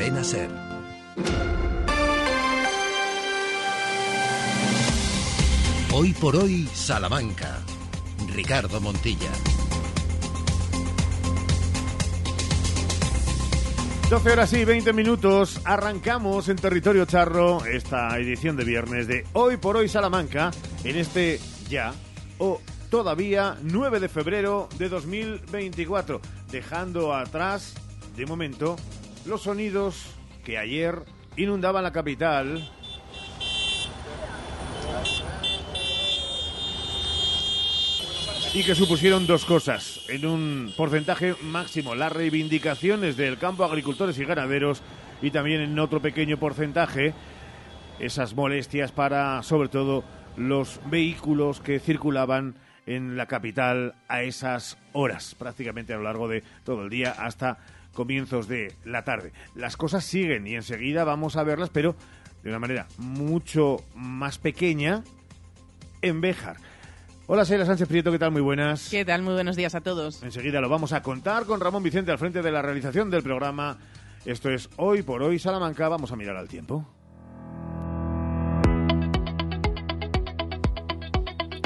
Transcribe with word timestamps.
Ser. 0.00 0.48
Hoy 5.92 6.14
por 6.14 6.36
hoy, 6.36 6.66
Salamanca. 6.72 7.58
Ricardo 8.34 8.80
Montilla. 8.80 9.30
12 14.08 14.32
horas 14.32 14.52
y 14.54 14.64
20 14.64 14.94
minutos, 14.94 15.60
arrancamos 15.64 16.48
en 16.48 16.56
territorio 16.56 17.04
charro 17.04 17.62
esta 17.66 18.16
edición 18.16 18.56
de 18.56 18.64
viernes 18.64 19.06
de 19.06 19.26
Hoy 19.34 19.58
por 19.58 19.76
Hoy 19.76 19.88
Salamanca, 19.90 20.50
en 20.82 20.96
este 20.96 21.38
ya 21.68 21.92
o 22.38 22.62
todavía 22.88 23.58
9 23.62 24.00
de 24.00 24.08
febrero 24.08 24.70
de 24.78 24.88
2024, 24.88 26.22
dejando 26.50 27.14
atrás, 27.14 27.74
de 28.16 28.24
momento, 28.24 28.76
los 29.26 29.42
sonidos 29.42 30.14
que 30.44 30.58
ayer 30.58 31.02
inundaban 31.36 31.84
la 31.84 31.92
capital 31.92 32.68
y 38.52 38.64
que 38.64 38.74
supusieron 38.74 39.26
dos 39.26 39.44
cosas. 39.44 40.00
En 40.08 40.26
un 40.26 40.72
porcentaje 40.76 41.34
máximo, 41.42 41.94
las 41.94 42.12
reivindicaciones 42.12 43.16
del 43.16 43.38
campo 43.38 43.64
agricultores 43.64 44.18
y 44.18 44.24
ganaderos 44.24 44.82
y 45.22 45.30
también 45.30 45.60
en 45.60 45.78
otro 45.78 46.00
pequeño 46.00 46.38
porcentaje, 46.38 47.14
esas 47.98 48.34
molestias 48.34 48.90
para, 48.92 49.42
sobre 49.42 49.68
todo, 49.68 50.02
los 50.36 50.80
vehículos 50.86 51.60
que 51.60 51.78
circulaban 51.78 52.54
en 52.86 53.16
la 53.16 53.26
capital 53.26 53.94
a 54.08 54.22
esas 54.22 54.78
horas, 54.92 55.36
prácticamente 55.38 55.92
a 55.92 55.98
lo 55.98 56.04
largo 56.04 56.26
de 56.26 56.42
todo 56.64 56.82
el 56.82 56.90
día 56.90 57.12
hasta 57.12 57.58
comienzos 57.92 58.48
de 58.48 58.74
la 58.84 59.04
tarde. 59.04 59.32
Las 59.54 59.76
cosas 59.76 60.04
siguen 60.04 60.46
y 60.46 60.54
enseguida 60.54 61.04
vamos 61.04 61.36
a 61.36 61.44
verlas, 61.44 61.70
pero 61.70 61.94
de 62.42 62.50
una 62.50 62.58
manera 62.58 62.86
mucho 62.98 63.78
más 63.94 64.38
pequeña 64.38 65.04
en 66.02 66.20
Béjar. 66.20 66.56
Hola, 67.26 67.44
Sheila 67.44 67.64
Sánchez 67.64 67.86
Prieto, 67.86 68.10
¿qué 68.10 68.18
tal? 68.18 68.32
Muy 68.32 68.40
buenas. 68.40 68.88
¿Qué 68.90 69.04
tal? 69.04 69.22
Muy 69.22 69.34
buenos 69.34 69.54
días 69.54 69.74
a 69.74 69.80
todos. 69.80 70.22
Enseguida 70.22 70.60
lo 70.60 70.68
vamos 70.68 70.92
a 70.92 71.02
contar 71.02 71.44
con 71.44 71.60
Ramón 71.60 71.82
Vicente 71.82 72.10
al 72.10 72.18
frente 72.18 72.42
de 72.42 72.50
la 72.50 72.60
realización 72.60 73.08
del 73.08 73.22
programa. 73.22 73.78
Esto 74.24 74.50
es 74.50 74.68
Hoy 74.76 75.02
por 75.02 75.22
Hoy 75.22 75.38
Salamanca. 75.38 75.88
Vamos 75.88 76.10
a 76.10 76.16
mirar 76.16 76.36
al 76.36 76.48
tiempo. 76.48 76.84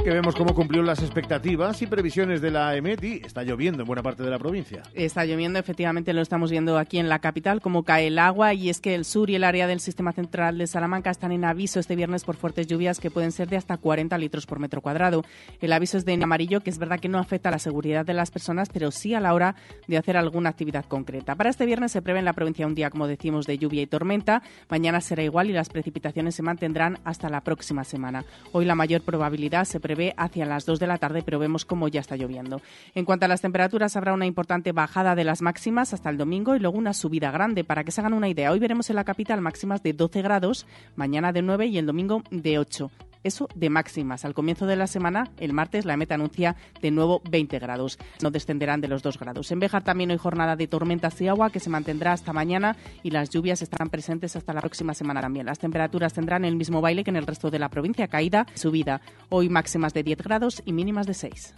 Que 0.04 0.10
vemos 0.10 0.34
cómo 0.34 0.54
cumplió 0.54 0.82
las 0.82 1.00
expectativas 1.00 1.80
y 1.80 1.86
previsiones 1.86 2.42
de 2.42 2.50
la 2.50 2.76
EMETI. 2.76 3.22
Está 3.24 3.42
lloviendo 3.42 3.84
en 3.84 3.86
buena 3.86 4.02
parte 4.02 4.22
de 4.22 4.28
la 4.28 4.38
provincia. 4.38 4.82
Está 4.92 5.24
lloviendo, 5.24 5.58
efectivamente 5.58 6.12
lo 6.12 6.20
estamos 6.20 6.50
viendo 6.50 6.76
aquí 6.76 6.98
en 6.98 7.08
la 7.08 7.20
capital, 7.20 7.62
cómo 7.62 7.84
cae 7.84 8.08
el 8.08 8.18
agua 8.18 8.52
y 8.52 8.68
es 8.68 8.82
que 8.82 8.94
el 8.94 9.06
sur 9.06 9.30
y 9.30 9.36
el 9.36 9.44
área 9.44 9.66
del 9.66 9.80
sistema 9.80 10.12
central 10.12 10.58
de 10.58 10.66
Salamanca 10.66 11.08
están 11.10 11.32
en 11.32 11.46
aviso 11.46 11.80
este 11.80 11.96
viernes 11.96 12.24
por 12.24 12.36
fuertes 12.36 12.66
lluvias 12.66 13.00
que 13.00 13.10
pueden 13.10 13.32
ser 13.32 13.48
de 13.48 13.56
hasta 13.56 13.78
40 13.78 14.18
litros 14.18 14.44
por 14.44 14.58
metro 14.58 14.82
cuadrado. 14.82 15.24
El 15.62 15.72
aviso 15.72 15.96
es 15.96 16.04
de 16.04 16.22
amarillo, 16.22 16.60
que 16.60 16.68
es 16.68 16.76
verdad 16.76 17.00
que 17.00 17.08
no 17.08 17.18
afecta 17.18 17.48
a 17.48 17.52
la 17.52 17.58
seguridad 17.58 18.04
de 18.04 18.12
las 18.12 18.30
personas, 18.30 18.68
pero 18.70 18.90
sí 18.90 19.14
a 19.14 19.20
la 19.20 19.32
hora 19.32 19.56
de 19.86 19.96
hacer 19.96 20.18
alguna 20.18 20.50
actividad 20.50 20.84
concreta. 20.84 21.34
Para 21.34 21.48
este 21.48 21.64
viernes 21.64 21.92
se 21.92 22.02
prevé 22.02 22.18
en 22.18 22.26
la 22.26 22.34
provincia 22.34 22.66
un 22.66 22.74
día, 22.74 22.90
como 22.90 23.06
decimos, 23.06 23.46
de 23.46 23.56
lluvia 23.56 23.80
y 23.80 23.86
tormenta. 23.86 24.42
Mañana 24.68 25.00
será 25.00 25.22
igual 25.22 25.48
y 25.48 25.54
las 25.54 25.70
precipitaciones 25.70 26.34
se 26.34 26.42
mantendrán 26.42 26.98
hasta 27.04 27.30
la 27.30 27.40
próxima 27.40 27.84
semana. 27.84 28.26
Hoy 28.52 28.66
la 28.66 28.74
mayor 28.74 29.00
probabilidad 29.00 29.64
se 29.64 29.80
prevé 29.80 29.93
hacia 30.16 30.46
las 30.46 30.66
2 30.66 30.78
de 30.78 30.86
la 30.86 30.98
tarde, 30.98 31.22
pero 31.22 31.38
vemos 31.38 31.64
cómo 31.64 31.88
ya 31.88 32.00
está 32.00 32.16
lloviendo. 32.16 32.60
En 32.94 33.04
cuanto 33.04 33.24
a 33.24 33.28
las 33.28 33.40
temperaturas, 33.40 33.96
habrá 33.96 34.12
una 34.12 34.26
importante 34.26 34.72
bajada 34.72 35.14
de 35.14 35.24
las 35.24 35.42
máximas 35.42 35.94
hasta 35.94 36.10
el 36.10 36.18
domingo 36.18 36.56
y 36.56 36.60
luego 36.60 36.78
una 36.78 36.94
subida 36.94 37.30
grande. 37.30 37.64
Para 37.64 37.84
que 37.84 37.92
se 37.92 38.00
hagan 38.00 38.14
una 38.14 38.28
idea, 38.28 38.52
hoy 38.52 38.58
veremos 38.58 38.90
en 38.90 38.96
la 38.96 39.04
capital 39.04 39.40
máximas 39.40 39.82
de 39.82 39.92
12 39.92 40.22
grados, 40.22 40.66
mañana 40.96 41.32
de 41.32 41.42
9 41.42 41.66
y 41.66 41.78
el 41.78 41.86
domingo 41.86 42.22
de 42.30 42.58
8 42.58 42.90
eso 43.24 43.48
de 43.54 43.70
máximas. 43.70 44.24
Al 44.24 44.34
comienzo 44.34 44.66
de 44.66 44.76
la 44.76 44.86
semana, 44.86 45.30
el 45.38 45.52
martes, 45.52 45.84
la 45.84 45.96
meta 45.96 46.14
anuncia 46.14 46.54
de 46.80 46.90
nuevo 46.90 47.20
20 47.28 47.58
grados. 47.58 47.98
No 48.22 48.30
descenderán 48.30 48.80
de 48.80 48.88
los 48.88 49.02
2 49.02 49.18
grados. 49.18 49.50
En 49.50 49.58
Bejar 49.58 49.82
también 49.82 50.10
hay 50.10 50.18
jornada 50.18 50.54
de 50.54 50.68
tormentas 50.68 51.20
y 51.20 51.28
agua 51.28 51.50
que 51.50 51.60
se 51.60 51.70
mantendrá 51.70 52.12
hasta 52.12 52.32
mañana 52.32 52.76
y 53.02 53.10
las 53.10 53.30
lluvias 53.30 53.62
estarán 53.62 53.90
presentes 53.90 54.36
hasta 54.36 54.52
la 54.52 54.60
próxima 54.60 54.94
semana 54.94 55.20
también. 55.20 55.46
Las 55.46 55.58
temperaturas 55.58 56.12
tendrán 56.12 56.44
el 56.44 56.56
mismo 56.56 56.80
baile 56.80 57.02
que 57.02 57.10
en 57.10 57.16
el 57.16 57.26
resto 57.26 57.50
de 57.50 57.58
la 57.58 57.68
provincia, 57.68 58.08
caída, 58.08 58.46
subida. 58.54 59.00
Hoy 59.30 59.48
máximas 59.48 59.94
de 59.94 60.02
10 60.02 60.18
grados 60.18 60.62
y 60.64 60.72
mínimas 60.72 61.06
de 61.06 61.14
6. 61.14 61.54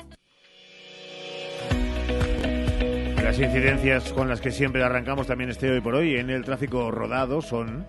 Las 3.22 3.41
incidencias 3.41 4.12
con 4.12 4.28
las 4.28 4.41
que 4.41 4.53
siempre 4.53 4.84
arrancamos 4.84 5.27
también 5.27 5.50
este 5.50 5.69
hoy 5.69 5.81
por 5.81 5.97
hoy 5.97 6.15
en 6.15 6.31
el 6.31 6.44
tráfico 6.44 6.93
rodado 6.93 7.43
son 7.43 7.84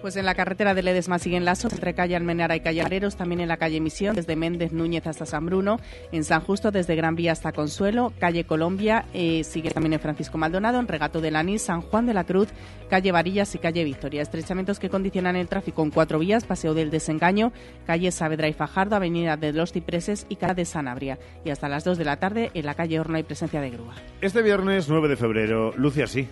pues 0.00 0.16
en 0.16 0.26
la 0.26 0.34
carretera 0.34 0.74
de 0.74 0.82
Ledesma 0.82 1.18
siguen 1.18 1.44
las 1.44 1.64
entre 1.64 1.94
calle 1.94 2.16
Almenara 2.16 2.56
y 2.56 2.60
calle 2.60 2.82
Areros, 2.82 3.16
también 3.16 3.40
en 3.40 3.48
la 3.48 3.56
calle 3.56 3.80
Misión, 3.80 4.14
desde 4.16 4.36
Méndez 4.36 4.72
Núñez 4.72 5.06
hasta 5.06 5.26
San 5.26 5.46
Bruno, 5.46 5.78
en 6.12 6.24
San 6.24 6.40
Justo 6.40 6.70
desde 6.70 6.96
Gran 6.96 7.16
Vía 7.16 7.32
hasta 7.32 7.52
Consuelo, 7.52 8.12
calle 8.18 8.44
Colombia, 8.44 9.06
eh, 9.14 9.44
sigue 9.44 9.70
también 9.70 9.94
en 9.94 10.00
Francisco 10.00 10.38
Maldonado, 10.38 10.78
en 10.80 10.88
Regato 10.88 11.20
de 11.20 11.30
Lanís, 11.30 11.62
San 11.62 11.80
Juan 11.80 12.06
de 12.06 12.14
la 12.14 12.24
Cruz, 12.24 12.48
calle 12.88 13.12
Varillas 13.12 13.54
y 13.54 13.58
calle 13.58 13.84
Victoria. 13.84 14.22
Estrechamientos 14.22 14.78
que 14.78 14.90
condicionan 14.90 15.36
el 15.36 15.48
tráfico 15.48 15.82
en 15.82 15.90
cuatro 15.90 16.18
vías, 16.18 16.44
Paseo 16.44 16.74
del 16.74 16.90
Desengaño, 16.90 17.52
calle 17.86 18.10
Saavedra 18.10 18.48
y 18.48 18.52
Fajardo, 18.52 18.96
Avenida 18.96 19.36
de 19.36 19.52
los 19.52 19.72
Cipreses 19.72 20.26
y 20.28 20.36
calle 20.36 20.50
de 20.54 20.64
Sanabria. 20.64 21.18
Y 21.44 21.50
hasta 21.50 21.68
las 21.68 21.84
2 21.84 21.98
de 21.98 22.04
la 22.04 22.16
tarde 22.18 22.50
en 22.54 22.66
la 22.66 22.74
calle 22.74 22.98
Horno 22.98 23.16
hay 23.16 23.22
presencia 23.22 23.60
de 23.60 23.70
grúa. 23.70 23.94
Este 24.20 24.42
viernes 24.42 24.88
9 24.88 25.08
de 25.08 25.16
febrero, 25.16 25.72
luce 25.76 26.02
así. 26.02 26.28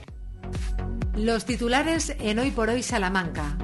Los 1.17 1.45
titulares 1.45 2.15
en 2.21 2.39
Hoy 2.39 2.51
por 2.51 2.69
Hoy 2.69 2.83
Salamanca. 2.83 3.59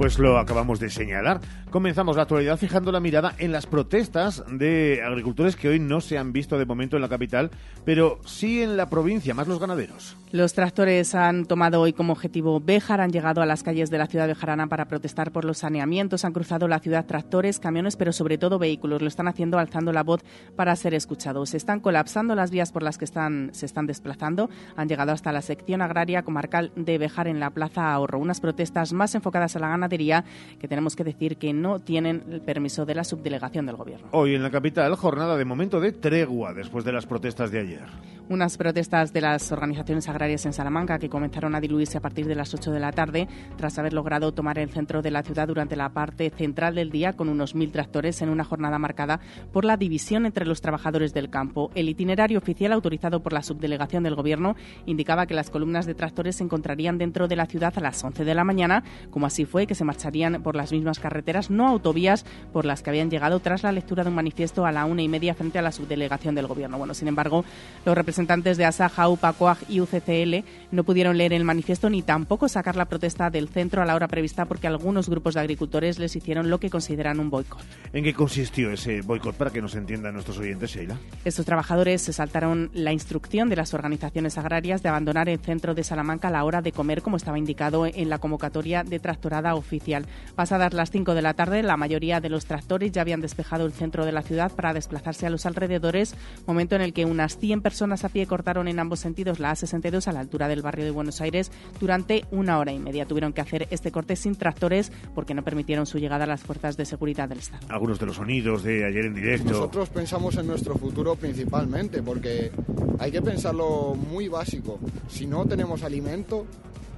Pues 0.00 0.18
lo 0.18 0.38
acabamos 0.38 0.80
de 0.80 0.88
señalar. 0.88 1.42
Comenzamos 1.70 2.16
la 2.16 2.22
actualidad 2.22 2.56
fijando 2.56 2.90
la 2.90 3.00
mirada 3.00 3.34
en 3.36 3.52
las 3.52 3.66
protestas 3.66 4.42
de 4.50 5.02
agricultores 5.04 5.56
que 5.56 5.68
hoy 5.68 5.78
no 5.78 6.00
se 6.00 6.16
han 6.16 6.32
visto 6.32 6.58
de 6.58 6.64
momento 6.64 6.96
en 6.96 7.02
la 7.02 7.08
capital, 7.10 7.50
pero 7.84 8.18
sí 8.24 8.62
en 8.62 8.78
la 8.78 8.88
provincia, 8.88 9.34
más 9.34 9.46
los 9.46 9.60
ganaderos. 9.60 10.16
Los 10.32 10.54
tractores 10.54 11.14
han 11.14 11.44
tomado 11.44 11.80
hoy 11.80 11.92
como 11.92 12.12
objetivo 12.12 12.60
Béjar, 12.60 13.00
han 13.00 13.12
llegado 13.12 13.42
a 13.42 13.46
las 13.46 13.62
calles 13.62 13.90
de 13.90 13.98
la 13.98 14.06
ciudad 14.06 14.26
de 14.26 14.34
Jarana 14.34 14.68
para 14.68 14.86
protestar 14.86 15.32
por 15.32 15.44
los 15.44 15.58
saneamientos, 15.58 16.24
han 16.24 16.32
cruzado 16.32 16.66
la 16.66 16.78
ciudad 16.78 17.04
tractores, 17.04 17.58
camiones, 17.60 17.96
pero 17.96 18.12
sobre 18.12 18.38
todo 18.38 18.58
vehículos. 18.58 19.02
Lo 19.02 19.08
están 19.08 19.28
haciendo 19.28 19.58
alzando 19.58 19.92
la 19.92 20.02
voz 20.02 20.22
para 20.56 20.74
ser 20.76 20.94
escuchados. 20.94 21.50
Se 21.50 21.56
están 21.56 21.80
colapsando 21.80 22.34
las 22.34 22.50
vías 22.50 22.72
por 22.72 22.82
las 22.82 22.96
que 22.96 23.04
están, 23.04 23.50
se 23.52 23.66
están 23.66 23.86
desplazando. 23.86 24.50
Han 24.76 24.88
llegado 24.88 25.12
hasta 25.12 25.30
la 25.30 25.42
sección 25.42 25.82
agraria 25.82 26.22
comarcal 26.22 26.72
de 26.74 26.96
Béjar 26.96 27.28
en 27.28 27.38
la 27.38 27.50
Plaza 27.50 27.92
Ahorro. 27.92 28.18
Unas 28.18 28.40
protestas 28.40 28.92
más 28.92 29.14
enfocadas 29.14 29.56
a 29.56 29.58
la 29.58 29.68
ganadería 29.68 29.89
que 29.98 30.68
tenemos 30.68 30.96
que 30.96 31.04
decir 31.04 31.36
que 31.36 31.52
no 31.52 31.80
tienen 31.80 32.22
el 32.30 32.40
permiso 32.40 32.86
de 32.86 32.94
la 32.94 33.04
subdelegación 33.04 33.66
del 33.66 33.76
Gobierno. 33.76 34.08
Hoy 34.12 34.34
en 34.34 34.42
la 34.42 34.50
capital, 34.50 34.94
jornada 34.94 35.36
de 35.36 35.44
momento 35.44 35.80
de 35.80 35.92
tregua 35.92 36.54
después 36.54 36.84
de 36.84 36.92
las 36.92 37.06
protestas 37.06 37.50
de 37.50 37.60
ayer. 37.60 37.86
Unas 38.30 38.56
protestas 38.56 39.12
de 39.12 39.20
las 39.20 39.50
organizaciones 39.50 40.08
agrarias 40.08 40.46
en 40.46 40.52
Salamanca 40.52 41.00
que 41.00 41.08
comenzaron 41.08 41.56
a 41.56 41.60
diluirse 41.60 41.98
a 41.98 42.00
partir 42.00 42.26
de 42.28 42.36
las 42.36 42.54
8 42.54 42.70
de 42.70 42.78
la 42.78 42.92
tarde 42.92 43.26
tras 43.56 43.76
haber 43.80 43.92
logrado 43.92 44.30
tomar 44.32 44.56
el 44.60 44.70
centro 44.70 45.02
de 45.02 45.10
la 45.10 45.24
ciudad 45.24 45.48
durante 45.48 45.74
la 45.74 45.88
parte 45.88 46.30
central 46.30 46.76
del 46.76 46.90
día 46.90 47.14
con 47.14 47.28
unos 47.28 47.56
mil 47.56 47.72
tractores 47.72 48.22
en 48.22 48.28
una 48.28 48.44
jornada 48.44 48.78
marcada 48.78 49.18
por 49.52 49.64
la 49.64 49.76
división 49.76 50.26
entre 50.26 50.46
los 50.46 50.60
trabajadores 50.60 51.12
del 51.12 51.28
campo. 51.28 51.72
El 51.74 51.88
itinerario 51.88 52.38
oficial 52.38 52.72
autorizado 52.72 53.20
por 53.20 53.32
la 53.32 53.42
subdelegación 53.42 54.04
del 54.04 54.14
Gobierno 54.14 54.54
indicaba 54.86 55.26
que 55.26 55.34
las 55.34 55.50
columnas 55.50 55.86
de 55.86 55.94
tractores 55.94 56.36
se 56.36 56.44
encontrarían 56.44 56.98
dentro 56.98 57.26
de 57.26 57.34
la 57.34 57.46
ciudad 57.46 57.72
a 57.76 57.80
las 57.80 58.04
11 58.04 58.24
de 58.24 58.34
la 58.36 58.44
mañana, 58.44 58.84
como 59.10 59.26
así 59.26 59.44
fue 59.44 59.66
que 59.66 59.74
se 59.74 59.79
marcharían 59.84 60.42
por 60.42 60.56
las 60.56 60.72
mismas 60.72 60.98
carreteras, 60.98 61.50
no 61.50 61.68
autovías, 61.68 62.24
por 62.52 62.64
las 62.64 62.82
que 62.82 62.90
habían 62.90 63.10
llegado 63.10 63.40
tras 63.40 63.62
la 63.62 63.72
lectura 63.72 64.04
de 64.04 64.10
un 64.10 64.16
manifiesto 64.16 64.66
a 64.66 64.72
la 64.72 64.84
una 64.84 65.02
y 65.02 65.08
media 65.08 65.34
frente 65.34 65.58
a 65.58 65.62
la 65.62 65.72
subdelegación 65.72 66.34
del 66.34 66.46
Gobierno. 66.46 66.78
Bueno, 66.78 66.94
sin 66.94 67.08
embargo, 67.08 67.44
los 67.84 67.94
representantes 67.94 68.56
de 68.56 68.64
ASAJA, 68.64 69.08
UPA, 69.08 69.32
COAG 69.32 69.58
y 69.68 69.80
UCCL 69.80 70.44
no 70.70 70.84
pudieron 70.84 71.16
leer 71.16 71.32
el 71.32 71.44
manifiesto 71.44 71.90
ni 71.90 72.02
tampoco 72.02 72.48
sacar 72.48 72.76
la 72.76 72.86
protesta 72.86 73.30
del 73.30 73.48
centro 73.48 73.82
a 73.82 73.84
la 73.84 73.94
hora 73.94 74.08
prevista 74.08 74.44
porque 74.44 74.66
algunos 74.66 75.08
grupos 75.08 75.34
de 75.34 75.40
agricultores 75.40 75.98
les 75.98 76.14
hicieron 76.16 76.50
lo 76.50 76.58
que 76.58 76.70
consideran 76.70 77.20
un 77.20 77.30
boicot. 77.30 77.60
¿En 77.92 78.04
qué 78.04 78.14
consistió 78.14 78.70
ese 78.70 79.02
boicot 79.02 79.34
para 79.36 79.50
que 79.50 79.62
nos 79.62 79.74
entiendan 79.74 80.14
nuestros 80.14 80.38
oyentes, 80.38 80.70
Sheila? 80.70 80.96
Estos 81.24 81.46
trabajadores 81.46 82.02
se 82.02 82.12
saltaron 82.12 82.70
la 82.72 82.92
instrucción 82.92 83.48
de 83.48 83.56
las 83.56 83.74
organizaciones 83.74 84.38
agrarias 84.38 84.82
de 84.82 84.88
abandonar 84.88 85.28
el 85.28 85.38
centro 85.38 85.74
de 85.74 85.84
Salamanca 85.84 86.28
a 86.28 86.30
la 86.30 86.44
hora 86.44 86.62
de 86.62 86.72
comer 86.72 87.02
como 87.02 87.16
estaba 87.16 87.38
indicado 87.38 87.86
en 87.86 88.08
la 88.08 88.18
convocatoria 88.18 88.84
de 88.84 88.98
tractorada 88.98 89.54
oficial. 89.60 90.06
Pasadas 90.34 90.74
las 90.74 90.90
5 90.90 91.14
de 91.14 91.22
la 91.22 91.34
tarde, 91.34 91.62
la 91.62 91.76
mayoría 91.76 92.20
de 92.20 92.28
los 92.28 92.46
tractores 92.46 92.90
ya 92.90 93.02
habían 93.02 93.20
despejado 93.20 93.64
el 93.64 93.72
centro 93.72 94.04
de 94.04 94.12
la 94.12 94.22
ciudad 94.22 94.52
para 94.52 94.74
desplazarse 94.74 95.26
a 95.26 95.30
los 95.30 95.46
alrededores, 95.46 96.14
momento 96.46 96.74
en 96.74 96.82
el 96.82 96.92
que 96.92 97.04
unas 97.04 97.38
100 97.38 97.60
personas 97.60 98.04
a 98.04 98.08
pie 98.08 98.26
cortaron 98.26 98.66
en 98.66 98.80
ambos 98.80 99.00
sentidos 99.00 99.38
la 99.38 99.52
A62 99.52 100.08
a 100.08 100.12
la 100.12 100.20
altura 100.20 100.48
del 100.48 100.62
barrio 100.62 100.84
de 100.84 100.90
Buenos 100.90 101.20
Aires 101.20 101.52
durante 101.78 102.24
una 102.30 102.58
hora 102.58 102.72
y 102.72 102.78
media. 102.78 103.06
Tuvieron 103.06 103.32
que 103.32 103.40
hacer 103.40 103.68
este 103.70 103.92
corte 103.92 104.16
sin 104.16 104.34
tractores 104.34 104.90
porque 105.14 105.34
no 105.34 105.44
permitieron 105.44 105.86
su 105.86 105.98
llegada 105.98 106.24
a 106.24 106.26
las 106.26 106.42
fuerzas 106.42 106.76
de 106.76 106.84
seguridad 106.84 107.28
del 107.28 107.38
Estado. 107.38 107.66
Algunos 107.68 107.98
de 107.98 108.06
los 108.06 108.16
sonidos 108.16 108.62
de 108.62 108.84
ayer 108.84 109.06
en 109.06 109.14
directo. 109.14 109.50
Nosotros 109.50 109.88
pensamos 109.90 110.36
en 110.36 110.46
nuestro 110.46 110.74
futuro 110.76 111.16
principalmente 111.16 112.02
porque 112.02 112.50
hay 112.98 113.10
que 113.10 113.22
pensarlo 113.22 113.94
muy 113.94 114.28
básico. 114.28 114.78
Si 115.08 115.26
no 115.26 115.46
tenemos 115.46 115.82
alimento, 115.82 116.46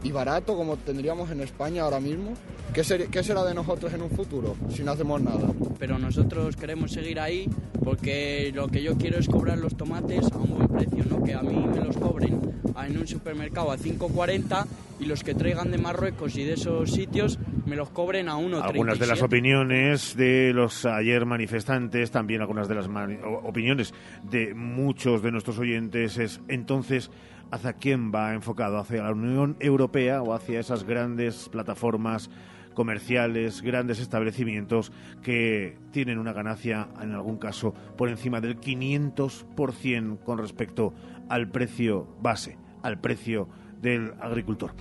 y 0.02 0.12
barato 0.12 0.56
como 0.56 0.76
tendríamos 0.76 1.30
en 1.30 1.40
España 1.40 1.82
ahora 1.82 2.00
mismo, 2.00 2.34
¿qué, 2.72 2.82
¿qué, 3.10 3.22
será 3.22 3.44
de 3.44 3.54
nosotros 3.54 3.92
en 3.92 4.02
un 4.02 4.10
futuro 4.10 4.56
si 4.70 4.82
no 4.82 4.92
hacemos 4.92 5.20
nada? 5.20 5.48
Pero 5.78 5.98
nosotros 5.98 6.56
queremos 6.56 6.92
seguir 6.92 7.20
ahí 7.20 7.48
porque 7.84 8.52
lo 8.54 8.68
que 8.68 8.82
yo 8.82 8.96
quiero 8.96 9.18
es 9.18 9.28
cobrar 9.28 9.58
los 9.58 9.76
tomates 9.76 10.30
a 10.32 10.36
un 10.38 10.56
buen 10.56 10.68
precio, 10.68 11.04
¿no? 11.08 11.22
que 11.22 11.34
a 11.34 11.42
mí 11.42 11.54
me 11.54 11.84
los 11.84 11.96
cobren 11.96 12.40
en 12.86 12.98
un 12.98 13.06
supermercado 13.06 13.70
a 13.70 13.76
5,40 13.76 14.66
y 15.00 15.06
los 15.06 15.22
que 15.22 15.34
traigan 15.34 15.70
de 15.70 15.78
Marruecos 15.78 16.36
y 16.36 16.44
de 16.44 16.54
esos 16.54 16.90
sitios 16.92 17.38
me 17.66 17.76
los 17.76 17.90
cobren 17.90 18.28
a 18.28 18.36
1,37. 18.36 18.62
Algunas 18.62 18.98
de 18.98 19.06
las 19.06 19.22
opiniones 19.22 20.16
de 20.16 20.52
los 20.52 20.84
ayer 20.84 21.26
manifestantes, 21.26 22.10
también 22.10 22.40
algunas 22.40 22.68
de 22.68 22.74
las 22.74 22.88
opiniones 23.44 23.94
de 24.22 24.54
muchos 24.54 25.22
de 25.22 25.30
nuestros 25.30 25.58
oyentes 25.58 26.18
es 26.18 26.40
entonces 26.48 27.10
hacia 27.52 27.74
quién 27.74 28.10
va 28.12 28.34
enfocado, 28.34 28.78
hacia 28.78 29.04
la 29.04 29.12
Unión 29.12 29.56
Europea 29.60 30.22
o 30.22 30.34
hacia 30.34 30.58
esas 30.58 30.84
grandes 30.84 31.48
plataformas 31.50 32.30
comerciales, 32.74 33.60
grandes 33.60 34.00
establecimientos 34.00 34.90
que 35.22 35.76
tienen 35.92 36.18
una 36.18 36.32
ganancia, 36.32 36.88
en 37.00 37.12
algún 37.12 37.36
caso, 37.36 37.74
por 37.96 38.08
encima 38.08 38.40
del 38.40 38.58
500% 38.58 40.18
con 40.24 40.38
respecto 40.38 40.94
al 41.28 41.48
precio 41.48 42.08
base, 42.22 42.56
al 42.82 42.98
precio 42.98 43.48
del 43.82 44.14
agricultor. 44.20 44.72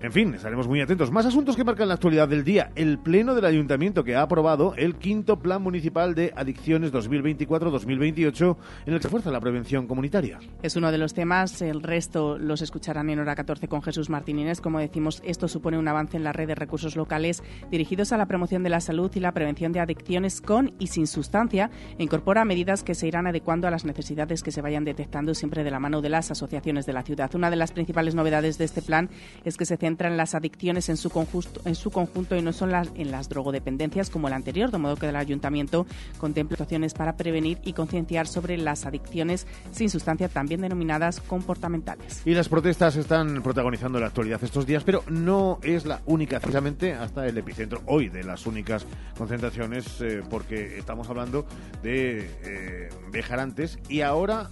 En 0.00 0.12
fin, 0.12 0.32
estaremos 0.32 0.68
muy 0.68 0.80
atentos. 0.80 1.10
Más 1.10 1.26
asuntos 1.26 1.56
que 1.56 1.64
marcan 1.64 1.88
la 1.88 1.94
actualidad 1.94 2.28
del 2.28 2.44
día. 2.44 2.70
El 2.76 3.00
Pleno 3.00 3.34
del 3.34 3.44
Ayuntamiento 3.44 4.04
que 4.04 4.14
ha 4.14 4.22
aprobado 4.22 4.74
el 4.76 4.94
quinto 4.94 5.40
Plan 5.40 5.60
Municipal 5.60 6.14
de 6.14 6.32
Adicciones 6.36 6.92
2024-2028 6.92 8.56
en 8.86 8.92
el 8.92 9.00
que 9.00 9.02
se 9.02 9.08
fuerza 9.08 9.32
la 9.32 9.40
prevención 9.40 9.88
comunitaria. 9.88 10.38
Es 10.62 10.76
uno 10.76 10.92
de 10.92 10.98
los 10.98 11.14
temas. 11.14 11.62
El 11.62 11.82
resto 11.82 12.38
los 12.38 12.62
escucharán 12.62 13.10
en 13.10 13.18
hora 13.18 13.34
14 13.34 13.66
con 13.66 13.82
Jesús 13.82 14.08
Martínez. 14.08 14.60
Como 14.60 14.78
decimos, 14.78 15.20
esto 15.24 15.48
supone 15.48 15.78
un 15.78 15.88
avance 15.88 16.16
en 16.16 16.22
la 16.22 16.32
red 16.32 16.46
de 16.46 16.54
recursos 16.54 16.94
locales 16.94 17.42
dirigidos 17.68 18.12
a 18.12 18.18
la 18.18 18.26
promoción 18.26 18.62
de 18.62 18.70
la 18.70 18.80
salud 18.80 19.10
y 19.16 19.18
la 19.18 19.32
prevención 19.32 19.72
de 19.72 19.80
adicciones 19.80 20.40
con 20.40 20.74
y 20.78 20.86
sin 20.86 21.08
sustancia 21.08 21.72
e 21.98 22.04
incorpora 22.04 22.44
medidas 22.44 22.84
que 22.84 22.94
se 22.94 23.08
irán 23.08 23.26
adecuando 23.26 23.66
a 23.66 23.72
las 23.72 23.84
necesidades 23.84 24.44
que 24.44 24.52
se 24.52 24.62
vayan 24.62 24.84
detectando 24.84 25.34
siempre 25.34 25.64
de 25.64 25.72
la 25.72 25.80
mano 25.80 26.02
de 26.02 26.08
las 26.08 26.30
asociaciones 26.30 26.86
de 26.86 26.92
la 26.92 27.02
ciudad. 27.02 27.34
Una 27.34 27.50
de 27.50 27.56
las 27.56 27.72
principales 27.72 28.14
novedades 28.14 28.58
de 28.58 28.64
este 28.64 28.80
plan 28.80 29.10
es 29.44 29.56
que 29.56 29.66
se 29.66 29.87
entran 29.88 30.16
las 30.16 30.34
adicciones 30.34 30.88
en 30.88 30.96
su, 30.96 31.10
conjunto, 31.10 31.60
en 31.64 31.74
su 31.74 31.90
conjunto 31.90 32.36
y 32.36 32.42
no 32.42 32.52
son 32.52 32.70
las, 32.70 32.88
en 32.94 33.10
las 33.10 33.28
drogodependencias 33.28 34.10
como 34.10 34.28
el 34.28 34.34
anterior, 34.34 34.70
de 34.70 34.78
modo 34.78 34.96
que 34.96 35.08
el 35.08 35.16
ayuntamiento 35.16 35.86
contempla 36.18 36.54
actuaciones 36.54 36.94
para 36.94 37.16
prevenir 37.16 37.58
y 37.64 37.72
concienciar 37.72 38.26
sobre 38.26 38.56
las 38.56 38.86
adicciones 38.86 39.46
sin 39.72 39.90
sustancia, 39.90 40.28
también 40.28 40.60
denominadas 40.60 41.20
comportamentales. 41.20 42.22
Y 42.24 42.34
las 42.34 42.48
protestas 42.48 42.96
están 42.96 43.42
protagonizando 43.42 43.98
la 43.98 44.06
actualidad 44.06 44.42
estos 44.42 44.66
días, 44.66 44.84
pero 44.84 45.02
no 45.08 45.58
es 45.62 45.84
la 45.84 46.00
única, 46.06 46.40
precisamente 46.40 46.94
hasta 46.94 47.26
el 47.26 47.36
epicentro 47.38 47.82
hoy 47.86 48.08
de 48.08 48.24
las 48.24 48.46
únicas 48.46 48.86
concentraciones, 49.16 50.00
eh, 50.00 50.22
porque 50.28 50.78
estamos 50.78 51.08
hablando 51.08 51.46
de 51.82 52.30
eh, 52.44 52.88
Bejarantes 53.10 53.78
y 53.88 54.02
ahora 54.02 54.48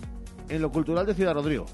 en 0.48 0.62
lo 0.62 0.70
cultural 0.70 1.06
de 1.06 1.14
Ciudad 1.14 1.34
Rodrigo. 1.34 1.66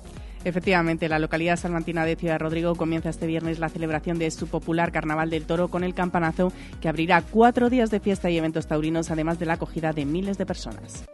Efectivamente, 0.44 1.08
la 1.08 1.18
localidad 1.18 1.56
salmantina 1.56 2.04
de 2.04 2.16
Ciudad 2.16 2.40
Rodrigo 2.40 2.74
comienza 2.74 3.10
este 3.10 3.26
viernes 3.26 3.58
la 3.58 3.68
celebración 3.68 4.18
de 4.18 4.30
su 4.30 4.48
popular 4.48 4.90
Carnaval 4.90 5.30
del 5.30 5.44
Toro 5.44 5.68
con 5.68 5.84
el 5.84 5.94
campanazo 5.94 6.52
que 6.80 6.88
abrirá 6.88 7.22
cuatro 7.22 7.70
días 7.70 7.90
de 7.90 8.00
fiesta 8.00 8.30
y 8.30 8.38
eventos 8.38 8.66
taurinos, 8.66 9.10
además 9.10 9.38
de 9.38 9.46
la 9.46 9.54
acogida 9.54 9.92
de 9.92 10.04
miles 10.04 10.38
de 10.38 10.46
personas. 10.46 11.04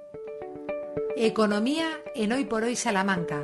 Economía 1.16 1.88
en 2.14 2.32
Hoy 2.32 2.44
por 2.44 2.62
Hoy 2.62 2.76
Salamanca. 2.76 3.42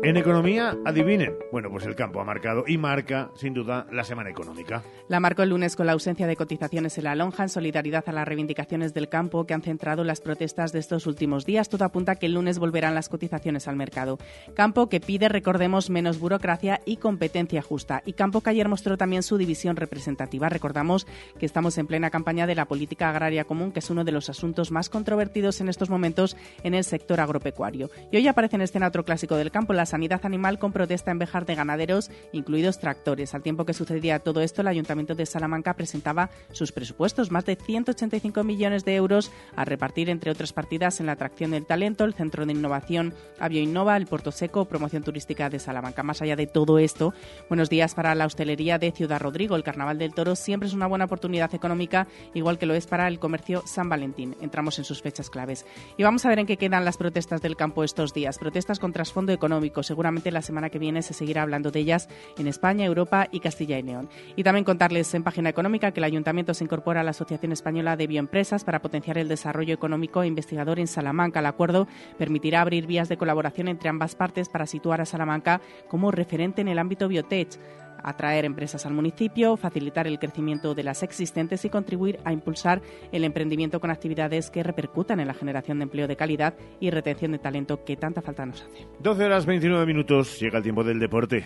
En 0.00 0.16
economía, 0.16 0.78
adivinen. 0.84 1.34
Bueno, 1.50 1.70
pues 1.70 1.84
el 1.84 1.96
campo 1.96 2.20
ha 2.20 2.24
marcado 2.24 2.62
y 2.68 2.78
marca, 2.78 3.32
sin 3.34 3.52
duda, 3.52 3.84
la 3.90 4.04
semana 4.04 4.30
económica. 4.30 4.84
La 5.08 5.18
marcó 5.18 5.42
el 5.42 5.50
lunes 5.50 5.74
con 5.74 5.86
la 5.86 5.92
ausencia 5.92 6.28
de 6.28 6.36
cotizaciones 6.36 6.96
en 6.98 7.04
la 7.04 7.16
lonja 7.16 7.42
en 7.42 7.48
solidaridad 7.48 8.04
a 8.06 8.12
las 8.12 8.28
reivindicaciones 8.28 8.94
del 8.94 9.08
campo 9.08 9.44
que 9.44 9.54
han 9.54 9.62
centrado 9.62 10.04
las 10.04 10.20
protestas 10.20 10.70
de 10.70 10.78
estos 10.78 11.08
últimos 11.08 11.46
días. 11.46 11.68
Todo 11.68 11.84
apunta 11.84 12.12
a 12.12 12.14
que 12.14 12.26
el 12.26 12.34
lunes 12.34 12.60
volverán 12.60 12.94
las 12.94 13.08
cotizaciones 13.08 13.66
al 13.66 13.74
mercado. 13.74 14.18
Campo 14.54 14.88
que 14.88 15.00
pide, 15.00 15.28
recordemos, 15.28 15.90
menos 15.90 16.20
burocracia 16.20 16.80
y 16.84 16.98
competencia 16.98 17.60
justa. 17.60 18.00
Y 18.06 18.12
campo 18.12 18.40
que 18.40 18.50
ayer 18.50 18.68
mostró 18.68 18.96
también 18.96 19.24
su 19.24 19.36
división 19.36 19.74
representativa. 19.74 20.48
Recordamos 20.48 21.08
que 21.40 21.46
estamos 21.46 21.76
en 21.76 21.88
plena 21.88 22.10
campaña 22.10 22.46
de 22.46 22.54
la 22.54 22.66
política 22.66 23.10
agraria 23.10 23.44
común, 23.44 23.72
que 23.72 23.80
es 23.80 23.90
uno 23.90 24.04
de 24.04 24.12
los 24.12 24.30
asuntos 24.30 24.70
más 24.70 24.90
controvertidos 24.90 25.60
en 25.60 25.68
estos 25.68 25.90
momentos 25.90 26.36
en 26.62 26.74
el 26.74 26.84
sector 26.84 27.18
agropecuario. 27.18 27.90
Y 28.12 28.18
hoy 28.18 28.28
aparece 28.28 28.54
en 28.54 28.62
escena 28.62 28.86
otro 28.86 29.04
clásico 29.04 29.34
del 29.34 29.50
campo, 29.50 29.72
la 29.72 29.87
sanidad 29.88 30.20
animal 30.24 30.60
con 30.60 30.72
protesta 30.72 31.10
en 31.10 31.18
Bejar 31.18 31.46
de 31.46 31.56
ganaderos, 31.56 32.10
incluidos 32.32 32.78
tractores. 32.78 33.34
Al 33.34 33.42
tiempo 33.42 33.64
que 33.64 33.74
sucedía 33.74 34.20
todo 34.20 34.40
esto, 34.40 34.60
el 34.60 34.68
Ayuntamiento 34.68 35.16
de 35.16 35.26
Salamanca 35.26 35.74
presentaba 35.74 36.30
sus 36.52 36.70
presupuestos, 36.70 37.32
más 37.32 37.44
de 37.44 37.56
185 37.56 38.44
millones 38.44 38.84
de 38.84 38.94
euros 38.94 39.32
a 39.56 39.64
repartir 39.64 40.10
entre 40.10 40.30
otras 40.30 40.52
partidas 40.52 41.00
en 41.00 41.06
la 41.06 41.12
atracción 41.12 41.50
del 41.50 41.66
talento, 41.66 42.04
el 42.04 42.14
Centro 42.14 42.46
de 42.46 42.52
Innovación 42.52 43.14
Avioinnova, 43.40 43.96
el 43.96 44.06
Puerto 44.06 44.30
Seco, 44.30 44.66
promoción 44.66 45.02
turística 45.02 45.50
de 45.50 45.58
Salamanca. 45.58 46.02
Más 46.02 46.22
allá 46.22 46.36
de 46.36 46.46
todo 46.46 46.78
esto, 46.78 47.14
buenos 47.48 47.70
días 47.70 47.94
para 47.94 48.14
la 48.14 48.26
hostelería 48.26 48.78
de 48.78 48.92
Ciudad 48.92 49.20
Rodrigo. 49.20 49.56
El 49.56 49.64
Carnaval 49.64 49.98
del 49.98 50.14
Toro 50.14 50.36
siempre 50.36 50.68
es 50.68 50.74
una 50.74 50.86
buena 50.86 51.06
oportunidad 51.06 51.54
económica, 51.54 52.06
igual 52.34 52.58
que 52.58 52.66
lo 52.66 52.74
es 52.74 52.86
para 52.86 53.08
el 53.08 53.18
comercio 53.18 53.62
San 53.66 53.88
Valentín. 53.88 54.36
Entramos 54.40 54.78
en 54.78 54.84
sus 54.84 55.02
fechas 55.02 55.30
claves. 55.30 55.64
Y 55.96 56.02
vamos 56.02 56.24
a 56.24 56.28
ver 56.28 56.38
en 56.38 56.46
qué 56.46 56.56
quedan 56.56 56.84
las 56.84 56.96
protestas 56.96 57.40
del 57.40 57.56
campo 57.56 57.84
estos 57.84 58.12
días. 58.12 58.38
Protestas 58.38 58.78
con 58.78 58.92
trasfondo 58.92 59.32
económico, 59.32 59.77
seguramente 59.82 60.30
la 60.30 60.42
semana 60.42 60.70
que 60.70 60.78
viene 60.78 61.02
se 61.02 61.14
seguirá 61.14 61.42
hablando 61.42 61.70
de 61.70 61.80
ellas 61.80 62.08
en 62.36 62.46
España, 62.46 62.84
Europa 62.84 63.28
y 63.30 63.40
Castilla 63.40 63.78
y 63.78 63.82
León. 63.82 64.08
Y 64.36 64.42
también 64.42 64.64
contarles 64.64 65.12
en 65.14 65.22
página 65.22 65.50
económica 65.50 65.92
que 65.92 66.00
el 66.00 66.04
Ayuntamiento 66.04 66.54
se 66.54 66.64
incorpora 66.64 67.00
a 67.00 67.04
la 67.04 67.10
Asociación 67.10 67.52
Española 67.52 67.96
de 67.96 68.06
Bioempresas 68.06 68.64
para 68.64 68.82
potenciar 68.82 69.18
el 69.18 69.28
desarrollo 69.28 69.74
económico 69.74 70.22
e 70.22 70.26
investigador 70.26 70.78
en 70.78 70.86
Salamanca. 70.86 71.40
El 71.40 71.46
acuerdo 71.46 71.88
permitirá 72.18 72.60
abrir 72.60 72.86
vías 72.86 73.08
de 73.08 73.16
colaboración 73.16 73.68
entre 73.68 73.88
ambas 73.88 74.14
partes 74.14 74.48
para 74.48 74.66
situar 74.66 75.00
a 75.00 75.06
Salamanca 75.06 75.60
como 75.88 76.10
referente 76.10 76.60
en 76.60 76.68
el 76.68 76.78
ámbito 76.78 77.08
biotech 77.08 77.58
atraer 78.02 78.44
empresas 78.44 78.86
al 78.86 78.94
municipio, 78.94 79.56
facilitar 79.56 80.06
el 80.06 80.18
crecimiento 80.18 80.74
de 80.74 80.82
las 80.82 81.02
existentes 81.02 81.64
y 81.64 81.70
contribuir 81.70 82.18
a 82.24 82.32
impulsar 82.32 82.82
el 83.12 83.24
emprendimiento 83.24 83.80
con 83.80 83.90
actividades 83.90 84.50
que 84.50 84.62
repercutan 84.62 85.20
en 85.20 85.28
la 85.28 85.34
generación 85.34 85.78
de 85.78 85.84
empleo 85.84 86.08
de 86.08 86.16
calidad 86.16 86.54
y 86.80 86.90
retención 86.90 87.32
de 87.32 87.38
talento 87.38 87.84
que 87.84 87.96
tanta 87.96 88.22
falta 88.22 88.46
nos 88.46 88.62
hace. 88.62 88.86
12 89.00 89.24
horas 89.24 89.46
29 89.46 89.86
minutos, 89.86 90.38
llega 90.40 90.58
el 90.58 90.64
tiempo 90.64 90.84
del 90.84 90.98
deporte. 90.98 91.44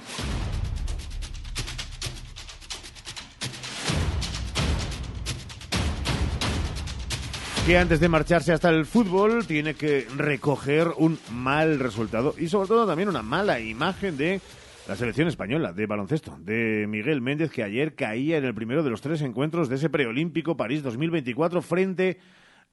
que 7.67 7.79
antes 7.79 8.01
de 8.01 8.09
marcharse 8.09 8.53
hasta 8.53 8.71
el 8.71 8.87
fútbol 8.87 9.47
tiene 9.47 9.75
que 9.75 10.09
recoger 10.17 10.89
un 10.97 11.17
mal 11.31 11.79
resultado 11.79 12.35
y 12.37 12.49
sobre 12.49 12.67
todo 12.67 12.89
también 12.89 13.09
una 13.09 13.23
mala 13.23 13.61
imagen 13.61 14.17
de 14.17 14.41
la 14.89 14.97
selección 14.97 15.29
española 15.29 15.73
de 15.73 15.87
baloncesto 15.87 16.37
de 16.41 16.87
Miguel 16.89 17.21
Méndez, 17.21 17.51
que 17.51 17.63
ayer 17.63 17.95
caía 17.95 18.39
en 18.39 18.45
el 18.45 18.55
primero 18.55 18.83
de 18.83 18.91
los 18.91 19.01
tres 19.01 19.23
encuentros 19.23 19.69
de 19.69 19.77
ese 19.77 19.91
preolímpico 19.91 20.57
París 20.57 20.83
2024 20.83 21.63
frente 21.63 22.19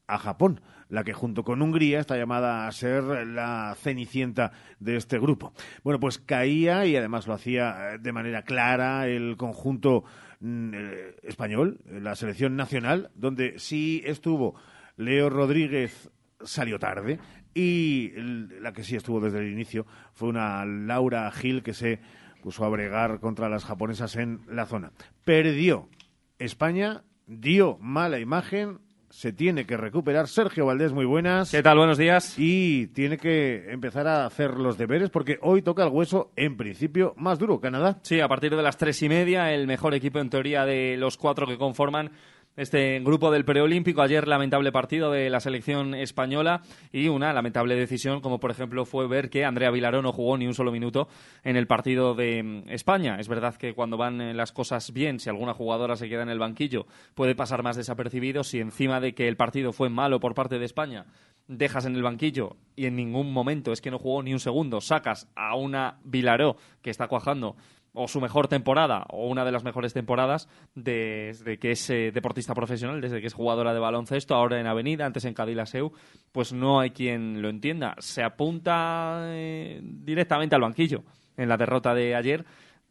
a 0.07 0.17
Japón, 0.17 0.61
la 0.89 1.03
que 1.03 1.13
junto 1.13 1.43
con 1.43 1.61
Hungría 1.61 1.99
está 1.99 2.17
llamada 2.17 2.67
a 2.67 2.71
ser 2.71 3.03
la 3.27 3.75
cenicienta 3.79 4.51
de 4.79 4.95
este 4.95 5.19
grupo. 5.19 5.53
Bueno, 5.83 5.99
pues 5.99 6.17
caía 6.17 6.85
y 6.87 6.95
además 6.95 7.27
lo 7.27 7.35
hacía 7.35 7.97
de 7.99 8.11
manera 8.11 8.41
clara 8.41 9.07
el 9.07 9.37
conjunto 9.37 10.03
mm, 10.39 10.73
eh, 10.73 11.15
español, 11.23 11.79
la 11.85 12.15
selección 12.15 12.55
nacional, 12.55 13.11
donde 13.13 13.59
sí 13.59 14.01
estuvo 14.03 14.55
Leo 14.97 15.29
Rodríguez 15.29 16.09
salió 16.43 16.79
tarde, 16.79 17.19
y 17.59 18.13
la 18.61 18.71
que 18.71 18.83
sí 18.83 18.95
estuvo 18.95 19.19
desde 19.19 19.39
el 19.39 19.51
inicio 19.51 19.85
fue 20.13 20.29
una 20.29 20.63
Laura 20.65 21.29
Gil 21.31 21.61
que 21.61 21.73
se 21.73 21.99
puso 22.41 22.63
a 22.63 22.69
bregar 22.69 23.19
contra 23.19 23.49
las 23.49 23.65
japonesas 23.65 24.15
en 24.15 24.41
la 24.47 24.65
zona. 24.65 24.93
Perdió 25.25 25.89
España, 26.37 27.03
dio 27.27 27.77
mala 27.81 28.19
imagen 28.19 28.79
se 29.09 29.33
tiene 29.33 29.65
que 29.65 29.75
recuperar. 29.75 30.27
Sergio 30.27 30.65
Valdés, 30.65 30.93
muy 30.93 31.05
buenas. 31.05 31.51
¿Qué 31.51 31.63
tal? 31.63 31.77
Buenos 31.77 31.97
días. 31.97 32.35
Y 32.37 32.87
tiene 32.87 33.17
que 33.17 33.71
empezar 33.71 34.07
a 34.07 34.25
hacer 34.25 34.51
los 34.51 34.77
deberes 34.77 35.09
porque 35.09 35.39
hoy 35.41 35.61
toca 35.61 35.83
el 35.83 35.89
hueso, 35.89 36.31
en 36.35 36.57
principio, 36.57 37.13
más 37.17 37.39
duro, 37.39 37.59
Canadá. 37.59 37.99
Sí, 38.03 38.19
a 38.19 38.27
partir 38.27 38.55
de 38.55 38.61
las 38.61 38.77
tres 38.77 39.01
y 39.01 39.09
media, 39.09 39.51
el 39.51 39.67
mejor 39.67 39.95
equipo 39.95 40.19
en 40.19 40.29
teoría 40.29 40.65
de 40.65 40.95
los 40.97 41.17
cuatro 41.17 41.47
que 41.47 41.57
conforman 41.57 42.11
este 42.55 42.99
grupo 42.99 43.31
del 43.31 43.45
preolímpico. 43.45 44.01
Ayer 44.01 44.27
lamentable 44.27 44.71
partido 44.71 45.11
de 45.11 45.29
la 45.29 45.39
selección 45.39 45.93
española 45.95 46.61
y 46.91 47.07
una 47.07 47.33
lamentable 47.33 47.75
decisión, 47.75 48.21
como 48.21 48.39
por 48.39 48.51
ejemplo 48.51 48.85
fue 48.85 49.07
ver 49.07 49.29
que 49.29 49.45
Andrea 49.45 49.71
Vilaró 49.71 50.01
no 50.01 50.11
jugó 50.11 50.37
ni 50.37 50.47
un 50.47 50.53
solo 50.53 50.71
minuto 50.71 51.07
en 51.43 51.55
el 51.55 51.67
partido 51.67 52.15
de 52.15 52.43
mm, 52.43 52.69
España. 52.69 53.17
Es 53.19 53.27
verdad 53.27 53.55
que 53.55 53.73
cuando 53.73 53.97
van 53.97 54.21
eh, 54.21 54.33
las 54.33 54.51
cosas 54.51 54.91
bien, 54.91 55.19
si 55.19 55.29
alguna 55.29 55.53
jugadora 55.53 55.95
se 55.95 56.09
queda 56.09 56.23
en 56.23 56.29
el 56.29 56.39
banquillo, 56.39 56.85
puede 57.15 57.35
pasar 57.35 57.63
más 57.63 57.77
desapercibido. 57.77 58.43
Si 58.43 58.59
encima 58.59 58.99
de 58.99 59.13
que 59.13 59.27
el 59.27 59.37
partido 59.37 59.71
fue 59.71 59.89
malo 59.89 60.19
por 60.19 60.35
parte 60.35 60.59
de 60.59 60.65
España, 60.65 61.05
dejas 61.49 61.85
en 61.85 61.95
el 61.95 62.03
banquillo 62.03 62.55
y 62.75 62.85
en 62.85 62.95
ningún 62.95 63.33
momento 63.33 63.73
es 63.73 63.81
que 63.81 63.91
no 63.91 63.97
jugó 63.97 64.21
ni 64.21 64.33
un 64.33 64.39
segundo, 64.39 64.81
sacas 64.81 65.27
a 65.35 65.55
una 65.55 65.99
Vilaró 66.03 66.55
que 66.81 66.91
está 66.91 67.07
cuajando 67.07 67.55
o 68.01 68.07
su 68.07 68.21
mejor 68.21 68.47
temporada 68.47 69.05
o 69.09 69.27
una 69.27 69.43
de 69.43 69.51
las 69.51 69.65
mejores 69.65 69.93
temporadas 69.93 70.47
desde 70.73 71.59
que 71.59 71.71
es 71.71 71.89
eh, 71.89 72.11
deportista 72.13 72.55
profesional, 72.55 73.01
desde 73.01 73.19
que 73.19 73.27
es 73.27 73.33
jugadora 73.33 73.73
de 73.73 73.79
baloncesto, 73.79 74.35
ahora 74.35 74.57
en 74.57 74.67
Avenida, 74.67 75.05
antes 75.05 75.25
en 75.25 75.33
Cadilaseu, 75.33 75.91
pues 76.31 76.53
no 76.53 76.79
hay 76.79 76.91
quien 76.91 77.41
lo 77.41 77.49
entienda. 77.49 77.95
Se 77.99 78.23
apunta 78.23 79.23
eh, 79.33 79.81
directamente 79.83 80.55
al 80.55 80.61
banquillo 80.61 81.03
en 81.35 81.49
la 81.49 81.57
derrota 81.57 81.93
de 81.93 82.15
ayer, 82.15 82.45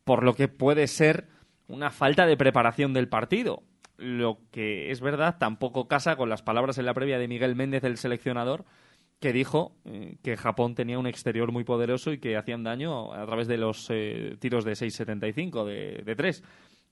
por 0.04 0.22
lo 0.22 0.34
que 0.34 0.48
puede 0.48 0.86
ser 0.86 1.28
una 1.68 1.88
falta 1.88 2.26
de 2.26 2.36
preparación 2.36 2.92
del 2.92 3.08
partido. 3.08 3.62
Lo 3.96 4.40
que 4.50 4.90
es 4.90 5.00
verdad 5.00 5.38
tampoco 5.38 5.88
casa 5.88 6.16
con 6.16 6.28
las 6.28 6.42
palabras 6.42 6.76
en 6.76 6.84
la 6.84 6.92
previa 6.92 7.18
de 7.18 7.28
Miguel 7.28 7.56
Méndez, 7.56 7.82
el 7.84 7.96
seleccionador, 7.96 8.66
que 9.20 9.32
dijo 9.32 9.72
eh, 9.84 10.16
que 10.22 10.36
Japón 10.36 10.74
tenía 10.74 10.98
un 10.98 11.06
exterior 11.06 11.50
muy 11.52 11.64
poderoso 11.64 12.12
y 12.12 12.18
que 12.18 12.36
hacían 12.36 12.62
daño 12.62 13.12
a 13.12 13.26
través 13.26 13.48
de 13.48 13.58
los 13.58 13.88
eh, 13.90 14.36
tiros 14.38 14.64
de 14.64 14.72
6.75, 14.72 15.64
de, 15.64 16.02
de 16.04 16.16
3. 16.16 16.42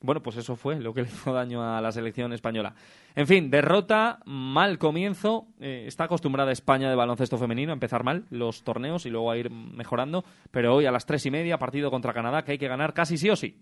Bueno, 0.00 0.22
pues 0.22 0.36
eso 0.36 0.56
fue 0.56 0.78
lo 0.78 0.92
que 0.92 1.02
le 1.02 1.08
hizo 1.08 1.32
daño 1.32 1.62
a 1.62 1.80
la 1.80 1.92
selección 1.92 2.32
española. 2.32 2.74
En 3.14 3.26
fin, 3.26 3.50
derrota, 3.50 4.20
mal 4.26 4.78
comienzo. 4.78 5.48
Eh, 5.60 5.84
está 5.86 6.04
acostumbrada 6.04 6.52
España 6.52 6.90
de 6.90 6.96
baloncesto 6.96 7.38
femenino 7.38 7.72
a 7.72 7.74
empezar 7.74 8.04
mal 8.04 8.26
los 8.30 8.62
torneos 8.62 9.06
y 9.06 9.10
luego 9.10 9.30
a 9.30 9.36
ir 9.36 9.50
mejorando. 9.50 10.24
Pero 10.50 10.74
hoy 10.74 10.86
a 10.86 10.90
las 10.90 11.06
tres 11.06 11.24
y 11.26 11.30
media, 11.30 11.58
partido 11.58 11.90
contra 11.90 12.12
Canadá, 12.12 12.44
que 12.44 12.52
hay 12.52 12.58
que 12.58 12.68
ganar 12.68 12.92
casi 12.92 13.16
sí 13.16 13.30
o 13.30 13.36
sí. 13.36 13.60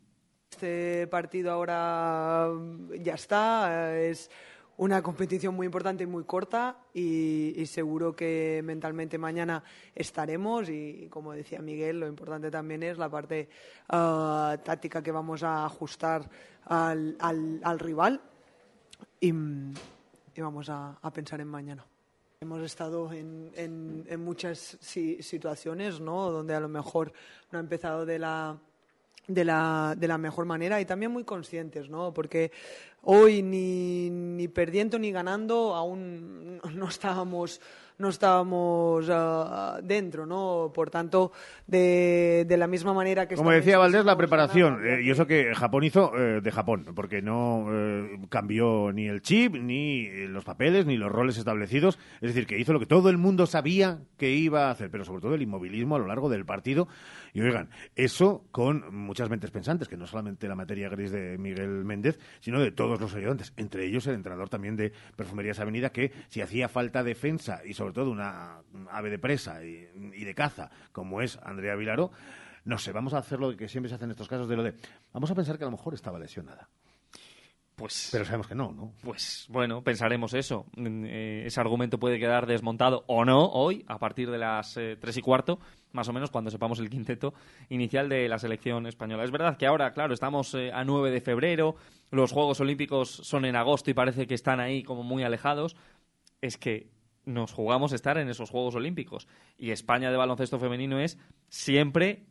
Este 0.51 1.07
partido 1.09 1.53
ahora 1.53 2.49
ya 3.01 3.15
está. 3.15 3.97
Es 3.97 4.31
una 4.77 5.03
competición 5.03 5.55
muy 5.55 5.67
importante 5.67 6.05
y 6.05 6.07
muy 6.07 6.25
corta 6.25 6.77
y, 6.93 7.65
seguro 7.67 8.15
que 8.15 8.61
mentalmente 8.65 9.19
mañana 9.19 9.63
estaremos 9.95 10.69
y 10.69 11.09
como 11.11 11.33
decía 11.33 11.61
Miguel, 11.61 12.01
lo 12.01 12.09
importante 12.09 12.51
también 12.51 12.83
es 12.83 12.99
la 12.99 13.09
parte 13.09 13.49
uh, 13.89 14.57
táctica 14.63 15.03
que 15.03 15.13
vamos 15.13 15.43
a 15.43 15.65
ajustar 15.65 16.29
al, 16.67 17.17
al, 17.21 17.79
rival 17.79 18.21
y, 19.21 19.33
vamos 20.37 20.69
a, 20.69 20.99
pensar 21.13 21.41
en 21.41 21.49
mañana. 21.49 21.85
Hemos 22.41 22.63
estado 22.63 23.11
en, 23.13 23.53
en, 23.55 24.25
muchas 24.25 24.77
situaciones 24.81 26.01
¿no? 26.01 26.31
donde 26.31 26.55
a 26.55 26.61
lo 26.61 26.69
mejor 26.69 27.13
no 27.51 27.59
ha 27.59 27.61
empezado 27.61 28.05
de 28.05 28.19
la 28.19 28.59
de 29.27 29.45
la, 29.45 29.95
de 29.97 30.09
la 30.09 30.19
mejor 30.19 30.45
manera 30.45 30.81
y 30.81 30.85
también 30.85 31.13
muy 31.13 31.25
conscientes, 31.25 31.89
¿no? 31.89 32.13
Porque 32.13 32.53
hoy 33.03 33.43
ni, 33.43 34.11
ni 34.11 34.49
perdiendo 34.49 34.99
ni 34.99 35.13
ganando 35.13 35.75
aún 35.75 36.61
no 36.75 36.89
estábamos 36.89 37.61
no 37.99 38.09
estábamos 38.09 39.09
uh, 39.09 39.81
dentro, 39.83 40.27
¿no? 40.27 40.73
Por 40.75 40.91
tanto, 40.91 41.33
de, 41.67 42.45
de, 42.47 42.57
la 42.57 42.67
misma 42.67 42.93
manera 42.93 43.29
que... 43.29 43.37
Como 43.37 43.53
decía 43.53 43.79
Valdés, 43.79 44.05
la 44.05 44.17
preparación, 44.17 44.85
eh, 44.85 45.03
y 45.05 45.11
eso 45.11 45.27
que 45.27 45.55
Japón 45.55 45.85
hizo 45.85 46.13
eh, 46.17 46.41
de 46.41 46.51
Japón, 46.51 46.87
porque 46.95 47.23
no 47.23 47.67
eh, 47.71 48.19
cambió 48.29 48.91
ni 48.93 49.07
el 49.07 49.23
chip, 49.23 49.55
ni 49.55 50.27
los 50.27 50.45
papeles, 50.45 50.87
ni 50.87 50.97
los 50.97 51.11
roles 51.11 51.39
establecidos, 51.39 51.99
es 52.17 52.35
decir, 52.35 52.47
que 52.47 52.59
hizo 52.59 52.73
lo 52.73 52.81
que 52.81 52.87
todo 52.87 53.11
el 53.11 53.19
mundo 53.19 53.47
sabía 53.47 54.01
que 54.19 54.31
iba 54.31 54.67
a 54.67 54.71
hacer, 54.71 54.91
pero 54.91 55.05
sobre 55.05 55.23
todo 55.23 55.35
el 55.35 55.43
inmovilismo 55.43 55.95
a 55.95 56.01
lo 56.01 56.07
largo 56.07 56.29
del 56.29 56.45
partido. 56.45 56.89
Y 57.35 57.41
oigan, 57.41 57.69
eso 57.97 58.47
con 58.53 58.95
muchas 58.95 59.29
mentes 59.29 59.51
pensantes, 59.51 59.89
que 59.89 59.97
no 59.97 60.07
solamente 60.07 60.47
la 60.47 60.55
materia 60.55 60.89
gris 60.89 61.11
de 61.11 61.37
Miguel 61.37 61.85
Méndez, 61.85 62.17
sino 62.39 62.61
de 62.61 62.71
todos 62.71 63.01
los 63.01 63.13
ayudantes, 63.13 63.53
entre 63.57 63.87
ellos 63.87 64.07
el 64.07 64.15
entrenador 64.15 64.49
también 64.49 64.77
de 64.77 64.93
Perfumerías 65.17 65.59
Avenida, 65.59 65.91
que 65.91 66.13
si 66.29 66.43
hacía 66.43 66.69
falta 66.69 67.03
defensa 67.03 67.61
y 67.65 67.75
sobre 67.75 67.93
todo 67.93 68.13
una 68.13 68.61
ave 68.89 69.11
de 69.11 69.19
presa 69.19 69.65
y, 69.65 69.85
de 70.25 70.35
caza, 70.35 70.71
como 70.93 71.21
es 71.23 71.37
Andrea 71.43 71.75
Vilaro, 71.75 72.13
no 72.65 72.79
sé, 72.79 72.93
vamos 72.93 73.15
a 73.15 73.19
hacer 73.19 73.41
lo 73.41 73.57
que 73.57 73.69
siempre 73.69 73.89
se 73.89 73.97
hace 73.97 74.05
en 74.05 74.13
estos 74.13 74.29
casos 74.29 74.49
de 74.49 74.55
lo 74.55 74.63
de, 74.63 74.75
vamos 75.13 75.29
a 75.29 75.35
pensar 75.35 75.59
que 75.59 75.65
a 75.65 75.67
lo 75.67 75.73
mejor 75.73 75.93
estaba 75.93 76.21
lesionada. 76.21 76.69
Pues, 77.75 78.11
Pero 78.13 78.25
sabemos 78.25 78.47
que 78.47 78.55
no, 78.55 78.71
¿no? 78.71 78.93
Pues 79.03 79.47
bueno, 79.49 79.83
pensaremos 79.83 80.33
eso. 80.35 80.67
Mm, 80.77 81.05
eh, 81.07 81.43
ese 81.47 81.61
argumento 81.61 81.99
puede 81.99 82.21
quedar 82.21 82.47
desmontado 82.47 83.03
o 83.09 83.25
no 83.25 83.47
hoy, 83.47 83.85
a 83.89 83.99
partir 83.99 84.31
de 84.31 84.39
las 84.39 84.77
eh, 84.77 84.97
tres 85.01 85.17
y 85.17 85.23
cuarto, 85.23 85.59
más 85.95 86.09
o 86.09 86.13
menos, 86.13 86.31
cuando 86.31 86.51
sepamos 86.51 86.81
el 86.81 86.91
quinteto 86.91 87.33
inicial 87.71 88.09
de 88.09 88.29
la 88.29 88.39
selección 88.39 88.87
española. 88.87 89.25
Es 89.25 89.31
verdad 89.31 89.57
que 89.57 89.67
ahora, 89.67 89.93
claro, 89.93 90.13
estamos 90.13 90.53
eh, 90.55 90.73
a 90.73 90.85
9 90.85 91.11
de 91.11 91.21
febrero, 91.21 91.77
los 92.11 92.33
Juegos 92.33 92.61
Olímpicos 92.61 93.09
son 93.09 93.45
en 93.45 93.57
agosto 93.57 93.91
y 93.91 93.95
parece 93.95 94.27
que 94.27 94.35
están 94.35 94.61
ahí 94.61 94.83
como 94.83 95.05
muy 95.05 95.23
alejados. 95.23 95.77
Es 96.41 96.59
que 96.59 96.91
nos 97.25 97.53
jugamos 97.53 97.93
estar 97.93 98.19
en 98.19 98.29
esos 98.29 98.51
Juegos 98.51 98.75
Olímpicos. 98.75 99.29
Y 99.57 99.71
España 99.71 100.11
de 100.11 100.17
baloncesto 100.17 100.59
femenino 100.59 100.99
es 100.99 101.17
siempre, 101.49 102.25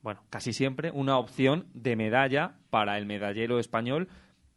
bueno, 0.00 0.22
casi 0.30 0.52
siempre, 0.52 0.92
una 0.92 1.18
opción 1.18 1.66
de 1.74 1.96
medalla 1.96 2.54
para 2.70 2.96
el 2.96 3.06
medallero 3.06 3.58
español, 3.58 4.08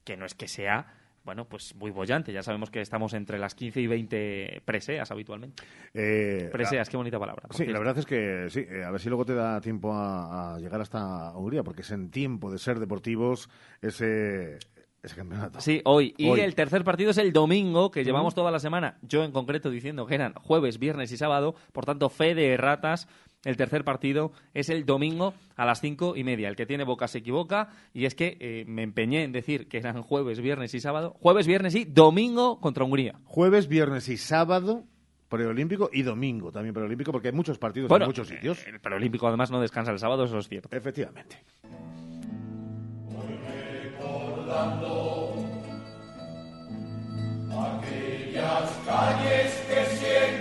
que 0.03 0.15
no 0.15 0.25
es 0.25 0.35
que 0.35 0.47
sea 0.47 1.00
bueno, 1.23 1.45
pues 1.45 1.75
muy 1.75 1.91
bollante. 1.91 2.33
Ya 2.33 2.43
sabemos 2.43 2.69
que 2.69 2.81
estamos 2.81 3.13
entre 3.13 3.37
las 3.37 3.55
15 3.55 3.81
y 3.81 3.87
20 3.87 4.61
preseas 4.65 5.11
habitualmente. 5.11 5.63
Eh, 5.93 6.49
preseas, 6.51 6.89
qué 6.89 6.97
bonita 6.97 7.19
palabra. 7.19 7.47
Sí, 7.51 7.65
la 7.65 7.79
verdad 7.79 7.97
es 7.97 8.05
que 8.05 8.47
sí. 8.49 8.65
Eh, 8.67 8.83
a 8.83 8.91
ver 8.91 8.99
si 8.99 9.09
luego 9.09 9.25
te 9.25 9.35
da 9.35 9.61
tiempo 9.61 9.93
a, 9.93 10.55
a, 10.55 10.59
llegar 10.59 10.81
hasta 10.81 11.35
Hungría, 11.37 11.63
porque 11.63 11.81
es 11.81 11.91
en 11.91 12.09
tiempo 12.09 12.51
de 12.51 12.57
ser 12.57 12.79
deportivos 12.79 13.49
ese, 13.81 14.57
ese 15.03 15.15
campeonato. 15.15 15.61
Sí, 15.61 15.81
hoy. 15.85 16.13
Y 16.17 16.29
el 16.29 16.55
tercer 16.55 16.83
partido 16.83 17.11
es 17.11 17.17
el 17.17 17.33
domingo, 17.33 17.91
que 17.91 18.03
llevamos 18.03 18.35
toda 18.35 18.51
la 18.51 18.59
semana, 18.59 18.97
yo 19.01 19.23
en 19.23 19.31
concreto 19.31 19.69
diciendo 19.69 20.05
que 20.05 20.15
eran 20.15 20.33
jueves, 20.33 20.79
viernes 20.79 21.11
y 21.11 21.17
sábado, 21.17 21.55
por 21.71 21.85
tanto, 21.85 22.09
fe 22.09 22.35
de 22.35 22.57
ratas. 22.57 23.07
El 23.43 23.57
tercer 23.57 23.83
partido 23.83 24.31
es 24.53 24.69
el 24.69 24.85
domingo 24.85 25.33
a 25.55 25.65
las 25.65 25.81
cinco 25.81 26.15
y 26.15 26.23
media. 26.23 26.47
El 26.47 26.55
que 26.55 26.65
tiene 26.65 26.83
boca 26.83 27.07
se 27.07 27.19
equivoca 27.19 27.69
y 27.93 28.05
es 28.05 28.13
que 28.13 28.37
eh, 28.39 28.65
me 28.67 28.83
empeñé 28.83 29.23
en 29.23 29.31
decir 29.31 29.67
que 29.67 29.77
eran 29.77 30.03
jueves, 30.03 30.39
viernes 30.39 30.73
y 30.73 30.79
sábado. 30.79 31.15
Jueves, 31.19 31.47
viernes 31.47 31.73
y 31.75 31.85
domingo 31.85 32.59
contra 32.59 32.83
Hungría. 32.83 33.19
Jueves, 33.25 33.67
viernes 33.67 34.09
y 34.09 34.17
sábado 34.17 34.85
preolímpico 35.27 35.89
y 35.93 36.01
domingo 36.01 36.51
también 36.51 36.73
preolímpico 36.73 37.13
porque 37.13 37.29
hay 37.29 37.33
muchos 37.33 37.57
partidos 37.57 37.89
en 37.89 38.05
muchos 38.05 38.27
sitios. 38.27 38.67
El 38.67 38.81
preolímpico 38.81 39.27
además 39.27 39.49
no 39.49 39.61
descansa 39.61 39.91
el 39.91 39.99
sábado, 39.99 40.25
eso 40.25 40.37
es 40.37 40.49
cierto. 40.49 40.75
Efectivamente 40.75 41.37
aquellas 47.51 48.69
calles 48.85 49.51
que 49.67 50.40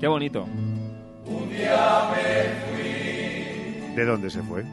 Qué 0.00 0.06
bonito. 0.06 0.46
Un 1.26 1.48
día 1.50 2.08
me 2.10 2.44
fui. 2.72 3.94
¿De 3.94 4.04
dónde 4.04 4.30
se 4.30 4.42
fue? 4.42 4.64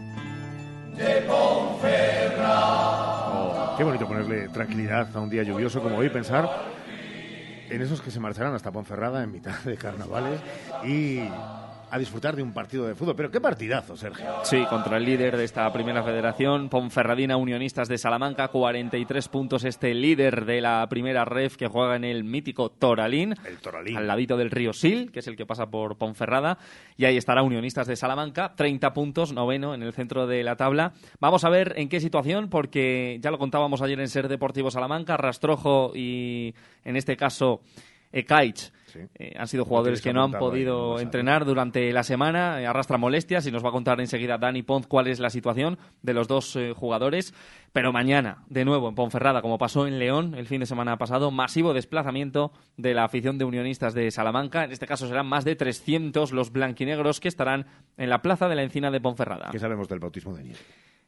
de 0.96 1.22
Ponferrada. 1.28 3.28
Oh, 3.34 3.76
qué 3.78 3.84
bonito 3.84 4.08
ponerle 4.08 4.48
tranquilidad 4.50 5.10
a 5.14 5.20
un 5.20 5.30
día 5.30 5.44
lluvioso 5.44 5.82
como 5.82 5.98
hoy, 5.98 6.10
pensar 6.10 6.50
en 7.70 7.82
esos 7.82 8.02
que 8.02 8.12
se 8.12 8.20
marcharán 8.20 8.54
hasta 8.54 8.72
Ponferrada 8.72 9.24
en 9.24 9.32
mitad 9.32 9.58
de 9.66 9.76
carnavales 9.76 10.40
y 10.86 11.20
a 11.96 11.98
disfrutar 11.98 12.36
de 12.36 12.44
un 12.44 12.52
partido 12.52 12.86
de 12.86 12.94
fútbol. 12.94 13.16
Pero 13.16 13.32
qué 13.32 13.40
partidazo, 13.40 13.96
Sergio. 13.96 14.26
Sí, 14.44 14.66
contra 14.70 14.98
el 14.98 15.06
líder 15.06 15.38
de 15.38 15.46
esta 15.46 15.72
primera 15.72 16.04
federación, 16.04 16.68
Ponferradina 16.68 17.38
Unionistas 17.38 17.88
de 17.88 17.98
Salamanca, 17.98 18.50
43 18.50 19.30
puntos 19.30 19.64
este 19.64 19.94
líder 19.94 20.44
de 20.44 20.60
la 20.60 20.86
primera 20.90 21.24
ref 21.24 21.56
que 21.56 21.68
juega 21.68 21.96
en 21.96 22.04
el 22.04 22.26
mítico 22.26 22.70
Toralín, 22.70 23.36
El 23.46 23.60
Toralín. 23.60 23.96
al 23.96 24.08
ladito 24.08 24.36
del 24.36 24.52
río 24.52 24.74
Sil, 24.76 25.08
que 25.14 25.20
es 25.20 25.28
el 25.28 25.38
que 25.38 25.46
pasa 25.46 25.68
por 25.68 25.98
Ponferrada, 25.98 26.58
y 26.98 27.06
ahí 27.06 27.16
estará 27.16 27.44
Unionistas 27.44 27.88
de 27.88 27.96
Salamanca, 27.96 28.56
30 28.56 28.94
puntos, 28.94 29.32
noveno 29.32 29.74
en 29.74 29.82
el 29.82 29.94
centro 29.94 30.28
de 30.28 30.44
la 30.44 30.58
tabla. 30.58 30.92
Vamos 31.22 31.46
a 31.46 31.50
ver 31.50 31.76
en 31.78 31.88
qué 31.88 32.02
situación, 32.02 32.50
porque 32.50 33.20
ya 33.22 33.32
lo 33.32 33.38
contábamos 33.38 33.82
ayer 33.82 34.02
en 34.02 34.10
Ser 34.10 34.28
Deportivo 34.28 34.70
Salamanca, 34.70 35.16
Rastrojo 35.16 35.94
y 35.96 36.54
en 36.84 36.98
este 36.98 37.16
caso 37.16 37.62
Ekaich 38.16 38.72
Sí. 38.86 39.00
eh, 39.16 39.34
han 39.38 39.48
sido 39.48 39.66
jugadores 39.66 40.02
que 40.02 40.14
no 40.14 40.24
han 40.24 40.32
podido 40.32 41.02
entrenar 41.02 41.44
durante 41.44 41.92
la 41.92 42.04
semana, 42.04 42.62
eh, 42.62 42.66
arrastra 42.66 42.98
molestias 42.98 43.46
y 43.46 43.52
nos 43.52 43.64
va 43.64 43.68
a 43.70 43.72
contar 43.74 44.00
enseguida 44.00 44.38
Dani 44.38 44.64
Pons 44.64 44.88
cuál 44.88 45.08
es 45.08 45.20
la 45.20 45.30
situación 45.30 45.78
de 46.02 46.14
los 46.14 46.30
dos 46.30 46.56
eh, 46.56 46.72
jugadores. 46.74 47.34
Pero 47.74 47.92
mañana, 47.92 48.46
de 48.48 48.64
nuevo, 48.64 48.88
en 48.88 48.96
Ponferrada, 48.96 49.42
como 49.42 49.58
pasó 49.58 49.86
en 49.86 50.00
León 50.00 50.34
el 50.36 50.48
fin 50.48 50.62
de 50.62 50.66
semana 50.66 50.98
pasado, 50.98 51.30
masivo 51.30 51.74
desplazamiento 51.74 52.54
de 52.78 52.94
la 52.94 53.04
afición 53.04 53.38
de 53.38 53.44
unionistas 53.44 53.94
de 53.94 54.10
Salamanca. 54.12 54.64
En 54.64 54.72
este 54.72 54.88
caso 54.88 55.08
serán 55.10 55.28
más 55.28 55.44
de 55.44 55.58
300 55.58 56.32
los 56.32 56.54
blanquinegros 56.54 57.20
que 57.20 57.28
estarán 57.28 57.66
en 57.98 58.10
la 58.10 58.22
plaza 58.22 58.48
de 58.48 58.56
la 58.56 58.64
encina 58.64 58.92
de 58.92 59.02
Ponferrada 59.02 59.50
¿Qué 59.52 59.60
sabemos 59.60 59.90
del 59.90 60.00
bautismo 60.00 60.34
de 60.34 60.44
nieve? 60.44 60.60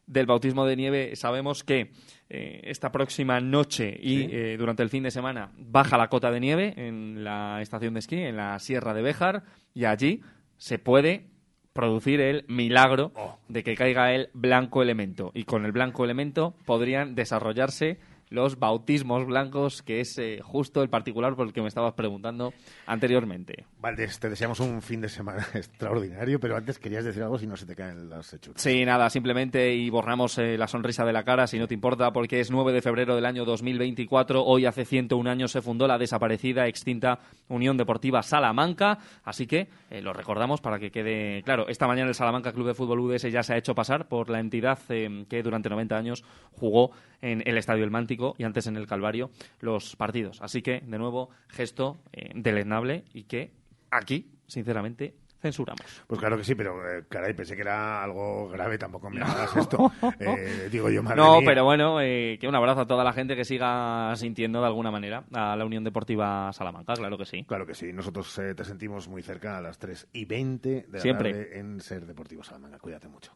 Del 0.08 0.26
bautismo 0.26 0.66
de 0.66 0.76
nieve 0.76 1.16
sabemos 1.16 1.64
que 1.64 1.92
eh, 2.30 2.62
esta 2.64 2.92
próxima 2.92 3.40
noche 3.40 3.96
y 4.02 4.18
Sí. 4.18 4.30
eh, 4.32 4.56
durante 4.58 4.82
el 4.84 4.90
fin 4.90 5.04
de 5.04 5.12
semana 5.12 5.52
baja 5.58 5.98
la 5.98 6.08
cota 6.10 6.32
de 6.32 6.40
nieve 6.40 6.74
en 6.78 7.24
la 7.24 7.62
estación 7.62 7.94
de 7.94 8.00
esquí, 8.00 8.18
en 8.18 8.36
la 8.38 8.58
Sierra 8.60 8.94
de 8.94 9.02
Béjar, 9.02 9.44
y 9.74 9.86
allí 9.86 10.22
se 10.58 10.80
puede 10.80 11.26
producir 11.74 12.20
el 12.22 12.44
milagro 12.48 13.12
Oh. 13.16 13.38
de 13.48 13.64
que 13.64 13.76
caiga 13.76 14.14
el 14.14 14.30
blanco 14.34 14.82
elemento. 14.82 15.32
Y 15.36 15.44
con 15.44 15.64
el 15.66 15.72
blanco 15.72 16.04
elemento 16.04 16.56
podrían 16.66 17.14
desarrollarse 17.14 18.00
los 18.30 18.60
bautismos 18.60 19.26
blancos, 19.26 19.82
que 19.82 20.02
es 20.02 20.18
eh, 20.18 20.40
justo 20.44 20.82
el 20.82 20.90
particular 20.90 21.36
por 21.36 21.48
el 21.48 21.54
que 21.54 21.62
me 21.62 21.68
estabas 21.68 21.94
preguntando 21.94 22.54
anteriormente. 22.86 23.66
Valdés, 23.80 24.20
te 24.20 24.30
deseamos 24.30 24.60
un 24.60 24.82
fin 24.82 25.02
de 25.02 25.10
semana 25.10 25.46
extraordinario, 25.54 26.40
pero 26.40 26.58
antes 26.58 26.80
querías 26.80 27.06
decir 27.06 27.24
algo 27.24 27.38
si 27.38 27.48
no 27.48 27.56
se 27.56 27.66
te 27.66 27.76
caen 27.76 28.10
las 28.10 28.34
hechuras. 28.34 28.62
Sí, 28.62 28.84
nada, 28.86 29.10
simplemente 29.10 29.74
y 29.74 29.90
borramos 29.90 30.38
eh, 30.38 30.58
la 30.58 30.68
sonrisa 30.68 31.06
de 31.06 31.14
la 31.14 31.24
cara, 31.24 31.48
si 31.48 31.58
no 31.60 31.68
te 31.68 31.74
importa, 31.74 32.12
porque 32.12 32.40
es 32.40 32.52
9 32.52 32.74
de 32.74 32.82
febrero 32.82 33.16
del 33.16 33.26
año 33.26 33.46
2024. 33.46 34.44
Hoy, 34.44 34.66
hace 34.66 34.86
101 34.86 35.30
años, 35.30 35.52
se 35.52 35.62
fundó 35.62 35.88
la 35.88 35.98
desaparecida, 35.98 36.68
extinta 36.68 37.20
Unión 37.48 37.78
Deportiva 37.78 38.24
Salamanca. 38.24 39.00
Así 39.24 39.48
que 39.48 39.68
eh, 39.90 40.02
lo 40.02 40.14
recordamos 40.14 40.62
para 40.62 40.80
que 40.80 40.92
quede 40.92 41.44
claro. 41.44 41.68
Esta 41.68 41.88
mañana 41.88 42.10
el 42.10 42.16
Salamanca 42.16 42.52
Club 42.52 42.68
de 42.68 42.74
Fútbol 42.74 43.00
UDS 43.00 43.32
ya 43.32 43.44
se 43.44 43.54
ha 43.54 43.58
hecho 43.58 43.76
pasar 43.76 44.08
por 44.08 44.30
la 44.30 44.40
entidad 44.40 44.80
que 44.88 45.44
durante 45.44 45.70
90 45.70 45.98
años 45.98 46.24
jugó 46.52 46.92
en 47.22 47.42
el 47.46 47.58
Estadio 47.58 47.84
El 47.84 47.92
Y 48.38 48.44
antes 48.44 48.68
en 48.68 48.76
el 48.78 48.88
Calvario 48.88 49.30
los 49.60 49.96
partidos. 49.96 50.42
Así 50.42 50.62
que, 50.62 50.82
de 50.82 50.98
nuevo, 50.98 51.30
gesto 51.50 52.00
eh, 52.12 52.32
deleznable 52.36 53.06
y 53.14 53.24
que 53.24 53.52
aquí, 53.92 54.32
sinceramente, 54.48 55.16
censuramos. 55.40 56.04
Pues 56.08 56.20
claro 56.20 56.36
que 56.36 56.44
sí, 56.44 56.56
pero 56.56 56.82
eh, 56.90 57.06
caray, 57.08 57.34
pensé 57.36 57.56
que 57.56 57.62
era 57.62 58.04
algo 58.04 58.50
grave, 58.50 58.78
tampoco 58.80 59.10
me 59.12 59.22
hagas 59.22 59.56
esto. 59.56 59.92
Eh, 60.20 60.68
digo 60.72 60.90
yo, 60.90 61.04
madre 61.04 61.18
No, 61.18 61.38
mía. 61.40 61.46
pero 61.46 61.64
bueno, 61.64 62.02
eh, 62.02 62.38
que 62.42 62.48
un 62.48 62.56
abrazo 62.56 62.82
a 62.82 62.88
toda 62.88 63.04
la 63.04 63.14
gente 63.14 63.36
que 63.36 63.46
siga 63.46 64.14
sintiendo 64.16 64.60
de 64.62 64.66
alguna 64.68 64.90
manera 64.90 65.26
a 65.34 65.56
la 65.56 65.64
Unión 65.66 65.84
Deportiva 65.84 66.52
Salamanca, 66.54 66.94
claro 66.96 67.18
que 67.20 67.26
sí. 67.26 67.44
Claro 67.44 67.68
que 67.68 67.76
sí, 67.76 67.94
nosotros 67.94 68.34
te 68.34 68.64
sentimos 68.64 69.08
muy 69.08 69.22
cerca 69.22 69.58
a 69.58 69.62
las 69.62 69.78
3 69.78 70.08
y 70.14 70.26
20 70.26 70.70
de 70.70 70.86
la 70.92 71.00
Siempre. 71.00 71.32
tarde 71.32 71.60
en 71.60 71.80
Ser 71.82 72.06
Deportivo 72.08 72.44
Salamanca. 72.44 72.80
Cuídate 72.80 73.08
mucho. 73.08 73.32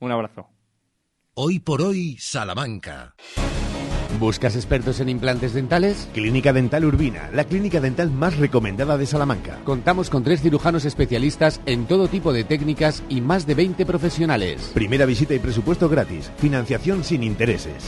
Un 0.00 0.10
abrazo. 0.10 0.48
Hoy 1.40 1.60
por 1.60 1.82
hoy, 1.82 2.16
Salamanca. 2.18 3.14
¿Buscas 4.18 4.56
expertos 4.56 4.98
en 4.98 5.08
implantes 5.08 5.54
dentales? 5.54 6.08
Clínica 6.12 6.52
Dental 6.52 6.84
Urbina, 6.84 7.30
la 7.32 7.44
clínica 7.44 7.80
dental 7.80 8.10
más 8.10 8.38
recomendada 8.38 8.98
de 8.98 9.06
Salamanca. 9.06 9.60
Contamos 9.62 10.10
con 10.10 10.24
tres 10.24 10.42
cirujanos 10.42 10.84
especialistas 10.84 11.60
en 11.64 11.86
todo 11.86 12.08
tipo 12.08 12.32
de 12.32 12.42
técnicas 12.42 13.04
y 13.08 13.20
más 13.20 13.46
de 13.46 13.54
20 13.54 13.86
profesionales. 13.86 14.72
Primera 14.74 15.06
visita 15.06 15.32
y 15.32 15.38
presupuesto 15.38 15.88
gratis. 15.88 16.32
Financiación 16.38 17.04
sin 17.04 17.22
intereses. 17.22 17.84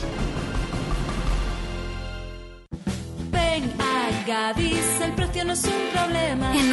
Ven 3.33 3.65
a 3.81 4.25
Gadis, 4.29 4.90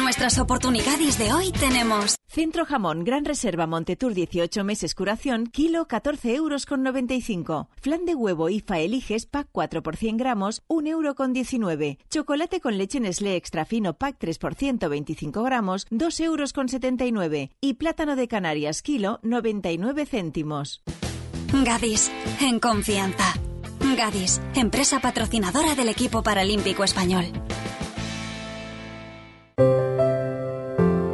nuestras 0.08 0.38
oportunidades 0.38 1.18
de 1.18 1.34
hoy 1.34 1.52
tenemos 1.52 2.16
Centro 2.28 2.64
Jamón 2.64 3.04
Gran 3.04 3.26
Reserva 3.26 3.66
Montetur 3.66 4.14
18 4.14 4.64
meses 4.64 4.94
curación, 4.94 5.46
kilo 5.46 5.86
14 5.86 6.34
euros 6.34 6.64
con 6.64 6.82
95. 6.82 7.68
Flan 7.78 8.06
de 8.06 8.14
huevo 8.14 8.48
IFA 8.48 8.78
Eliges 8.78 9.26
pack 9.26 9.48
4 9.52 9.82
por 9.82 9.96
100 9.96 10.16
gramos, 10.16 10.62
1 10.66 10.88
euro 10.88 11.14
con 11.14 11.34
19. 11.34 11.98
Chocolate 12.08 12.60
con 12.62 12.78
leche 12.78 13.00
Nestlé 13.00 13.36
extra 13.36 13.66
fino 13.66 13.98
pack 13.98 14.16
3 14.18 14.38
por 14.38 14.54
125 14.54 15.42
gramos, 15.42 15.86
2 15.90 16.20
euros 16.20 16.54
con 16.54 16.70
79. 16.70 17.50
Y 17.60 17.74
plátano 17.74 18.16
de 18.16 18.28
Canarias 18.28 18.80
kilo 18.80 19.20
99 19.24 20.06
céntimos. 20.06 20.80
Gadis, 21.52 22.10
en 22.40 22.60
confianza. 22.60 23.34
Gadis, 23.94 24.40
empresa 24.54 25.00
patrocinadora 25.00 25.74
del 25.74 25.90
equipo 25.90 26.22
paralímpico 26.22 26.82
español. 26.82 27.26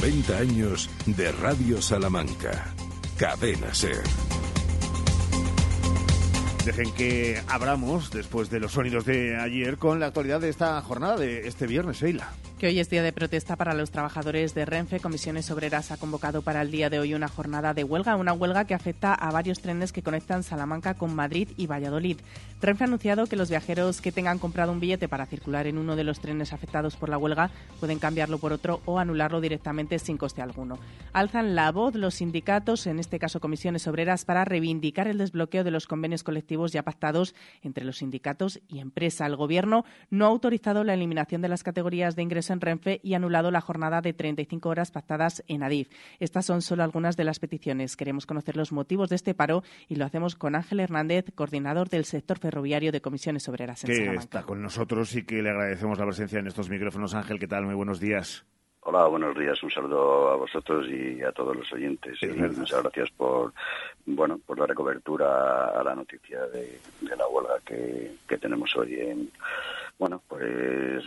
90 0.00 0.36
años 0.36 0.90
de 1.06 1.30
Radio 1.30 1.80
Salamanca. 1.80 2.74
Cadena 3.16 3.72
Ser. 3.72 4.02
Dejen 6.64 6.92
que 6.94 7.40
abramos, 7.46 8.10
después 8.10 8.50
de 8.50 8.58
los 8.58 8.72
sonidos 8.72 9.04
de 9.04 9.36
ayer, 9.36 9.78
con 9.78 10.00
la 10.00 10.06
actualidad 10.06 10.40
de 10.40 10.48
esta 10.48 10.80
jornada 10.82 11.16
de 11.16 11.46
este 11.46 11.68
viernes, 11.68 12.00
Sheila. 12.00 12.32
Que 12.64 12.68
hoy 12.68 12.80
es 12.80 12.88
día 12.88 13.02
de 13.02 13.12
protesta 13.12 13.56
para 13.56 13.74
los 13.74 13.90
trabajadores 13.90 14.54
de 14.54 14.64
Renfe. 14.64 14.98
Comisiones 14.98 15.50
Obreras 15.50 15.90
ha 15.90 15.98
convocado 15.98 16.40
para 16.40 16.62
el 16.62 16.70
día 16.70 16.88
de 16.88 16.98
hoy 16.98 17.12
una 17.12 17.28
jornada 17.28 17.74
de 17.74 17.84
huelga, 17.84 18.16
una 18.16 18.32
huelga 18.32 18.64
que 18.64 18.72
afecta 18.72 19.12
a 19.12 19.30
varios 19.30 19.60
trenes 19.60 19.92
que 19.92 20.00
conectan 20.00 20.42
Salamanca 20.42 20.94
con 20.94 21.14
Madrid 21.14 21.50
y 21.58 21.66
Valladolid. 21.66 22.20
Renfe 22.62 22.84
ha 22.84 22.86
anunciado 22.86 23.26
que 23.26 23.36
los 23.36 23.50
viajeros 23.50 24.00
que 24.00 24.12
tengan 24.12 24.38
comprado 24.38 24.72
un 24.72 24.80
billete 24.80 25.10
para 25.10 25.26
circular 25.26 25.66
en 25.66 25.76
uno 25.76 25.94
de 25.94 26.04
los 26.04 26.20
trenes 26.20 26.54
afectados 26.54 26.96
por 26.96 27.10
la 27.10 27.18
huelga 27.18 27.50
pueden 27.80 27.98
cambiarlo 27.98 28.38
por 28.38 28.54
otro 28.54 28.80
o 28.86 28.98
anularlo 28.98 29.42
directamente 29.42 29.98
sin 29.98 30.16
coste 30.16 30.40
alguno. 30.40 30.78
Alzan 31.12 31.54
la 31.54 31.70
voz 31.70 31.94
los 31.94 32.14
sindicatos, 32.14 32.86
en 32.86 32.98
este 32.98 33.18
caso 33.18 33.40
Comisiones 33.40 33.86
Obreras, 33.86 34.24
para 34.24 34.46
reivindicar 34.46 35.06
el 35.06 35.18
desbloqueo 35.18 35.64
de 35.64 35.70
los 35.70 35.86
convenios 35.86 36.22
colectivos 36.22 36.72
ya 36.72 36.82
pactados 36.82 37.34
entre 37.60 37.84
los 37.84 37.98
sindicatos 37.98 38.62
y 38.68 38.78
empresa. 38.78 39.26
El 39.26 39.36
Gobierno 39.36 39.84
no 40.08 40.24
ha 40.24 40.28
autorizado 40.28 40.82
la 40.82 40.94
eliminación 40.94 41.42
de 41.42 41.48
las 41.48 41.62
categorías 41.62 42.16
de 42.16 42.22
ingreso 42.22 42.53
en 42.54 42.62
Renfe 42.62 43.00
y 43.02 43.12
anulado 43.12 43.50
la 43.50 43.60
jornada 43.60 44.00
de 44.00 44.14
35 44.14 44.68
horas 44.70 44.90
pactadas 44.90 45.44
en 45.46 45.62
Adif. 45.62 45.90
Estas 46.20 46.46
son 46.46 46.62
solo 46.62 46.82
algunas 46.82 47.16
de 47.16 47.24
las 47.24 47.38
peticiones. 47.38 47.96
Queremos 47.96 48.24
conocer 48.24 48.56
los 48.56 48.72
motivos 48.72 49.10
de 49.10 49.16
este 49.16 49.34
paro 49.34 49.62
y 49.88 49.96
lo 49.96 50.06
hacemos 50.06 50.34
con 50.34 50.54
Ángel 50.54 50.80
Hernández, 50.80 51.26
coordinador 51.34 51.88
del 51.90 52.06
sector 52.06 52.38
ferroviario 52.38 52.92
de 52.92 53.02
Comisiones 53.02 53.48
Obreras 53.48 53.84
en 53.84 53.88
que 53.88 53.96
Salamanca. 53.96 54.20
está 54.20 54.42
con 54.44 54.62
nosotros 54.62 55.14
y 55.14 55.24
que 55.24 55.42
le 55.42 55.50
agradecemos 55.50 55.98
la 55.98 56.06
presencia 56.06 56.38
en 56.38 56.46
estos 56.46 56.70
micrófonos. 56.70 57.14
Ángel, 57.14 57.38
¿qué 57.38 57.46
tal? 57.46 57.66
Muy 57.66 57.74
buenos 57.74 58.00
días. 58.00 58.46
Hola, 58.86 59.06
buenos 59.06 59.34
días. 59.36 59.62
Un 59.62 59.70
saludo 59.70 60.30
a 60.30 60.36
vosotros 60.36 60.86
y 60.88 61.22
a 61.22 61.32
todos 61.32 61.56
los 61.56 61.72
oyentes. 61.72 62.22
Y 62.22 62.26
muchas 62.26 62.82
gracias 62.82 63.10
por, 63.12 63.54
bueno, 64.04 64.38
por 64.44 64.58
dar 64.58 64.74
cobertura 64.74 65.68
a 65.68 65.82
la 65.82 65.94
noticia 65.94 66.46
de, 66.48 66.80
la 67.16 67.26
huelga 67.26 67.54
que, 67.64 68.16
que 68.28 68.36
tenemos 68.36 68.76
hoy 68.76 69.00
en, 69.00 69.30
bueno, 69.98 70.22
pues 70.28 70.42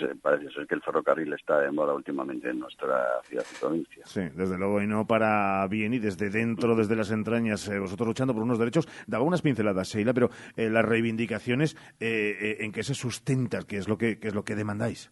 eh, 0.02 0.15
parece 0.21 0.50
ser 0.52 0.65
que 0.65 0.76
el 0.76 0.82
ferrocarril 0.82 1.34
está 1.34 1.60
de 1.60 1.71
moda 1.71 1.93
últimamente 1.93 2.50
en 2.50 2.60
nuestra 2.60 3.21
ciudad 3.23 3.45
y 3.52 3.60
provincia. 3.60 4.06
Sí, 4.06 4.21
desde 4.34 4.58
luego, 4.58 4.82
y 4.82 4.88
no 4.88 5.06
para 5.06 5.67
bien 5.67 5.93
y 5.93 6.00
desde 6.00 6.30
dentro, 6.30 6.76
desde 6.76 6.95
las 6.95 7.12
entrañas, 7.12 7.67
eh, 7.67 7.80
vosotros 7.80 8.08
luchando 8.08 8.34
por 8.34 8.43
unos 8.43 8.60
derechos. 8.60 8.88
Daba 9.06 9.23
unas 9.23 9.41
pinceladas, 9.41 9.89
Sheila, 9.89 10.13
pero 10.13 10.30
eh, 10.56 10.69
las 10.69 10.86
reivindicaciones, 10.86 11.76
¿en 12.00 12.71
qué 12.71 12.84
se 12.84 12.93
sustentan? 12.93 13.63
¿Qué 13.63 13.78
es 13.78 13.88
lo 13.88 13.97
que, 13.97 14.19
qué 14.19 14.30
es 14.30 14.34
lo 14.34 14.43
que 14.43 14.56
demandáis? 14.56 15.12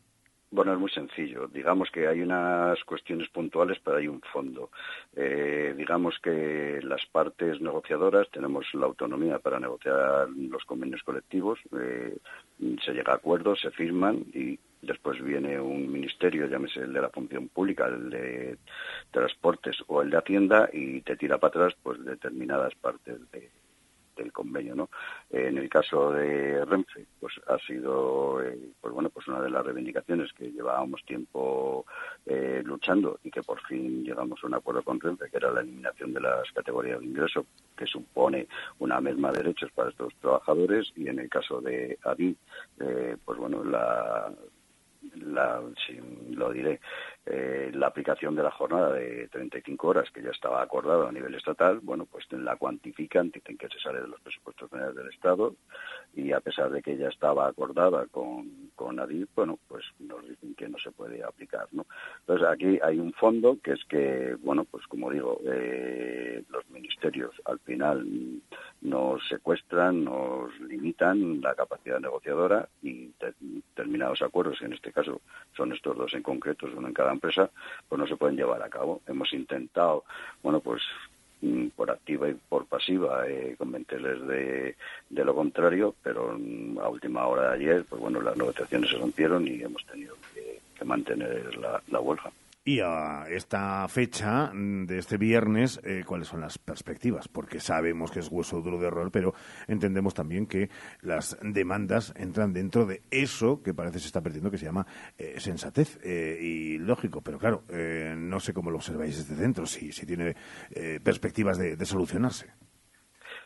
Bueno, 0.56 0.72
es 0.72 0.80
muy 0.80 0.90
sencillo. 0.90 1.48
Digamos 1.48 1.92
que 1.92 2.08
hay 2.08 2.22
unas 2.22 2.82
cuestiones 2.86 3.28
puntuales, 3.28 3.78
pero 3.84 3.98
hay 3.98 4.08
un 4.08 4.22
fondo. 4.22 4.70
Eh, 5.14 5.74
digamos 5.76 6.18
que 6.24 6.80
las 6.82 7.06
partes 7.08 7.60
negociadoras 7.60 8.30
tenemos 8.32 8.66
la 8.74 8.86
autonomía 8.86 9.40
para 9.40 9.60
negociar 9.60 10.30
los 10.30 10.64
convenios 10.64 11.04
colectivos. 11.04 11.60
Eh, 11.78 12.16
se 12.86 12.94
llega 12.94 13.12
a 13.12 13.16
acuerdos, 13.18 13.60
se 13.60 13.72
firman 13.72 14.24
y 14.34 14.58
después 14.82 15.22
viene 15.22 15.60
un 15.60 15.92
ministerio, 15.92 16.48
llámese 16.48 16.80
el 16.80 16.94
de 16.94 17.02
la 17.02 17.10
función 17.10 17.50
pública, 17.50 17.88
el 17.88 18.10
de 18.10 18.58
transportes 19.12 19.76
o 19.88 20.02
el 20.04 20.10
de 20.10 20.18
Hacienda 20.20 20.70
y 20.72 21.02
te 21.02 21.18
tira 21.18 21.38
para 21.38 21.50
atrás 21.50 21.74
pues 21.84 22.02
determinadas 22.06 22.74
partes 22.76 23.30
de 23.34 23.50
del 24.16 24.32
convenio, 24.32 24.76
¿no? 24.76 24.90
En 25.30 25.58
el 25.58 25.70
caso 25.70 26.12
de 26.12 26.64
Renfe, 26.66 27.06
pues 27.20 27.34
ha 27.48 27.58
sido, 27.60 28.42
eh, 28.42 28.72
pues 28.80 28.94
bueno, 28.94 29.10
pues 29.10 29.28
una 29.28 29.42
de 29.42 29.50
las 29.50 29.66
reivindicaciones 29.66 30.32
que 30.34 30.52
llevábamos 30.52 31.04
tiempo 31.06 31.86
eh, 32.26 32.62
luchando 32.64 33.20
y 33.24 33.32
que 33.32 33.44
por 33.44 33.62
fin 33.68 34.04
llegamos 34.04 34.44
a 34.44 34.48
un 34.48 34.56
acuerdo 34.56 34.84
con 34.84 35.00
Renfe, 35.00 35.30
que 35.30 35.38
era 35.38 35.52
la 35.52 35.62
eliminación 35.62 36.14
de 36.14 36.22
las 36.22 36.52
categorías 36.52 37.00
de 37.00 37.06
ingreso, 37.06 37.46
que 37.78 37.86
supone 37.86 38.48
una 38.80 39.02
misma 39.02 39.32
de 39.32 39.44
derechos 39.44 39.72
para 39.72 39.90
estos 39.90 40.14
trabajadores, 40.16 40.92
y 40.96 41.08
en 41.08 41.20
el 41.20 41.30
caso 41.30 41.62
de 41.62 41.98
ADI, 42.04 42.36
eh, 42.80 43.18
pues 43.24 43.38
bueno, 43.38 43.64
la 43.64 44.32
la, 45.22 45.62
lo 46.32 46.52
diré, 46.52 46.80
eh, 47.28 47.72
la 47.74 47.88
aplicación 47.88 48.36
de 48.36 48.44
la 48.44 48.52
jornada 48.52 48.94
de 48.94 49.28
35 49.30 49.88
horas 49.88 50.12
que 50.12 50.22
ya 50.22 50.30
estaba 50.30 50.62
acordada 50.62 51.10
a 51.10 51.12
nivel 51.12 51.34
estatal, 51.34 51.80
bueno, 51.82 52.06
pues 52.06 52.26
la 52.32 52.56
cuantifican, 52.56 53.32
dicen 53.32 53.58
que 53.58 53.68
se 53.68 53.80
sale 53.80 54.02
de 54.02 54.08
los 54.08 54.22
presupuestos 54.22 54.70
generales 54.70 54.96
del 54.96 55.10
Estado 55.10 55.56
y 56.14 56.32
a 56.32 56.40
pesar 56.40 56.70
de 56.70 56.84
que 56.84 56.98
ya 56.98 57.10
estaba 57.10 57.48
acordada 57.48 58.06
con, 58.08 58.70
con 58.76 59.00
ADIF, 59.00 59.28
bueno, 59.36 59.58
pues 59.68 59.84
nos 60.00 60.28
dicen 60.28 60.54
que 60.54 60.70
no 60.70 60.78
se 60.78 60.92
puede 60.92 61.24
aplicar, 61.24 61.68
¿no? 61.72 61.88
Entonces 62.20 62.48
aquí 62.48 62.80
hay 62.84 63.00
un 63.00 63.12
fondo 63.14 63.58
que 63.64 63.72
es 63.72 63.84
que, 63.86 64.36
bueno, 64.44 64.66
pues 64.66 64.86
como 64.86 65.10
digo, 65.10 65.42
eh, 65.46 66.44
los 66.50 66.70
ministerios 66.70 67.34
al 67.46 67.58
final 67.60 68.06
nos 68.82 69.28
secuestran, 69.28 70.04
nos 70.04 70.58
limitan 70.60 71.42
la 71.42 71.56
capacidad 71.56 72.00
negociadora 72.00 72.70
y 72.84 73.12
determinados 73.20 74.22
acuerdos, 74.22 74.62
en 74.62 74.74
este 74.74 74.92
caso 74.92 75.22
son 75.56 75.74
estos 75.74 75.98
dos 75.98 76.14
en 76.14 76.22
concreto, 76.22 76.68
uno 76.76 76.88
en 76.88 76.94
cada 76.94 77.15
empresa, 77.16 77.50
pues 77.90 78.00
no 78.00 78.08
se 78.08 78.16
pueden 78.16 78.38
llevar 78.38 78.62
a 78.62 78.70
cabo. 78.70 79.02
Hemos 79.08 79.34
intentado, 79.34 80.04
bueno, 80.44 80.60
pues 80.60 80.82
mm, 81.42 81.68
por 81.76 81.92
activa 81.92 82.30
y 82.30 82.34
por 82.34 82.66
pasiva 82.66 83.28
eh, 83.28 83.56
convencerles 83.58 84.28
de, 84.28 84.76
de, 85.10 85.26
lo 85.26 85.36
contrario, 85.36 85.96
pero 86.04 86.38
mm, 86.38 86.80
a 86.80 86.90
última 86.90 87.26
hora 87.28 87.50
de 87.50 87.56
ayer, 87.56 87.86
pues 87.90 88.02
bueno, 88.02 88.22
las 88.22 88.38
negociaciones 88.38 88.90
se 88.90 88.98
rompieron 88.98 89.48
y 89.48 89.62
hemos 89.62 89.86
tenido 89.86 90.16
que, 90.34 90.60
mantener 90.86 91.58
la 91.58 92.00
huelga. 92.00 92.32
Y 92.68 92.80
a 92.80 93.26
esta 93.30 93.88
fecha 93.88 94.50
de 94.52 94.98
este 94.98 95.18
viernes, 95.18 95.80
eh, 95.84 96.04
¿cuáles 96.04 96.30
son 96.30 96.42
las 96.42 96.58
perspectivas? 96.58 97.28
Porque 97.28 97.60
sabemos 97.60 98.10
que 98.10 98.22
es 98.22 98.32
hueso 98.32 98.60
duro 98.60 98.80
de 98.80 98.88
error, 98.88 99.12
pero 99.12 99.36
entendemos 99.68 100.16
también 100.16 100.48
que 100.48 100.72
las 101.04 101.38
demandas 101.44 102.12
entran 102.18 102.54
dentro 102.54 102.88
de 102.88 103.04
eso 103.12 103.62
que 103.62 103.76
parece 103.76 104.00
se 104.00 104.08
está 104.08 104.22
perdiendo, 104.22 104.50
que 104.50 104.58
se 104.58 104.66
llama 104.66 104.88
eh, 105.16 105.40
sensatez 105.40 106.00
eh, 106.04 106.40
y 106.42 106.80
lógico. 106.80 107.22
Pero 107.22 107.38
claro, 107.38 107.62
no 108.18 108.40
sé 108.40 108.52
cómo 108.52 108.72
lo 108.72 108.78
observáis 108.78 109.16
desde 109.16 109.40
dentro, 109.40 109.68
si, 109.68 109.92
si 109.92 110.08
tiene 110.08 110.36
perspectivas 111.04 111.60
de, 111.60 111.86
solucionarse. 111.86 112.48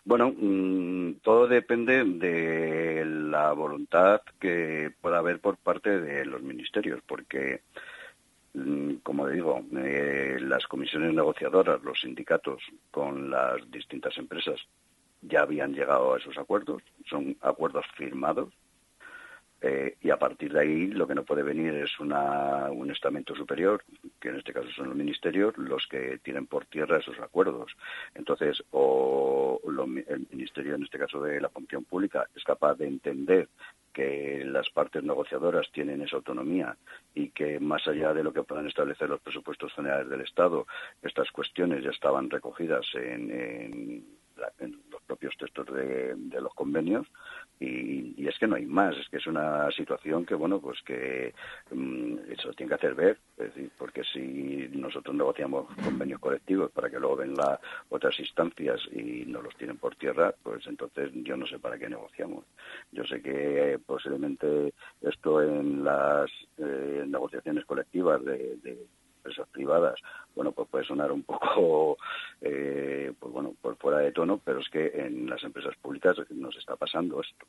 Bueno, 0.06 0.32
mm, 0.32 1.16
todo 1.22 1.46
depende 1.46 2.06
de 2.06 3.04
la 3.04 3.52
voluntad 3.52 4.22
que 4.40 4.92
pueda 5.02 5.18
haber 5.18 5.42
por 5.42 5.58
parte 5.58 6.00
de 6.00 6.24
los 6.24 6.42
ministerios, 6.42 7.02
porque 7.06 7.64
como 9.04 9.28
digo, 9.28 9.64
eh, 9.78 10.38
las 10.42 10.66
comisiones 10.68 11.14
negociadoras, 11.14 11.82
los 11.84 12.02
sindicatos 12.02 12.64
con 12.92 13.30
las 13.30 13.70
distintas 13.70 14.18
empresas 14.18 14.60
ya 15.22 15.42
habían 15.42 15.74
llegado 15.74 16.14
a 16.14 16.18
esos 16.18 16.38
acuerdos, 16.38 16.82
son 17.06 17.38
acuerdos 17.42 17.86
firmados, 17.96 18.54
eh, 19.62 19.98
y 20.02 20.10
a 20.10 20.18
partir 20.18 20.54
de 20.54 20.62
ahí 20.62 20.88
lo 20.88 21.06
que 21.06 21.16
no 21.16 21.26
puede 21.26 21.44
venir 21.44 21.74
es 21.76 22.00
una, 22.00 22.72
un 22.72 22.92
estamento 22.92 23.36
superior, 23.36 23.84
que 24.20 24.30
en 24.30 24.38
este 24.38 24.54
caso 24.54 24.70
son 24.72 24.88
los 24.88 24.96
ministerios, 24.96 25.58
los 25.58 25.86
que 25.88 26.20
tienen 26.20 26.48
por 26.48 26.66
tierra 26.66 27.00
esos 27.00 27.20
acuerdos. 27.20 27.76
Entonces, 28.16 28.64
o 28.72 29.60
el 29.66 30.28
ministerio, 30.32 30.76
en 30.76 30.84
este 30.84 30.98
caso 30.98 31.22
de 31.22 31.42
la 31.42 31.50
función 31.50 31.84
pública, 31.84 32.28
es 32.36 32.44
capaz 32.44 32.76
de 32.76 32.88
entender 32.88 33.50
que 33.94 34.44
las 34.46 34.70
partes 34.70 35.04
negociadoras 35.04 35.70
tienen 35.72 36.02
esa 36.02 36.18
autonomía 36.18 36.78
y 37.14 37.30
que 37.30 37.60
más 37.60 37.88
allá 37.88 38.14
de 38.14 38.24
lo 38.24 38.34
que 38.34 38.44
puedan 38.44 38.68
establecer 38.68 39.10
los 39.10 39.22
presupuestos 39.22 39.74
generales 39.74 40.10
del 40.10 40.22
Estado, 40.22 40.68
estas 41.02 41.32
cuestiones 41.32 41.84
ya 41.84 41.92
estaban 41.92 42.30
recogidas 42.30 42.86
en 42.96 44.06
los 44.90 45.02
propios 45.04 45.36
textos 45.38 45.66
de, 45.68 46.16
los 46.42 46.54
convenios 46.54 47.08
y, 47.60 48.28
es 48.28 48.38
que 48.38 48.48
no 48.48 48.56
hay 48.56 48.66
más, 48.66 48.96
es 48.96 49.10
que 49.10 49.18
es 49.18 49.28
una 49.28 49.70
situación 49.72 50.26
que, 50.26 50.36
bueno, 50.36 50.60
pues 50.60 50.82
que 50.84 51.34
mm, 51.72 52.32
eso 52.32 52.54
tiene 52.54 52.70
que 52.70 52.76
hacer 52.76 52.94
ver, 52.94 53.18
es 53.38 53.54
decir, 53.54 53.72
porque 53.78 54.04
si 54.04 54.70
nosotros 54.72 55.16
negociamos 55.16 55.68
convenios 55.84 56.20
colectivos 56.20 56.72
para 56.72 56.90
que 56.90 57.00
luego 57.00 57.18
vengan 57.18 57.58
otras 57.90 58.20
instancias 58.20 58.82
y 58.92 59.26
nos 59.26 59.44
los 59.44 59.56
tienen 59.56 59.78
por 59.78 59.96
tierra, 59.96 60.34
pues 60.44 60.66
entonces 60.68 61.12
yo 61.16 61.36
no 61.36 61.48
sé 61.48 61.60
para 61.60 61.78
qué 61.78 61.90
negociamos. 61.90 62.46
Yo 62.92 63.04
sé 63.06 63.22
que 63.22 63.80
posiblemente 63.86 64.74
esto 65.02 65.42
en 65.42 65.84
las 65.84 66.30
eh, 66.58 67.04
negociaciones 67.08 67.66
colectivas 67.66 68.24
de 68.24 68.78
empresas 69.20 69.48
privadas, 69.50 70.00
bueno, 70.36 70.52
pues 70.52 70.68
puede 70.70 70.86
sonar 70.86 71.12
un 71.12 71.24
poco, 71.24 71.98
eh, 72.42 73.14
pues 73.20 73.34
bueno, 73.34 73.54
por 73.62 73.76
fuera 73.78 74.00
de 74.00 74.12
tono, 74.12 74.40
pero 74.44 74.60
es 74.60 74.70
que 74.70 74.88
en 74.88 75.30
las 75.30 75.44
empresas 75.44 75.76
públicas 75.82 76.18
nos 76.32 76.56
está 76.58 76.76
pasando 76.76 77.22
esto. 77.22 77.46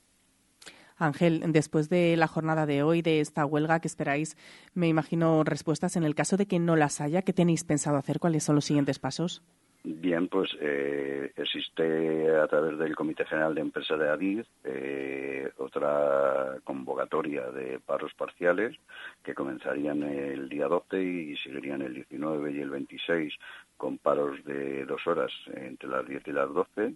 Ángel, 0.97 1.43
después 1.53 1.89
de 1.89 2.15
la 2.17 2.29
jornada 2.29 2.67
de 2.67 2.83
hoy, 2.83 3.01
de 3.01 3.21
esta 3.21 3.47
huelga 3.47 3.81
que 3.81 3.89
esperáis, 3.89 4.37
me 4.75 4.87
imagino 4.87 5.45
respuestas 5.45 5.97
en 5.97 6.05
el 6.05 6.15
caso 6.15 6.37
de 6.37 6.47
que 6.47 6.59
no 6.59 6.77
las 6.77 7.01
haya. 7.01 7.23
¿Qué 7.23 7.33
tenéis 7.33 7.65
pensado 7.65 7.97
hacer? 7.97 8.21
¿Cuáles 8.21 8.45
son 8.45 8.57
los 8.57 8.67
siguientes 8.67 8.99
pasos? 8.99 9.43
Bien, 9.83 10.29
pues 10.29 10.51
eh, 10.61 11.33
existe 11.37 12.37
a 12.37 12.47
través 12.49 12.79
del 12.79 12.95
Comité 12.95 13.25
General 13.25 13.55
de 13.55 13.63
Empresa 13.63 13.97
de 13.97 14.11
ADID 14.11 14.45
eh, 14.65 15.51
otra 15.57 16.59
convocatoria 16.65 17.51
de 17.51 17.79
paros 17.79 18.13
parciales 18.13 18.77
que 19.23 19.35
comenzarían 19.35 20.03
el 20.03 20.51
día 20.51 20.67
12 20.67 21.03
y 21.03 21.37
seguirían 21.39 21.81
el 21.81 21.95
19 21.95 22.53
y 22.53 22.61
el 22.61 22.69
26 22.69 23.35
con 23.79 23.97
paros 23.97 24.45
de 24.45 24.85
dos 24.85 25.07
horas 25.07 25.33
entre 25.55 25.89
las 25.89 26.07
10 26.07 26.29
y 26.29 26.33
las 26.33 26.53
12 26.53 26.95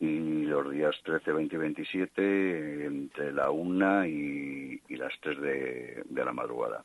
y 0.00 0.46
los 0.46 0.70
días 0.70 0.96
13, 1.04 1.30
20 1.30 1.54
y 1.54 1.58
27 1.58 2.86
entre 2.86 3.32
la 3.34 3.50
1 3.50 4.06
y, 4.06 4.80
las 4.88 5.12
3 5.20 5.40
de, 5.42 6.02
de 6.08 6.24
la 6.24 6.32
madrugada. 6.32 6.84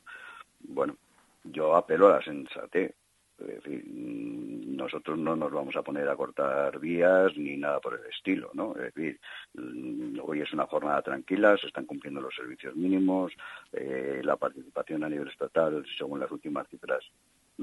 Bueno, 0.60 0.96
yo 1.44 1.74
apelo 1.76 2.08
a 2.08 2.16
la 2.16 2.22
sensatez 2.22 2.94
es 3.40 3.62
decir, 3.62 3.84
mm, 3.86 4.76
nosotros 4.76 5.18
no 5.18 5.36
nos 5.36 5.52
vamos 5.52 5.76
a 5.76 5.82
poner 5.82 6.08
a 6.08 6.16
cortar 6.16 6.78
vías 6.78 7.36
ni 7.36 7.56
nada 7.56 7.80
por 7.80 7.94
el 7.94 8.06
estilo, 8.06 8.50
¿no? 8.54 8.74
Es 8.76 8.94
decir, 8.94 9.20
mm, 9.54 10.18
hoy 10.22 10.40
es 10.40 10.52
una 10.52 10.66
jornada 10.66 11.02
tranquila, 11.02 11.56
se 11.56 11.68
están 11.68 11.86
cumpliendo 11.86 12.20
los 12.20 12.34
servicios 12.34 12.74
mínimos, 12.76 13.32
eh, 13.72 14.20
la 14.24 14.36
participación 14.36 15.04
a 15.04 15.08
nivel 15.08 15.28
estatal, 15.28 15.84
según 15.96 16.20
las 16.20 16.30
últimas 16.30 16.68
cifras, 16.68 17.04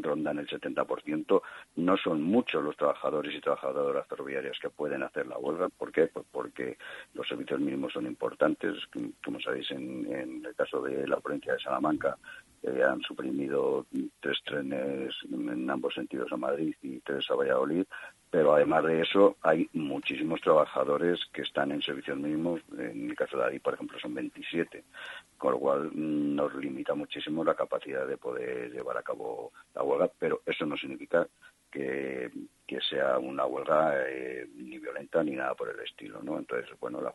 rondan 0.02 0.40
el 0.40 0.48
70%. 0.48 1.42
No 1.78 1.98
son 1.98 2.22
muchos 2.22 2.64
los 2.64 2.78
trabajadores 2.78 3.34
y 3.36 3.42
trabajadoras 3.42 4.08
ferroviarias 4.08 4.58
que 4.60 4.70
pueden 4.70 5.04
hacer 5.04 5.28
la 5.28 5.38
huelga. 5.38 5.70
¿Por 5.70 5.92
qué? 5.92 6.08
Pues 6.08 6.26
porque 6.32 6.78
los 7.14 7.28
servicios 7.28 7.60
mínimos 7.60 7.94
son 7.94 8.06
importantes. 8.06 8.76
Como 9.24 9.40
sabéis, 9.40 9.72
en, 9.72 10.08
el 10.46 10.56
caso 10.56 10.82
de 10.82 11.08
la 11.08 11.20
provincia 11.20 11.54
de 11.54 11.60
Salamanca, 11.60 12.18
eh, 12.64 12.84
han 12.84 13.02
suprimido 13.02 13.86
tres 14.20 14.42
trenes 14.44 15.14
en 15.32 15.70
ambos 15.70 15.94
sentidos 15.94 16.32
a 16.32 16.38
Madrid 16.38 16.76
y 16.82 17.00
tres 17.00 17.30
a 17.30 17.36
Valladolid 17.36 17.86
pero 18.30 18.54
además 18.54 18.84
de 18.84 19.02
eso 19.02 19.38
hay 19.42 19.70
muchísimos 19.74 20.42
trabajadores 20.42 21.20
que 21.32 21.44
están 21.44 21.72
en 21.72 21.82
servicios 21.82 22.18
mínimos, 22.18 22.62
en 22.78 23.10
el 23.10 23.16
caso 23.16 23.38
de 23.38 23.46
Ari, 23.46 23.60
por 23.60 23.74
ejemplo, 23.74 23.98
son 24.00 24.14
27, 24.14 24.84
con 25.38 25.54
lo 25.54 25.60
cual 25.60 25.92
mm, 25.94 26.36
nos 26.36 26.54
limita 26.56 26.94
muchísimo 26.94 27.44
la 27.44 27.56
capacidad 27.56 28.06
de 28.06 28.18
poder 28.18 28.72
llevar 28.72 28.98
a 28.98 29.04
cabo 29.04 29.54
la 29.74 29.84
huelga, 29.84 30.12
pero 30.20 30.42
eso 30.46 30.66
no 30.66 30.76
significa 30.76 31.26
que, 31.72 32.30
que 32.66 32.82
sea 32.82 33.18
una 33.18 33.46
huelga 33.46 33.94
eh, 34.08 34.48
ni 34.56 34.78
violenta 34.78 35.24
ni 35.24 35.32
nada 35.32 35.56
por 35.56 35.70
el 35.70 35.80
estilo, 35.80 36.22
¿no? 36.22 36.38
Entonces, 36.38 36.70
bueno, 36.80 37.02
la 37.02 37.14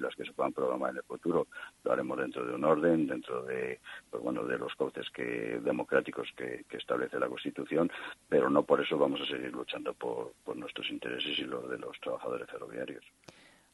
las 0.00 0.14
que 0.14 0.24
se 0.24 0.32
puedan 0.32 0.52
programar 0.52 0.90
en 0.90 0.98
el 0.98 1.02
futuro 1.04 1.46
lo 1.84 1.92
haremos 1.92 2.18
dentro 2.18 2.44
de 2.44 2.54
un 2.54 2.64
orden 2.64 3.06
dentro 3.06 3.42
de 3.44 3.80
pues 4.10 4.22
bueno 4.22 4.44
de 4.44 4.58
los 4.58 4.74
cauces 4.74 5.08
que 5.10 5.60
democráticos 5.62 6.28
que, 6.36 6.64
que 6.68 6.76
establece 6.78 7.18
la 7.18 7.28
Constitución 7.28 7.90
pero 8.28 8.50
no 8.50 8.62
por 8.62 8.80
eso 8.80 8.98
vamos 8.98 9.20
a 9.20 9.26
seguir 9.26 9.52
luchando 9.52 9.94
por, 9.94 10.32
por 10.44 10.56
nuestros 10.56 10.90
intereses 10.90 11.38
y 11.38 11.44
los 11.44 11.68
de 11.70 11.78
los 11.78 11.98
trabajadores 12.00 12.48
ferroviarios 12.50 13.04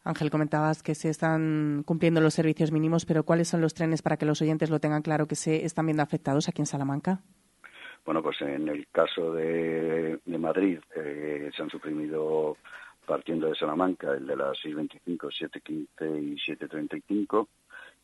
Ángel, 0.03 0.31
comentabas 0.31 0.83
que 0.83 0.95
se 0.95 1.11
están 1.11 1.83
cumpliendo 1.85 2.23
los 2.23 2.33
servicios 2.33 2.73
mínimos, 2.73 3.05
pero 3.05 3.25
¿cuáles 3.25 3.49
son 3.49 3.61
los 3.61 3.75
trenes 3.75 4.01
para 4.01 4.17
que 4.17 4.25
los 4.25 4.41
oyentes 4.41 4.71
lo 4.71 4.81
tengan 4.81 5.03
claro 5.03 5.27
que 5.27 5.35
se 5.35 5.67
están 5.67 5.85
viendo 5.85 6.03
afectados 6.03 6.49
aquí 6.49 6.63
en 6.63 6.67
Salamanca? 6.67 7.21
Bueno, 8.07 8.23
pues 8.23 8.41
en 8.41 8.69
el 8.69 8.87
caso 8.89 9.35
de, 9.35 10.19
de 10.25 10.39
Madrid 10.39 10.79
eh, 10.97 11.51
se 11.55 11.63
han 11.63 11.69
suprimido 11.69 12.57
partiendo 13.11 13.49
de 13.49 13.57
Salamanca, 13.57 14.13
el 14.13 14.25
de 14.25 14.37
las 14.37 14.57
6.25, 14.59 15.33
7.15 15.37 16.23
y 16.23 16.37
7.35, 16.37 17.49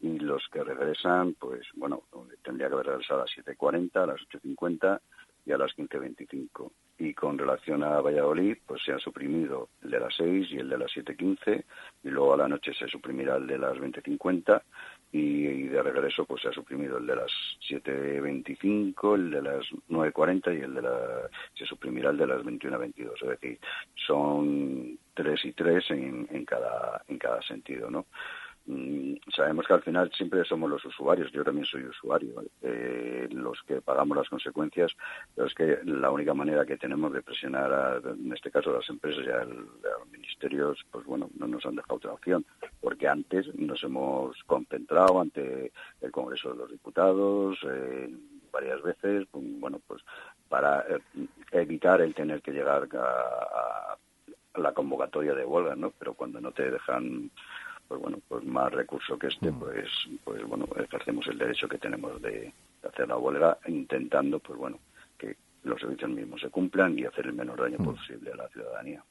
y 0.00 0.18
los 0.18 0.42
que 0.50 0.64
regresan, 0.64 1.34
pues 1.34 1.64
bueno, 1.76 2.02
tendría 2.42 2.66
que 2.66 2.74
haber 2.74 2.88
a 2.90 2.96
las 2.96 3.06
7.40, 3.06 4.02
a 4.02 4.06
las 4.06 4.20
8.50 4.22 5.00
y 5.44 5.52
a 5.52 5.58
las 5.58 5.70
15.25. 5.76 6.72
Y 6.98 7.14
con 7.14 7.38
relación 7.38 7.84
a 7.84 8.00
Valladolid, 8.00 8.56
pues 8.66 8.82
se 8.84 8.94
ha 8.94 8.98
suprimido 8.98 9.68
el 9.84 9.92
de 9.92 10.00
las 10.00 10.12
6 10.16 10.48
y 10.50 10.56
el 10.56 10.68
de 10.70 10.78
las 10.78 10.90
7.15, 10.90 11.62
y 12.02 12.08
luego 12.08 12.34
a 12.34 12.38
la 12.38 12.48
noche 12.48 12.74
se 12.74 12.88
suprimirá 12.88 13.36
el 13.36 13.46
de 13.46 13.58
las 13.58 13.76
20.50, 13.76 14.60
y, 15.16 15.68
de 15.68 15.82
regreso 15.82 16.24
pues 16.24 16.42
se 16.42 16.48
ha 16.48 16.52
suprimido 16.52 16.98
el 16.98 17.06
de 17.06 17.16
las 17.16 17.30
7.25, 17.68 19.14
el 19.14 19.30
de 19.30 19.42
las 19.42 19.64
9.40 19.88 20.58
y 20.58 20.62
el 20.62 20.74
de 20.74 20.82
la, 20.82 21.30
se 21.54 21.64
suprimirá 21.64 22.10
el 22.10 22.18
de 22.18 22.26
las 22.26 22.42
21.22. 22.42 23.22
Es 23.22 23.28
decir, 23.28 23.58
son 24.06 24.98
tres 25.14 25.44
y 25.44 25.52
tres 25.52 25.90
en, 25.90 26.28
en, 26.30 26.44
cada, 26.44 27.02
en 27.08 27.18
cada 27.18 27.40
sentido, 27.42 27.90
¿no? 27.90 28.06
Mm, 28.66 29.14
sabemos 29.32 29.64
que 29.64 29.74
al 29.74 29.82
final 29.82 30.10
siempre 30.12 30.44
somos 30.44 30.68
los 30.68 30.84
usuarios, 30.84 31.30
yo 31.30 31.44
también 31.44 31.64
soy 31.64 31.84
usuario, 31.84 32.42
eh, 32.62 33.28
los 33.30 33.62
que 33.62 33.80
pagamos 33.80 34.16
las 34.16 34.28
consecuencias, 34.28 34.92
pero 35.34 35.46
es 35.46 35.54
que 35.54 35.78
la 35.84 36.10
única 36.10 36.34
manera 36.34 36.66
que 36.66 36.76
tenemos 36.76 37.12
de 37.12 37.22
presionar, 37.22 37.72
a, 37.72 37.96
en 37.98 38.32
este 38.32 38.50
caso 38.50 38.70
a 38.70 38.78
las 38.78 38.90
empresas 38.90 39.24
y 39.24 39.30
a, 39.30 39.44
los 39.44 40.08
ministerios, 40.10 40.84
pues 40.90 41.06
bueno, 41.06 41.30
no 41.38 41.46
nos 41.46 41.64
han 41.64 41.76
dejado 41.76 41.94
otra 41.94 42.12
opción, 42.12 42.44
porque 42.80 43.06
antes 43.06 43.54
nos 43.54 43.82
hemos 43.84 44.36
concentrado 44.44 45.20
ante 45.20 45.70
el 46.00 46.10
Congreso 46.10 46.50
de 46.50 46.56
los 46.56 46.70
Diputados, 46.70 47.58
eh, 47.70 48.12
varias 48.50 48.82
veces, 48.82 49.28
pues, 49.30 49.44
bueno, 49.60 49.80
pues 49.86 50.02
para 50.48 50.80
eh, 50.88 50.98
evitar 51.52 52.00
el 52.00 52.14
tener 52.14 52.42
que 52.42 52.50
llegar 52.50 52.88
a, 52.96 53.96
a 54.54 54.60
la 54.60 54.72
convocatoria 54.72 55.34
de 55.34 55.44
huelga, 55.44 55.76
¿no? 55.76 55.92
Pero 55.96 56.14
cuando 56.14 56.40
no 56.40 56.50
te 56.50 56.70
dejan 56.70 57.30
pues 57.88 58.00
bueno, 58.00 58.18
pues 58.28 58.44
más 58.44 58.72
recurso 58.72 59.18
que 59.18 59.28
este, 59.28 59.52
pues, 59.52 59.88
pues 60.24 60.42
bueno, 60.44 60.66
ejercemos 60.76 61.26
el 61.28 61.38
derecho 61.38 61.68
que 61.68 61.78
tenemos 61.78 62.20
de, 62.22 62.52
hacer 62.86 63.08
la 63.08 63.16
huelga, 63.16 63.58
intentando, 63.66 64.38
pues 64.38 64.58
bueno, 64.58 64.78
que 65.18 65.36
los 65.64 65.80
servicios 65.80 66.10
mismos 66.10 66.40
se 66.40 66.50
cumplan 66.50 66.98
y 66.98 67.04
hacer 67.04 67.26
el 67.26 67.34
menor 67.34 67.60
daño 67.60 67.78
posible 67.78 68.30
a 68.32 68.36
la 68.36 68.48
ciudadanía. 68.48 69.02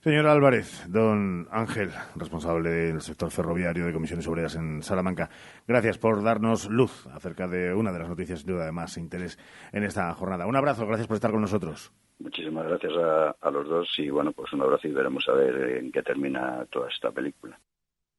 Señor 0.00 0.26
Álvarez, 0.28 0.86
don 0.88 1.48
Ángel, 1.50 1.90
responsable 2.14 2.70
del 2.70 3.00
sector 3.00 3.30
ferroviario 3.30 3.86
de 3.86 3.92
comisiones 3.92 4.28
obreras 4.28 4.54
en 4.54 4.82
Salamanca, 4.82 5.28
gracias 5.66 5.98
por 5.98 6.22
darnos 6.22 6.70
luz 6.70 7.08
acerca 7.08 7.48
de 7.48 7.74
una 7.74 7.90
de 7.90 7.98
las 7.98 8.08
noticias 8.08 8.40
sin 8.40 8.52
duda 8.52 8.66
de 8.66 8.72
más 8.72 8.98
interés 8.98 9.36
en 9.72 9.82
esta 9.82 10.12
jornada. 10.14 10.46
Un 10.46 10.54
abrazo, 10.54 10.86
gracias 10.86 11.08
por 11.08 11.16
estar 11.16 11.32
con 11.32 11.40
nosotros. 11.40 11.92
Muchísimas 12.20 12.68
gracias 12.68 12.92
a, 12.92 13.30
a 13.40 13.50
los 13.50 13.68
dos 13.68 13.88
y 13.98 14.08
bueno, 14.08 14.30
pues 14.30 14.52
un 14.52 14.62
abrazo 14.62 14.86
y 14.86 14.92
veremos 14.92 15.28
a 15.28 15.32
ver 15.32 15.78
en 15.78 15.90
qué 15.90 16.02
termina 16.02 16.64
toda 16.70 16.88
esta 16.88 17.10
película. 17.10 17.58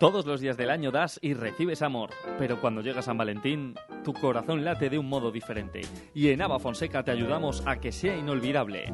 Todos 0.00 0.26
los 0.26 0.40
días 0.40 0.56
del 0.56 0.70
año 0.70 0.90
das 0.90 1.20
y 1.22 1.34
recibes 1.34 1.80
amor, 1.80 2.10
pero 2.36 2.60
cuando 2.60 2.80
llega 2.80 3.00
San 3.00 3.16
Valentín, 3.16 3.76
tu 4.02 4.12
corazón 4.12 4.64
late 4.64 4.90
de 4.90 4.98
un 4.98 5.08
modo 5.08 5.30
diferente. 5.30 5.82
Y 6.14 6.30
en 6.30 6.42
Ava 6.42 6.58
Fonseca 6.58 7.04
te 7.04 7.12
ayudamos 7.12 7.62
a 7.64 7.76
que 7.76 7.92
sea 7.92 8.16
inolvidable. 8.16 8.92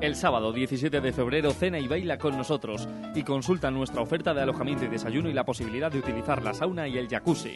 El 0.00 0.16
sábado 0.16 0.52
17 0.52 1.00
de 1.00 1.12
febrero 1.12 1.52
cena 1.52 1.78
y 1.78 1.86
baila 1.86 2.18
con 2.18 2.36
nosotros 2.36 2.88
y 3.14 3.22
consulta 3.22 3.70
nuestra 3.70 4.02
oferta 4.02 4.34
de 4.34 4.42
alojamiento 4.42 4.84
y 4.84 4.88
desayuno 4.88 5.30
y 5.30 5.34
la 5.34 5.44
posibilidad 5.44 5.90
de 5.90 6.00
utilizar 6.00 6.42
la 6.42 6.52
sauna 6.52 6.88
y 6.88 6.98
el 6.98 7.08
jacuzzi. 7.08 7.54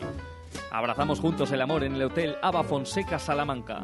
Abrazamos 0.71 1.19
juntos 1.19 1.51
el 1.51 1.63
amor 1.63 1.83
en 1.83 1.97
el 1.97 2.03
Hotel 2.05 2.37
Ava 2.43 2.63
Fonseca 2.63 3.19
Salamanca. 3.19 3.83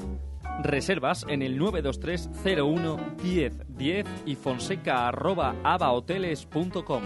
Reservas 0.62 1.26
en 1.28 1.42
el 1.42 1.58
923 1.58 2.30
01 2.56 2.96
10 3.22 3.76
10 3.76 4.06
y 4.26 4.36
fonseca 4.36 5.08
arroba 5.08 5.56
abahoteles.com. 5.64 7.02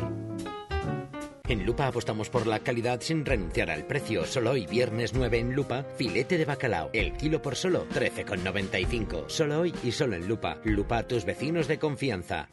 En 1.46 1.66
Lupa 1.66 1.87
apostamos 1.87 2.30
por 2.30 2.46
la 2.46 2.61
calidad 2.61 3.02
sin 3.02 3.26
renunciar 3.26 3.70
al 3.70 3.85
precio. 3.85 4.24
Solo 4.24 4.52
hoy, 4.52 4.66
viernes 4.66 5.12
9 5.12 5.40
en 5.40 5.52
Lupa, 5.52 5.85
filete 5.98 6.38
de 6.38 6.46
bacalao. 6.46 6.88
El 6.94 7.12
kilo 7.12 7.42
por 7.42 7.54
solo 7.54 7.87
13,95. 7.90 9.28
Solo 9.28 9.61
hoy 9.61 9.74
y 9.85 9.92
solo 9.92 10.16
en 10.16 10.26
Lupa. 10.26 10.57
Lupa, 10.64 11.02
tus 11.02 11.26
vecinos 11.26 11.68
de 11.68 11.78
confianza. 11.78 12.48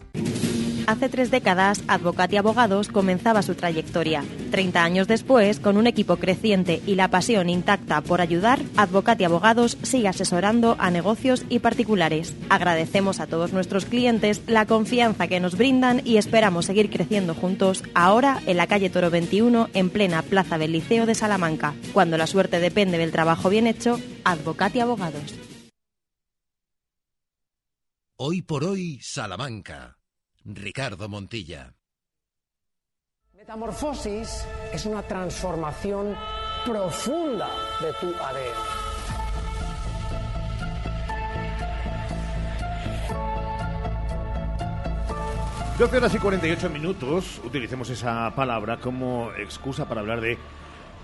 Hace 0.91 1.07
tres 1.07 1.31
décadas, 1.31 1.85
Advocat 1.87 2.33
y 2.33 2.35
Abogados 2.35 2.89
comenzaba 2.89 3.43
su 3.43 3.55
trayectoria. 3.55 4.25
Treinta 4.51 4.83
años 4.83 5.07
después, 5.07 5.61
con 5.61 5.77
un 5.77 5.87
equipo 5.87 6.17
creciente 6.17 6.81
y 6.85 6.95
la 6.95 7.07
pasión 7.07 7.49
intacta 7.49 8.01
por 8.01 8.19
ayudar, 8.19 8.59
Advocat 8.75 9.21
y 9.21 9.23
Abogados 9.23 9.77
sigue 9.83 10.09
asesorando 10.09 10.75
a 10.79 10.91
negocios 10.91 11.45
y 11.47 11.59
particulares. 11.59 12.35
Agradecemos 12.49 13.21
a 13.21 13.27
todos 13.27 13.53
nuestros 13.53 13.85
clientes 13.85 14.41
la 14.47 14.65
confianza 14.65 15.29
que 15.29 15.39
nos 15.39 15.57
brindan 15.57 16.01
y 16.03 16.17
esperamos 16.17 16.65
seguir 16.65 16.89
creciendo 16.89 17.35
juntos 17.35 17.85
ahora 17.93 18.41
en 18.45 18.57
la 18.57 18.67
calle 18.67 18.89
Toro 18.89 19.09
21, 19.09 19.69
en 19.73 19.89
plena 19.91 20.21
Plaza 20.23 20.57
del 20.57 20.73
Liceo 20.73 21.05
de 21.05 21.15
Salamanca. 21.15 21.73
Cuando 21.93 22.17
la 22.17 22.27
suerte 22.27 22.59
depende 22.59 22.97
del 22.97 23.13
trabajo 23.13 23.49
bien 23.49 23.65
hecho, 23.65 23.97
Advocat 24.25 24.75
y 24.75 24.81
Abogados. 24.81 25.35
Hoy 28.17 28.41
por 28.41 28.65
hoy, 28.65 28.99
Salamanca. 29.01 30.00
Ricardo 30.45 31.07
Montilla. 31.07 31.73
Metamorfosis 33.33 34.45
es 34.71 34.85
una 34.85 35.01
transformación 35.03 36.15
profunda 36.65 37.49
de 37.81 37.93
tu 37.99 38.07
ADN. 38.07 38.81
12 45.81 45.97
horas 45.97 46.13
y 46.13 46.19
48 46.19 46.69
minutos, 46.69 47.41
utilicemos 47.43 47.89
esa 47.89 48.35
palabra 48.35 48.77
como 48.77 49.31
excusa 49.33 49.89
para 49.89 50.01
hablar 50.01 50.21
de 50.21 50.37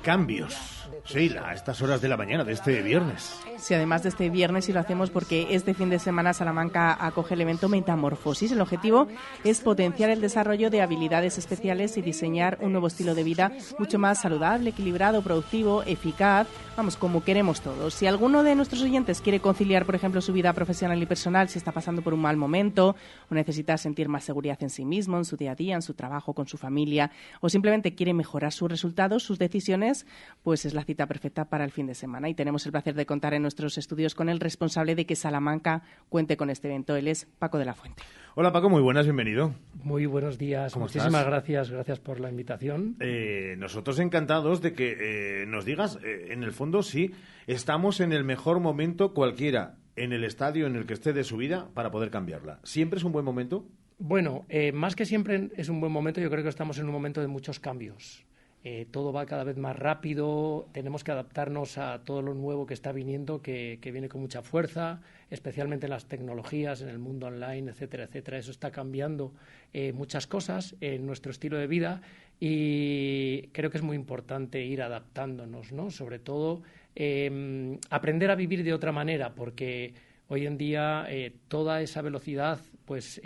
cambios. 0.04 0.77
Sheila, 1.06 1.50
a 1.50 1.54
estas 1.54 1.82
horas 1.82 2.02
de 2.02 2.10
la 2.10 2.18
mañana 2.18 2.44
de 2.44 2.54
este 2.54 2.82
viernes. 2.82 3.40
Sí, 3.58 3.74
además 3.74 4.04
de 4.04 4.10
este 4.10 4.30
viernes, 4.30 4.68
y 4.70 4.74
lo 4.74 4.80
hacemos 4.80 5.10
porque 5.10 5.48
este 5.52 5.74
fin 5.74 5.90
de 5.90 6.00
semana 6.00 6.34
Salamanca 6.34 6.98
acoge 7.00 7.34
el 7.34 7.42
evento 7.42 7.70
Metamorfosis. 7.70 8.52
El 8.52 8.62
objetivo 8.62 9.08
es 9.44 9.62
potenciar 9.62 10.10
el 10.10 10.22
desarrollo 10.22 10.70
de 10.70 10.82
habilidades 10.82 11.38
especiales 11.38 11.98
y 11.98 12.02
diseñar 12.02 12.58
un 12.62 12.72
nuevo 12.72 12.88
estilo 12.88 13.16
de 13.16 13.24
vida 13.24 13.52
mucho 13.80 14.00
más 14.00 14.22
saludable, 14.22 14.70
equilibrado, 14.72 15.22
productivo, 15.22 15.84
eficaz, 15.84 16.48
vamos, 16.76 16.98
como 16.98 17.24
queremos 17.24 17.62
todos. 17.62 17.94
Si 17.94 18.06
alguno 18.06 18.44
de 18.44 18.56
nuestros 18.56 18.82
oyentes 18.82 19.22
quiere 19.22 19.40
conciliar, 19.40 19.86
por 19.86 19.96
ejemplo, 19.96 20.22
su 20.22 20.34
vida 20.34 20.54
profesional 20.54 21.02
y 21.02 21.06
personal, 21.06 21.50
si 21.50 21.58
está 21.58 21.72
pasando 21.72 22.02
por 22.02 22.14
un 22.14 22.22
mal 22.22 22.38
momento 22.38 22.96
o 23.30 23.36
necesita 23.36 23.78
sentir 23.78 24.10
más 24.10 24.24
seguridad 24.24 24.58
en 24.62 24.70
sí 24.70 24.86
mismo, 24.86 25.18
en 25.18 25.26
su 25.26 25.38
día 25.38 25.52
a 25.52 25.56
día, 25.56 25.76
en 25.76 25.82
su 25.82 25.94
trabajo, 25.94 26.34
con 26.34 26.48
su 26.48 26.58
familia, 26.58 27.12
o 27.42 27.50
simplemente 27.50 27.96
quiere 27.96 28.14
mejorar 28.14 28.52
sus 28.52 28.70
resultados, 28.70 29.24
sus 29.24 29.40
decisiones, 29.40 30.06
pues 30.44 30.66
es 30.66 30.74
la 30.78 30.86
cita 30.86 31.08
perfecta 31.08 31.46
para 31.46 31.66
el 31.66 31.72
fin 31.72 31.88
de 31.88 31.96
semana. 31.96 32.30
Y 32.30 32.34
tenemos 32.34 32.66
el 32.66 32.72
placer 32.72 32.96
de 32.96 33.06
contar 33.06 33.34
en 33.34 33.42
nuestros 33.42 33.78
estudios 33.78 34.16
con 34.16 34.30
el 34.30 34.40
responsable 34.40 34.96
de 34.96 35.06
que 35.06 35.18
Salamanca 35.18 35.82
cuente 36.08 36.38
con 36.38 36.50
este 36.50 36.70
evento. 36.70 36.96
Él 36.96 37.10
es 37.10 37.26
Paco 37.40 37.58
de 37.58 37.66
la 37.66 37.74
Fuente. 37.74 38.04
Hola 38.36 38.52
Paco, 38.52 38.70
muy 38.70 38.84
buenas, 38.84 39.08
bienvenido. 39.08 39.56
Muy 39.84 40.06
buenos 40.06 40.38
días, 40.38 40.78
muchísimas 40.78 41.26
gracias, 41.26 41.72
gracias 41.72 42.00
por 42.00 42.20
la 42.20 42.30
invitación. 42.30 42.96
Eh, 43.00 43.56
nosotros 43.58 43.98
encantados 43.98 44.62
de 44.62 44.74
que 44.74 45.42
eh, 45.42 45.46
nos 45.48 45.66
digas, 45.66 45.98
eh, 46.04 46.28
en 46.30 46.44
el 46.44 46.52
fondo 46.52 46.84
sí, 46.84 47.16
estamos 47.48 48.00
en 48.00 48.14
el 48.14 48.24
mejor 48.24 48.60
momento 48.60 49.16
cualquiera 49.16 49.78
en 49.96 50.14
el 50.14 50.24
estadio 50.24 50.68
en 50.68 50.76
el 50.76 50.86
que 50.86 50.94
esté 50.94 51.14
de 51.14 51.24
su 51.24 51.38
vida 51.38 51.70
para 51.74 51.90
poder 51.90 52.12
cambiarla. 52.12 52.60
¿Siempre 52.62 53.00
es 53.00 53.04
un 53.04 53.12
buen 53.12 53.26
momento? 53.26 53.66
Bueno, 53.98 54.46
más 54.72 54.96
que 54.96 55.08
siempre 55.08 55.50
es 55.58 55.70
un 55.70 55.80
buen 55.80 55.92
momento, 55.92 56.22
yo 56.22 56.30
creo 56.30 56.44
que 56.44 56.50
estamos 56.50 56.78
en 56.78 56.86
un 56.86 56.92
momento 56.92 57.20
de 57.22 57.26
muchos 57.26 57.60
cambios. 57.60 58.27
Eh, 58.70 58.86
todo 58.92 59.14
va 59.14 59.26
cada 59.26 59.46
vez 59.46 59.56
más 59.56 59.78
rápido, 59.78 60.68
tenemos 60.74 61.06
que 61.06 61.14
adaptarnos 61.14 61.78
a 61.78 62.04
todo 62.04 62.22
lo 62.22 62.34
nuevo 62.34 62.66
que 62.66 62.74
está 62.74 62.92
viniendo, 62.92 63.42
que, 63.42 63.80
viene 63.82 64.10
con 64.10 64.20
mucha 64.20 64.42
fuerza, 64.42 65.00
especialmente 65.30 65.86
en 65.86 65.92
las 65.92 66.10
tecnologías, 66.10 66.82
en 66.82 66.90
el 66.90 67.00
mundo 67.00 67.28
online, 67.28 67.72
etcétera, 67.72 68.04
etcétera. 68.04 68.40
Eso 68.40 68.52
está 68.52 68.70
cambiando 68.70 69.32
eh, 69.72 69.94
muchas 69.94 70.28
cosas 70.28 70.76
en 70.82 71.06
nuestro 71.06 71.32
estilo 71.32 71.58
de 71.58 71.68
vida 71.68 72.02
y 72.42 73.44
creo 73.54 73.72
que 73.72 73.78
es 73.78 73.84
muy 73.84 73.96
importante 73.96 74.62
ir 74.66 74.82
adaptándonos, 74.82 75.72
¿no? 75.72 75.90
Sobre 75.90 76.20
todo 76.20 76.62
em, 76.94 77.78
aprender 77.90 78.32
a 78.32 78.36
vivir 78.36 78.66
de 78.66 78.74
otra 78.74 78.92
manera, 78.92 79.34
porque 79.34 79.94
hoy 80.28 80.46
en 80.46 80.58
día 80.58 81.06
eh, 81.08 81.32
toda 81.48 81.82
esa 81.82 82.02
velocidad 82.02 82.60
pues 82.84 83.22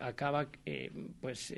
acaba 0.00 0.48
pues 1.20 1.52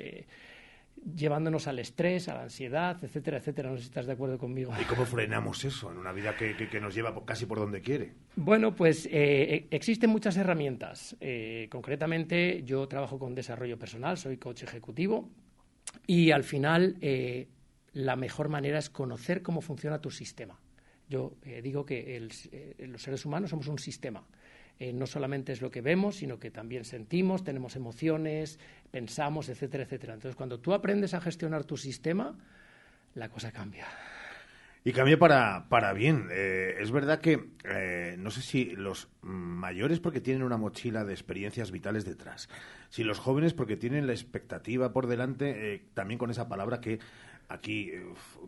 llevándonos 1.15 1.67
al 1.67 1.79
estrés, 1.79 2.27
a 2.27 2.35
la 2.35 2.43
ansiedad, 2.43 2.97
etcétera, 3.03 3.37
etcétera. 3.37 3.69
No 3.69 3.77
sé 3.77 3.83
si 3.83 3.89
estás 3.89 4.05
de 4.05 4.13
acuerdo 4.13 4.37
conmigo. 4.37 4.73
¿Y 4.79 4.83
cómo 4.85 5.05
frenamos 5.05 5.63
eso 5.63 5.91
en 5.91 5.97
una 5.97 6.11
vida 6.11 6.35
que, 6.35 6.55
que, 6.55 6.79
nos 6.79 6.93
lleva 6.93 7.13
casi 7.25 7.45
por 7.45 7.59
donde 7.59 7.81
quiere? 7.81 8.13
Bueno, 8.35 8.75
pues 8.75 9.05
eh, 9.07 9.67
e, 9.71 9.75
existen 9.75 10.09
muchas 10.09 10.37
herramientas. 10.37 11.15
Eh, 11.19 11.67
concretamente, 11.71 12.63
yo 12.63 12.87
trabajo 12.87 13.19
con 13.19 13.35
desarrollo 13.35 13.77
personal, 13.77 14.17
soy 14.17 14.37
coach 14.37 14.63
ejecutivo 14.63 15.29
y 16.05 16.31
al 16.31 16.43
final 16.43 16.97
eh, 17.01 17.47
la 17.93 18.15
mejor 18.15 18.49
manera 18.49 18.79
es 18.79 18.89
conocer 18.89 19.41
cómo 19.41 19.61
funciona 19.61 20.01
tu 20.01 20.11
sistema. 20.11 20.59
Yo 21.09 21.37
digo 21.63 21.85
que 21.85 22.27
los 22.79 23.01
seres 23.01 23.25
humanos 23.25 23.51
somos 23.51 23.67
un 23.67 23.79
sistema. 23.79 24.27
Eh, 24.79 24.93
no 24.93 25.07
solamente 25.07 25.53
es 25.53 25.61
lo 25.61 25.71
que 25.71 25.81
vemos, 25.81 26.17
sino 26.17 26.39
que 26.39 26.51
también 26.51 26.85
sentimos, 26.85 27.43
tenemos 27.43 27.75
emociones, 27.75 28.59
pensamos, 28.91 29.49
etcétera, 29.49 29.83
etcétera. 29.83 30.13
Entonces, 30.13 30.35
cuando 30.35 30.59
tú 30.59 30.73
aprendes 30.73 31.13
a 31.13 31.21
gestionar 31.21 31.63
tu 31.63 31.77
sistema, 31.77 32.37
la 33.15 33.29
cosa 33.29 33.51
cambia. 33.51 33.85
Y 34.83 34.93
cambia 34.93 35.19
para, 35.19 35.67
para 35.67 35.91
bien. 35.93 36.27
Eh, 36.31 36.75
es 36.79 36.91
verdad 36.91 37.19
que 37.19 37.49
eh, 37.65 38.15
no 38.17 38.31
sé 38.31 38.41
si 38.41 38.65
los 38.65 39.09
mayores 39.21 39.99
porque 39.99 40.21
tienen 40.21 40.43
una 40.43 40.55
mochila 40.55 41.03
de 41.03 41.13
experiencias 41.13 41.71
vitales 41.71 42.05
detrás, 42.05 42.47
si 42.89 43.03
los 43.03 43.19
jóvenes 43.19 43.53
porque 43.53 43.75
tienen 43.75 44.07
la 44.07 44.13
expectativa 44.13 44.93
por 44.93 45.07
delante, 45.07 45.83
también 45.93 46.17
con 46.17 46.31
esa 46.31 46.47
palabra 46.47 46.79
que 46.79 46.99
aquí, 47.49 47.91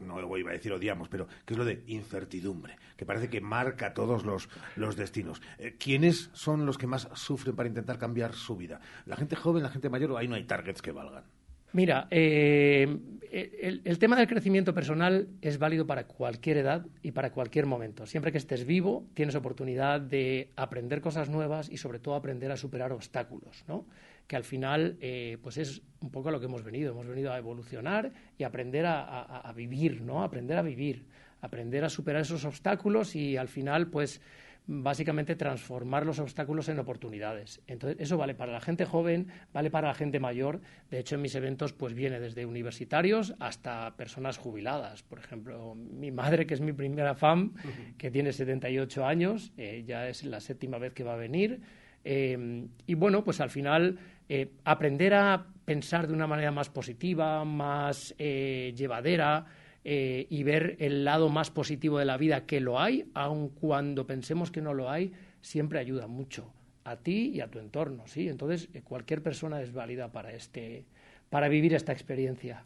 no 0.02 0.22
lo 0.22 0.38
iba 0.38 0.52
a 0.52 0.54
decir 0.54 0.72
odiamos, 0.72 1.10
pero 1.10 1.28
que 1.46 1.54
es 1.54 1.58
lo 1.58 1.66
de 1.66 1.84
incertidumbre, 1.88 2.78
que 2.98 3.06
parece 3.06 3.30
que 3.30 3.42
marca 3.42 3.94
todos 3.94 4.26
los, 4.26 4.50
los 4.76 4.96
destinos. 4.96 5.42
Eh, 5.58 5.76
¿Quiénes 5.78 6.30
son 6.34 6.66
los 6.66 6.78
que 6.78 6.88
más 6.88 7.08
sufren 7.14 7.56
para 7.56 7.70
intentar 7.70 7.98
cambiar 7.98 8.34
su 8.34 8.56
vida? 8.56 8.80
¿La 9.06 9.16
gente 9.16 9.36
joven, 9.36 9.64
la 9.64 9.70
gente 9.70 9.90
mayor 9.90 10.12
o 10.12 10.18
ahí 10.18 10.28
no 10.28 10.36
hay 10.36 10.44
targets 10.44 10.82
que 10.82 10.92
valgan? 10.92 11.24
Mira, 11.72 12.08
eh, 12.10 12.98
el, 13.32 14.00
tema 14.00 14.16
del 14.16 14.28
crecimiento 14.28 14.74
personal 14.74 15.28
es 15.42 15.60
válido 15.60 15.86
para 15.86 16.08
cualquier 16.08 16.58
edad 16.58 16.86
y 17.04 17.12
para 17.12 17.32
cualquier 17.32 17.68
momento. 17.68 18.08
Siempre 18.08 18.32
que 18.32 18.40
estés 18.40 18.66
vivo, 18.66 19.06
tienes 19.14 19.36
oportunidad 19.36 20.02
de 20.02 20.50
aprender 20.56 21.00
cosas 21.02 21.30
nuevas 21.30 21.70
y 21.70 21.78
sobre 21.78 22.00
todo 22.00 22.16
aprender 22.16 22.52
a 22.52 22.58
superar 22.58 22.92
obstáculos, 22.92 23.64
¿no? 23.68 23.86
Que 24.30 24.36
al 24.36 24.44
final 24.44 24.96
eh, 25.02 25.40
pues 25.42 25.58
es 25.58 25.82
un 26.02 26.12
poco 26.12 26.30
a 26.30 26.32
lo 26.32 26.40
que 26.40 26.46
hemos 26.46 26.64
venido. 26.64 26.92
Hemos 26.92 27.08
venido 27.08 27.34
a 27.34 27.38
evolucionar 27.40 28.12
y 28.38 28.44
aprender 28.44 28.86
a, 28.86 29.52
vivir, 29.56 30.04
¿no? 30.04 30.24
Aprender 30.24 30.56
a 30.60 30.62
vivir, 30.62 31.08
aprender 31.42 31.84
a 31.84 31.90
superar 31.90 32.22
esos 32.22 32.46
obstáculos 32.46 33.16
y 33.16 33.38
al 33.38 33.48
final, 33.48 33.88
pues 33.88 34.22
básicamente 34.68 35.36
transformar 35.36 36.06
los 36.06 36.20
obstáculos 36.20 36.70
en 36.70 36.78
oportunidades. 36.78 37.60
Entonces, 37.66 38.00
eso 38.00 38.18
vale 38.18 38.36
para 38.36 38.52
la 38.52 38.62
gente 38.62 38.86
joven, 38.86 39.30
vale 39.52 39.72
para 39.72 39.88
la 39.88 39.96
gente 39.96 40.20
mayor. 40.20 40.62
De 40.92 41.00
hecho, 41.00 41.16
en 41.16 41.24
mis 41.24 41.34
eventos 41.34 41.74
pues 41.74 41.96
viene 41.96 42.20
desde 42.20 42.46
universitarios 42.46 43.34
hasta 43.40 43.96
personas 43.98 44.38
jubiladas. 44.38 45.02
Por 45.02 45.18
ejemplo, 45.18 45.74
mi 45.74 46.12
madre, 46.12 46.46
que 46.46 46.54
es 46.54 46.62
mi 46.62 46.74
primera 46.74 47.16
fan, 47.16 47.54
que 47.98 48.12
tiene 48.12 48.32
78 48.32 49.08
años, 49.08 49.54
eh, 49.58 49.84
ya 49.88 50.08
es 50.08 50.24
la 50.24 50.40
séptima 50.40 50.78
vez 50.78 50.94
que 50.94 51.04
va 51.04 51.14
a 51.14 51.18
venir. 51.18 51.62
Eh, 52.04 52.68
y 52.86 52.94
bueno, 52.94 53.24
pues 53.24 53.42
al 53.42 53.50
final 53.50 53.98
eh, 54.30 54.52
aprender 54.64 55.14
a 55.14 55.48
pensar 55.66 56.08
de 56.08 56.14
una 56.14 56.28
manera 56.28 56.52
más 56.52 56.70
positiva, 56.70 57.44
más 57.46 58.16
eh, 58.18 58.74
llevadera 58.76 59.46
eh, 59.84 60.28
y 60.30 60.44
ver 60.44 60.78
el 60.80 61.04
lado 61.04 61.30
más 61.30 61.52
positivo 61.52 62.00
de 62.00 62.06
la 62.06 62.18
vida 62.18 62.46
que 62.46 62.60
lo 62.60 62.80
hay, 62.80 63.10
aun 63.14 63.50
cuando 63.50 64.06
pensemos 64.06 64.52
que 64.52 64.62
no 64.62 64.74
lo 64.74 64.90
hay, 64.90 65.14
siempre 65.42 65.80
ayuda 65.80 66.08
mucho 66.08 66.54
a 66.84 66.96
ti 66.98 67.32
y 67.34 67.42
a 67.42 67.50
tu 67.50 67.60
entorno, 67.60 68.08
¿sí? 68.08 68.30
Entonces, 68.30 68.70
cualquier 68.84 69.22
persona 69.22 69.62
es 69.62 69.74
válida 69.74 70.12
para 70.12 70.32
este 70.32 70.86
para 71.30 71.48
vivir 71.48 71.74
esta 71.74 71.92
experiencia. 71.92 72.64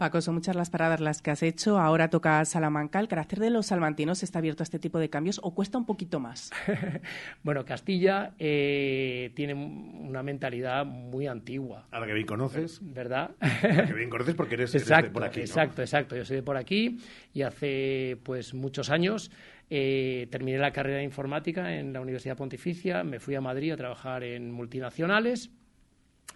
Paco, 0.00 0.22
son 0.22 0.36
muchas 0.36 0.56
las 0.56 0.70
paradas 0.70 0.98
las 0.98 1.20
que 1.20 1.30
has 1.30 1.42
hecho. 1.42 1.78
Ahora 1.78 2.08
toca 2.08 2.42
Salamanca. 2.46 3.00
¿El 3.00 3.06
carácter 3.06 3.38
de 3.38 3.50
los 3.50 3.66
salmantinos 3.66 4.22
está 4.22 4.38
abierto 4.38 4.62
a 4.62 4.64
este 4.64 4.78
tipo 4.78 4.98
de 4.98 5.10
cambios 5.10 5.38
o 5.42 5.54
cuesta 5.54 5.76
un 5.76 5.84
poquito 5.84 6.18
más? 6.18 6.50
bueno, 7.42 7.66
Castilla 7.66 8.32
eh, 8.38 9.30
tiene 9.34 9.52
una 9.52 10.22
mentalidad 10.22 10.86
muy 10.86 11.26
antigua. 11.26 11.86
A 11.90 12.00
la 12.00 12.06
que 12.06 12.14
bien 12.14 12.26
conoces. 12.26 12.80
¿Verdad? 12.82 13.32
A 13.40 13.46
la 13.68 13.86
que 13.88 13.92
bien 13.92 14.08
conoces 14.08 14.34
porque 14.34 14.54
eres, 14.54 14.72
de 14.72 15.10
por 15.10 15.22
aquí. 15.22 15.40
Exacto, 15.40 15.82
exacto. 15.82 16.16
Yo 16.16 16.24
soy 16.24 16.36
de 16.36 16.42
por 16.42 16.56
aquí 16.56 16.96
y 17.34 17.42
hace 17.42 18.16
pues 18.22 18.54
muchos 18.54 18.88
años 18.88 19.30
eh, 19.68 20.28
terminé 20.30 20.56
la 20.56 20.72
carrera 20.72 20.96
de 20.96 21.04
informática 21.04 21.76
en 21.76 21.92
la 21.92 22.00
Universidad 22.00 22.38
Pontificia, 22.38 23.04
me 23.04 23.20
fui 23.20 23.34
a 23.34 23.42
Madrid 23.42 23.72
a 23.72 23.76
trabajar 23.76 24.24
en 24.24 24.50
multinacionales 24.50 25.50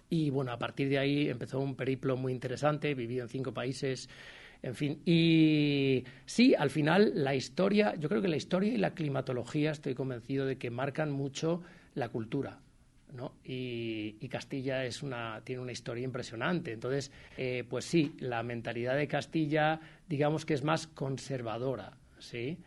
y 0.09 0.29
bueno, 0.29 0.51
a 0.51 0.59
partir 0.59 0.89
de 0.89 0.99
ahí 0.99 1.29
empezó 1.29 1.59
un 1.59 1.75
periplo 1.75 2.17
muy 2.17 2.31
interesante, 2.31 2.93
viví 2.93 3.19
en 3.19 3.29
cinco 3.29 3.53
países, 3.53 4.09
en 4.61 4.75
fin. 4.75 5.01
Y 5.05 6.03
sí, 6.25 6.55
al 6.55 6.69
final 6.69 7.11
la 7.15 7.35
historia, 7.35 7.95
yo 7.95 8.09
creo 8.09 8.21
que 8.21 8.27
la 8.27 8.37
historia 8.37 8.73
y 8.73 8.77
la 8.77 8.93
climatología 8.93 9.71
estoy 9.71 9.95
convencido 9.95 10.45
de 10.45 10.57
que 10.57 10.69
marcan 10.69 11.11
mucho 11.11 11.61
la 11.93 12.09
cultura. 12.09 12.59
¿no? 13.13 13.33
Y, 13.43 14.27
Castilla 14.27 14.83
es 14.83 15.01
una, 15.01 15.41
tiene 15.43 15.61
una 15.61 15.71
historia 15.71 16.03
impresionante. 16.03 16.73
Entonces, 16.73 17.11
eh, 17.37 17.63
pues 17.69 17.85
sí, 17.85 18.15
la 18.19 18.43
mentalidad 18.43 18.97
de 18.97 19.07
Castilla, 19.07 19.79
digamos 20.09 20.45
que 20.45 20.53
es 20.53 20.63
más 20.63 20.87
conservadora, 20.87 21.97
¿sí? 22.19 22.57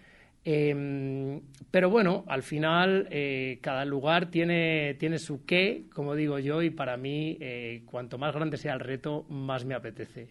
Em, 0.44 1.40
pero 1.70 1.90
bueno, 1.90 2.24
al 2.26 2.42
final 2.42 3.06
eh, 3.10 3.58
cada 3.60 3.84
lugar 3.84 4.30
tiene, 4.30 4.94
tiene 4.94 5.18
su 5.18 5.44
qué, 5.44 5.84
como 5.92 6.14
digo 6.14 6.38
yo, 6.38 6.62
y 6.62 6.70
para 6.70 6.96
mí, 6.96 7.36
eh, 7.40 7.82
cuanto 7.86 8.18
más 8.18 8.34
grande 8.34 8.56
sea 8.56 8.74
el 8.74 8.80
reto, 8.80 9.26
más 9.28 9.64
me 9.64 9.74
apetece. 9.74 10.28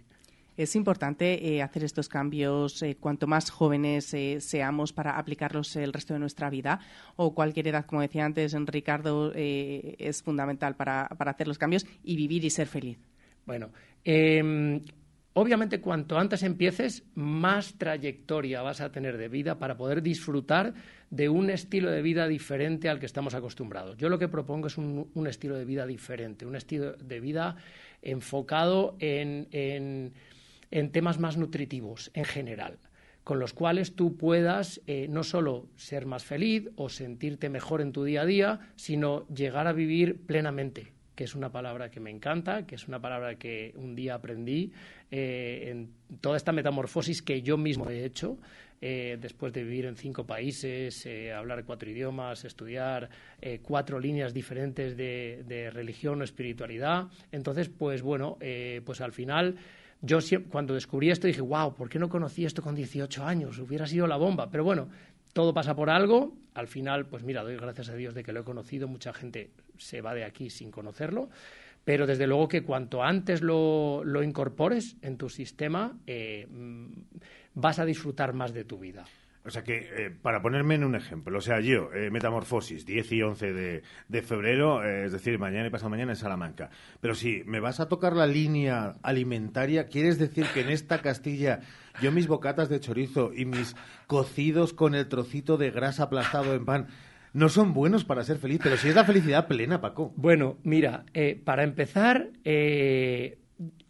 Es 0.55 0.75
importante 0.75 1.53
eh, 1.53 1.61
hacer 1.61 1.83
estos 1.83 2.09
cambios 2.09 2.83
cuanto 2.99 3.27
más 3.27 3.51
jóvenes 3.51 4.15
seamos 4.39 4.91
para 4.91 5.19
aplicarlos 5.19 5.75
el 5.75 5.93
resto 5.93 6.15
de 6.15 6.19
nuestra 6.19 6.49
vida 6.49 6.79
o 7.15 7.35
cualquier 7.35 7.67
edad, 7.67 7.85
como 7.85 8.01
decía 8.01 8.25
antes 8.25 8.55
Ricardo, 8.65 9.31
es 9.35 10.23
fundamental 10.23 10.75
para, 10.75 11.09
para 11.09 11.29
hacer 11.29 11.47
los 11.47 11.59
cambios 11.59 11.85
y 12.03 12.15
vivir 12.15 12.43
y 12.43 12.49
ser 12.49 12.65
feliz. 12.65 12.97
Bueno, 13.47 13.69
eh, 14.03 14.81
Obviamente, 15.39 15.81
cuanto 15.81 16.17
antes 16.17 16.41
empieces, 16.41 17.03
más 17.13 17.75
trayectoria 17.77 18.63
vas 18.63 18.81
a 18.81 18.91
tener 18.91 19.19
de 19.19 19.27
vida 19.27 19.59
para 19.59 19.77
poder 19.77 20.01
disfrutar 20.01 20.73
de 21.11 21.29
un 21.29 21.51
estilo 21.51 21.91
de 21.91 22.01
vida 22.01 22.27
diferente 22.27 22.89
al 22.89 22.99
que 22.99 23.05
estamos 23.05 23.35
acostumbrados. 23.35 23.97
Yo 23.97 24.09
lo 24.09 24.17
que 24.17 24.29
propongo 24.29 24.65
es 24.65 24.79
un, 24.79 25.27
estilo 25.27 25.55
de 25.55 25.63
vida 25.63 25.85
diferente, 25.85 26.47
un 26.47 26.55
estilo 26.55 26.93
de 26.93 27.19
vida 27.19 27.55
enfocado 28.01 28.95
en, 28.97 30.11
temas 30.91 31.19
más 31.19 31.37
nutritivos 31.37 32.09
en 32.15 32.25
general 32.25 32.79
con 33.23 33.37
los 33.39 33.53
cuales 33.53 33.93
tú 33.93 34.15
puedas 34.15 34.81
eh, 34.87 35.07
no 35.07 35.21
solo 35.21 35.67
ser 35.75 36.05
más 36.07 36.23
feliz 36.23 36.69
o 36.77 36.89
sentirte 36.89 37.49
mejor 37.49 37.81
en 37.81 37.91
tu 37.91 38.05
día 38.05 38.21
a 38.21 38.25
día, 38.25 38.59
sino 38.75 39.27
llegar 39.27 39.67
a 39.67 39.73
vivir 39.73 40.25
plenamente, 40.25 40.93
que 41.17 41.23
es 41.23 41.33
una 41.33 41.51
palabra 41.51 41.89
que 41.89 41.99
me 41.99 42.11
encanta, 42.11 42.67
que 42.67 42.75
es 42.75 42.87
una 42.87 43.01
palabra 43.01 43.39
que 43.39 43.73
un 43.75 43.95
día 43.95 44.13
aprendí 44.13 44.71
eh, 45.09 45.69
en 45.71 45.89
toda 46.21 46.37
esta 46.37 46.51
metamorfosis 46.51 47.23
que 47.23 47.41
yo 47.41 47.57
mismo 47.57 47.89
he 47.89 48.05
hecho. 48.05 48.37
Eh, 48.79 49.17
después 49.19 49.51
de 49.51 49.63
vivir 49.63 49.85
en 49.85 49.95
cinco 49.95 50.27
países, 50.27 51.07
eh, 51.07 51.33
hablar 51.33 51.65
cuatro 51.65 51.89
idiomas, 51.89 52.45
estudiar 52.45 53.09
cuatro 53.63 53.99
líneas 53.99 54.31
diferentes 54.31 54.95
de, 54.95 55.71
religión 55.73 56.21
o 56.21 56.23
espiritualidad. 56.23 57.07
Entonces, 57.31 57.67
pues 57.67 58.03
bueno, 58.03 58.37
pues 58.85 59.01
al 59.01 59.11
final 59.11 59.55
yo 60.01 60.19
cuando 60.51 60.75
descubrí 60.75 61.09
esto 61.09 61.25
dije, 61.25 61.41
wow, 61.41 61.73
¿por 61.73 61.89
qué 61.89 61.97
no 61.97 62.09
conocí 62.09 62.45
esto 62.45 62.61
con 62.61 62.75
18 62.75 63.25
años? 63.25 63.57
Hubiera 63.57 63.87
sido 63.87 64.05
la 64.05 64.17
bomba. 64.17 64.51
Pero 64.51 64.63
bueno, 64.63 64.87
todo 65.37 65.53
pasa 65.53 65.75
por 65.75 65.91
algo. 65.91 66.35
Al 66.55 66.67
final, 66.67 67.05
pues 67.05 67.21
mira, 67.21 67.43
doy 67.43 67.57
gracias 67.57 67.89
a 67.89 67.95
Dios 67.95 68.15
de 68.15 68.23
que 68.23 68.33
lo 68.33 68.39
he 68.39 68.43
conocido. 68.43 68.87
Mucha 68.87 69.13
gente 69.13 69.51
se 69.77 70.01
va 70.01 70.15
de 70.15 70.23
aquí 70.23 70.49
sin 70.49 70.71
conocerlo. 70.71 71.29
Pero 71.85 72.07
desde 72.07 72.25
luego 72.25 72.47
que 72.47 72.63
cuanto 72.63 73.03
antes 73.03 73.43
lo, 73.43 74.01
lo 74.03 74.23
incorpores 74.23 74.97
en 75.03 75.15
tu 75.15 75.29
sistema, 75.29 75.95
eh, 76.07 76.47
mm, 76.49 76.87
vas 77.53 77.77
a 77.77 77.85
disfrutar 77.85 78.33
más 78.33 78.51
de 78.51 78.63
tu 78.63 78.79
vida. 78.79 79.05
O 79.47 79.49
sea 79.49 79.63
que, 79.63 79.77
eh, 79.77 80.09
para 80.09 80.41
ponerme 80.41 80.75
en 80.75 80.83
un 80.83 80.93
ejemplo, 80.93 81.37
o 81.37 81.41
sea, 81.41 81.61
yo, 81.61 81.93
eh, 81.93 82.11
Metamorfosis, 82.11 82.85
10 82.85 83.11
y 83.13 83.21
11 83.21 83.53
de, 83.53 83.83
de 84.09 84.21
febrero, 84.21 84.83
eh, 84.83 85.05
es 85.05 85.13
decir, 85.13 85.39
mañana 85.39 85.67
y 85.67 85.69
pasado 85.69 85.89
mañana 85.89 86.11
en 86.11 86.17
Salamanca. 86.17 86.69
Pero 86.99 87.15
si 87.15 87.43
me 87.45 87.61
vas 87.61 87.79
a 87.79 87.87
tocar 87.87 88.11
la 88.11 88.27
línea 88.27 88.95
alimentaria, 89.03 89.87
¿quieres 89.87 90.19
decir 90.19 90.45
que 90.53 90.61
en 90.61 90.69
esta 90.69 91.01
Castilla 91.01 91.61
yo 92.01 92.11
mis 92.11 92.27
bocatas 92.27 92.67
de 92.67 92.81
chorizo 92.81 93.31
y 93.33 93.45
mis 93.45 93.73
cocidos 94.05 94.73
con 94.73 94.95
el 94.95 95.07
trocito 95.07 95.55
de 95.55 95.71
grasa 95.71 96.03
aplastado 96.03 96.53
en 96.53 96.65
pan 96.65 96.87
no 97.31 97.47
son 97.47 97.73
buenos 97.73 98.03
para 98.03 98.25
ser 98.25 98.39
feliz? 98.39 98.59
Pero 98.61 98.75
si 98.75 98.89
es 98.89 98.95
la 98.95 99.05
felicidad 99.05 99.47
plena, 99.47 99.79
Paco. 99.79 100.11
Bueno, 100.17 100.57
mira, 100.63 101.05
para 101.45 101.63
empezar, 101.63 102.31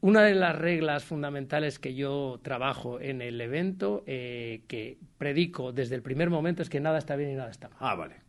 una 0.01 0.21
de 0.23 0.35
las 0.35 0.57
reglas 0.57 1.03
fundamentales 1.03 1.79
que 1.79 1.93
yo 1.93 2.39
trabajo 2.41 2.99
en 2.99 3.21
el 3.21 3.39
evento, 3.41 4.03
eh, 4.07 4.61
que 4.67 4.97
predico 5.17 5.71
desde 5.71 5.95
el 5.95 6.01
primer 6.01 6.29
momento, 6.29 6.61
es 6.61 6.69
que 6.69 6.79
nada 6.79 6.97
está 6.97 7.15
bien 7.15 7.31
y 7.31 7.35
nada 7.35 7.51
está 7.51 7.69
mal. 7.69 7.77
Ah, 7.81 7.95
vale. 7.95 8.26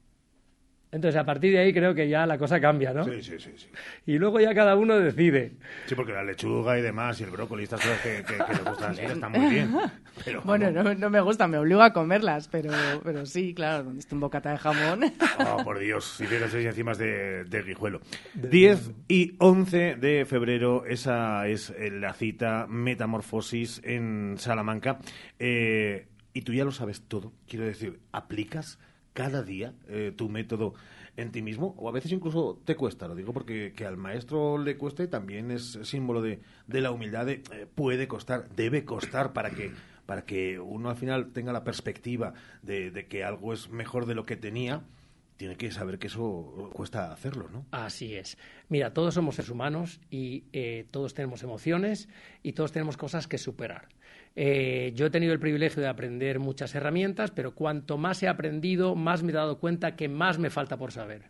Entonces, 0.90 1.20
a 1.20 1.24
partir 1.24 1.52
de 1.52 1.58
ahí 1.58 1.72
creo 1.72 1.94
que 1.94 2.08
ya 2.08 2.24
la 2.26 2.38
cosa 2.38 2.60
cambia, 2.60 2.94
¿no? 2.94 3.04
Sí, 3.04 3.22
sí, 3.22 3.38
sí. 3.38 3.52
sí. 3.56 3.68
Y 4.06 4.18
luego 4.18 4.40
ya 4.40 4.54
cada 4.54 4.74
uno 4.74 4.98
decide. 4.98 5.52
Sí, 5.86 5.94
porque 5.94 6.12
la 6.12 6.24
lechuga 6.24 6.78
y 6.78 6.82
demás 6.82 7.20
y 7.20 7.24
el 7.24 7.30
brócoli, 7.30 7.64
estas 7.64 7.80
cosas 7.82 8.00
que, 8.00 8.24
que, 8.24 8.42
que 8.42 8.52
les 8.52 8.64
gustan 8.64 8.92
así, 8.92 9.02
están 9.02 9.32
muy 9.32 9.54
bien. 9.54 9.76
Pero, 10.24 10.42
bueno, 10.42 10.70
no, 10.70 10.94
no, 10.94 11.10
me 11.10 11.20
gustan, 11.20 11.50
me 11.50 11.58
obligo 11.58 11.82
a 11.82 11.92
comerlas, 11.92 12.48
pero, 12.48 12.72
pero 13.04 13.24
sí, 13.24 13.54
claro, 13.54 13.84
donde 13.84 14.00
esté 14.00 14.16
un 14.16 14.20
bocata 14.20 14.50
de 14.50 14.58
jamón. 14.58 15.00
Oh, 15.38 15.62
por 15.62 15.78
Dios, 15.78 16.16
si 16.16 16.26
tienes 16.26 16.50
seis 16.50 16.66
encima 16.66 16.92
de, 16.94 17.44
de 17.44 17.62
guijuelo. 17.62 18.00
10 18.34 18.90
y 19.06 19.36
11 19.38 19.94
de 19.94 20.24
febrero, 20.26 20.84
esa 20.84 21.46
es 21.46 21.70
eh, 21.70 21.90
la 21.90 22.12
cita 22.14 22.66
Metamorfosis 22.68 23.80
en 23.84 24.34
Salamanca. 24.38 24.98
Eh, 25.38 26.08
y 26.34 26.42
tú 26.42 26.52
ya 26.52 26.64
lo 26.64 26.72
sabes 26.72 27.02
todo, 27.02 27.32
quiero 27.46 27.64
decir, 27.64 28.00
¿aplicas 28.10 28.78
cada 29.18 29.42
día 29.42 29.74
eh, 29.88 30.12
tu 30.14 30.28
método 30.28 30.74
en 31.16 31.32
ti 31.32 31.42
mismo 31.42 31.74
o 31.76 31.88
a 31.88 31.92
veces 31.92 32.12
incluso 32.12 32.62
te 32.64 32.76
cuesta, 32.76 33.08
lo 33.08 33.16
digo 33.16 33.32
porque 33.32 33.72
que 33.74 33.84
al 33.84 33.96
maestro 33.96 34.58
le 34.58 34.76
cueste 34.76 35.08
también 35.08 35.50
es 35.50 35.76
símbolo 35.82 36.22
de, 36.22 36.38
de 36.68 36.80
la 36.80 36.92
humildad 36.92 37.28
eh, 37.28 37.42
puede 37.74 38.06
costar, 38.06 38.48
debe 38.54 38.84
costar 38.84 39.32
para 39.32 39.50
que 39.50 39.72
para 40.06 40.24
que 40.24 40.60
uno 40.60 40.88
al 40.88 40.94
final 40.96 41.32
tenga 41.32 41.52
la 41.52 41.64
perspectiva 41.64 42.32
de, 42.62 42.92
de 42.92 43.08
que 43.08 43.24
algo 43.24 43.52
es 43.52 43.70
mejor 43.70 44.06
de 44.06 44.14
lo 44.14 44.24
que 44.24 44.36
tenía 44.36 44.84
tiene 45.36 45.56
que 45.56 45.70
saber 45.70 45.98
que 45.98 46.08
eso 46.08 46.70
cuesta 46.72 47.12
hacerlo, 47.12 47.48
¿no? 47.48 47.64
Así 47.70 48.14
es. 48.14 48.36
Mira, 48.68 48.92
todos 48.92 49.14
somos 49.14 49.36
seres 49.36 49.50
humanos 49.50 50.00
y 50.10 50.44
eh, 50.52 50.86
todos 50.90 51.14
tenemos 51.14 51.44
emociones 51.44 52.08
y 52.42 52.52
todos 52.52 52.72
tenemos 52.72 52.96
cosas 52.96 53.28
que 53.28 53.38
superar. 53.38 53.88
Eh, 54.40 54.92
yo 54.94 55.06
he 55.06 55.10
tenido 55.10 55.32
el 55.32 55.40
privilegio 55.40 55.82
de 55.82 55.88
aprender 55.88 56.38
muchas 56.38 56.72
herramientas, 56.76 57.32
pero 57.32 57.56
cuanto 57.56 57.98
más 57.98 58.22
he 58.22 58.28
aprendido, 58.28 58.94
más 58.94 59.24
me 59.24 59.32
he 59.32 59.34
dado 59.34 59.58
cuenta 59.58 59.96
que 59.96 60.08
más 60.08 60.38
me 60.38 60.48
falta 60.48 60.76
por 60.76 60.92
saber. 60.92 61.22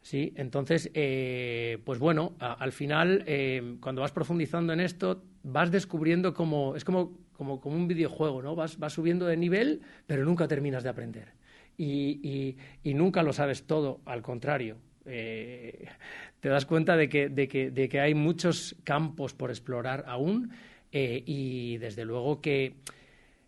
¿Sí? 0.00 0.32
Entonces, 0.36 0.92
eh, 0.94 1.78
pues 1.84 1.98
bueno, 1.98 2.36
a, 2.38 2.52
al 2.52 2.70
final, 2.70 3.24
eh, 3.26 3.78
cuando 3.80 4.02
vas 4.02 4.12
profundizando 4.12 4.72
en 4.72 4.78
esto, 4.78 5.24
vas 5.42 5.72
descubriendo 5.72 6.34
como, 6.34 6.76
es 6.76 6.84
como, 6.84 7.18
como, 7.32 7.60
como 7.60 7.74
un 7.74 7.88
videojuego, 7.88 8.42
¿no? 8.42 8.54
Vas, 8.54 8.78
vas, 8.78 8.92
subiendo 8.92 9.26
de 9.26 9.36
nivel, 9.36 9.80
pero 10.06 10.24
nunca 10.24 10.46
terminas 10.46 10.84
de 10.84 10.90
aprender. 10.90 11.32
Y, 11.76 12.20
y, 12.22 12.56
y 12.88 12.94
nunca 12.94 13.24
lo 13.24 13.32
sabes 13.32 13.66
todo, 13.66 14.02
al 14.04 14.22
contrario. 14.22 14.76
Eh, 15.04 15.88
te 16.38 16.48
das 16.48 16.64
cuenta 16.64 16.96
de 16.96 17.08
que, 17.08 17.28
de, 17.28 17.48
que, 17.48 17.72
de 17.72 17.88
que 17.88 17.98
hay 17.98 18.14
muchos 18.14 18.76
campos 18.84 19.34
por 19.34 19.50
explorar 19.50 20.04
aún 20.06 20.52
eh, 20.92 21.22
y 21.24 21.76
desde 21.78 22.04
luego 22.04 22.40
que 22.40 22.76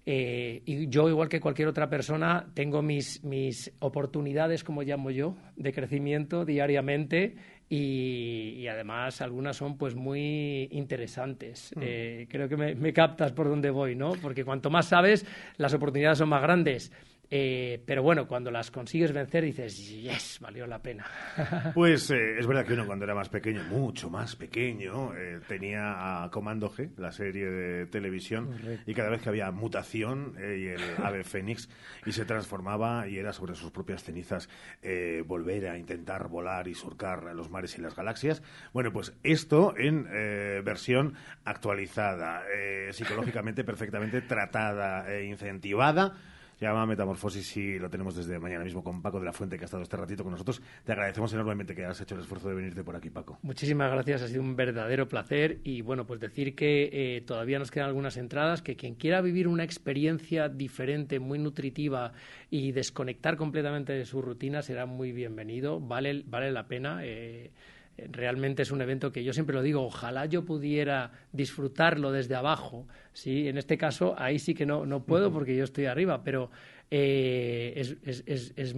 eh, 0.07 0.62
y 0.64 0.88
yo, 0.88 1.09
igual 1.09 1.28
que 1.28 1.41
cualquier 1.41 1.68
otra 1.68 1.88
persona, 1.88 2.51
tengo 2.55 2.82
mis, 2.82 3.22
mis 3.22 3.72
oportunidades, 3.80 4.64
como 4.64 4.82
llamo 4.82 5.11
yo, 5.11 5.36
de 5.57 5.72
crecimiento 5.72 6.45
diariamente 6.45 7.36
y, 7.68 8.57
y 8.59 8.66
además 8.66 9.20
algunas 9.20 9.57
son 9.57 9.76
pues 9.76 9.95
muy 9.95 10.68
interesantes. 10.72 11.72
Mm. 11.76 11.80
Eh, 11.82 12.26
creo 12.28 12.49
que 12.49 12.57
me, 12.57 12.74
me 12.74 12.93
captas 12.93 13.32
por 13.32 13.49
dónde 13.49 13.70
voy, 13.70 13.95
¿no? 13.95 14.12
Porque 14.20 14.45
cuanto 14.45 14.70
más 14.70 14.88
sabes, 14.88 15.26
las 15.59 15.74
oportunidades 15.74 16.18
son 16.18 16.30
más 16.30 16.43
grandes. 16.43 16.91
Eh, 17.33 17.81
pero 17.87 18.03
bueno, 18.03 18.26
cuando 18.26 18.51
las 18.51 18.72
consigues 18.72 19.12
vencer 19.12 19.45
dices, 19.45 19.76
yes, 19.89 20.39
valió 20.41 20.66
la 20.66 20.81
pena. 20.81 21.07
Pues 21.74 22.11
eh, 22.11 22.39
es 22.39 22.47
verdad 22.47 22.66
que 22.66 22.72
uno 22.72 22.87
cuando 22.87 23.05
era 23.05 23.14
más 23.14 23.28
pequeño, 23.28 23.62
mucho 23.64 24.11
más 24.11 24.35
pequeño, 24.35 25.14
eh, 25.14 25.41
tenía 25.47 26.24
a 26.24 26.31
Comando 26.31 26.70
G, 26.70 26.91
la 26.97 27.12
serie 27.12 27.47
de 27.47 27.87
televisión, 27.87 28.47
Correcto. 28.47 28.91
y 28.91 28.95
cada 28.95 29.11
vez 29.11 29.22
que 29.22 29.28
había 29.28 29.51
mutación 29.53 30.35
eh, 30.39 30.59
y 30.59 30.66
el 30.66 30.81
ave 31.05 31.22
fénix 31.22 31.68
y 32.05 32.12
se 32.12 32.24
transformaba 32.24 33.07
y 33.07 33.18
era 33.18 33.33
sobre 33.33 33.55
sus 33.55 33.70
propias 33.70 34.03
cenizas 34.03 34.49
eh, 34.83 35.22
volver 35.24 35.68
a 35.68 35.78
intentar 35.78 36.28
volar 36.28 36.66
y 36.66 36.74
surcar 36.74 37.22
los 37.35 37.51
mares 37.51 37.78
y 37.78 37.83
las 37.83 37.95
galaxias. 37.95 38.43
Bueno, 38.72 38.93
pues 38.93 39.12
esto 39.22 39.74
en 39.76 40.09
eh, 40.12 40.62
versión 40.64 41.14
actualizada, 41.45 42.43
eh, 42.53 42.89
psicológicamente 42.93 43.62
perfectamente 43.62 44.20
tratada 44.22 45.12
e 45.12 45.26
incentivada. 45.26 46.14
Llama 46.61 46.84
Metamorfosis 46.84 47.56
y 47.56 47.78
lo 47.78 47.88
tenemos 47.88 48.14
desde 48.14 48.38
mañana 48.38 48.64
mismo 48.64 48.84
con 48.84 49.00
Paco 49.00 49.18
de 49.18 49.24
la 49.24 49.32
Fuente, 49.32 49.56
que 49.56 49.64
ha 49.64 49.66
estado 49.66 49.82
este 49.82 49.96
ratito 49.96 50.22
con 50.22 50.32
nosotros. 50.32 50.61
Te 50.84 50.92
agradecemos 50.92 51.32
enormemente 51.32 51.74
que 51.74 51.86
hayas 51.86 52.02
hecho 52.02 52.16
el 52.16 52.20
esfuerzo 52.20 52.50
de 52.50 52.54
venirte 52.54 52.84
por 52.84 52.94
aquí, 52.94 53.08
Paco. 53.08 53.38
Muchísimas 53.40 53.90
gracias, 53.90 54.20
ha 54.20 54.28
sido 54.28 54.42
un 54.42 54.56
verdadero 54.56 55.08
placer 55.08 55.61
y 55.64 55.80
bueno, 55.80 56.06
pues 56.06 56.20
decir 56.20 56.54
que 56.54 56.90
eh, 56.92 57.22
todavía 57.22 57.58
nos 57.58 57.70
quedan 57.70 57.88
algunas 57.88 58.18
entradas, 58.18 58.61
que 58.61 58.76
quien 58.76 58.94
quiera 58.94 59.22
vivir 59.22 59.48
una 59.48 59.64
experiencia 59.64 60.50
diferente, 60.50 61.18
muy 61.18 61.38
nutritiva 61.38 62.12
y 62.50 62.72
desconectar 62.72 63.38
completamente 63.38 63.94
de 63.94 64.04
su 64.04 64.20
rutina 64.20 64.61
será 64.61 64.84
muy 64.84 65.12
bienvenido, 65.12 65.80
vale, 65.80 66.24
vale 66.26 66.52
la 66.52 66.68
pena. 66.68 67.00
Eh, 67.02 67.52
realmente 67.97 68.62
es 68.62 68.70
un 68.70 68.80
evento 68.80 69.12
que 69.12 69.24
yo 69.24 69.32
siempre 69.32 69.55
lo 69.55 69.62
digo, 69.62 69.82
ojalá 69.82 70.26
yo 70.26 70.45
pudiera 70.45 71.12
disfrutarlo 71.32 72.12
desde 72.12 72.34
abajo, 72.34 72.86
¿sí? 73.12 73.49
En 73.49 73.59
este 73.59 73.76
caso, 73.76 74.14
ahí 74.18 74.38
sí 74.38 74.55
que 74.55 74.66
no, 74.66 74.86
no 74.86 75.05
puedo 75.05 75.32
porque 75.32 75.57
yo 75.57 75.64
estoy 75.64 75.86
arriba, 75.86 76.22
pero 76.24 76.51
eh, 76.91 77.74
es, 77.76 77.97
es, 78.03 78.24
es, 78.26 78.53
es, 78.57 78.74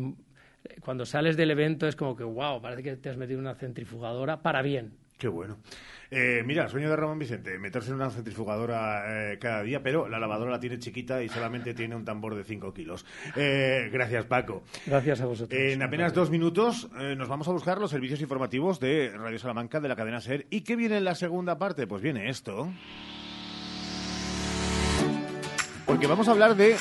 cuando 0.81 1.07
sales 1.07 1.37
del 1.37 1.51
evento 1.51 1.87
es 1.87 1.97
como 1.97 2.17
que, 2.17 2.25
wow, 2.25 2.61
parece 2.61 2.83
que 2.83 2.97
te 2.97 3.11
has 3.11 3.17
metido 3.17 3.39
en 3.39 3.47
una 3.47 3.55
centrifugadora 3.55 4.43
para 4.43 4.63
bien. 4.63 4.93
Qué 5.23 5.29
bueno. 5.29 5.57
Eh, 6.11 6.43
mira, 6.45 6.68
sueño 6.68 6.91
de 6.91 6.97
Ramón 6.97 7.16
Vicente, 7.16 7.57
meterse 7.57 7.91
en 7.91 7.95
una 7.95 8.11
centrifugadora 8.11 9.35
eh, 9.35 9.39
cada 9.39 9.62
día, 9.62 9.81
pero 9.81 10.09
la 10.09 10.18
lavadora 10.18 10.51
la 10.51 10.59
tiene 10.59 10.81
chiquita 10.81 11.23
y 11.23 11.29
solamente 11.29 11.75
tiene 11.75 11.95
un 11.95 12.05
tambor 12.05 12.35
de 12.35 12.43
5 12.43 12.75
kilos. 12.75 13.07
Eh, 13.37 13.89
gracias, 13.93 14.25
Paco. 14.25 14.64
Gracias 14.85 15.20
a 15.20 15.27
vosotros. 15.27 15.57
En 15.57 15.81
apenas 15.81 16.12
dos 16.12 16.29
minutos 16.29 16.89
eh, 16.99 17.14
nos 17.16 17.29
vamos 17.29 17.47
a 17.47 17.53
buscar 17.53 17.79
los 17.79 17.93
servicios 17.93 18.20
informativos 18.20 18.81
de 18.81 19.12
Radio 19.16 19.39
Salamanca, 19.39 19.79
de 19.79 19.89
la 19.89 19.95
cadena 19.95 20.20
SER. 20.20 20.45
¿Y 20.51 20.62
qué 20.62 20.75
viene 20.75 20.97
en 20.97 21.05
la 21.05 21.14
segunda 21.14 21.57
parte? 21.57 21.87
Pues 21.87 22.03
viene 22.03 22.29
esto. 22.29 22.68
Porque 25.87 26.09
vamos 26.09 26.27
a 26.27 26.33
hablar 26.33 26.57
de 26.57 26.75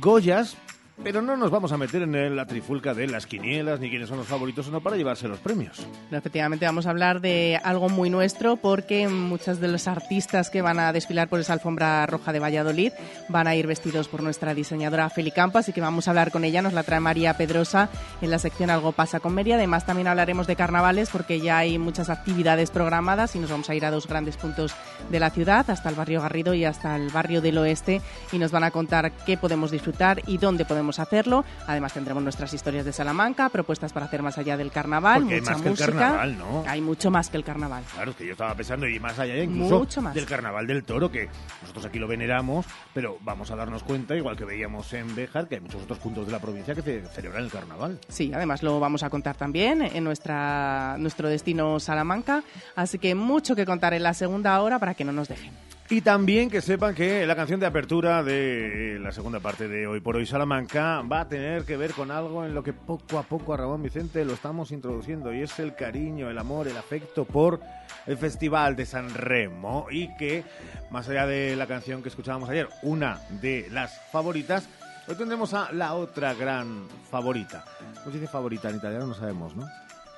Goyas, 0.00 0.56
pero 1.02 1.22
no 1.22 1.36
nos 1.36 1.50
vamos 1.50 1.72
a 1.72 1.76
meter 1.76 2.02
en 2.02 2.36
la 2.36 2.46
trifulca 2.46 2.94
de 2.94 3.06
las 3.06 3.26
quinielas 3.26 3.80
ni 3.80 3.90
quiénes 3.90 4.08
son 4.08 4.18
los 4.18 4.26
favoritos 4.26 4.68
o 4.68 4.70
no 4.70 4.80
para 4.80 4.96
llevarse 4.96 5.28
los 5.28 5.38
premios. 5.38 5.86
No, 6.10 6.18
efectivamente, 6.18 6.66
vamos 6.66 6.86
a 6.86 6.90
hablar 6.90 7.20
de 7.20 7.60
algo 7.62 7.88
muy 7.88 8.10
nuestro 8.10 8.56
porque 8.56 9.08
muchos 9.08 9.60
de 9.60 9.68
los 9.68 9.88
artistas 9.88 10.50
que 10.50 10.62
van 10.62 10.78
a 10.78 10.92
desfilar 10.92 11.28
por 11.28 11.40
esa 11.40 11.52
alfombra 11.52 12.06
roja 12.06 12.32
de 12.32 12.38
Valladolid 12.38 12.92
van 13.28 13.46
a 13.46 13.54
ir 13.54 13.66
vestidos 13.66 14.08
por 14.08 14.22
nuestra 14.22 14.54
diseñadora 14.54 15.10
Feli 15.10 15.30
Campo, 15.30 15.58
así 15.58 15.72
que 15.72 15.80
vamos 15.80 16.06
a 16.06 16.12
hablar 16.12 16.30
con 16.30 16.44
ella, 16.44 16.62
nos 16.62 16.72
la 16.72 16.82
trae 16.82 17.00
María 17.00 17.36
Pedrosa 17.36 17.88
en 18.20 18.30
la 18.30 18.38
sección 18.38 18.70
Algo 18.70 18.92
pasa 18.92 19.20
con 19.20 19.34
Mary. 19.34 19.52
Además, 19.52 19.86
también 19.86 20.08
hablaremos 20.08 20.46
de 20.46 20.56
carnavales 20.56 21.10
porque 21.10 21.40
ya 21.40 21.58
hay 21.58 21.78
muchas 21.78 22.10
actividades 22.10 22.70
programadas 22.70 23.34
y 23.34 23.38
nos 23.38 23.50
vamos 23.50 23.68
a 23.70 23.74
ir 23.74 23.84
a 23.84 23.90
dos 23.90 24.06
grandes 24.06 24.36
puntos 24.36 24.74
de 25.10 25.20
la 25.20 25.30
ciudad, 25.30 25.68
hasta 25.68 25.88
el 25.88 25.94
barrio 25.94 26.22
Garrido 26.22 26.54
y 26.54 26.64
hasta 26.64 26.96
el 26.96 27.08
barrio 27.10 27.40
del 27.40 27.58
Oeste, 27.58 28.00
y 28.30 28.38
nos 28.38 28.52
van 28.52 28.64
a 28.64 28.70
contar 28.70 29.12
qué 29.26 29.36
podemos 29.36 29.70
disfrutar 29.70 30.22
y 30.26 30.38
dónde 30.38 30.64
podemos 30.64 30.91
hacerlo. 30.98 31.44
Además, 31.66 31.92
tendremos 31.92 32.22
nuestras 32.22 32.52
historias 32.54 32.84
de 32.84 32.92
Salamanca, 32.92 33.48
propuestas 33.48 33.92
para 33.92 34.06
hacer 34.06 34.22
más 34.22 34.38
allá 34.38 34.56
del 34.56 34.70
carnaval, 34.70 35.22
Porque 35.22 35.34
hay 35.34 35.40
mucha 35.40 35.52
más 35.52 35.62
que 35.62 35.68
el 35.68 35.72
música. 35.72 35.92
carnaval, 35.92 36.38
¿no? 36.38 36.64
Hay 36.66 36.80
mucho 36.80 37.10
más 37.10 37.30
que 37.30 37.36
el 37.36 37.44
carnaval. 37.44 37.84
Claro, 37.94 38.10
es 38.10 38.16
que 38.16 38.26
yo 38.26 38.32
estaba 38.32 38.54
pensando, 38.54 38.86
y 38.88 38.98
más 39.00 39.18
allá 39.18 39.36
incluso 39.42 39.78
Mucho 39.78 40.02
más. 40.02 40.14
del 40.14 40.26
carnaval 40.26 40.66
del 40.66 40.84
toro, 40.84 41.10
que 41.10 41.28
nosotros 41.62 41.84
aquí 41.86 41.98
lo 41.98 42.06
veneramos, 42.08 42.66
pero 42.94 43.18
vamos 43.20 43.50
a 43.50 43.56
darnos 43.56 43.82
cuenta, 43.82 44.14
igual 44.16 44.36
que 44.36 44.44
veíamos 44.44 44.92
en 44.92 45.14
Béjar, 45.14 45.48
que 45.48 45.56
hay 45.56 45.60
muchos 45.60 45.82
otros 45.82 45.98
puntos 45.98 46.26
de 46.26 46.32
la 46.32 46.38
provincia 46.40 46.74
que 46.74 46.82
ce- 46.82 47.06
celebran 47.14 47.44
el 47.44 47.50
carnaval. 47.50 47.98
Sí, 48.08 48.32
además 48.34 48.62
lo 48.62 48.80
vamos 48.80 49.02
a 49.02 49.10
contar 49.10 49.36
también 49.36 49.82
en 49.82 50.04
nuestra, 50.04 50.96
nuestro 50.98 51.28
destino 51.28 51.78
Salamanca, 51.80 52.42
así 52.76 52.98
que 52.98 53.14
mucho 53.14 53.54
que 53.56 53.64
contar 53.66 53.94
en 53.94 54.02
la 54.02 54.14
segunda 54.14 54.60
hora 54.60 54.78
para 54.78 54.94
que 54.94 55.04
no 55.04 55.12
nos 55.12 55.28
dejen. 55.28 55.52
Y 55.92 56.00
también 56.00 56.48
que 56.48 56.62
sepan 56.62 56.94
que 56.94 57.26
la 57.26 57.36
canción 57.36 57.60
de 57.60 57.66
apertura 57.66 58.22
de 58.22 58.98
la 58.98 59.12
segunda 59.12 59.40
parte 59.40 59.68
de 59.68 59.86
Hoy 59.86 60.00
por 60.00 60.16
Hoy 60.16 60.24
Salamanca 60.24 61.02
va 61.02 61.20
a 61.20 61.28
tener 61.28 61.66
que 61.66 61.76
ver 61.76 61.92
con 61.92 62.10
algo 62.10 62.46
en 62.46 62.54
lo 62.54 62.62
que 62.62 62.72
poco 62.72 63.18
a 63.18 63.24
poco 63.24 63.52
a 63.52 63.58
Ramón 63.58 63.82
Vicente 63.82 64.24
lo 64.24 64.32
estamos 64.32 64.72
introduciendo 64.72 65.34
y 65.34 65.42
es 65.42 65.58
el 65.58 65.74
cariño, 65.74 66.30
el 66.30 66.38
amor, 66.38 66.66
el 66.66 66.78
afecto 66.78 67.26
por 67.26 67.60
el 68.06 68.16
Festival 68.16 68.74
de 68.74 68.86
San 68.86 69.12
Remo 69.12 69.84
y 69.90 70.16
que 70.16 70.44
más 70.90 71.10
allá 71.10 71.26
de 71.26 71.56
la 71.56 71.66
canción 71.66 72.02
que 72.02 72.08
escuchábamos 72.08 72.48
ayer, 72.48 72.70
una 72.82 73.20
de 73.42 73.68
las 73.70 74.00
favoritas, 74.10 74.66
hoy 75.06 75.16
tendremos 75.16 75.52
a 75.52 75.72
la 75.72 75.92
otra 75.92 76.32
gran 76.32 76.88
favorita. 77.10 77.66
¿Cómo 77.96 78.12
se 78.12 78.18
dice 78.18 78.32
favorita 78.32 78.70
en 78.70 78.76
italiano? 78.76 79.08
No 79.08 79.14
sabemos, 79.14 79.54
¿no? 79.54 79.66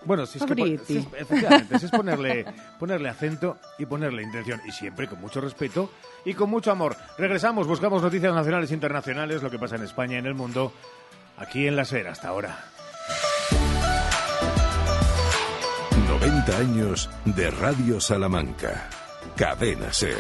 Bueno, 0.05 0.27
si 0.27 0.39
es 0.39 0.45
que 0.45 0.55
Favoriti. 0.55 0.85
si 0.87 0.97
es- 0.99 1.07
efectivamente, 1.19 1.79
si 1.79 1.87
es 1.87 1.91
ponerle, 1.91 2.45
ponerle 2.79 3.09
acento 3.09 3.59
y 3.79 3.87
ponerle 3.87 4.23
intención. 4.23 4.61
Y 4.67 4.73
siempre 4.73 5.09
con 5.09 5.21
mucho 5.21 5.41
respeto 5.41 5.91
y 6.25 6.35
con 6.35 6.51
mucho 6.51 6.71
amor. 6.71 6.97
Regresamos, 7.19 7.67
buscamos 7.67 8.03
noticias 8.03 8.35
nacionales 8.35 8.71
e 8.71 8.75
internacionales, 8.75 9.43
lo 9.43 9.51
que 9.51 9.59
pasa 9.59 9.77
en 9.77 9.83
España 9.85 10.17
y 10.17 10.19
en 10.19 10.27
el 10.27 10.35
mundo, 10.35 10.73
aquí 11.39 11.67
en 11.67 11.77
la 11.77 11.85
SER 11.85 12.09
hasta 12.09 12.29
ahora. 12.29 12.65
90 16.09 16.57
años 16.57 17.11
de 17.25 17.51
Radio 17.51 18.01
Salamanca. 18.01 18.89
Cadena 19.37 19.93
Ser. 19.93 20.19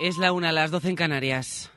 Es 0.00 0.16
la 0.16 0.32
una, 0.32 0.50
las 0.50 0.70
12 0.70 0.88
en 0.88 0.96
Canarias. 0.96 1.70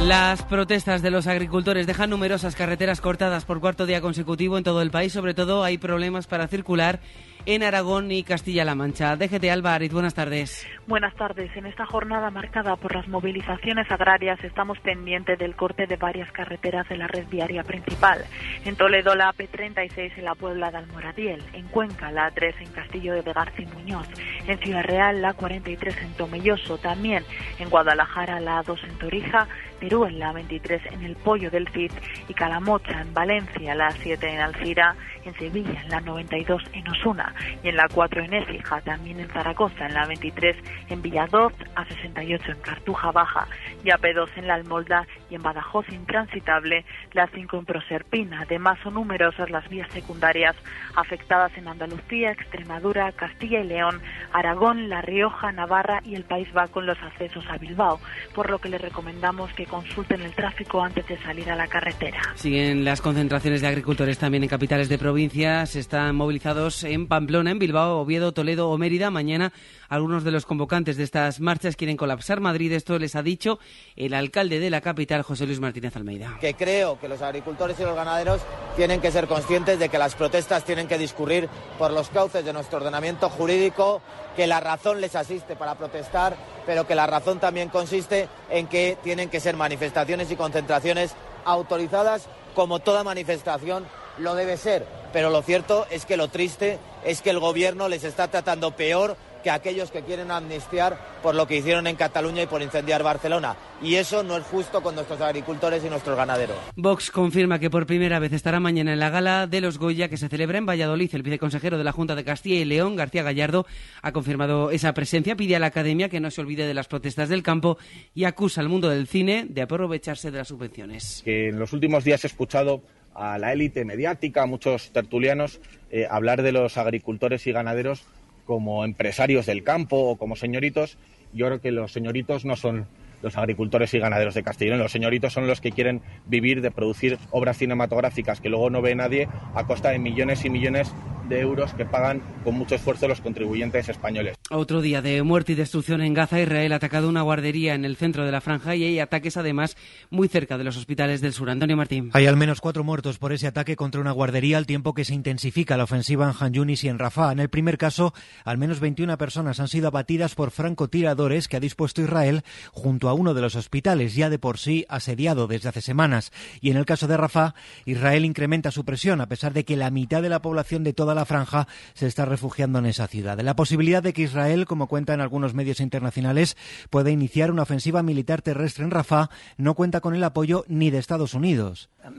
Las 0.00 0.42
protestas 0.42 1.00
de 1.00 1.12
los 1.12 1.28
agricultores 1.28 1.86
dejan 1.86 2.10
numerosas 2.10 2.56
carreteras 2.56 3.00
cortadas 3.00 3.44
por 3.44 3.60
cuarto 3.60 3.86
día 3.86 4.00
consecutivo 4.00 4.58
en 4.58 4.64
todo 4.64 4.82
el 4.82 4.90
país. 4.90 5.12
Sobre 5.12 5.32
todo 5.32 5.62
hay 5.62 5.78
problemas 5.78 6.26
para 6.26 6.48
circular 6.48 6.98
en 7.46 7.62
Aragón 7.62 8.12
y 8.12 8.22
Castilla-La 8.22 8.74
Mancha. 8.74 9.16
DGT 9.16 9.44
Álvarez, 9.50 9.92
buenas 9.92 10.14
tardes. 10.14 10.66
Buenas 10.86 11.14
tardes. 11.14 11.54
En 11.56 11.66
esta 11.66 11.86
jornada 11.86 12.30
marcada 12.30 12.76
por 12.76 12.94
las 12.94 13.08
movilizaciones 13.08 13.90
agrarias 13.90 14.42
estamos 14.44 14.78
pendientes 14.80 15.38
del 15.38 15.56
corte 15.56 15.86
de 15.86 15.96
varias 15.96 16.30
carreteras 16.32 16.88
de 16.88 16.96
la 16.96 17.08
red 17.08 17.26
viaria 17.28 17.64
principal. 17.64 18.24
En 18.64 18.76
Toledo 18.76 19.14
la 19.14 19.32
AP36 19.32 20.12
en 20.16 20.24
la 20.24 20.34
Puebla 20.34 20.70
de 20.70 20.78
Almoradiel, 20.78 21.42
en 21.52 21.66
Cuenca 21.68 22.10
la 22.12 22.32
A3 22.32 22.54
en 22.60 22.72
Castillo 22.72 23.14
de 23.14 23.32
García 23.32 23.68
Muñoz, 23.74 24.08
en 24.46 24.58
Ciudad 24.58 24.84
Real 24.84 25.22
la 25.22 25.32
43 25.34 25.96
en 25.98 26.12
Tomelloso, 26.14 26.78
también 26.78 27.24
en 27.58 27.70
Guadalajara 27.70 28.40
la 28.40 28.62
A2 28.62 28.84
en 28.84 28.98
Torija, 28.98 29.48
Teruel 29.80 30.18
la 30.18 30.32
23 30.32 30.92
en 30.92 31.02
el 31.02 31.16
Pollo 31.16 31.50
del 31.50 31.68
Cid 31.68 31.90
y 32.28 32.34
Calamocha 32.34 33.00
en 33.00 33.12
Valencia 33.12 33.74
la 33.74 33.90
7 33.90 34.28
en 34.28 34.40
Alcira, 34.40 34.94
en 35.24 35.34
Sevilla 35.34 35.82
en 35.82 35.90
la 35.90 36.00
92 36.00 36.62
en 36.72 36.88
Osuna 36.88 37.31
y 37.62 37.68
en 37.68 37.76
la 37.76 37.88
4 37.88 38.22
en 38.22 38.34
Écija, 38.34 38.80
también 38.80 39.20
en 39.20 39.28
Zaragoza 39.28 39.86
en 39.86 39.94
la 39.94 40.06
23 40.06 40.56
en 40.88 41.02
Villadoz, 41.02 41.52
a 41.74 41.84
68 41.84 42.52
en 42.52 42.60
Cartuja 42.60 43.10
Baja 43.12 43.46
y 43.84 43.90
a 43.90 43.98
P2 43.98 44.28
en 44.36 44.46
la 44.46 44.54
Almolda 44.54 45.06
y 45.30 45.34
en 45.34 45.42
Badajoz 45.42 45.88
intransitable, 45.90 46.84
la 47.12 47.26
5 47.28 47.58
en 47.58 47.64
Proserpina. 47.64 48.42
Además 48.42 48.78
son 48.82 48.94
numerosas 48.94 49.50
las 49.50 49.68
vías 49.68 49.90
secundarias 49.92 50.56
afectadas 50.96 51.56
en 51.56 51.68
Andalucía, 51.68 52.32
Extremadura, 52.32 53.12
Castilla 53.12 53.60
y 53.60 53.66
León, 53.66 54.00
Aragón, 54.32 54.88
La 54.88 55.02
Rioja, 55.02 55.52
Navarra 55.52 56.00
y 56.04 56.14
el 56.14 56.24
País 56.24 56.52
Vasco 56.52 56.80
en 56.80 56.86
los 56.86 56.98
accesos 57.02 57.44
a 57.48 57.58
Bilbao, 57.58 58.00
por 58.34 58.50
lo 58.50 58.58
que 58.58 58.68
les 58.68 58.80
recomendamos 58.80 59.52
que 59.54 59.66
consulten 59.66 60.20
el 60.22 60.34
tráfico 60.34 60.82
antes 60.82 61.06
de 61.06 61.18
salir 61.18 61.50
a 61.50 61.56
la 61.56 61.66
carretera. 61.66 62.20
Siguen 62.34 62.84
las 62.84 63.00
concentraciones 63.00 63.60
de 63.60 63.68
agricultores 63.68 64.18
también 64.18 64.42
en 64.42 64.48
capitales 64.48 64.88
de 64.88 64.98
provincias. 64.98 65.76
Están 65.76 66.14
movilizados 66.16 66.84
en 66.84 67.06
Pamplona, 67.06 67.21
en 67.28 67.58
Bilbao, 67.58 68.00
Oviedo, 68.00 68.32
Toledo 68.32 68.68
o 68.68 68.78
Mérida. 68.78 69.10
Mañana 69.10 69.52
algunos 69.88 70.24
de 70.24 70.32
los 70.32 70.44
convocantes 70.44 70.96
de 70.96 71.04
estas 71.04 71.40
marchas 71.40 71.76
quieren 71.76 71.96
colapsar 71.96 72.40
Madrid. 72.40 72.72
Esto 72.72 72.98
les 72.98 73.14
ha 73.14 73.22
dicho 73.22 73.58
el 73.96 74.12
alcalde 74.14 74.58
de 74.58 74.70
la 74.70 74.80
capital, 74.80 75.22
José 75.22 75.46
Luis 75.46 75.60
Martínez 75.60 75.96
Almeida. 75.96 76.36
que 76.40 76.54
creo 76.54 76.98
que 76.98 77.08
los 77.08 77.22
agricultores 77.22 77.78
y 77.78 77.84
los 77.84 77.94
ganaderos 77.94 78.40
tienen 78.76 79.00
que 79.00 79.12
ser 79.12 79.28
conscientes 79.28 79.78
de 79.78 79.88
que 79.88 79.98
las 79.98 80.14
protestas 80.14 80.64
tienen 80.64 80.88
que 80.88 80.98
discurrir 80.98 81.48
por 81.78 81.92
los 81.92 82.08
cauces 82.08 82.44
de 82.44 82.52
nuestro 82.52 82.78
ordenamiento 82.78 83.30
jurídico, 83.30 84.02
que 84.36 84.46
la 84.46 84.60
razón 84.60 85.00
les 85.00 85.14
asiste 85.14 85.56
para 85.56 85.76
protestar, 85.76 86.36
pero 86.66 86.86
que 86.86 86.94
la 86.94 87.06
razón 87.06 87.38
también 87.38 87.68
consiste 87.68 88.28
en 88.50 88.66
que 88.66 88.98
tienen 89.02 89.30
que 89.30 89.40
ser 89.40 89.56
manifestaciones 89.56 90.30
y 90.30 90.36
concentraciones 90.36 91.14
autorizadas 91.44 92.28
como 92.54 92.80
toda 92.80 93.04
manifestación 93.04 93.84
lo 94.18 94.34
debe 94.34 94.56
ser. 94.56 94.86
Pero 95.12 95.30
lo 95.30 95.42
cierto 95.42 95.86
es 95.90 96.06
que 96.06 96.16
lo 96.16 96.28
triste 96.28 96.78
es 97.04 97.20
que 97.22 97.30
el 97.30 97.38
gobierno 97.38 97.88
les 97.88 98.04
está 98.04 98.28
tratando 98.28 98.74
peor 98.74 99.16
que 99.42 99.50
aquellos 99.50 99.90
que 99.90 100.02
quieren 100.02 100.30
amnistiar 100.30 100.96
por 101.22 101.34
lo 101.34 101.46
que 101.46 101.56
hicieron 101.56 101.86
en 101.86 101.96
Cataluña 101.96 102.42
y 102.42 102.46
por 102.46 102.62
incendiar 102.62 103.02
Barcelona. 103.02 103.56
Y 103.82 103.96
eso 103.96 104.22
no 104.22 104.36
es 104.36 104.44
justo 104.44 104.82
con 104.82 104.94
nuestros 104.94 105.20
agricultores 105.20 105.84
y 105.84 105.90
nuestros 105.90 106.16
ganaderos. 106.16 106.56
Vox 106.76 107.10
confirma 107.10 107.58
que 107.58 107.68
por 107.68 107.86
primera 107.86 108.20
vez 108.20 108.32
estará 108.32 108.60
mañana 108.60 108.92
en 108.92 109.00
la 109.00 109.10
gala 109.10 109.46
de 109.46 109.60
los 109.60 109.78
Goya 109.78 110.08
que 110.08 110.16
se 110.16 110.28
celebra 110.28 110.58
en 110.58 110.66
Valladolid. 110.66 111.12
El 111.12 111.22
viceconsejero 111.22 111.76
de 111.76 111.84
la 111.84 111.92
Junta 111.92 112.14
de 112.14 112.24
Castilla 112.24 112.60
y 112.60 112.64
León, 112.64 112.96
García 112.96 113.22
Gallardo, 113.22 113.66
ha 114.00 114.12
confirmado 114.12 114.70
esa 114.70 114.94
presencia. 114.94 115.36
Pide 115.36 115.56
a 115.56 115.58
la 115.58 115.66
Academia 115.66 116.08
que 116.08 116.20
no 116.20 116.30
se 116.30 116.40
olvide 116.40 116.66
de 116.66 116.74
las 116.74 116.86
protestas 116.86 117.28
del 117.28 117.42
campo 117.42 117.78
y 118.14 118.24
acusa 118.24 118.60
al 118.60 118.68
mundo 118.68 118.88
del 118.88 119.08
cine 119.08 119.46
de 119.48 119.62
aprovecharse 119.62 120.30
de 120.30 120.38
las 120.38 120.48
subvenciones. 120.48 121.22
que 121.24 121.48
en 121.48 121.58
los 121.58 121.72
últimos 121.72 122.04
días 122.04 122.22
he 122.24 122.28
escuchado 122.28 122.82
a 123.14 123.38
la 123.38 123.52
élite 123.52 123.84
mediática, 123.84 124.42
a 124.42 124.46
muchos 124.46 124.90
tertulianos, 124.92 125.60
eh, 125.90 126.06
hablar 126.10 126.42
de 126.42 126.52
los 126.52 126.78
agricultores 126.78 127.46
y 127.46 127.52
ganaderos 127.52 128.04
como 128.46 128.84
empresarios 128.84 129.46
del 129.46 129.62
campo 129.62 129.96
o 129.96 130.16
como 130.16 130.36
señoritos. 130.36 130.98
Yo 131.32 131.46
creo 131.46 131.60
que 131.60 131.72
los 131.72 131.92
señoritos 131.92 132.44
no 132.44 132.56
son 132.56 132.86
los 133.22 133.36
agricultores 133.36 133.94
y 133.94 133.98
ganaderos 133.98 134.34
de 134.34 134.42
León. 134.60 134.78
Los 134.78 134.92
señoritos 134.92 135.32
son 135.32 135.46
los 135.46 135.60
que 135.60 135.72
quieren 135.72 136.02
vivir 136.26 136.60
de 136.60 136.70
producir 136.70 137.18
obras 137.30 137.58
cinematográficas 137.58 138.40
que 138.40 138.48
luego 138.48 138.70
no 138.70 138.82
ve 138.82 138.94
nadie 138.94 139.28
a 139.54 139.66
costa 139.66 139.90
de 139.90 139.98
millones 139.98 140.44
y 140.44 140.50
millones 140.50 140.92
de 141.28 141.40
euros 141.40 141.72
que 141.74 141.84
pagan 141.84 142.22
con 142.44 142.54
mucho 142.54 142.74
esfuerzo 142.74 143.08
los 143.08 143.20
contribuyentes 143.20 143.88
españoles. 143.88 144.36
Otro 144.50 144.80
día 144.80 145.00
de 145.02 145.22
muerte 145.22 145.52
y 145.52 145.54
destrucción 145.54 146.02
en 146.02 146.14
Gaza. 146.14 146.40
Israel 146.40 146.72
ha 146.72 146.76
atacado 146.76 147.08
una 147.08 147.22
guardería 147.22 147.74
en 147.74 147.84
el 147.84 147.96
centro 147.96 148.24
de 148.24 148.32
la 148.32 148.40
franja 148.40 148.76
y 148.76 148.84
hay 148.84 148.98
ataques 148.98 149.36
además 149.36 149.76
muy 150.10 150.28
cerca 150.28 150.58
de 150.58 150.64
los 150.64 150.76
hospitales 150.76 151.20
del 151.20 151.32
sur. 151.32 151.48
Antonio 151.48 151.76
Martín. 151.76 152.10
Hay 152.12 152.26
al 152.26 152.36
menos 152.36 152.60
cuatro 152.60 152.84
muertos 152.84 153.18
por 153.18 153.32
ese 153.32 153.46
ataque 153.46 153.76
contra 153.76 154.00
una 154.00 154.12
guardería 154.12 154.58
al 154.58 154.66
tiempo 154.66 154.94
que 154.94 155.04
se 155.04 155.14
intensifica 155.14 155.76
la 155.76 155.84
ofensiva 155.84 156.26
en 156.26 156.34
Han 156.38 156.52
Yunis 156.52 156.84
y 156.84 156.88
en 156.88 156.98
Rafah. 156.98 157.32
En 157.32 157.40
el 157.40 157.48
primer 157.48 157.78
caso, 157.78 158.12
al 158.44 158.58
menos 158.58 158.80
21 158.80 159.16
personas 159.16 159.60
han 159.60 159.68
sido 159.68 159.88
abatidas 159.88 160.34
por 160.34 160.50
francotiradores 160.50 161.48
que 161.48 161.56
ha 161.56 161.60
dispuesto 161.60 162.02
Israel 162.02 162.42
junto 162.72 163.08
a 163.08 163.11
uno 163.12 163.34
de 163.34 163.40
los 163.40 163.54
hospitales, 163.54 164.14
ya 164.14 164.30
de 164.30 164.38
por 164.38 164.58
sí 164.58 164.84
asediado 164.88 165.46
desde 165.46 165.68
hace 165.68 165.80
semanas. 165.80 166.32
Y 166.60 166.70
en 166.70 166.76
el 166.76 166.86
caso 166.86 167.06
de 167.06 167.16
Rafah, 167.16 167.54
Israel 167.84 168.24
incrementa 168.24 168.70
su 168.70 168.84
presión 168.84 169.20
a 169.20 169.28
pesar 169.28 169.52
de 169.52 169.64
que 169.64 169.76
la 169.76 169.90
mitad 169.90 170.22
de 170.22 170.28
la 170.28 170.42
población 170.42 170.84
de 170.84 170.92
toda 170.92 171.14
la 171.14 171.24
franja 171.24 171.68
se 171.94 172.06
está 172.06 172.24
refugiando 172.24 172.78
en 172.78 172.86
esa 172.86 173.06
ciudad. 173.06 173.38
La 173.40 173.56
posibilidad 173.56 174.02
de 174.02 174.12
que 174.12 174.22
Israel, 174.22 174.66
como 174.66 174.86
cuentan 174.86 175.20
algunos 175.20 175.54
medios 175.54 175.80
internacionales, 175.80 176.56
pueda 176.90 177.10
iniciar 177.10 177.50
una 177.50 177.62
ofensiva 177.62 178.02
militar 178.02 178.42
terrestre 178.42 178.84
en 178.84 178.90
Rafah 178.90 179.30
no 179.56 179.74
cuenta 179.74 180.00
con 180.00 180.14
el 180.14 180.24
apoyo 180.24 180.64
ni 180.68 180.90
de 180.90 180.98
Estados 180.98 181.34
Unidos. 181.34 181.90
A 182.02 182.10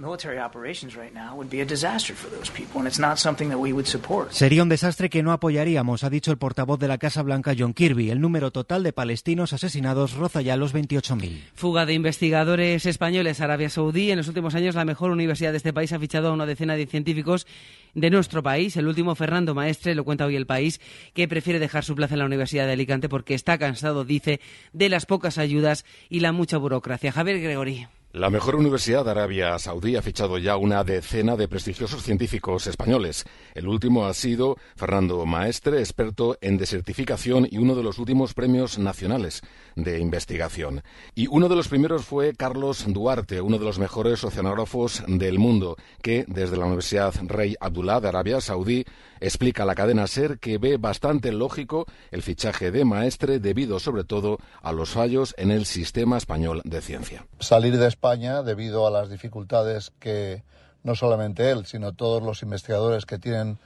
support. 3.86 4.32
Sería 4.32 4.64
un 4.64 4.70
desastre 4.70 5.10
que 5.10 5.24
no 5.24 5.32
apoyaríamos, 5.32 6.04
ha 6.04 6.10
dicho 6.10 6.32
el 6.32 6.38
portavoz 6.38 6.80
de 6.80 6.88
la 6.88 6.98
Casa 6.98 7.22
Blanca 7.22 7.54
John 7.58 7.74
Kirby. 7.74 8.10
El 8.10 8.22
número 8.22 8.52
total 8.52 8.84
de 8.84 8.94
palestinos 8.94 9.52
asesinados 9.54 10.14
roza 10.14 10.42
ya 10.42 10.56
los 10.56 10.74
28.000. 10.88 11.40
Fuga 11.56 11.86
de 11.86 11.94
investigadores 11.94 12.86
españoles 12.86 13.42
a 13.42 13.46
Arabia 13.46 13.70
Saudí. 13.70 14.12
En 14.12 14.18
los 14.18 14.28
últimos 14.28 14.56
años, 14.56 14.76
la 14.76 14.86
mejor 14.86 15.12
universidad 15.12 15.52
de 15.52 15.58
este 15.58 15.74
país 15.74 15.94
ha 15.94 16.00
fichado 16.00 16.30
a 16.30 16.34
una 16.34 16.46
decena 16.46 16.76
de 16.76 16.86
científicos 16.86 17.48
de 17.94 18.10
nuestro 18.10 18.44
país. 18.44 18.76
El 18.78 18.88
último, 18.88 19.16
Fernando 19.16 19.56
Maestre, 19.56 19.96
lo 19.96 20.04
cuenta 20.04 20.26
hoy 20.26 20.36
el 20.36 20.46
país, 20.46 20.82
que 21.14 21.28
prefiere 21.28 21.60
dejar 21.60 21.84
su 21.84 21.96
plaza 21.96 22.16
en 22.16 22.20
la 22.20 22.26
Universidad 22.26 22.66
de 22.66 22.74
Alicante 22.74 23.10
porque 23.10 23.34
está 23.34 23.58
cansado, 23.58 24.06
dice, 24.06 24.40
de 24.74 24.90
las 24.90 25.06
pocas 25.06 25.38
ayudas 25.38 25.86
y 26.10 26.20
la 26.20 26.32
mucha 26.32 26.58
burocracia. 26.58 27.12
Javier 27.12 27.40
Gregory. 27.40 27.88
La 28.16 28.30
mejor 28.30 28.56
universidad 28.56 29.04
de 29.04 29.10
Arabia 29.10 29.58
Saudí 29.58 29.96
ha 29.96 30.04
fichado 30.04 30.38
ya 30.38 30.56
una 30.56 30.84
decena 30.84 31.36
de 31.36 31.48
prestigiosos 31.48 32.04
científicos 32.04 32.68
españoles. 32.68 33.26
El 33.56 33.68
último 33.68 34.06
ha 34.06 34.14
sido 34.14 34.56
Fernando 34.76 35.26
Maestre, 35.26 35.80
experto 35.80 36.38
en 36.40 36.60
desertificación 36.60 37.48
y 37.50 37.58
uno 37.58 37.74
de 37.74 37.82
los 37.82 37.98
últimos 37.98 38.36
premios 38.36 38.78
nacionales 38.78 39.42
de 39.76 39.98
investigación. 39.98 40.84
Y 41.16 41.26
uno 41.26 41.50
de 41.50 41.56
los 41.56 41.70
primeros 41.70 42.06
fue 42.06 42.36
Carlos 42.36 42.86
Duarte, 42.88 43.42
uno 43.42 43.58
de 43.58 43.66
los 43.66 43.80
mejores 43.80 44.24
oceanógrafos 44.24 45.04
del 45.08 45.40
mundo, 45.40 45.76
que 46.04 46.24
desde 46.28 46.58
la 46.58 46.66
Universidad 46.66 47.16
Rey 47.24 47.56
Abdullah 47.60 48.00
de 48.00 48.10
Arabia 48.10 48.42
Saudí 48.42 48.86
explica 49.22 49.64
a 49.64 49.66
la 49.66 49.74
cadena 49.74 50.06
SER 50.06 50.38
que 50.38 50.58
ve 50.58 50.78
bastante 50.78 51.32
lógico 51.32 51.86
el 52.12 52.22
fichaje 52.22 52.72
de 52.72 52.86
Maestre 52.86 53.40
debido 53.40 53.80
sobre 53.80 54.04
todo 54.04 54.38
a 54.62 54.72
los 54.74 54.90
fallos 54.92 55.34
en 55.38 55.50
el 55.50 55.66
sistema 55.66 56.18
español 56.18 56.62
de 56.66 56.82
ciencia. 56.82 57.26
Salir 57.40 57.78
de 57.78 57.88
España 58.04 58.44
debido 58.44 58.86
a 58.86 58.92
las 58.92 59.10
dificultades 59.10 59.94
que 59.98 60.44
no 60.84 60.94
solamente 60.94 61.52
él, 61.52 61.66
sino 61.66 61.94
todos 61.94 62.22
los 62.22 62.44
investigadores 62.44 63.06
que 63.06 63.18
tienen 63.18 63.60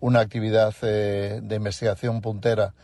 una 0.00 0.18
actividad 0.18 0.74
eh, 0.82 1.38
de 1.40 1.54
investigación 1.54 2.20
puntera 2.20 2.74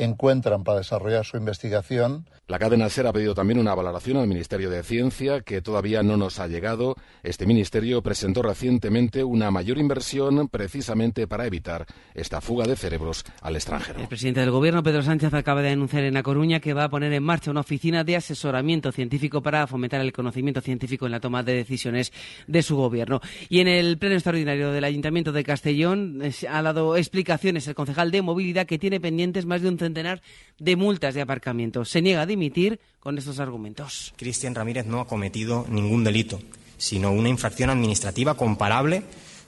encuentran 0.00 0.64
para 0.64 0.78
desarrollar 0.78 1.24
su 1.24 1.36
investigación. 1.36 2.28
La 2.48 2.58
cadena 2.58 2.88
SER 2.88 3.06
ha 3.06 3.12
pedido 3.12 3.34
también 3.34 3.60
una 3.60 3.74
valoración 3.74 4.16
al 4.16 4.26
Ministerio 4.26 4.70
de 4.70 4.82
Ciencia 4.82 5.42
que 5.42 5.60
todavía 5.60 6.02
no 6.02 6.16
nos 6.16 6.40
ha 6.40 6.48
llegado. 6.48 6.96
Este 7.22 7.46
ministerio 7.46 8.02
presentó 8.02 8.42
recientemente 8.42 9.22
una 9.22 9.50
mayor 9.50 9.78
inversión 9.78 10.48
precisamente 10.48 11.26
para 11.26 11.46
evitar 11.46 11.86
esta 12.14 12.40
fuga 12.40 12.66
de 12.66 12.76
cerebros 12.76 13.24
al 13.42 13.56
extranjero. 13.56 14.00
El 14.00 14.08
presidente 14.08 14.40
del 14.40 14.50
Gobierno, 14.50 14.82
Pedro 14.82 15.02
Sánchez, 15.02 15.34
acaba 15.34 15.60
de 15.60 15.70
anunciar 15.70 16.04
en 16.04 16.16
A 16.16 16.22
Coruña 16.22 16.60
que 16.60 16.72
va 16.72 16.84
a 16.84 16.90
poner 16.90 17.12
en 17.12 17.22
marcha 17.22 17.50
una 17.50 17.60
oficina 17.60 18.02
de 18.02 18.16
asesoramiento 18.16 18.90
científico 18.92 19.42
para 19.42 19.66
fomentar 19.66 20.00
el 20.00 20.12
conocimiento 20.12 20.62
científico 20.62 21.06
en 21.06 21.12
la 21.12 21.20
toma 21.20 21.42
de 21.42 21.54
decisiones 21.54 22.10
de 22.46 22.62
su 22.62 22.76
Gobierno. 22.76 23.20
Y 23.50 23.60
en 23.60 23.68
el 23.68 23.98
pleno 23.98 24.14
extraordinario 24.14 24.72
del 24.72 24.84
Ayuntamiento 24.84 25.32
de 25.32 25.44
Castellón 25.44 26.20
eh, 26.22 26.32
ha 26.48 26.62
dado 26.62 26.96
explicaciones 26.96 27.68
el 27.68 27.74
concejal 27.74 28.10
de 28.10 28.22
movilidad 28.22 28.66
que 28.66 28.78
tiene 28.78 28.98
pendientes 28.98 29.44
más 29.44 29.60
de 29.60 29.68
un 29.68 29.78
centenar 29.78 29.89
de 29.94 30.76
multas 30.76 31.14
de 31.14 31.22
aparcamiento. 31.22 31.84
Se 31.84 32.02
niega 32.02 32.22
a 32.22 32.26
dimitir 32.26 32.80
con 32.98 33.18
estos 33.18 33.38
argumentos. 33.40 34.12
Cristian 34.16 34.54
Ramírez 34.54 34.86
no 34.86 35.00
ha 35.00 35.06
cometido 35.06 35.66
ningún 35.68 36.04
delito, 36.04 36.40
sino 36.76 37.12
una 37.12 37.28
infracción 37.28 37.70
administrativa 37.70 38.34
comparable 38.34 39.02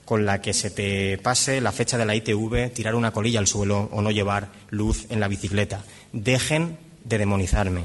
con 0.05 0.27
la 0.27 0.41
que 0.41 0.53
se 0.53 0.71
te 0.71 1.19
pase 1.19 1.61
la 1.61 1.73
fecha 1.73 1.97
de 1.97 2.05
la 2.05 2.17
ITV, 2.17 2.73
tirar 2.73 2.95
una 2.95 3.13
colilla 3.13 3.39
al 3.39 3.47
suelo 3.47 3.89
o 3.93 4.03
no 4.03 4.11
llevar 4.11 4.51
luz 4.71 5.07
en 5.11 5.21
la 5.21 5.29
bicicleta. 5.29 5.85
Dejen 6.13 6.77
de 7.05 7.19
demonizarme. 7.19 7.85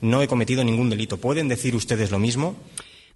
No 0.00 0.22
he 0.22 0.28
cometido 0.28 0.64
ningún 0.64 0.90
delito. 0.90 1.18
¿Pueden 1.18 1.48
decir 1.48 1.74
ustedes 1.76 2.10
lo 2.10 2.18
mismo? 2.18 2.56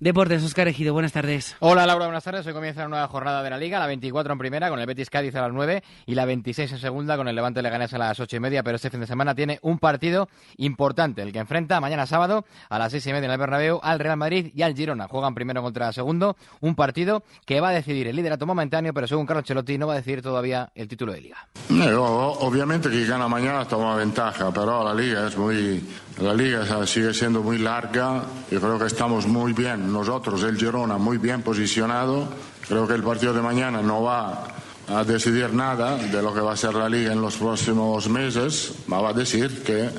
Deportes, 0.00 0.44
Oscar 0.44 0.68
Ejido, 0.68 0.92
buenas 0.92 1.10
tardes. 1.10 1.56
Hola 1.58 1.84
Laura, 1.84 2.04
buenas 2.04 2.22
tardes. 2.22 2.46
Hoy 2.46 2.52
comienza 2.52 2.82
una 2.82 2.88
nueva 2.90 3.08
jornada 3.08 3.42
de 3.42 3.50
la 3.50 3.58
Liga, 3.58 3.80
la 3.80 3.88
24 3.88 4.32
en 4.32 4.38
primera 4.38 4.70
con 4.70 4.78
el 4.78 4.86
Betis 4.86 5.10
Cádiz 5.10 5.34
a 5.34 5.40
las 5.40 5.52
9 5.52 5.82
y 6.06 6.14
la 6.14 6.24
26 6.24 6.70
en 6.70 6.78
segunda 6.78 7.16
con 7.16 7.26
el 7.26 7.34
Levante 7.34 7.62
Leganés 7.62 7.92
a 7.94 7.98
las 7.98 8.20
8 8.20 8.36
y 8.36 8.38
media, 8.38 8.62
pero 8.62 8.76
este 8.76 8.90
fin 8.90 9.00
de 9.00 9.08
semana 9.08 9.34
tiene 9.34 9.58
un 9.60 9.80
partido 9.80 10.28
importante, 10.56 11.22
el 11.22 11.32
que 11.32 11.40
enfrenta 11.40 11.80
mañana 11.80 12.06
sábado 12.06 12.44
a 12.68 12.78
las 12.78 12.92
6 12.92 13.08
y 13.08 13.12
media 13.12 13.26
en 13.26 13.32
el 13.32 13.38
Bernabéu 13.38 13.80
al 13.82 13.98
Real 13.98 14.16
Madrid 14.16 14.52
y 14.54 14.62
al 14.62 14.76
Girona. 14.76 15.08
Juegan 15.08 15.34
primero 15.34 15.62
contra 15.62 15.92
segundo, 15.92 16.36
un 16.60 16.76
partido 16.76 17.24
que 17.44 17.60
va 17.60 17.70
a 17.70 17.72
decidir 17.72 18.06
el 18.06 18.14
liderato 18.14 18.46
momentáneo, 18.46 18.94
pero 18.94 19.08
según 19.08 19.26
Carlos 19.26 19.46
Chelotti 19.46 19.78
no 19.78 19.88
va 19.88 19.94
a 19.94 19.96
decidir 19.96 20.22
todavía 20.22 20.70
el 20.76 20.86
título 20.86 21.12
de 21.12 21.22
Liga. 21.22 21.48
Eh, 21.70 21.92
obviamente 21.92 22.88
que 22.88 23.04
gana 23.04 23.26
mañana 23.26 23.64
toma 23.64 23.96
ventaja, 23.96 24.52
pero 24.52 24.84
la 24.84 24.94
Liga 24.94 25.26
es 25.26 25.36
muy 25.36 25.82
la 26.20 26.34
liga 26.34 26.86
sigue 26.86 27.14
siendo 27.14 27.42
muy 27.42 27.58
larga 27.58 28.24
y 28.50 28.56
creo 28.56 28.78
que 28.78 28.86
estamos 28.86 29.26
muy 29.26 29.52
bien. 29.52 29.92
Nosotros, 29.92 30.42
el 30.42 30.56
Girona, 30.56 30.98
muy 30.98 31.18
bien 31.18 31.42
posicionado. 31.42 32.28
Creo 32.66 32.88
que 32.88 32.94
el 32.94 33.04
partido 33.04 33.32
de 33.32 33.40
mañana 33.40 33.82
no 33.82 34.02
va 34.02 34.48
a 34.88 35.04
decidir 35.04 35.52
nada 35.54 35.96
de 35.96 36.20
lo 36.20 36.34
que 36.34 36.40
va 36.40 36.52
a 36.52 36.56
ser 36.56 36.74
la 36.74 36.88
liga 36.88 37.12
en 37.12 37.20
los 37.20 37.36
próximos 37.36 38.08
meses. 38.08 38.72
Va 38.92 39.08
a 39.08 39.12
decir 39.12 39.62
que 39.62 39.90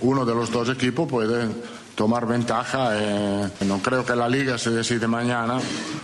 uno 0.00 0.24
de 0.24 0.34
los 0.34 0.52
dos 0.52 0.68
equipos 0.68 1.08
puede 1.08 1.48
tomar 1.96 2.26
ventaja. 2.26 2.90
Eh, 2.92 3.48
no 3.66 3.78
creo 3.78 4.04
que 4.04 4.14
la 4.14 4.28
liga 4.28 4.58
se 4.58 4.70
decide 4.70 5.08
mañana, 5.08 5.58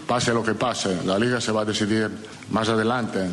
pase 0.08 0.34
lo 0.34 0.42
que 0.42 0.54
pase. 0.54 1.04
La 1.04 1.18
liga 1.18 1.40
se 1.40 1.52
va 1.52 1.62
a 1.62 1.64
decidir 1.64 2.10
más 2.50 2.68
adelante. 2.68 3.28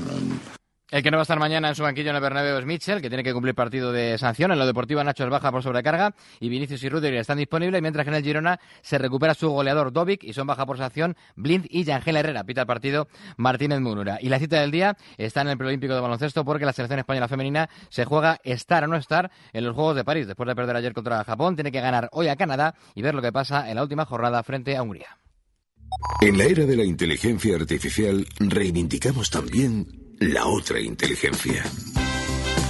El 0.92 1.04
que 1.04 1.12
no 1.12 1.18
va 1.18 1.22
a 1.22 1.24
estar 1.24 1.38
mañana 1.38 1.70
en 1.70 1.76
su 1.76 1.84
banquillo 1.84 2.10
en 2.10 2.16
el 2.16 2.22
Bernabéu 2.22 2.58
es 2.58 2.66
Mitchell, 2.66 3.00
que 3.00 3.10
tiene 3.10 3.24
que 3.24 3.32
cumplir 3.32 3.54
partido 3.54 3.92
de 3.92 4.18
sanción. 4.18 4.52
En 4.52 4.58
lo 4.58 4.66
deportivo 4.66 5.04
Nacho 5.04 5.24
es 5.24 5.30
baja 5.30 5.52
por 5.52 5.62
sobrecarga 5.62 6.16
y 6.40 6.50
Vinicius 6.50 6.82
y 6.82 6.90
Rudiger 6.90 7.14
están 7.20 7.38
disponibles, 7.38 7.80
mientras 7.80 8.06
que 8.06 8.10
en 8.10 8.16
el 8.16 8.24
Girona 8.24 8.60
se 8.82 8.98
recupera 8.98 9.36
su 9.36 9.50
goleador 9.50 9.94
Dovic 9.94 10.24
y 10.24 10.34
son 10.34 10.48
baja 10.48 10.66
por 10.66 10.80
sanción 10.80 11.16
Blind 11.36 11.68
y 11.70 11.84
Yangel 11.84 12.18
Herrera. 12.18 12.44
Pita 12.44 12.62
el 12.62 12.68
partido 12.68 13.08
Martínez 13.38 13.82
Munura. 13.82 14.18
Y 14.20 14.30
la 14.30 14.40
cita 14.40 14.62
del 14.62 14.72
día 14.72 14.98
está 15.20 15.42
en 15.42 15.50
el 15.50 15.58
preolímpico 15.60 15.94
de 15.94 16.02
baloncesto 16.02 16.44
porque 16.44 16.66
la 16.66 16.74
selección 16.74 17.00
española 17.00 17.28
femenina 17.28 17.70
se 17.90 18.06
juega 18.06 18.40
estar 18.44 18.84
o 18.84 18.88
no 18.88 18.96
estar 18.96 19.30
en 19.54 19.66
los 19.66 19.76
Juegos 19.76 19.96
de 19.96 20.04
París. 20.04 20.26
Después 20.26 20.48
de 20.48 20.56
perder 20.56 20.76
ayer 20.76 20.94
contra 20.94 21.24
Japón, 21.24 21.54
tiene 21.54 21.72
que 21.72 21.82
ganar 21.82 22.10
hoy 22.14 22.30
a 22.30 22.36
Canadá 22.36 22.74
y 22.96 23.04
ver 23.04 23.14
lo 23.14 23.22
que 23.22 23.32
pasa 23.32 23.70
en 23.70 23.76
la 23.76 23.84
última 23.84 24.06
jornada 24.06 24.42
frente 24.42 24.76
a 24.76 24.82
Hungría. 24.82 25.20
En 26.22 26.36
la 26.36 26.46
era 26.46 26.66
de 26.66 26.76
la 26.76 26.84
inteligencia 26.84 27.56
artificial 27.56 28.26
reivindicamos 28.40 29.30
también 29.30 30.09
la 30.20 30.46
otra 30.48 30.80
inteligencia. 30.80 31.64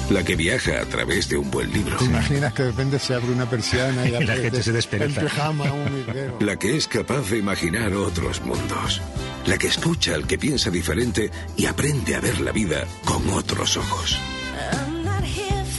La 0.09 0.23
que 0.23 0.35
viaja 0.35 0.81
a 0.81 0.85
través 0.85 1.29
de 1.29 1.37
un 1.37 1.49
buen 1.51 1.71
libro. 1.71 1.97
¿Te 1.97 2.05
imaginas 2.05 2.53
que 2.53 2.63
de 2.63 2.71
repente 2.71 2.99
se 2.99 3.13
abre 3.13 3.31
una 3.31 3.49
persiana 3.49 4.07
y, 4.07 4.15
Y 4.21 4.25
la 4.25 4.35
gente 4.35 4.63
se 4.63 4.71
librero. 4.71 6.37
La 6.39 6.57
que 6.57 6.75
es 6.75 6.87
capaz 6.87 7.29
de 7.29 7.37
imaginar 7.37 7.93
otros 7.93 8.41
mundos. 8.41 9.01
La 9.45 9.57
que 9.57 9.67
escucha 9.67 10.15
al 10.15 10.27
que 10.27 10.37
piensa 10.37 10.69
diferente 10.69 11.31
y 11.57 11.65
aprende 11.65 12.15
a 12.15 12.19
ver 12.19 12.39
la 12.41 12.51
vida 12.51 12.85
con 13.05 13.27
otros 13.31 13.77
ojos. 13.77 14.19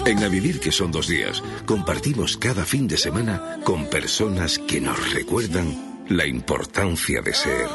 En 0.07 0.25
A 0.25 0.29
Vivir 0.29 0.61
que 0.61 0.73
son 0.73 0.91
dos 0.91 1.09
días, 1.09 1.43
compartimos 1.67 2.37
cada 2.37 2.65
fin 2.65 2.89
de 2.89 2.97
semana 2.97 3.59
con 3.65 3.87
personas 3.87 4.59
que 4.59 4.81
nos 4.81 5.13
recuerdan 5.13 6.05
la 6.09 6.27
importancia 6.27 7.21
de 7.21 7.35
ser 7.35 7.69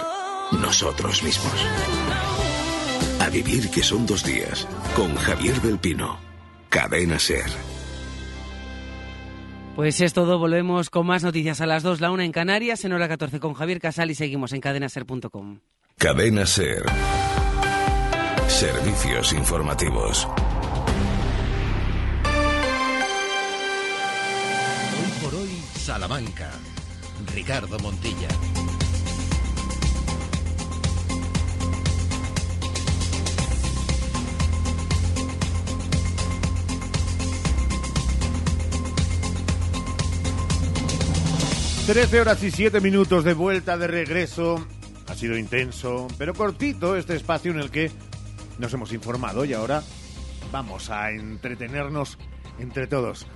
nosotros 0.51 1.23
mismos. 1.23 1.53
A 3.25 3.29
Vivir 3.29 3.71
que 3.71 3.81
son 3.81 4.05
dos 4.05 4.23
días, 4.23 4.67
con 4.95 5.15
Javier 5.15 5.59
del 5.59 5.79
Pino. 5.79 6.19
Cadena 6.69 7.17
Ser. 7.17 7.49
Pues 9.75 9.99
es 9.99 10.13
todo, 10.13 10.37
volvemos 10.37 10.91
con 10.91 11.07
más 11.07 11.23
noticias 11.23 11.59
a 11.59 11.65
las 11.65 11.81
2, 11.81 12.01
la 12.01 12.11
1 12.11 12.21
en 12.21 12.31
Canarias, 12.31 12.85
en 12.85 12.93
hora 12.93 13.07
14 13.07 13.39
con 13.39 13.55
Javier 13.55 13.79
Casal 13.79 14.11
y 14.11 14.15
seguimos 14.15 14.53
en 14.53 14.61
cadenaser.com. 14.61 15.59
Cadena 15.97 16.45
Ser. 16.45 16.83
Servicios 18.47 19.33
informativos. 19.33 20.27
Hoy 25.01 25.23
por 25.23 25.33
hoy, 25.33 25.49
Salamanca. 25.73 26.51
Ricardo 27.33 27.79
Montilla. 27.79 28.27
Trece 41.85 42.19
horas 42.19 42.41
y 42.41 42.49
siete 42.49 42.81
minutos 42.81 43.23
de 43.23 43.35
vuelta 43.35 43.77
de 43.77 43.85
regreso. 43.85 44.65
Ha 45.07 45.13
sido 45.13 45.37
intenso, 45.37 46.07
pero 46.17 46.33
cortito 46.33 46.95
este 46.95 47.15
espacio 47.15 47.51
en 47.51 47.59
el 47.59 47.69
que 47.69 47.91
nos 48.57 48.73
hemos 48.73 48.91
informado 48.91 49.45
y 49.45 49.53
ahora 49.53 49.83
vamos 50.51 50.89
a 50.89 51.11
entretenernos 51.11 52.17
entre 52.57 52.87
todos. 52.87 53.27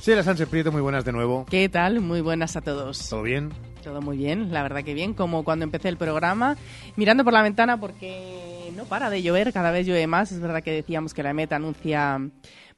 Sheila 0.00 0.22
Sánchez 0.22 0.48
Prieto, 0.48 0.72
muy 0.72 0.80
buenas 0.80 1.04
de 1.04 1.12
nuevo. 1.12 1.44
¿Qué 1.50 1.68
tal? 1.68 2.00
Muy 2.00 2.22
buenas 2.22 2.56
a 2.56 2.62
todos. 2.62 3.10
¿Todo 3.10 3.22
bien? 3.24 3.50
Todo 3.84 4.00
muy 4.00 4.16
bien, 4.16 4.54
la 4.54 4.62
verdad 4.62 4.84
que 4.84 4.94
bien, 4.94 5.12
como 5.12 5.44
cuando 5.44 5.64
empecé 5.64 5.90
el 5.90 5.98
programa, 5.98 6.56
mirando 6.96 7.24
por 7.24 7.34
la 7.34 7.42
ventana 7.42 7.78
porque 7.78 8.72
no 8.74 8.86
para 8.86 9.10
de 9.10 9.22
llover, 9.22 9.52
cada 9.52 9.70
vez 9.70 9.86
llueve 9.86 10.06
más. 10.06 10.32
Es 10.32 10.40
verdad 10.40 10.62
que 10.62 10.72
decíamos 10.72 11.12
que 11.12 11.22
la 11.22 11.34
meta 11.34 11.56
anuncia 11.56 12.18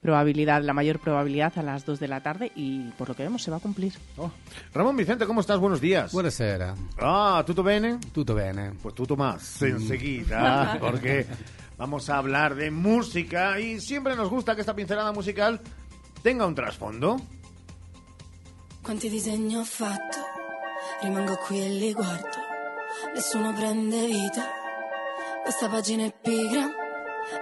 probabilidad, 0.00 0.62
la 0.62 0.72
mayor 0.72 0.98
probabilidad 0.98 1.52
a 1.56 1.62
las 1.62 1.84
2 1.84 2.00
de 2.00 2.08
la 2.08 2.22
tarde 2.22 2.50
y 2.54 2.90
por 2.92 3.08
lo 3.08 3.14
que 3.14 3.22
vemos 3.22 3.42
se 3.42 3.50
va 3.50 3.58
a 3.58 3.60
cumplir. 3.60 3.92
Oh. 4.16 4.30
Ramón 4.72 4.96
Vicente, 4.96 5.26
¿cómo 5.26 5.40
estás? 5.40 5.58
Buenos 5.58 5.80
días. 5.80 6.12
Buonasera. 6.12 6.74
Ah, 6.98 7.42
¿tutto 7.46 7.62
bene? 7.62 7.98
Tutto 8.12 8.34
bene. 8.34 8.72
Pues 8.82 8.94
tutto 8.94 9.16
más 9.16 9.62
enseguida, 9.62 10.78
porque 10.80 11.26
vamos 11.76 12.08
a 12.08 12.18
hablar 12.18 12.54
de 12.54 12.70
música 12.70 13.60
y 13.60 13.80
siempre 13.80 14.16
nos 14.16 14.30
gusta 14.30 14.54
que 14.54 14.62
esta 14.62 14.74
pincelada 14.74 15.12
musical 15.12 15.60
tenga 16.22 16.46
un 16.46 16.54
trasfondo. 16.54 17.16
Quanti 18.82 19.10
disegni 19.10 19.56
ho 19.56 19.64
fatto, 19.64 20.18
rimango 21.02 21.36
qui 21.36 21.60
e 21.60 21.68
li 21.68 21.92
guardo, 21.92 22.38
nessuno 23.14 23.52
prende 23.52 24.06
vita, 24.06 24.48
questa 25.42 25.68
pagina 25.68 26.06
è 26.06 26.12
pigra, 26.12 26.66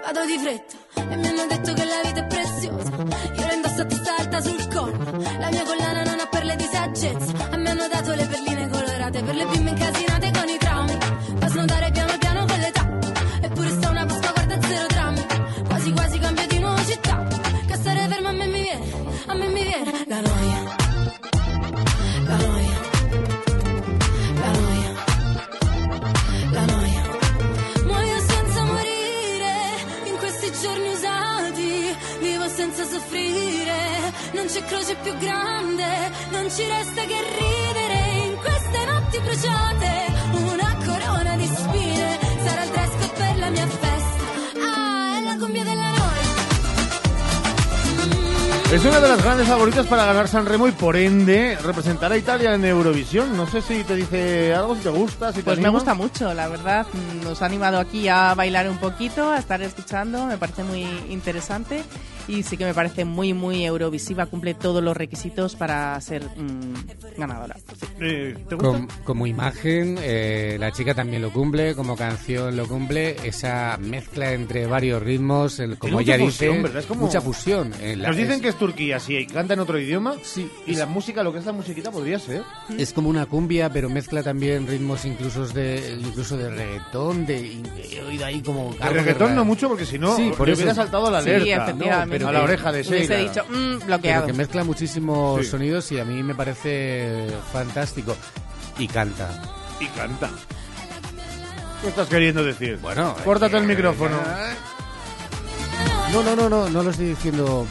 vado 0.03 0.25
di 0.25 0.39
fretta 0.39 0.77
e 0.95 1.17
mi 1.17 1.27
hanno 1.27 1.47
detto 1.47 1.73
che 1.73 1.85
la 1.85 2.01
vita 2.05 2.21
è 2.21 2.27
preziosa, 2.27 2.91
io 2.91 3.47
la 3.47 3.53
indosso 3.53 3.81
a 3.83 3.85
testa 3.85 4.17
alta 4.17 4.41
sul 4.41 4.69
collo, 4.69 5.19
la 5.39 5.49
mia 5.51 5.65
collana 5.65 6.03
non 6.03 6.21
ha 6.21 6.27
perle 6.27 6.57
di 6.57 6.69
saggezza, 6.71 7.58
croce, 34.59 34.65
croce 34.65 34.95
più 34.97 35.17
grande, 35.19 36.11
non 36.31 36.51
ci 36.51 36.65
resta 36.67 37.03
che 37.05 37.17
ridere 37.39 38.27
in 38.27 38.37
queste 38.37 38.85
notti 38.85 39.21
bruciate. 39.21 40.08
Es 48.73 48.85
una 48.85 49.01
de 49.01 49.09
las 49.09 49.25
grandes 49.25 49.49
favoritas 49.49 49.87
para 49.87 50.05
ganar 50.05 50.29
San 50.29 50.45
Remo 50.45 50.69
y 50.69 50.73
por 50.73 50.95
ende 50.95 51.57
representar 51.65 52.13
a 52.13 52.19
Italia 52.19 52.53
en 52.53 52.63
Eurovisión. 52.67 53.35
No 53.35 53.47
sé 53.47 53.63
si 53.63 53.83
te 53.83 53.97
dice 53.97 54.55
algo, 54.55 54.77
si 54.77 54.83
te 54.83 54.91
gusta, 54.91 55.31
si 55.33 55.39
te 55.39 55.45
Pues 55.45 55.57
me 55.59 55.65
anima. 55.65 55.79
gusta 55.79 55.95
mucho, 55.95 56.35
la 56.35 56.49
verdad. 56.49 56.87
Nos 57.25 57.41
ha 57.41 57.47
animado 57.47 57.79
aquí 57.79 58.09
a 58.09 58.35
bailar 58.35 58.69
un 58.69 58.77
poquito, 58.77 59.31
a 59.33 59.39
estar 59.39 59.63
escuchando. 59.63 60.27
Me 60.27 60.37
parece 60.37 60.65
muy 60.65 60.83
interesante 61.09 61.83
y 62.29 62.43
sí 62.43 62.59
que 62.59 62.67
me 62.67 62.75
parece 62.75 63.07
muy, 63.07 63.33
muy 63.33 63.65
eurovisiva. 63.65 64.27
Cumple 64.27 64.53
todos 64.53 64.85
los 64.85 64.95
requisitos 64.95 65.57
para 65.57 65.99
ser 66.03 66.25
mm, 66.37 67.17
ganadora. 67.19 67.57
Eh, 68.01 68.37
¿Te 68.51 68.55
gusta? 68.55 68.69
Com- 68.71 68.89
como 69.03 69.27
imagen, 69.27 69.97
eh, 70.03 70.59
la 70.61 70.73
chica 70.73 70.93
también 70.95 71.23
lo 71.23 71.33
cumple, 71.33 71.75
como 71.75 71.97
canción 71.97 72.55
lo 72.55 72.69
cumple, 72.69 73.17
esa 73.25 73.79
mezcla 73.81 74.35
entre 74.35 74.67
varios 74.67 75.03
ritmos, 75.03 75.59
el- 75.59 75.79
como 75.79 75.95
mucha 75.95 76.17
ella 76.17 76.25
fusión, 76.27 76.51
dice, 76.53 76.63
¿verdad? 76.65 76.81
Es 76.81 76.87
como- 76.87 77.01
mucha 77.07 77.21
fusión. 77.23 77.73
en 77.81 78.03
la- 78.03 78.09
Nos 78.09 78.17
dicen 78.19 78.33
es, 78.35 78.41
que 78.43 78.49
Turquía, 78.59 78.99
sí, 79.01 79.17
y 79.17 79.27
canta 79.27 79.55
en 79.55 79.61
otro 79.61 79.79
idioma. 79.79 80.15
Sí. 80.23 80.51
Y 80.67 80.75
la 80.75 80.87
música, 80.87 81.23
lo 81.23 81.33
que 81.33 81.39
es 81.39 81.47
la 81.47 81.53
musiquita, 81.53 81.91
podría 81.91 82.19
ser. 82.19 82.43
es 82.77 82.93
como 82.93 83.09
una 83.09 83.27
cumbia, 83.27 83.71
pero 83.71 83.89
mezcla 83.89 84.23
también 84.23 84.67
ritmos 84.67 85.05
incluso 85.05 85.47
de 85.47 85.97
incluso 86.01 86.37
de 86.37 86.51
reggaetón, 86.51 87.25
de, 87.27 87.63
he 87.93 88.03
oído 88.03 88.27
ahí 88.27 88.43
como... 88.43 88.73
De 88.75 88.83
algo 88.83 88.95
de 88.95 89.01
reggaetón 89.01 89.35
no 89.35 89.45
mucho, 89.45 89.69
porque 89.69 89.87
si 89.87 89.99
no, 89.99 90.17
Sí, 90.17 90.33
por 90.37 90.49
eso. 90.51 90.59
hubiera 90.59 90.75
saltado 90.75 91.11
la 91.11 91.23
Sí, 91.23 91.31
alerta. 91.31 91.65
efectivamente. 91.65 92.19
¿no? 92.25 92.29
a 92.29 92.33
la 92.33 92.43
oreja 92.43 92.73
de 92.73 92.81
Hubiese 92.81 92.99
Sheila. 93.15 93.19
dicho, 93.31 93.45
mm, 93.49 93.55
Pero 93.79 93.87
bloqueado. 93.87 94.27
que 94.27 94.33
mezcla 94.33 94.65
muchísimos 94.65 95.41
Sí. 95.45 95.51
sonidos 95.51 95.93
y 95.93 95.99
a 96.01 96.05
mí 96.05 96.23
me 96.23 96.35
parece 96.35 97.27
fantástico. 97.53 98.17
Y 98.79 98.87
canta. 98.89 99.29
Y 99.81 99.87
canta. 99.87 100.31
¿Qué 101.83 101.89
estás 101.89 102.09
queriendo 102.09 102.43
decir? 102.45 102.79
Bueno, 102.83 103.15
Córtate 103.25 103.57
el 103.57 103.63
eh, 103.65 103.67
micrófono. 103.67 104.17
No, 106.13 106.23
no, 106.23 106.35
no, 106.35 106.49
no, 106.49 106.69
no 106.69 106.83
lo 106.83 106.91
estoy 106.91 107.07
diciendo 107.11 107.67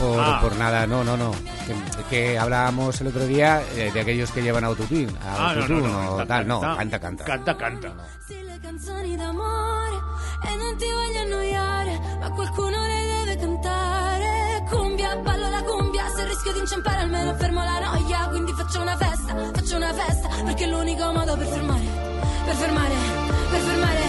por, 0.00 0.18
Ah. 0.20 0.38
por 0.40 0.56
nada, 0.56 0.86
no, 0.86 1.04
no, 1.04 1.16
no. 1.16 1.30
Que, 1.66 1.74
que 2.10 2.38
hablábamos 2.38 3.00
el 3.00 3.08
otro 3.08 3.24
día 3.26 3.62
eh, 3.76 3.90
de 3.92 4.00
aquellos 4.00 4.30
que 4.32 4.42
llevan 4.42 4.64
autotune. 4.64 5.12
Ah, 5.22 5.54
no, 5.54 5.68
no, 5.68 5.76
autotune 5.76 5.92
no, 5.92 6.10
o 6.12 6.16
canta, 6.18 6.34
tal, 6.34 6.46
no, 6.48 6.60
canta. 6.60 6.76
canta, 6.78 6.98
canta. 7.00 7.24
Canta, 7.24 7.56
canta. 7.56 7.88
le 8.28 8.60
canzoni 8.60 9.16
d'amore 9.16 9.96
e 10.50 10.56
non 10.56 10.76
ti 10.76 10.86
voglio 10.98 11.20
annoiare, 11.20 12.00
ma 12.20 12.30
qualcuno 12.30 12.76
le 12.86 13.06
deve 13.24 13.36
cantare. 13.38 14.28
Cumbia, 14.70 15.16
ballo 15.16 15.48
la 15.50 15.62
cumbia, 15.62 16.04
se 16.14 16.24
rischio 16.26 16.52
di 16.52 16.58
inciampare 16.60 17.00
almeno 17.02 17.34
fermo 17.36 17.62
la 17.64 17.78
noia, 17.80 18.28
quindi 18.28 18.52
faccio 18.52 18.80
una 18.80 18.96
festa, 18.96 19.34
faccio 19.52 19.76
una 19.76 19.92
festa, 19.92 20.28
perché 20.44 20.64
è 20.64 20.68
l'unico 20.68 21.12
modo 21.12 21.36
per 21.36 21.46
fermare, 21.46 21.82
per 22.44 22.54
fermare, 22.54 22.94
per 23.50 23.60
fermare, 23.60 24.02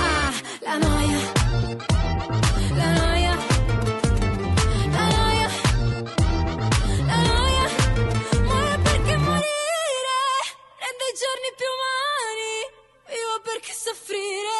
ah, 0.00 0.32
la 0.64 0.78
noia, 0.78 1.18
la 2.74 2.92
noia, 2.92 3.17
i 11.08 11.14
giorni 11.22 11.50
più 11.56 11.68
umani. 11.76 12.54
Vivo 13.08 13.36
perché 13.48 13.72
soffrire 13.72 14.56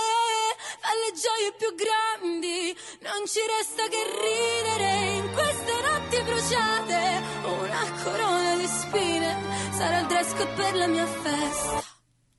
fa 0.81 0.93
le 1.03 1.11
gioie 1.13 1.51
più 1.61 1.71
grandi. 1.85 2.73
Non 3.05 3.21
ci 3.29 3.41
resta 3.55 3.85
che 3.93 4.01
ridere 4.25 4.91
in 5.21 5.27
queste 5.37 5.73
notti 5.89 6.17
bruciate. 6.29 7.01
Una 7.45 7.83
corona 8.03 8.55
di 8.57 8.67
spine 8.67 9.31
sarà 9.77 10.01
il 10.01 10.07
dress 10.07 10.31
code 10.35 10.53
per 10.57 10.75
la 10.75 10.87
mia 10.87 11.07
festa. 11.07 11.77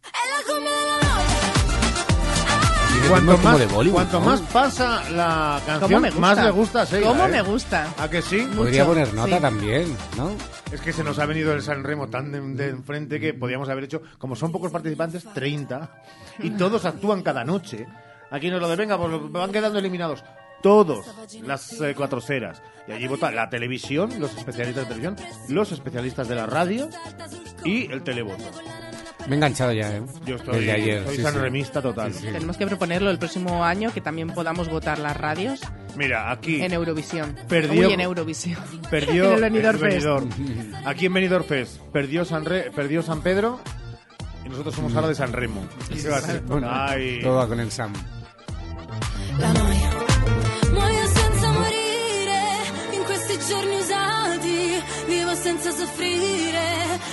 È 0.02 0.24
la 0.34 0.42
noia. 0.58 1.08
Tiene 2.90 3.08
Cuanto 3.08 3.38
más, 3.38 3.60
de 3.60 3.66
Bollywood, 3.68 3.94
cuanto 3.94 4.20
¿no? 4.20 4.26
más 4.26 4.42
pasa 4.52 5.10
la 5.12 5.62
¿Cómo 5.66 5.80
canción, 5.80 6.02
me 6.02 6.10
gusta? 6.10 6.20
más 6.22 6.44
le 6.44 6.52
gusta 6.52 6.82
a 6.82 6.86
Sheila, 6.86 7.08
¿Cómo 7.08 7.26
¿eh? 7.26 7.28
me 7.30 7.42
gusta? 7.42 7.94
¿A 7.98 8.10
que 8.10 8.22
sí? 8.22 8.40
Podría 8.56 8.84
mucho, 8.84 8.94
poner 8.94 9.14
nota 9.14 9.36
sí. 9.38 9.42
también, 9.42 9.98
¿no? 10.18 10.36
Es 10.72 10.82
que 10.82 10.94
se 10.94 11.04
nos 11.04 11.18
ha 11.20 11.26
venido 11.26 11.54
el 11.54 11.64
San 11.64 11.84
Remo 11.84 12.10
tan 12.10 12.32
de, 12.32 12.40
de 12.40 12.70
enfrente 12.70 13.20
que 13.20 13.34
podíamos 13.34 13.70
haber 13.70 13.86
hecho, 13.86 14.02
como 14.18 14.36
son 14.36 14.52
pocos 14.52 14.72
participantes, 14.72 15.26
30, 15.34 16.04
y 16.40 16.52
todos 16.52 16.86
actúan 16.86 17.24
cada 17.24 17.44
noche. 17.44 17.88
Aquí 18.30 18.52
nos 18.52 18.62
lo 18.62 18.70
de 18.70 18.76
venga, 18.76 18.98
pues 18.98 19.32
van 19.32 19.52
quedando 19.52 19.80
eliminados. 19.80 20.24
Todos, 20.62 21.06
las 21.44 21.80
eh, 21.82 21.94
cuatro 21.96 22.22
ceras. 22.22 22.62
Y 22.88 22.92
allí 22.92 23.08
vota 23.08 23.32
la 23.32 23.50
televisión, 23.50 24.20
los 24.20 24.36
especialistas 24.38 24.88
de 24.88 24.96
televisión, 24.96 25.16
los 25.48 25.72
especialistas 25.72 26.28
de 26.28 26.36
la 26.36 26.46
radio 26.46 26.90
y 27.64 27.92
el 27.92 28.04
televoto. 28.04 28.44
Me 29.28 29.34
he 29.34 29.36
enganchado 29.36 29.72
ya, 29.74 29.96
¿eh? 29.98 30.02
Yo 30.26 30.36
estoy, 30.38 30.60
Desde 30.60 30.72
ayer. 30.72 31.06
soy 31.06 31.18
sí, 31.18 31.22
sanremista 31.22 31.82
total. 31.82 32.14
Sí, 32.14 32.20
sí. 32.22 32.28
Tenemos 32.32 32.58
que 32.58 32.66
proponerlo 32.66 33.12
el 33.12 33.20
próximo 33.20 33.64
año 33.64 33.92
que 33.94 34.02
también 34.02 34.30
podamos 34.32 34.70
votar 34.70 34.98
las 35.00 35.16
radios 35.18 35.62
Mira, 35.98 36.32
aquí 36.32 36.62
en 36.62 36.72
Eurovisión. 36.74 37.36
Perdió- 37.48 37.88
Uy, 37.88 37.94
en 37.94 38.00
Eurovisión. 38.02 38.58
perdió 38.90 39.26
en 39.28 39.34
el 39.36 39.42
Benidorm 39.42 39.80
Fest. 39.80 39.92
Benidorm. 40.06 40.30
Aquí 40.86 41.06
en 41.08 41.14
Benidorm 41.14 41.44
Fest 41.46 41.78
perdió 41.92 42.24
San, 42.26 42.46
Re- 42.46 42.72
perdió 42.72 43.02
San 43.04 43.22
Pedro 43.22 43.60
y 44.46 44.50
nosotros 44.50 44.74
somos 44.74 44.96
ahora 44.96 45.10
de 45.10 45.16
San 45.16 45.34
Remo. 45.34 45.68
¿Qué 45.94 46.10
va 46.10 46.18
a 46.18 46.22
ser? 46.22 46.42
Bueno, 46.42 46.68
Ay. 46.72 47.20
todo 47.22 47.36
va 47.36 47.48
con 47.48 47.60
el 47.60 47.70
Sam. 47.72 47.92
La 49.38 49.54
noia. 49.54 49.90
Muoio 50.74 51.08
senza 51.08 51.52
morire 51.52 52.42
in 52.94 53.04
questi 53.06 53.38
giorni 53.48 53.76
usati. 53.76 53.99
Vivo 55.08 55.36
senza 55.36 55.72
soffrire. 55.72 56.68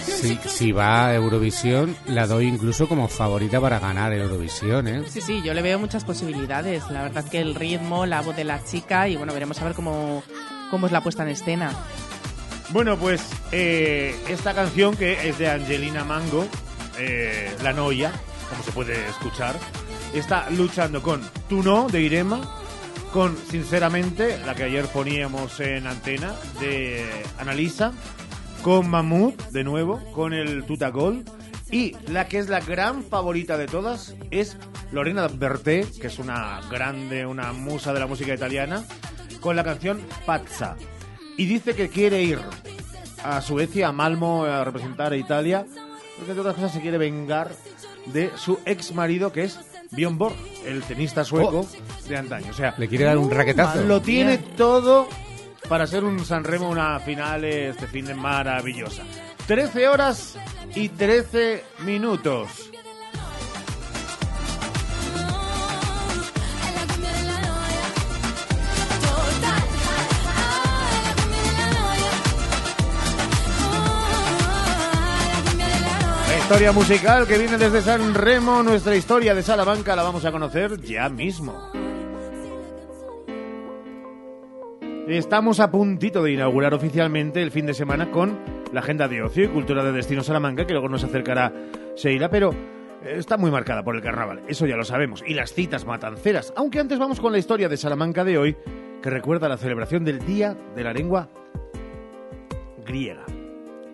Non 0.06 0.38
Si, 0.48 0.72
va 0.72 1.08
a 1.08 1.14
Eurovisión, 1.14 1.96
la 2.06 2.26
doy 2.26 2.46
incluso 2.46 2.88
como 2.88 3.08
favorita 3.08 3.60
para 3.60 3.78
ganar 3.78 4.12
Eurovisión, 4.12 4.88
¿eh? 4.88 5.04
Sí, 5.08 5.20
sí, 5.20 5.42
yo 5.44 5.52
le 5.54 5.62
veo 5.62 5.78
muchas 5.78 6.04
posibilidades. 6.04 6.88
La 6.90 7.02
verdad 7.02 7.24
que 7.28 7.40
el 7.40 7.54
ritmo, 7.54 8.06
la 8.06 8.22
voz 8.22 8.34
de 8.36 8.44
la 8.44 8.64
chica 8.64 9.08
y 9.08 9.16
bueno, 9.16 9.32
veremos 9.32 9.60
a 9.60 9.64
ver 9.64 9.74
cómo, 9.74 10.22
cómo 10.70 10.86
es 10.86 10.92
la 10.92 11.02
puesta 11.02 11.22
en 11.22 11.30
escena. 11.30 11.72
Bueno, 12.70 12.96
pues 12.96 13.22
eh, 13.52 14.16
esta 14.28 14.54
canción 14.54 14.96
que 14.96 15.28
es 15.28 15.38
de 15.38 15.48
Angelina 15.50 16.04
Mango, 16.04 16.46
eh, 16.98 17.54
La 17.62 17.72
Noia, 17.72 18.10
como 18.50 18.62
se 18.64 18.72
puede 18.72 19.08
escuchar, 19.08 19.54
está 20.14 20.50
luchando 20.50 21.02
con 21.02 21.22
Tu 21.48 21.62
No, 21.62 21.88
de 21.88 22.02
Irema, 22.02 22.40
con 23.12 23.36
Sinceramente, 23.36 24.38
la 24.44 24.54
que 24.54 24.64
ayer 24.64 24.86
poníamos 24.86 25.60
en 25.60 25.86
antena, 25.86 26.34
de 26.60 27.04
Analisa, 27.38 27.92
con 28.62 28.88
Mamut, 28.88 29.40
de 29.50 29.64
nuevo, 29.64 30.00
con 30.12 30.34
el 30.34 30.64
Tutagol, 30.64 31.24
y 31.70 31.96
la 32.08 32.28
que 32.28 32.38
es 32.38 32.48
la 32.48 32.60
gran 32.60 33.02
favorita 33.02 33.56
de 33.58 33.66
todas 33.66 34.14
es 34.30 34.56
Lorena 34.92 35.28
Berté, 35.28 35.86
que 36.00 36.06
es 36.06 36.18
una 36.18 36.60
grande, 36.70 37.26
una 37.26 37.52
musa 37.52 37.92
de 37.92 38.00
la 38.00 38.06
música 38.06 38.34
italiana, 38.34 38.84
con 39.40 39.56
la 39.56 39.64
canción 39.64 40.00
Pazza. 40.24 40.76
Y 41.36 41.46
dice 41.46 41.74
que 41.74 41.88
quiere 41.88 42.22
ir 42.22 42.40
a 43.24 43.40
Suecia, 43.40 43.88
a 43.88 43.92
Malmo, 43.92 44.44
a 44.44 44.64
representar 44.64 45.12
a 45.12 45.16
Italia, 45.16 45.66
porque 46.16 46.32
entre 46.32 46.40
otras 46.40 46.54
cosas 46.54 46.72
se 46.72 46.80
quiere 46.80 46.98
vengar 46.98 47.50
de 48.06 48.30
su 48.36 48.58
ex 48.64 48.94
marido, 48.94 49.32
que 49.32 49.44
es 49.44 49.58
Björn 49.90 50.18
Borg, 50.18 50.36
el 50.64 50.82
tenista 50.82 51.24
sueco 51.24 51.66
de 52.08 52.16
antaño. 52.16 52.46
O 52.50 52.54
sea, 52.54 52.74
Le 52.78 52.88
quiere 52.88 53.04
dar 53.04 53.18
un 53.18 53.30
raquetazo. 53.30 53.82
lo 53.82 54.00
tiene 54.00 54.38
todo 54.38 55.08
para 55.68 55.86
ser 55.86 56.04
un 56.04 56.24
Sanremo, 56.24 56.68
una 56.68 56.98
final 57.00 57.44
este 57.44 57.86
fin 57.86 58.06
de 58.06 58.14
maravillosa. 58.14 59.02
13 59.46 59.88
horas 59.88 60.36
y 60.74 60.88
13 60.88 61.64
minutos. 61.84 62.70
La 76.28 76.38
historia 76.38 76.72
musical 76.72 77.26
que 77.26 77.38
viene 77.38 77.58
desde 77.58 77.82
San 77.82 78.14
Remo, 78.14 78.62
nuestra 78.62 78.94
historia 78.94 79.34
de 79.34 79.42
Salamanca, 79.42 79.96
la 79.96 80.02
vamos 80.04 80.24
a 80.24 80.30
conocer 80.32 80.80
ya 80.80 81.08
mismo. 81.08 81.70
Estamos 85.06 85.60
a 85.60 85.70
puntito 85.70 86.20
de 86.24 86.32
inaugurar 86.32 86.74
oficialmente 86.74 87.40
el 87.40 87.52
fin 87.52 87.64
de 87.64 87.74
semana 87.74 88.10
con 88.10 88.36
la 88.72 88.80
agenda 88.80 89.06
de 89.06 89.22
ocio 89.22 89.44
y 89.44 89.48
cultura 89.48 89.84
de 89.84 89.92
Destino 89.92 90.24
Salamanca, 90.24 90.66
que 90.66 90.72
luego 90.72 90.88
nos 90.88 91.04
acercará 91.04 91.52
Sheila, 91.94 92.28
pero 92.28 92.50
eh, 93.04 93.14
está 93.16 93.36
muy 93.36 93.52
marcada 93.52 93.84
por 93.84 93.94
el 93.94 94.02
carnaval, 94.02 94.42
eso 94.48 94.66
ya 94.66 94.74
lo 94.74 94.84
sabemos, 94.84 95.22
y 95.24 95.34
las 95.34 95.54
citas 95.54 95.86
matanceras. 95.86 96.52
Aunque 96.56 96.80
antes 96.80 96.98
vamos 96.98 97.20
con 97.20 97.30
la 97.30 97.38
historia 97.38 97.68
de 97.68 97.76
Salamanca 97.76 98.24
de 98.24 98.36
hoy, 98.36 98.56
que 99.00 99.10
recuerda 99.10 99.48
la 99.48 99.58
celebración 99.58 100.04
del 100.04 100.18
Día 100.26 100.56
de 100.74 100.82
la 100.82 100.92
Lengua 100.92 101.28
Griega. 102.84 103.24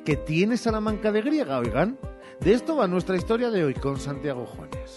¿Qué 0.07 0.17
tiene 0.17 0.57
Salamanca 0.57 1.13
de 1.13 1.21
griega, 1.21 1.59
oigan? 1.59 1.99
De 2.41 2.55
esto 2.55 2.77
va 2.77 2.89
nuestra 2.89 3.17
historia 3.17 3.51
de 3.51 3.65
hoy 3.65 3.75
con 3.75 4.01
Santiago 4.01 4.47
Juanes. 4.47 4.97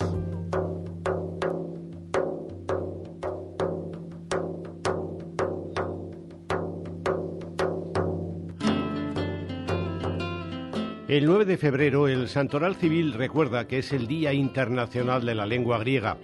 El 11.08 11.28
9 11.28 11.46
de 11.46 11.58
febrero 11.58 12.08
el 12.08 12.28
Santoral 12.28 12.76
Civil 12.78 13.14
recuerda 13.14 13.68
que 13.68 13.78
es 13.78 13.94
el 13.94 14.08
Día 14.08 14.34
Internacional 14.34 15.24
de 15.24 15.36
la 15.36 15.46
Lengua 15.46 15.78
Griega. 15.78 16.18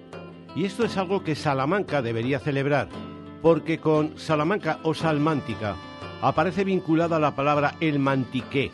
Y 0.55 0.65
esto 0.65 0.83
es 0.85 0.97
algo 0.97 1.23
que 1.23 1.35
Salamanca 1.35 2.01
debería 2.01 2.39
celebrar, 2.39 2.89
porque 3.43 3.77
con 3.77 4.17
Salamanca 4.17 4.79
o 4.81 4.95
Salmántica 4.95 5.75
aparece 6.23 6.63
vinculada 6.63 7.19
la 7.19 7.35
palabra 7.35 7.75
el 7.79 7.99
mantiqué, 7.99 8.71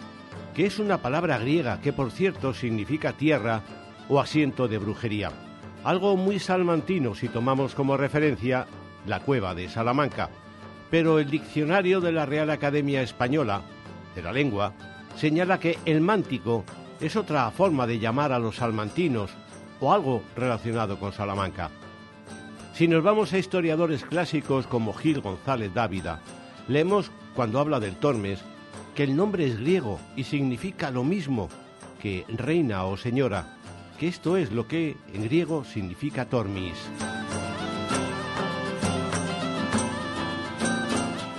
que 0.55 0.66
es 0.66 0.80
una 0.80 0.99
palabra 0.99 1.39
griega 1.39 1.82
que 1.82 1.91
por 1.91 2.10
cierto 2.12 2.53
significa 2.53 3.12
tierra 3.12 3.64
o 4.08 4.22
asiento 4.22 4.70
de 4.70 4.78
brujería. 4.78 5.34
Algo 5.84 6.16
muy 6.16 6.39
salmantino 6.39 7.16
si 7.16 7.28
tomamos 7.28 7.76
como 7.76 7.97
referencia 7.97 8.66
la 9.05 9.20
cueva 9.20 9.53
de 9.55 9.68
Salamanca. 9.68 10.30
Pero 10.89 11.20
el 11.20 11.30
diccionario 11.30 11.99
de 11.99 12.14
la 12.14 12.26
Real 12.26 12.49
Academia 12.49 13.01
Española, 13.01 13.64
de 14.16 14.22
la 14.22 14.32
lengua, 14.32 14.74
señala 15.18 15.59
que 15.59 15.78
el 15.86 16.01
mántico 16.01 16.63
es 17.01 17.15
otra 17.15 17.49
forma 17.51 17.88
de 17.88 17.99
llamar 17.99 18.32
a 18.32 18.39
los 18.39 18.57
salmantinos 18.57 19.32
o 19.80 19.91
algo 19.91 20.24
relacionado 20.36 20.99
con 20.99 21.11
Salamanca. 21.11 21.70
Si 22.74 22.88
nos 22.88 23.03
vamos 23.03 23.34
a 23.34 23.39
historiadores 23.39 24.03
clásicos 24.03 24.68
como 24.68 24.93
Gil 24.93 25.22
González 25.22 25.74
Dávida, 25.74 26.22
leemos 26.68 27.11
cuando 27.36 27.59
habla 27.59 27.80
del 27.80 27.95
Tormes 27.95 28.39
que 28.95 29.03
el 29.03 29.15
nombre 29.15 29.45
es 29.45 29.59
griego 29.59 29.99
y 30.15 30.24
significa 30.24 30.91
lo 30.91 31.03
mismo 31.03 31.49
que 31.99 32.26
reina 32.30 32.86
o 32.86 32.97
señora, 32.97 33.57
que 33.99 34.07
esto 34.07 34.38
es 34.38 34.51
lo 34.51 34.68
que 34.68 34.95
en 35.13 35.24
griego 35.24 35.63
significa 35.65 36.26
Tormis. 36.26 36.78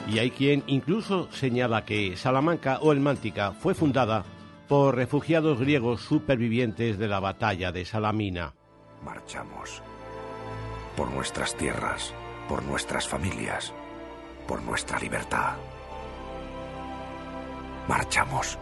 Y 0.09 0.19
hay 0.19 0.31
quien 0.31 0.65
incluso 0.67 1.31
señala 1.33 1.85
que 1.85 2.17
Salamanca 2.17 2.79
o 2.81 2.93
el 2.93 3.01
Mántica 3.01 3.53
fue 3.53 3.75
fundada 3.75 4.25
por 4.67 4.97
refugiados 4.97 5.61
griegos 5.61 6.01
supervivientes 6.01 6.99
de 6.99 7.09
la 7.09 7.21
batalla 7.21 7.73
de 7.73 7.85
Salamina. 7.85 8.55
Marchamos. 9.05 9.83
Por 10.97 11.11
nuestras 11.11 11.55
tierras, 11.57 12.15
por 12.49 12.63
nuestras 12.63 13.07
familias, 13.07 13.73
por 14.47 14.63
nuestra 14.63 14.99
libertad 14.99 15.57
marchamos. 17.89 18.59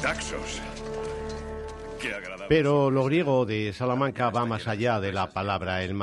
Taxos. 0.00 0.62
Pero 2.48 2.90
lo 2.90 3.04
griego 3.04 3.44
de 3.44 3.72
Salamanca 3.72 4.30
va 4.30 4.46
más 4.46 4.68
allá 4.68 5.00
de 5.00 5.12
la 5.12 5.30
palabra 5.30 5.82
el 5.82 5.94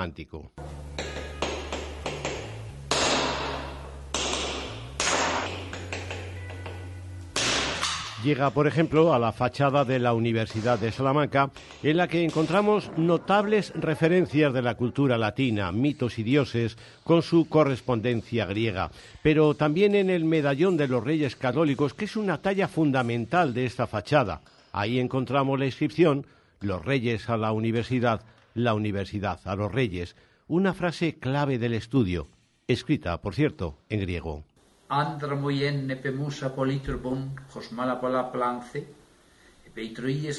Llega, 8.24 8.49
por 8.49 8.65
ejemplo, 8.65 9.13
a 9.13 9.20
la 9.20 9.32
fachada 9.32 9.86
de 9.86 9.99
la 9.99 10.13
Universidad 10.13 10.80
de 10.80 10.91
Salamanca, 10.91 11.51
en 11.84 11.97
la 11.97 12.07
que 12.07 12.24
encontramos 12.24 12.91
notables 12.97 13.72
referencias 13.76 14.51
de 14.53 14.63
la 14.63 14.74
cultura 14.74 15.20
latina, 15.20 15.72
mitos 15.72 16.18
y 16.18 16.24
dioses, 16.24 16.78
con 17.03 17.22
su 17.22 17.47
correspondencia 17.47 18.47
griega, 18.47 18.89
pero 19.22 19.53
también 19.53 19.93
en 19.93 20.09
el 20.09 20.26
medallón 20.26 20.78
de 20.78 20.88
los 20.88 21.03
Reyes 21.03 21.36
Católicos, 21.36 21.93
que 21.93 22.05
es 22.05 22.15
una 22.15 22.41
talla 22.41 22.68
fundamental 22.68 23.53
de 23.53 23.65
esta 23.65 23.86
fachada. 23.86 24.41
Ahí 24.72 24.99
encontramos 24.99 25.59
la 25.59 25.68
inscripción 25.68 26.26
Los 26.59 26.84
Reyes 26.84 27.30
a 27.30 27.38
la 27.38 27.51
Universidad, 27.51 28.22
la 28.55 28.74
Universidad 28.74 29.39
a 29.45 29.55
los 29.55 29.72
Reyes, 29.72 30.15
una 30.47 30.74
frase 30.74 31.20
clave 31.20 31.59
del 31.59 31.76
estudio, 31.76 32.28
escrita, 32.68 33.22
por 33.22 33.36
cierto, 33.36 33.78
en 33.89 33.99
griego. 33.99 34.43
Nepemusa 35.88 36.56
plance, 38.32 38.88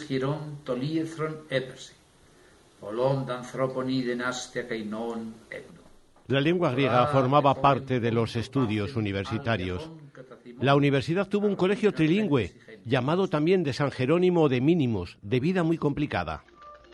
giron 0.07 0.59
toliethron 0.65 1.37
etno. 5.51 5.83
La 6.29 6.41
lengua 6.41 6.71
griega 6.73 7.07
formaba 7.07 7.55
parte 7.55 8.01
de 8.01 8.13
los 8.13 8.37
estudios 8.37 8.97
universitarios. 8.97 9.91
La 10.61 10.75
universidad 10.75 11.29
tuvo 11.29 11.47
un 11.47 11.57
colegio 11.57 11.93
trilingüe, 11.93 12.55
llamado 12.85 13.29
también 13.29 13.63
de 13.65 13.73
San 13.73 13.91
Jerónimo 13.91 14.49
de 14.49 14.61
Mínimos, 14.61 15.19
de 15.23 15.41
vida 15.41 15.63
muy 15.63 15.79
complicada. 15.79 16.45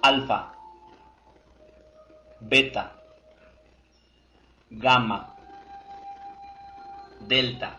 Alfa, 0.03 0.55
beta, 2.41 3.01
gamma, 4.71 5.34
delta, 7.29 7.79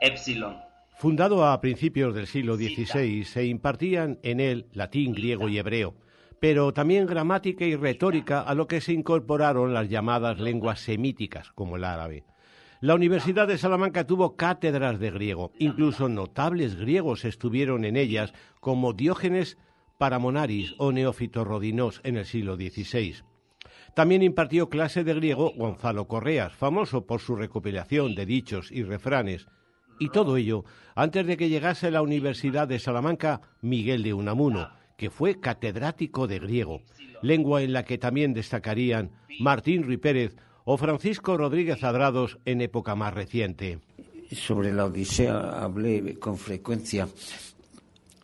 epsilon. 0.00 0.56
Fundado 0.96 1.44
a 1.46 1.60
principios 1.60 2.14
del 2.14 2.26
siglo 2.26 2.56
XVI, 2.56 3.24
se 3.24 3.46
impartían 3.46 4.18
en 4.22 4.40
él 4.40 4.68
latín, 4.72 5.12
griego 5.12 5.48
y 5.48 5.58
hebreo, 5.58 5.94
pero 6.40 6.72
también 6.72 7.06
gramática 7.06 7.64
y 7.64 7.74
retórica, 7.74 8.40
a 8.40 8.54
lo 8.54 8.66
que 8.66 8.80
se 8.80 8.92
incorporaron 8.92 9.74
las 9.74 9.88
llamadas 9.88 10.38
lenguas 10.38 10.80
semíticas, 10.80 11.50
como 11.52 11.76
el 11.76 11.84
árabe. 11.84 12.24
La 12.80 12.94
Universidad 12.94 13.46
de 13.46 13.58
Salamanca 13.58 14.06
tuvo 14.06 14.36
cátedras 14.36 14.98
de 14.98 15.10
griego, 15.10 15.52
incluso 15.58 16.08
notables 16.08 16.76
griegos 16.76 17.24
estuvieron 17.24 17.84
en 17.84 17.96
ellas, 17.96 18.32
como 18.60 18.92
Diógenes 18.92 19.56
Paramonaris 19.98 20.74
o 20.78 20.90
Neófito 20.90 21.44
Rodinos 21.44 22.00
en 22.02 22.16
el 22.16 22.26
siglo 22.26 22.56
XVI. 22.56 23.22
También 23.94 24.22
impartió 24.22 24.68
clase 24.68 25.04
de 25.04 25.14
griego 25.14 25.52
Gonzalo 25.56 26.08
Correas, 26.08 26.54
famoso 26.54 27.06
por 27.06 27.20
su 27.20 27.36
recopilación 27.36 28.14
de 28.14 28.24
dichos 28.24 28.72
y 28.72 28.82
refranes. 28.82 29.46
Y 29.98 30.08
todo 30.08 30.36
ello 30.36 30.64
antes 30.94 31.26
de 31.26 31.36
que 31.36 31.48
llegase 31.48 31.88
a 31.88 31.90
la 31.90 32.02
Universidad 32.02 32.66
de 32.66 32.78
Salamanca 32.78 33.42
Miguel 33.60 34.02
de 34.02 34.14
Unamuno, 34.14 34.70
que 34.96 35.10
fue 35.10 35.40
catedrático 35.40 36.26
de 36.26 36.38
griego, 36.38 36.80
lengua 37.22 37.62
en 37.62 37.72
la 37.72 37.84
que 37.84 37.98
también 37.98 38.34
destacarían 38.34 39.12
Martín 39.40 39.82
Ruy 39.82 39.96
Pérez 39.98 40.36
o 40.64 40.76
Francisco 40.76 41.36
Rodríguez 41.36 41.84
Adrados 41.84 42.38
en 42.44 42.60
época 42.60 42.94
más 42.94 43.12
reciente. 43.12 43.80
Sobre 44.30 44.72
la 44.72 44.86
Odisea 44.86 45.62
hablé 45.62 46.18
con 46.18 46.38
frecuencia 46.38 47.06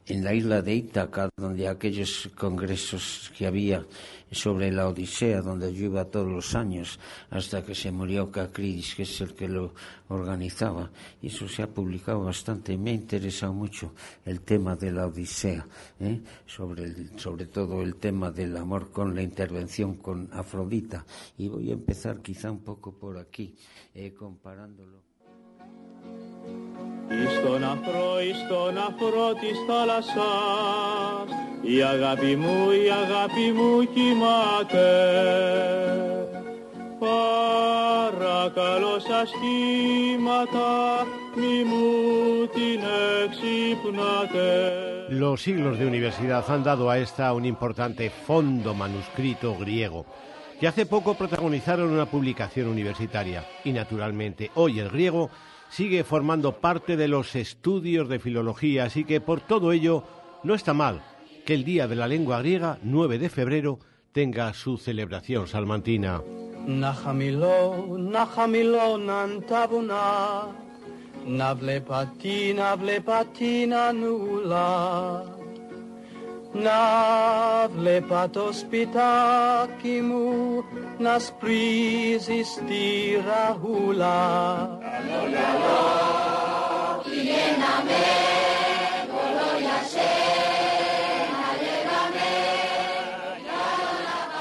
en 0.09 0.25
la 0.25 0.33
isla 0.33 0.63
de 0.63 0.75
Ítaca, 0.75 1.29
donde 1.37 1.69
aquellos 1.69 2.31
congresos 2.35 3.31
que 3.37 3.47
había 3.47 3.85
sobre 4.31 4.73
la 4.73 4.89
Odisea, 4.89 5.41
donde 5.41 5.73
yo 5.73 5.87
iba 5.87 6.05
todos 6.05 6.29
los 6.29 6.55
años, 6.55 6.99
hasta 7.31 7.65
que 7.65 7.75
se 7.75 7.91
murió 7.91 8.31
Cacridis, 8.31 8.95
que 8.95 9.03
es 9.03 9.21
el 9.21 9.35
que 9.35 9.49
lo 9.49 9.75
organizaba. 10.09 10.91
Y 11.23 11.29
eso 11.29 11.49
se 11.49 11.63
ha 11.63 11.67
publicado 11.67 12.25
bastante. 12.25 12.77
Me 12.77 12.91
ha 12.91 12.95
interesado 12.95 13.53
mucho 13.53 13.93
el 14.25 14.41
tema 14.41 14.77
de 14.77 14.93
la 14.93 15.07
Odisea, 15.07 15.67
¿eh? 16.01 16.21
sobre, 16.47 17.47
todo 17.47 17.83
el 17.83 17.97
tema 17.97 18.31
del 18.31 18.57
amor 18.57 18.91
con 18.91 19.15
la 19.15 19.23
intervención 19.23 19.97
con 19.97 20.29
Afrodita. 20.33 21.05
Y 21.37 21.49
voy 21.49 21.71
a 21.71 21.75
empezar 21.75 22.21
quizá 22.21 22.51
un 22.51 22.61
poco 22.61 22.93
por 22.93 23.19
aquí, 23.19 23.55
eh, 23.95 24.13
comparándolo. 24.15 25.03
Στον 27.40 27.64
αφρό, 27.64 28.12
στον 28.46 28.78
αφρό 28.78 29.34
της 29.40 29.58
θάλασσας 29.68 31.28
η 31.62 31.84
αγάπη 31.84 32.36
μου, 32.36 32.72
η 32.72 32.90
αγάπη 33.04 33.52
μου 33.52 33.84
κοιμάται 33.94 34.90
Παρακαλώ 37.00 39.00
σας 39.00 39.32
κύματα 39.42 40.72
μη 41.36 41.64
μου 41.70 41.86
την 42.54 42.82
εξυπνάτε 43.24 44.72
Los 45.10 45.42
siglos 45.42 45.78
de 45.80 45.86
universidad 45.86 46.44
han 46.48 46.64
dado 46.64 46.90
a 46.90 46.98
esta 46.98 47.34
un 47.34 47.46
importante 47.46 48.10
fondo 48.10 48.74
manuscrito 48.74 49.56
griego 49.64 50.06
que 50.60 50.68
hace 50.68 50.86
poco 50.86 51.14
protagonizaron 51.14 51.92
una 51.98 52.06
publicación 52.06 52.68
universitaria 52.68 53.46
y 53.64 53.72
naturalmente 53.74 54.50
hoy 54.56 54.80
el 54.80 54.90
griego 54.90 55.30
sigue 55.71 56.05
formando 56.05 56.53
parte 56.53 56.97
de 56.97 57.09
los 57.09 57.35
estudios 57.37 58.09
de 58.09 58.19
filología, 58.19 58.85
así 58.85 59.05
que 59.05 59.21
por 59.21 59.41
todo 59.41 59.73
ello 59.73 60.05
no 60.45 60.55
está 60.55 60.75
mal 60.75 61.03
que 61.49 61.55
el 61.55 61.65
Día 61.65 61.89
de 61.89 61.97
la 61.97 62.07
Lengua 62.07 62.41
Griega, 62.41 62.79
9 62.83 63.19
de 63.19 63.31
febrero, 63.31 63.79
tenga 64.13 64.53
su 64.53 64.77
celebración 64.77 65.47
salmantina. 65.47 66.21
Navle 76.55 78.03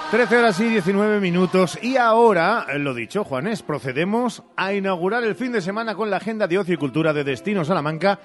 13 0.10 0.38
horas 0.38 0.60
y 0.62 0.70
19 0.70 1.20
minutos. 1.20 1.78
Y 1.82 1.98
ahora, 1.98 2.66
lo 2.78 2.94
dicho 2.94 3.26
Juanes, 3.26 3.62
procedemos 3.62 4.42
a 4.56 4.74
inaugurar 4.74 5.26
el 5.26 5.36
fin 5.36 5.52
de 5.52 5.62
semana 5.62 5.96
con 5.96 6.10
la 6.10 6.18
agenda 6.18 6.48
de 6.48 6.58
ocio 6.58 6.76
y 6.76 6.78
cultura 6.78 7.12
de 7.12 7.26
Destino 7.26 7.66
Salamanca. 7.66 8.22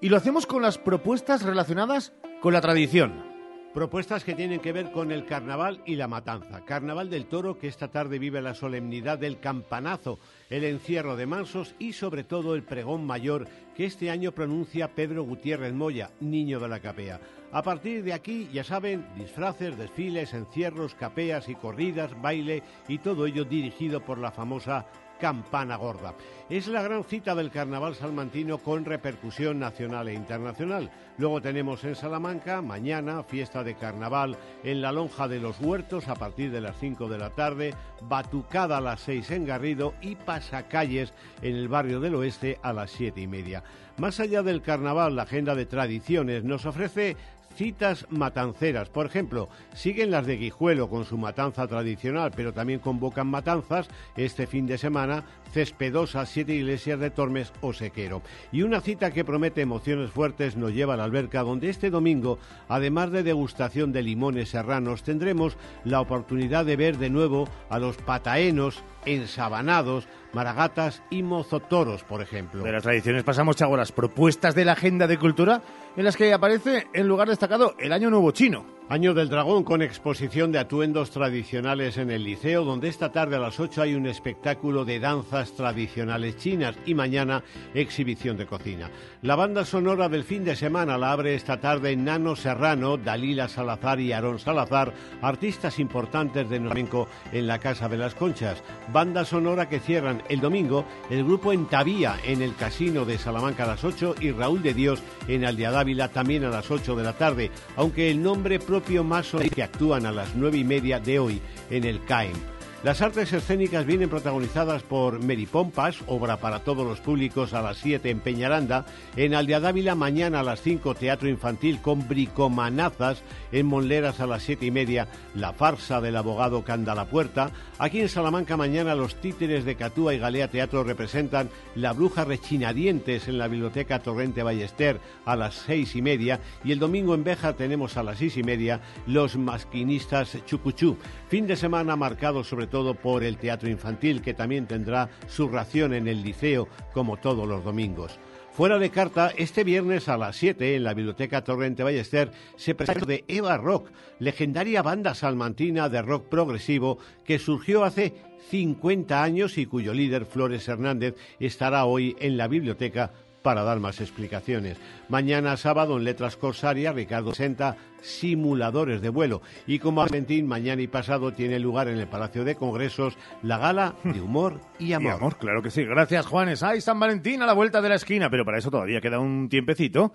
Y 0.00 0.08
lo 0.08 0.16
hacemos 0.16 0.46
con 0.46 0.62
las 0.62 0.78
propuestas 0.78 1.42
relacionadas 1.42 2.14
con 2.40 2.52
la 2.52 2.60
tradición. 2.60 3.24
Propuestas 3.72 4.24
que 4.24 4.34
tienen 4.34 4.60
que 4.60 4.72
ver 4.72 4.90
con 4.90 5.12
el 5.12 5.26
carnaval 5.26 5.82
y 5.84 5.96
la 5.96 6.08
matanza. 6.08 6.64
Carnaval 6.64 7.10
del 7.10 7.26
Toro 7.26 7.58
que 7.58 7.68
esta 7.68 7.88
tarde 7.88 8.18
vive 8.18 8.40
la 8.40 8.54
solemnidad 8.54 9.18
del 9.18 9.38
campanazo, 9.38 10.18
el 10.48 10.64
encierro 10.64 11.16
de 11.16 11.26
mansos 11.26 11.74
y 11.78 11.92
sobre 11.92 12.24
todo 12.24 12.54
el 12.54 12.62
pregón 12.62 13.04
mayor 13.04 13.46
que 13.76 13.84
este 13.84 14.10
año 14.10 14.32
pronuncia 14.32 14.94
Pedro 14.94 15.24
Gutiérrez 15.24 15.74
Moya, 15.74 16.10
niño 16.20 16.58
de 16.58 16.68
la 16.68 16.80
capea. 16.80 17.20
A 17.52 17.62
partir 17.62 18.02
de 18.02 18.14
aquí, 18.14 18.48
ya 18.52 18.64
saben, 18.64 19.06
disfraces, 19.16 19.76
desfiles, 19.76 20.32
encierros, 20.32 20.94
capeas 20.94 21.48
y 21.48 21.54
corridas, 21.54 22.20
baile 22.20 22.62
y 22.88 22.98
todo 22.98 23.26
ello 23.26 23.44
dirigido 23.44 24.00
por 24.00 24.18
la 24.18 24.32
famosa 24.32 24.86
Campana 25.20 25.76
Gorda. 25.76 26.14
Es 26.48 26.68
la 26.68 26.82
gran 26.82 27.02
cita 27.04 27.34
del 27.34 27.50
carnaval 27.50 27.94
salmantino 27.94 28.58
con 28.58 28.84
repercusión 28.84 29.58
nacional 29.58 30.08
e 30.08 30.14
internacional. 30.14 30.90
Luego 31.18 31.40
tenemos 31.40 31.82
en 31.84 31.96
Salamanca, 31.96 32.62
mañana, 32.62 33.22
fiesta 33.24 33.64
de 33.64 33.74
carnaval 33.74 34.36
en 34.62 34.80
la 34.80 34.92
Lonja 34.92 35.28
de 35.28 35.40
los 35.40 35.60
Huertos 35.60 36.08
a 36.08 36.14
partir 36.14 36.50
de 36.52 36.60
las 36.60 36.78
5 36.78 37.08
de 37.08 37.18
la 37.18 37.30
tarde, 37.30 37.74
batucada 38.02 38.76
a 38.78 38.80
las 38.80 39.00
6 39.00 39.30
en 39.32 39.46
Garrido 39.46 39.94
y 40.00 40.14
pasacalles 40.14 41.12
en 41.42 41.56
el 41.56 41.68
barrio 41.68 42.00
del 42.00 42.14
Oeste 42.14 42.58
a 42.62 42.72
las 42.72 42.90
7 42.92 43.20
y 43.20 43.26
media. 43.26 43.62
Más 43.96 44.20
allá 44.20 44.42
del 44.42 44.60
carnaval, 44.60 45.16
la 45.16 45.22
agenda 45.22 45.54
de 45.54 45.64
tradiciones 45.64 46.44
nos 46.44 46.66
ofrece 46.66 47.16
citas 47.56 48.06
matanceras. 48.10 48.90
Por 48.90 49.06
ejemplo, 49.06 49.48
siguen 49.74 50.10
las 50.10 50.26
de 50.26 50.36
Guijuelo 50.36 50.88
con 50.88 51.04
su 51.04 51.16
matanza 51.16 51.66
tradicional, 51.66 52.30
pero 52.36 52.52
también 52.52 52.78
convocan 52.78 53.26
matanzas 53.26 53.88
este 54.16 54.46
fin 54.46 54.66
de 54.66 54.78
semana 54.78 55.24
Cespedosa, 55.52 56.26
Siete 56.26 56.54
Iglesias 56.54 57.00
de 57.00 57.10
Tormes 57.10 57.52
o 57.62 57.72
Sequero. 57.72 58.22
Y 58.52 58.62
una 58.62 58.80
cita 58.80 59.10
que 59.10 59.24
promete 59.24 59.62
emociones 59.62 60.10
fuertes 60.10 60.56
nos 60.56 60.72
lleva 60.72 60.94
a 60.94 60.96
la 60.98 61.04
alberca 61.04 61.42
donde 61.42 61.70
este 61.70 61.90
domingo, 61.90 62.38
además 62.68 63.10
de 63.10 63.22
degustación 63.22 63.92
de 63.92 64.02
limones 64.02 64.50
serranos, 64.50 65.02
tendremos 65.02 65.56
la 65.84 66.00
oportunidad 66.00 66.66
de 66.66 66.76
ver 66.76 66.98
de 66.98 67.10
nuevo 67.10 67.48
a 67.70 67.78
los 67.78 67.96
pataenos 67.96 68.84
ensabanados, 69.06 70.08
maragatas 70.32 71.02
y 71.10 71.22
mozotoros, 71.22 72.02
por 72.04 72.20
ejemplo. 72.20 72.62
De 72.62 72.72
las 72.72 72.82
tradiciones 72.82 73.24
pasamos, 73.24 73.56
Chago, 73.56 73.76
las 73.76 73.92
propuestas 73.92 74.54
de 74.54 74.64
la 74.64 74.72
agenda 74.72 75.06
de 75.06 75.16
cultura 75.16 75.62
en 75.96 76.04
las 76.04 76.16
que 76.16 76.32
aparece 76.32 76.88
en 76.92 77.08
lugar 77.08 77.28
destacado 77.28 77.74
el 77.78 77.92
Año 77.92 78.10
Nuevo 78.10 78.30
Chino. 78.30 78.75
Año 78.88 79.14
del 79.14 79.28
Dragón 79.28 79.64
con 79.64 79.82
exposición 79.82 80.52
de 80.52 80.60
atuendos 80.60 81.10
tradicionales 81.10 81.96
en 81.96 82.08
el 82.12 82.22
liceo, 82.22 82.64
donde 82.64 82.86
esta 82.86 83.10
tarde 83.10 83.34
a 83.34 83.40
las 83.40 83.58
8 83.58 83.82
hay 83.82 83.96
un 83.96 84.06
espectáculo 84.06 84.84
de 84.84 85.00
danzas 85.00 85.54
tradicionales 85.54 86.36
chinas 86.36 86.76
y 86.86 86.94
mañana 86.94 87.42
exhibición 87.74 88.36
de 88.36 88.46
cocina. 88.46 88.88
La 89.22 89.34
banda 89.34 89.64
sonora 89.64 90.08
del 90.08 90.22
fin 90.22 90.44
de 90.44 90.54
semana 90.54 90.98
la 90.98 91.10
abre 91.10 91.34
esta 91.34 91.58
tarde 91.58 91.96
Nano 91.96 92.36
Serrano, 92.36 92.96
Dalila 92.96 93.48
Salazar 93.48 93.98
y 93.98 94.12
Aarón 94.12 94.38
Salazar, 94.38 94.94
artistas 95.20 95.80
importantes 95.80 96.48
de 96.48 96.60
Nomenco 96.60 97.08
en 97.32 97.48
la 97.48 97.58
Casa 97.58 97.88
de 97.88 97.98
las 97.98 98.14
Conchas. 98.14 98.62
Banda 98.92 99.24
sonora 99.24 99.68
que 99.68 99.80
cierran 99.80 100.22
el 100.28 100.40
domingo 100.40 100.84
el 101.10 101.24
grupo 101.24 101.52
Entavía 101.52 102.18
en 102.22 102.40
el 102.40 102.54
Casino 102.54 103.04
de 103.04 103.18
Salamanca 103.18 103.64
a 103.64 103.66
las 103.66 103.82
8 103.82 104.14
y 104.20 104.30
Raúl 104.30 104.62
de 104.62 104.74
Dios 104.74 105.02
en 105.26 105.44
Aldea 105.44 105.72
Dávila 105.72 106.06
también 106.06 106.44
a 106.44 106.50
las 106.50 106.70
8 106.70 106.94
de 106.94 107.02
la 107.02 107.14
tarde, 107.14 107.50
aunque 107.74 108.12
el 108.12 108.22
nombre 108.22 108.60
propio 108.60 108.75
más 109.04 109.34
que 109.50 109.62
actúan 109.62 110.06
a 110.06 110.12
las 110.12 110.34
nueve 110.34 110.58
y 110.58 110.64
media 110.64 111.00
de 111.00 111.18
hoy 111.18 111.40
en 111.70 111.84
el 111.84 112.04
CAEM. 112.04 112.55
Las 112.86 113.02
artes 113.02 113.32
escénicas 113.32 113.84
vienen 113.84 114.08
protagonizadas 114.08 114.84
por 114.84 115.20
Mary 115.20 115.46
Pompas, 115.46 116.04
obra 116.06 116.36
para 116.36 116.60
todos 116.60 116.86
los 116.86 117.00
públicos 117.00 117.52
a 117.52 117.60
las 117.60 117.78
7 117.78 118.10
en 118.10 118.20
Peñaranda, 118.20 118.86
en 119.16 119.34
Aldea 119.34 119.58
Dávila 119.58 119.96
mañana 119.96 120.38
a 120.38 120.44
las 120.44 120.62
5 120.62 120.94
teatro 120.94 121.28
infantil 121.28 121.82
con 121.82 122.06
bricomanazas, 122.06 123.24
en 123.50 123.66
Monleras 123.66 124.20
a 124.20 124.28
las 124.28 124.44
7 124.44 124.66
y 124.66 124.70
media 124.70 125.08
la 125.34 125.52
farsa 125.52 126.00
del 126.00 126.14
abogado 126.14 126.62
Canda 126.62 126.94
la 126.94 127.06
Puerta, 127.06 127.50
aquí 127.80 127.98
en 127.98 128.08
Salamanca 128.08 128.56
mañana 128.56 128.94
los 128.94 129.16
títeres 129.16 129.64
de 129.64 129.74
Catúa 129.74 130.14
y 130.14 130.20
Galea 130.20 130.48
Teatro 130.48 130.84
representan 130.84 131.50
La 131.74 131.92
Bruja 131.92 132.24
Rechinadientes 132.24 133.26
en 133.26 133.38
la 133.38 133.48
Biblioteca 133.48 133.98
Torrente 133.98 134.44
Ballester 134.44 135.00
a 135.24 135.34
las 135.34 135.56
6 135.66 135.96
y 135.96 136.02
media. 136.02 136.38
Y 136.62 136.70
el 136.70 136.78
domingo 136.78 137.16
en 137.16 137.24
Beja 137.24 137.54
tenemos 137.54 137.96
a 137.96 138.04
las 138.04 138.18
6 138.18 138.36
y 138.36 138.42
media 138.44 138.80
Los 139.08 139.36
Masquinistas 139.36 140.38
Chucuchú, 140.46 140.96
fin 141.28 141.48
de 141.48 141.56
semana 141.56 141.96
marcado 141.96 142.44
sobre 142.44 142.68
todo 142.68 142.75
todo 142.76 142.92
por 142.92 143.24
el 143.24 143.38
teatro 143.38 143.70
infantil, 143.70 144.20
que 144.20 144.34
también 144.34 144.66
tendrá 144.66 145.08
su 145.28 145.48
ración 145.48 145.94
en 145.94 146.06
el 146.08 146.22
liceo, 146.22 146.68
como 146.92 147.16
todos 147.16 147.48
los 147.48 147.64
domingos. 147.64 148.18
Fuera 148.52 148.78
de 148.78 148.90
carta, 148.90 149.32
este 149.34 149.64
viernes 149.64 150.10
a 150.10 150.18
las 150.18 150.36
7 150.36 150.76
en 150.76 150.84
la 150.84 150.92
Biblioteca 150.92 151.42
Torrente 151.42 151.82
Ballester 151.82 152.32
se 152.56 152.74
presenta 152.74 153.06
de 153.06 153.24
Eva 153.28 153.56
Rock, 153.56 153.88
legendaria 154.18 154.82
banda 154.82 155.14
salmantina 155.14 155.88
de 155.88 156.02
rock 156.02 156.28
progresivo 156.28 156.98
que 157.24 157.38
surgió 157.38 157.82
hace 157.82 158.12
50 158.50 159.22
años 159.22 159.56
y 159.56 159.64
cuyo 159.64 159.94
líder, 159.94 160.26
Flores 160.26 160.68
Hernández, 160.68 161.14
estará 161.40 161.86
hoy 161.86 162.14
en 162.20 162.36
la 162.36 162.46
biblioteca 162.46 163.10
para 163.46 163.62
dar 163.62 163.78
más 163.78 164.00
explicaciones. 164.00 164.76
Mañana 165.08 165.56
sábado 165.56 165.96
en 165.98 166.02
Letras 166.02 166.36
Corsaria, 166.36 166.92
Ricardo 166.92 167.32
Senta, 167.32 167.76
simuladores 168.00 169.00
de 169.00 169.08
vuelo. 169.08 169.40
Y 169.68 169.78
como 169.78 170.02
Argentín, 170.02 170.48
mañana 170.48 170.82
y 170.82 170.88
pasado 170.88 171.32
tiene 171.32 171.60
lugar 171.60 171.86
en 171.86 171.98
el 171.98 172.08
Palacio 172.08 172.42
de 172.42 172.56
Congresos 172.56 173.16
la 173.44 173.58
gala 173.58 173.94
de 174.02 174.20
humor 174.20 174.60
y 174.80 174.94
amor. 174.94 175.12
Y 175.12 175.14
amor, 175.14 175.38
claro 175.38 175.62
que 175.62 175.70
sí. 175.70 175.84
Gracias, 175.84 176.26
Juanes. 176.26 176.64
Ay, 176.64 176.80
San 176.80 176.98
Valentín 176.98 177.40
a 177.40 177.46
la 177.46 177.52
vuelta 177.52 177.80
de 177.80 177.88
la 177.88 177.94
esquina, 177.94 178.28
pero 178.30 178.44
para 178.44 178.58
eso 178.58 178.68
todavía 178.68 179.00
queda 179.00 179.20
un 179.20 179.48
tiempecito. 179.48 180.12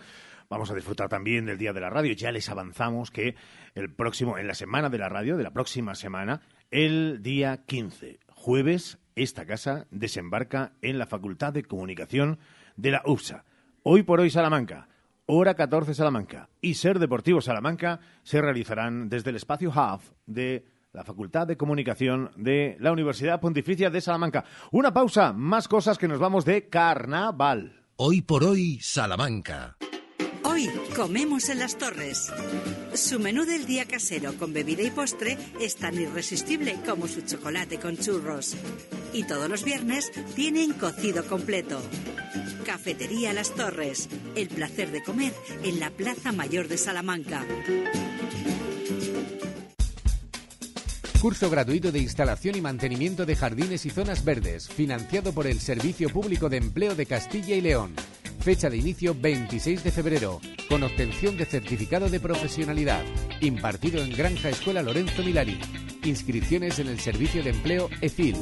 Vamos 0.50 0.70
a 0.70 0.76
disfrutar 0.76 1.08
también 1.08 1.46
del 1.46 1.58
Día 1.58 1.72
de 1.72 1.80
la 1.80 1.90
Radio. 1.90 2.12
Ya 2.12 2.34
les 2.34 2.50
avanzamos 2.50 3.12
que 3.12 3.36
el 3.76 3.94
próximo, 3.94 4.40
en 4.40 4.48
la 4.48 4.56
semana 4.56 4.90
de 4.90 4.98
la 4.98 5.08
radio, 5.08 5.38
de 5.38 5.44
la 5.44 5.52
próxima 5.52 5.96
semana, 5.96 6.42
el 6.70 7.24
día 7.24 7.64
15, 7.66 8.20
jueves, 8.28 9.00
esta 9.16 9.46
casa 9.46 9.88
desembarca 9.90 10.74
en 10.82 10.98
la 10.98 11.06
Facultad 11.06 11.54
de 11.54 11.64
Comunicación 11.64 12.40
de 12.76 12.92
la 12.92 13.02
UPSA. 13.06 13.44
Hoy 13.84 14.04
por 14.04 14.20
hoy 14.20 14.30
Salamanca, 14.30 14.88
hora 15.26 15.56
14 15.56 15.94
Salamanca 15.94 16.50
y 16.62 16.76
Ser 16.76 17.00
Deportivo 17.00 17.42
Salamanca 17.42 18.00
se 18.24 18.42
realizarán 18.42 19.10
desde 19.10 19.32
el 19.32 19.38
espacio 19.38 19.70
Hub 19.70 20.02
de 20.26 20.66
la 20.94 21.04
Facultad 21.04 21.48
de 21.48 21.58
Comunicación 21.58 22.32
de 22.36 22.78
la 22.80 22.92
Universidad 22.92 23.40
Pontificia 23.40 23.90
de 23.90 24.02
Salamanca. 24.02 24.44
Una 24.72 24.94
pausa, 24.94 25.34
más 25.34 25.68
cosas 25.68 25.98
que 25.98 26.08
nos 26.08 26.20
vamos 26.20 26.46
de 26.46 26.70
carnaval. 26.70 27.86
Hoy 27.96 28.22
por 28.22 28.44
hoy 28.44 28.80
Salamanca. 28.82 29.78
Hoy 30.52 30.70
comemos 30.98 31.48
en 31.48 31.60
las 31.60 31.78
torres. 31.78 32.30
Su 32.94 33.20
menú 33.20 33.46
del 33.46 33.66
día 33.66 33.86
casero 33.86 34.34
con 34.38 34.52
bebida 34.52 34.84
y 34.84 34.92
postre 34.92 35.38
es 35.62 35.78
tan 35.78 35.96
irresistible 35.96 36.76
como 36.86 37.08
su 37.08 37.22
chocolate 37.22 37.80
con 37.80 37.96
churros. 37.96 38.58
Y 39.14 39.24
todos 39.24 39.50
los 39.50 39.64
viernes 39.64 40.12
tienen 40.36 40.74
cocido 40.74 41.26
completo. 41.26 41.82
Cafetería 42.66 43.32
Las 43.32 43.56
Torres. 43.56 44.10
El 44.36 44.50
placer 44.50 44.92
de 44.92 45.02
comer 45.02 45.34
en 45.64 45.80
la 45.80 45.90
Plaza 45.90 46.34
Mayor 46.34 46.68
de 46.68 46.78
Salamanca. 46.78 47.46
Curso 51.22 51.50
gratuito 51.50 51.94
de 51.94 52.00
instalación 52.00 52.58
y 52.58 52.62
mantenimiento 52.62 53.26
de 53.26 53.38
jardines 53.38 53.86
y 53.86 53.90
zonas 53.90 54.26
verdes, 54.26 54.68
financiado 54.68 55.32
por 55.32 55.48
el 55.48 55.62
Servicio 55.62 56.10
Público 56.10 56.50
de 56.50 56.58
Empleo 56.58 56.96
de 56.96 57.06
Castilla 57.06 57.56
y 57.56 57.62
León. 57.62 57.96
Fecha 58.42 58.72
de 58.72 58.78
inicio 58.78 59.16
26 59.16 59.84
de 59.84 59.92
febrero, 59.92 60.42
con 60.68 60.82
obtención 60.82 61.38
de 61.38 61.46
certificado 61.46 62.10
de 62.10 62.20
profesionalidad, 62.20 63.04
impartido 63.40 64.04
en 64.04 64.12
Granja 64.14 64.50
Escuela 64.50 64.82
Lorenzo 64.82 65.22
Milani. 65.22 65.60
Inscripciones 66.04 66.80
en 66.80 66.88
el 66.88 67.00
Servicio 67.00 67.44
de 67.44 67.52
Empleo 67.52 67.88
EFIL. 68.02 68.36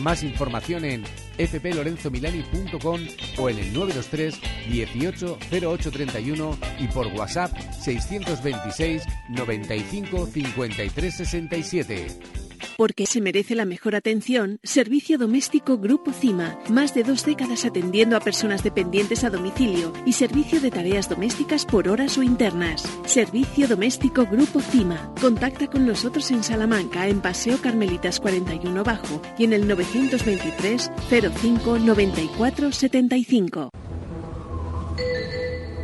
Más 0.00 0.24
información 0.24 0.84
en 0.84 1.04
fplorenzomilani.com 1.38 3.00
o 3.38 3.48
en 3.48 3.58
el 3.58 3.72
923 3.72 4.40
18 4.72 5.38
0831 5.52 6.58
y 6.80 6.88
por 6.88 7.06
WhatsApp 7.06 7.56
626 7.80 9.04
95 9.28 10.26
53 10.26 11.14
67. 11.14 12.45
Porque 12.76 13.06
se 13.06 13.22
merece 13.22 13.54
la 13.54 13.64
mejor 13.64 13.94
atención, 13.94 14.58
Servicio 14.62 15.16
Doméstico 15.16 15.78
Grupo 15.78 16.12
CIMA. 16.12 16.58
Más 16.68 16.94
de 16.94 17.04
dos 17.04 17.24
décadas 17.24 17.64
atendiendo 17.64 18.18
a 18.18 18.20
personas 18.20 18.62
dependientes 18.62 19.24
a 19.24 19.30
domicilio 19.30 19.94
y 20.04 20.12
servicio 20.12 20.60
de 20.60 20.70
tareas 20.70 21.08
domésticas 21.08 21.64
por 21.64 21.88
horas 21.88 22.18
o 22.18 22.22
internas. 22.22 22.82
Servicio 23.06 23.66
Doméstico 23.66 24.26
Grupo 24.26 24.60
CIMA. 24.60 25.14
Contacta 25.20 25.68
con 25.68 25.86
nosotros 25.86 26.30
en 26.30 26.42
Salamanca, 26.42 27.08
en 27.08 27.22
Paseo 27.22 27.56
Carmelitas 27.62 28.20
41 28.20 28.84
Bajo 28.84 29.22
y 29.38 29.44
en 29.44 29.54
el 29.54 29.66
923 29.66 30.90
05 31.08 31.78
94 31.78 32.72
75. 32.72 33.70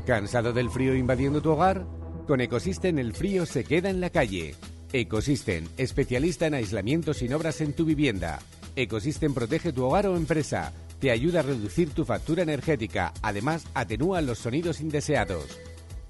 ¿Cansado 0.04 0.52
del 0.52 0.68
frío 0.68 0.94
invadiendo 0.94 1.40
tu 1.40 1.52
hogar? 1.52 1.86
Con 2.26 2.42
Ecosystem 2.42 2.98
el 2.98 3.14
frío 3.14 3.46
se 3.46 3.64
queda 3.64 3.88
en 3.88 4.00
la 4.00 4.10
calle. 4.10 4.54
Ecosystem, 4.92 5.66
especialista 5.78 6.46
en 6.46 6.54
aislamiento 6.54 7.14
sin 7.14 7.32
obras 7.32 7.62
en 7.62 7.72
tu 7.72 7.86
vivienda. 7.86 8.40
Ecosystem 8.76 9.32
protege 9.32 9.72
tu 9.72 9.84
hogar 9.84 10.06
o 10.06 10.16
empresa. 10.16 10.74
Te 11.00 11.10
ayuda 11.10 11.40
a 11.40 11.42
reducir 11.42 11.94
tu 11.94 12.04
factura 12.04 12.42
energética. 12.42 13.14
Además, 13.22 13.64
atenúa 13.72 14.20
los 14.20 14.38
sonidos 14.38 14.82
indeseados. 14.82 15.58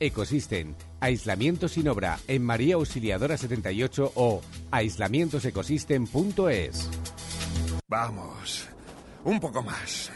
Ecosystem, 0.01 0.75
aislamiento 0.99 1.69
sin 1.69 1.87
obra 1.87 2.19
en 2.27 2.43
María 2.43 2.75
Auxiliadora 2.75 3.37
78 3.37 4.15
o 4.17 4.43
aislamientosecosystem.es. 4.73 6.91
Vamos, 7.87 8.69
un 9.25 9.39
poco 9.39 9.63
más. 9.63 10.11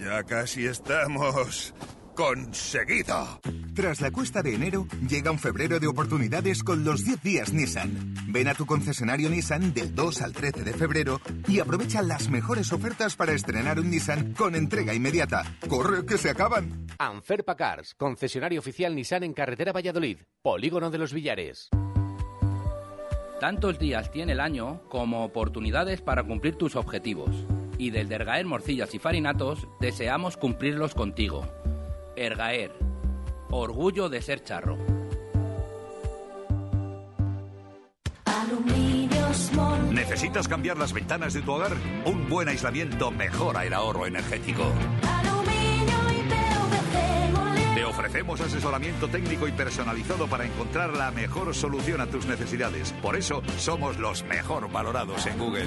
Ya 0.00 0.24
casi 0.24 0.66
estamos 0.66 1.72
conseguido. 2.14 3.40
Tras 3.74 4.00
la 4.00 4.10
cuesta 4.10 4.42
de 4.42 4.54
enero, 4.54 4.86
llega 5.08 5.30
un 5.30 5.38
febrero 5.38 5.80
de 5.80 5.86
oportunidades 5.86 6.62
con 6.62 6.84
los 6.84 7.04
10 7.04 7.22
días 7.22 7.52
Nissan. 7.52 8.14
Ven 8.28 8.48
a 8.48 8.54
tu 8.54 8.66
concesionario 8.66 9.30
Nissan 9.30 9.72
del 9.72 9.94
2 9.94 10.22
al 10.22 10.32
13 10.32 10.64
de 10.64 10.72
febrero 10.74 11.20
y 11.48 11.60
aprovecha 11.60 12.02
las 12.02 12.28
mejores 12.28 12.72
ofertas 12.72 13.16
para 13.16 13.32
estrenar 13.32 13.80
un 13.80 13.90
Nissan 13.90 14.34
con 14.34 14.54
entrega 14.54 14.94
inmediata. 14.94 15.44
¡Corre, 15.68 16.04
que 16.04 16.18
se 16.18 16.30
acaban! 16.30 16.86
Anferpa 16.98 17.56
Cars, 17.56 17.94
concesionario 17.94 18.60
oficial 18.60 18.94
Nissan 18.94 19.24
en 19.24 19.32
carretera 19.32 19.72
Valladolid, 19.72 20.18
Polígono 20.42 20.90
de 20.90 20.98
los 20.98 21.12
Villares. 21.12 21.70
Tantos 23.40 23.78
días 23.78 24.12
tiene 24.12 24.32
el 24.32 24.40
año 24.40 24.82
como 24.88 25.24
oportunidades 25.24 26.00
para 26.00 26.22
cumplir 26.22 26.54
tus 26.54 26.76
objetivos. 26.76 27.30
Y 27.76 27.90
desde 27.90 28.14
Ergaer 28.14 28.46
Morcillas 28.46 28.94
y 28.94 29.00
Farinatos 29.00 29.66
deseamos 29.80 30.36
cumplirlos 30.36 30.94
contigo. 30.94 31.48
Ergaer. 32.16 32.72
Orgullo 33.50 34.08
de 34.08 34.22
ser 34.22 34.42
charro. 34.42 34.78
¿Necesitas 39.90 40.48
cambiar 40.48 40.78
las 40.78 40.92
ventanas 40.92 41.32
de 41.32 41.42
tu 41.42 41.52
hogar? 41.52 41.72
Un 42.04 42.28
buen 42.28 42.48
aislamiento 42.48 43.10
mejora 43.10 43.64
el 43.64 43.72
ahorro 43.72 44.06
energético. 44.06 44.64
Te 47.74 47.84
ofrecemos 47.84 48.40
asesoramiento 48.40 49.08
técnico 49.08 49.48
y 49.48 49.52
personalizado 49.52 50.26
para 50.26 50.44
encontrar 50.44 50.96
la 50.96 51.10
mejor 51.10 51.54
solución 51.54 52.00
a 52.00 52.06
tus 52.06 52.26
necesidades. 52.26 52.92
Por 53.02 53.16
eso 53.16 53.42
somos 53.58 53.98
los 53.98 54.22
mejor 54.24 54.70
valorados 54.70 55.26
en 55.26 55.38
Google. 55.38 55.66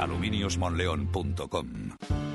Aluminiosmonleón.com 0.00 2.27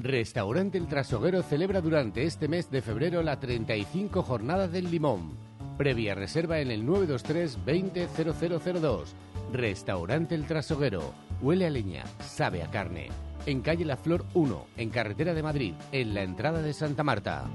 Restaurante 0.00 0.78
El 0.78 0.86
Trasoguero 0.86 1.42
celebra 1.42 1.80
durante 1.80 2.22
este 2.22 2.46
mes 2.46 2.70
de 2.70 2.82
febrero 2.82 3.20
la 3.20 3.40
35 3.40 4.22
Jornada 4.22 4.68
del 4.68 4.92
Limón. 4.92 5.32
Previa 5.76 6.14
reserva 6.14 6.60
en 6.60 6.70
el 6.70 6.86
923 6.86 7.58
200002. 7.66 9.16
Restaurante 9.52 10.36
El 10.36 10.46
Trasoguero. 10.46 11.12
Huele 11.42 11.66
a 11.66 11.70
leña, 11.70 12.04
sabe 12.20 12.62
a 12.62 12.70
carne. 12.70 13.08
En 13.44 13.60
calle 13.60 13.84
La 13.84 13.96
Flor 13.96 14.24
1, 14.34 14.66
en 14.76 14.90
carretera 14.90 15.34
de 15.34 15.42
Madrid, 15.42 15.74
en 15.90 16.14
la 16.14 16.22
entrada 16.22 16.62
de 16.62 16.74
Santa 16.74 17.02
Marta. 17.02 17.50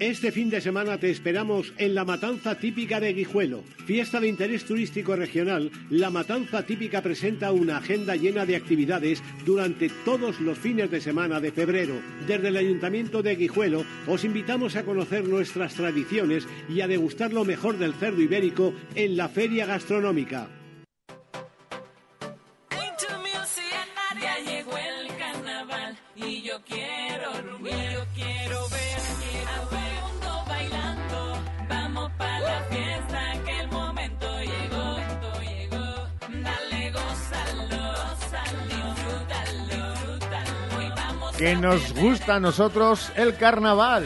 Este 0.00 0.32
fin 0.32 0.48
de 0.48 0.62
semana 0.62 0.96
te 0.96 1.10
esperamos 1.10 1.74
en 1.76 1.94
la 1.94 2.06
Matanza 2.06 2.54
Típica 2.54 3.00
de 3.00 3.12
Guijuelo. 3.12 3.62
Fiesta 3.84 4.18
de 4.18 4.28
interés 4.28 4.64
turístico 4.64 5.14
regional, 5.14 5.70
la 5.90 6.08
Matanza 6.08 6.64
Típica 6.64 7.02
presenta 7.02 7.52
una 7.52 7.76
agenda 7.76 8.16
llena 8.16 8.46
de 8.46 8.56
actividades 8.56 9.22
durante 9.44 9.90
todos 10.06 10.40
los 10.40 10.56
fines 10.56 10.90
de 10.90 11.02
semana 11.02 11.38
de 11.38 11.52
febrero. 11.52 12.00
Desde 12.26 12.48
el 12.48 12.56
Ayuntamiento 12.56 13.22
de 13.22 13.36
Guijuelo 13.36 13.84
os 14.06 14.24
invitamos 14.24 14.74
a 14.76 14.84
conocer 14.84 15.28
nuestras 15.28 15.74
tradiciones 15.74 16.48
y 16.66 16.80
a 16.80 16.88
degustar 16.88 17.34
lo 17.34 17.44
mejor 17.44 17.76
del 17.76 17.92
cerdo 17.92 18.22
ibérico 18.22 18.72
en 18.94 19.18
la 19.18 19.28
feria 19.28 19.66
gastronómica. 19.66 20.48
Que 41.40 41.56
nos 41.56 41.94
gusta 41.94 42.34
a 42.34 42.40
nosotros 42.40 43.10
el 43.16 43.34
carnaval. 43.34 44.04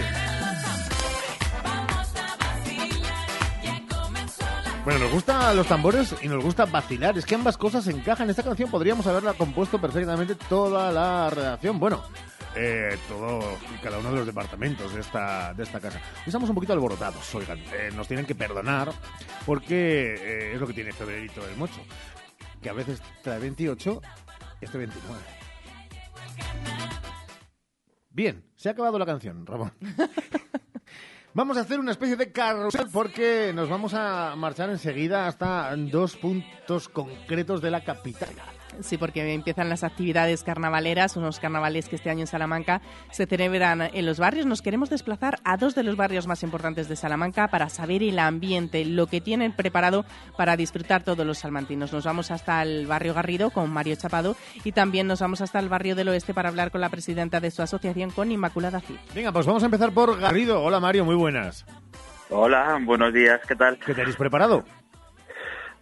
Bueno, 4.85 5.01
nos 5.01 5.13
gustan 5.13 5.57
los 5.57 5.67
tambores 5.67 6.15
y 6.23 6.29
nos 6.29 6.45
gusta 6.45 6.65
vacilar. 6.67 7.19
Es 7.19 7.27
que 7.27 7.35
ambas 7.35 7.59
cosas 7.59 7.89
encajan. 7.89 8.31
Esta 8.31 8.45
canción 8.45 8.71
podríamos 8.71 9.09
haberla 9.09 9.33
compuesto 9.33 9.81
perfectamente 9.81 10.37
toda 10.49 10.93
la 10.93 11.29
redacción. 11.29 11.81
Bueno, 11.81 12.05
eh, 12.55 12.97
todo 13.09 13.41
y 13.75 13.83
cada 13.83 13.99
uno 13.99 14.13
de 14.13 14.19
los 14.19 14.27
departamentos 14.27 14.95
de 14.95 15.01
esta, 15.01 15.53
de 15.55 15.65
esta 15.65 15.81
casa. 15.81 16.01
Estamos 16.25 16.49
un 16.49 16.55
poquito 16.55 16.73
alborotados, 16.73 17.35
oigan. 17.35 17.59
Eh, 17.73 17.91
nos 17.97 18.07
tienen 18.07 18.27
que 18.27 18.37
perdonar 18.37 18.93
porque 19.45 20.15
eh, 20.15 20.53
es 20.55 20.61
lo 20.61 20.69
que 20.69 20.73
tiene 20.73 20.93
febrerito 20.93 21.45
del 21.45 21.57
mocho. 21.57 21.81
Que 22.63 22.71
a 22.71 22.75
veces 22.75 23.03
trae 23.25 23.41
28 23.41 24.01
y 24.61 24.65
este 24.67 24.79
29. 24.79 25.19
Bien, 28.15 28.45
se 28.55 28.69
ha 28.69 28.73
acabado 28.73 28.97
la 28.97 29.07
canción, 29.07 29.45
Ramón. 29.45 29.73
Vamos 31.35 31.57
a 31.57 31.63
hacer 31.63 31.81
una 31.81 31.91
especie 31.91 32.15
de 32.15 32.31
carrusel 32.31 32.87
porque 32.93 33.51
nos 33.53 33.69
vamos 33.69 33.93
a 33.93 34.37
marchar 34.37 34.71
enseguida 34.71 35.27
hasta 35.27 35.75
dos 35.77 36.17
puntos 36.17 36.89
concretos 36.89 37.61
de 37.61 37.73
la 37.73 37.83
capital. 37.83 38.29
Sí, 38.81 38.99
porque 38.99 39.33
empiezan 39.33 39.69
las 39.69 39.85
actividades 39.85 40.43
carnavaleras, 40.43 41.17
unos 41.17 41.41
carnavales 41.41 41.89
que 41.89 41.97
este 41.97 42.11
año 42.11 42.21
en 42.21 42.27
Salamanca 42.27 42.81
se 43.11 43.27
celebran 43.27 43.83
en 43.93 44.07
los 44.07 44.19
barrios. 44.19 44.47
Nos 44.47 44.63
queremos 44.63 44.91
desplazar 44.91 45.39
a 45.45 45.57
dos 45.57 45.75
de 45.75 45.83
los 45.83 45.97
barrios 45.97 46.27
más 46.27 46.43
importantes 46.43 46.89
de 46.89 46.97
Salamanca 46.97 47.49
para 47.49 47.69
saber 47.69 48.03
el 48.03 48.19
ambiente, 48.19 48.85
lo 48.85 49.07
que 49.07 49.21
tienen 49.21 49.53
preparado 49.53 50.05
para 50.37 50.57
disfrutar 50.57 51.03
todos 51.03 51.27
los 51.27 51.39
salmantinos. 51.39 51.93
Nos 51.93 52.05
vamos 52.05 52.31
hasta 52.31 52.63
el 52.63 52.87
barrio 52.87 53.15
Garrido 53.15 53.51
con 53.51 53.71
Mario 53.71 53.97
Chapado 53.97 54.37
y 54.65 54.73
también 54.73 55.07
nos 55.07 55.21
vamos 55.21 55.41
hasta 55.41 55.59
el 55.59 55.69
barrio 55.69 55.95
del 55.95 56.09
Oeste 56.09 56.35
para 56.35 56.49
hablar 56.49 56.71
con 56.71 56.81
la 56.81 56.89
presidenta 56.89 57.41
de 57.41 57.51
su 57.51 57.63
asociación, 57.63 58.11
con 58.11 58.31
Inmaculada 58.31 58.81
Cid. 58.81 58.97
Venga, 59.15 59.33
pues 59.33 59.47
vamos 59.47 59.63
a 59.63 59.67
empezar 59.67 59.93
por 59.93 60.19
Garrido. 60.19 60.63
Hola 60.63 60.81
Mario, 60.81 61.05
muy 61.05 61.17
buenas. 61.17 61.65
Hola, 62.31 62.79
buenos 62.83 63.13
días, 63.13 63.41
¿qué 63.47 63.55
tal? 63.55 63.79
¿Qué 63.79 63.95
tenéis 63.95 64.17
preparado? 64.17 64.65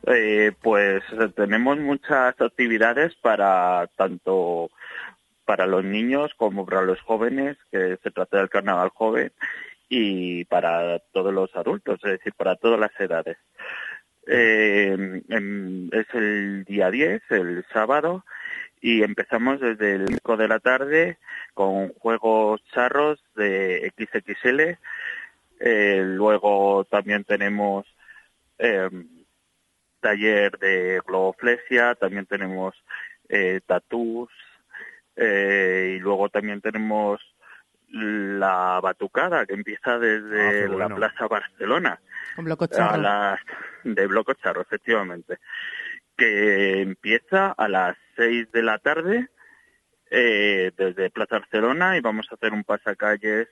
Eh, 0.06 0.52
pues 0.60 1.02
tenemos 1.36 1.78
muchas 1.78 2.40
actividades 2.40 3.14
para 3.16 3.88
tanto 3.96 4.70
para 5.44 5.66
los 5.66 5.84
niños 5.84 6.32
como 6.36 6.64
para 6.64 6.82
los 6.82 7.00
jóvenes, 7.00 7.56
que 7.70 7.98
se 8.02 8.10
trata 8.10 8.38
del 8.38 8.48
carnaval 8.48 8.90
joven, 8.90 9.32
y 9.88 10.44
para 10.46 11.00
todos 11.12 11.34
los 11.34 11.54
adultos, 11.56 12.00
es 12.04 12.12
decir, 12.12 12.32
para 12.34 12.56
todas 12.56 12.80
las 12.80 12.98
edades. 12.98 13.36
Eh, 14.26 15.22
em, 15.28 15.88
es 15.92 16.06
el 16.14 16.64
día 16.64 16.90
10, 16.90 17.22
el 17.30 17.64
sábado, 17.72 18.24
y 18.80 19.02
empezamos 19.02 19.60
desde 19.60 19.94
el 19.94 20.08
5 20.08 20.36
de 20.36 20.48
la 20.48 20.60
tarde 20.60 21.18
con 21.54 21.92
juegos 21.94 22.62
charros 22.72 23.22
de 23.36 23.92
XXL. 23.96 24.78
Eh, 25.60 26.02
luego 26.04 26.84
también 26.84 27.24
tenemos 27.24 27.86
eh, 28.58 28.88
taller 30.02 30.58
de 30.58 31.00
globoflesia, 31.06 31.94
también 31.94 32.26
tenemos 32.26 32.74
eh, 33.30 33.60
tatús 33.64 34.28
eh, 35.16 35.94
y 35.96 36.00
luego 36.00 36.28
también 36.28 36.60
tenemos 36.60 37.20
la 37.88 38.80
batucada 38.82 39.46
que 39.46 39.54
empieza 39.54 39.98
desde 39.98 40.64
Ah, 40.64 40.68
la. 40.68 40.94
Plaza 40.94 41.26
Barcelona 41.28 42.00
Con 42.36 42.44
Bloco 42.46 42.64
a 42.64 42.68
Charro. 42.68 43.02
las 43.02 43.40
de 43.84 44.06
Bloco 44.06 44.32
Charro, 44.34 44.62
efectivamente, 44.62 45.38
que 46.16 46.80
empieza 46.80 47.52
a 47.52 47.68
las 47.68 47.96
6 48.16 48.50
de 48.52 48.62
la 48.62 48.78
tarde 48.78 49.28
eh, 50.10 50.72
desde 50.76 51.10
Plaza 51.10 51.38
Barcelona 51.38 51.96
y 51.96 52.00
vamos 52.00 52.26
a 52.30 52.34
hacer 52.34 52.52
un 52.52 52.64
pasacalles 52.64 53.48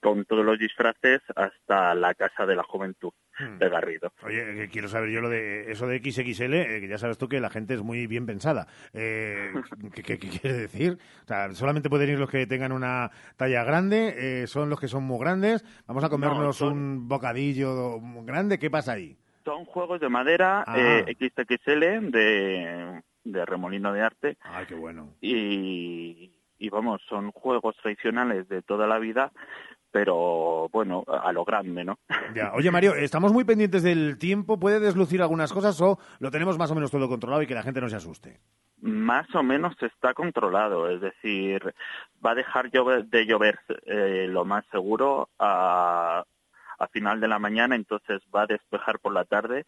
con 0.00 0.24
todos 0.24 0.44
los 0.44 0.58
disfraces 0.58 1.20
hasta 1.36 1.94
la 1.94 2.14
Casa 2.14 2.46
de 2.46 2.56
la 2.56 2.62
Juventud 2.62 3.12
Hmm. 3.40 3.58
de 3.58 3.68
Garrido. 3.68 4.12
Oye, 4.24 4.44
que 4.56 4.68
quiero 4.68 4.88
saber 4.88 5.10
yo 5.10 5.20
lo 5.20 5.28
de 5.28 5.70
eso 5.70 5.86
de 5.86 5.98
XXL, 6.00 6.54
eh, 6.54 6.80
que 6.80 6.88
ya 6.88 6.98
sabes 6.98 7.18
tú 7.18 7.28
que 7.28 7.38
la 7.38 7.50
gente 7.50 7.74
es 7.74 7.82
muy 7.82 8.08
bien 8.08 8.26
pensada. 8.26 8.66
Eh, 8.92 9.52
¿qué, 9.94 10.02
qué- 10.02 10.18
qué 10.18 10.28
quiere 10.28 10.56
decir? 10.56 10.98
O 11.22 11.26
sea, 11.28 11.48
solamente 11.54 11.88
pueden 11.88 12.10
ir 12.10 12.18
los 12.18 12.28
que 12.30 12.48
tengan 12.48 12.72
una 12.72 13.12
talla 13.36 13.62
grande, 13.62 14.42
eh, 14.42 14.46
son 14.48 14.68
los 14.70 14.80
que 14.80 14.88
son 14.88 15.04
muy 15.04 15.20
grandes. 15.20 15.64
Vamos 15.86 16.02
a 16.02 16.08
comernos 16.08 16.56
son- 16.56 16.72
un 16.72 17.08
bocadillo 17.08 18.00
grande. 18.24 18.58
¿Qué 18.58 18.70
pasa 18.70 18.92
ahí? 18.94 19.16
Son 19.44 19.64
juegos 19.66 20.00
de 20.00 20.08
madera 20.08 20.64
Ah. 20.66 20.76
eh, 20.76 21.14
XXL 21.16 22.10
de, 22.10 23.02
de 23.24 23.46
remolino 23.46 23.92
de 23.92 24.02
arte 24.02 24.36
Ay, 24.42 24.66
qué 24.66 24.74
bueno. 24.74 25.14
y, 25.20 26.32
y 26.58 26.68
vamos, 26.70 27.00
son 27.08 27.30
juegos 27.30 27.76
tradicionales 27.76 28.48
de 28.48 28.62
toda 28.62 28.86
la 28.88 28.98
vida, 28.98 29.30
pero 29.90 30.68
bueno, 30.70 31.04
a 31.06 31.32
lo 31.32 31.44
grande, 31.44 31.84
¿no? 31.84 31.98
Ya. 32.34 32.52
Oye, 32.54 32.70
Mario, 32.70 32.94
estamos 32.94 33.32
muy 33.32 33.44
pendientes 33.44 33.82
del 33.82 34.18
tiempo. 34.18 34.58
¿Puede 34.58 34.80
deslucir 34.80 35.22
algunas 35.22 35.52
cosas 35.52 35.80
o 35.80 35.98
lo 36.18 36.30
tenemos 36.30 36.58
más 36.58 36.70
o 36.70 36.74
menos 36.74 36.90
todo 36.90 37.08
controlado 37.08 37.42
y 37.42 37.46
que 37.46 37.54
la 37.54 37.62
gente 37.62 37.80
no 37.80 37.88
se 37.88 37.96
asuste? 37.96 38.40
Más 38.80 39.26
o 39.34 39.42
menos 39.42 39.74
está 39.80 40.14
controlado, 40.14 40.88
es 40.88 41.00
decir, 41.00 41.74
va 42.24 42.32
a 42.32 42.36
dejar 42.36 42.70
de 42.70 43.26
llover 43.26 43.58
eh, 43.86 44.26
lo 44.28 44.44
más 44.44 44.64
seguro 44.70 45.30
a, 45.38 46.22
a 46.78 46.88
final 46.88 47.20
de 47.20 47.28
la 47.28 47.40
mañana, 47.40 47.74
entonces 47.74 48.20
va 48.34 48.42
a 48.42 48.46
despejar 48.46 49.00
por 49.00 49.12
la 49.12 49.24
tarde 49.24 49.66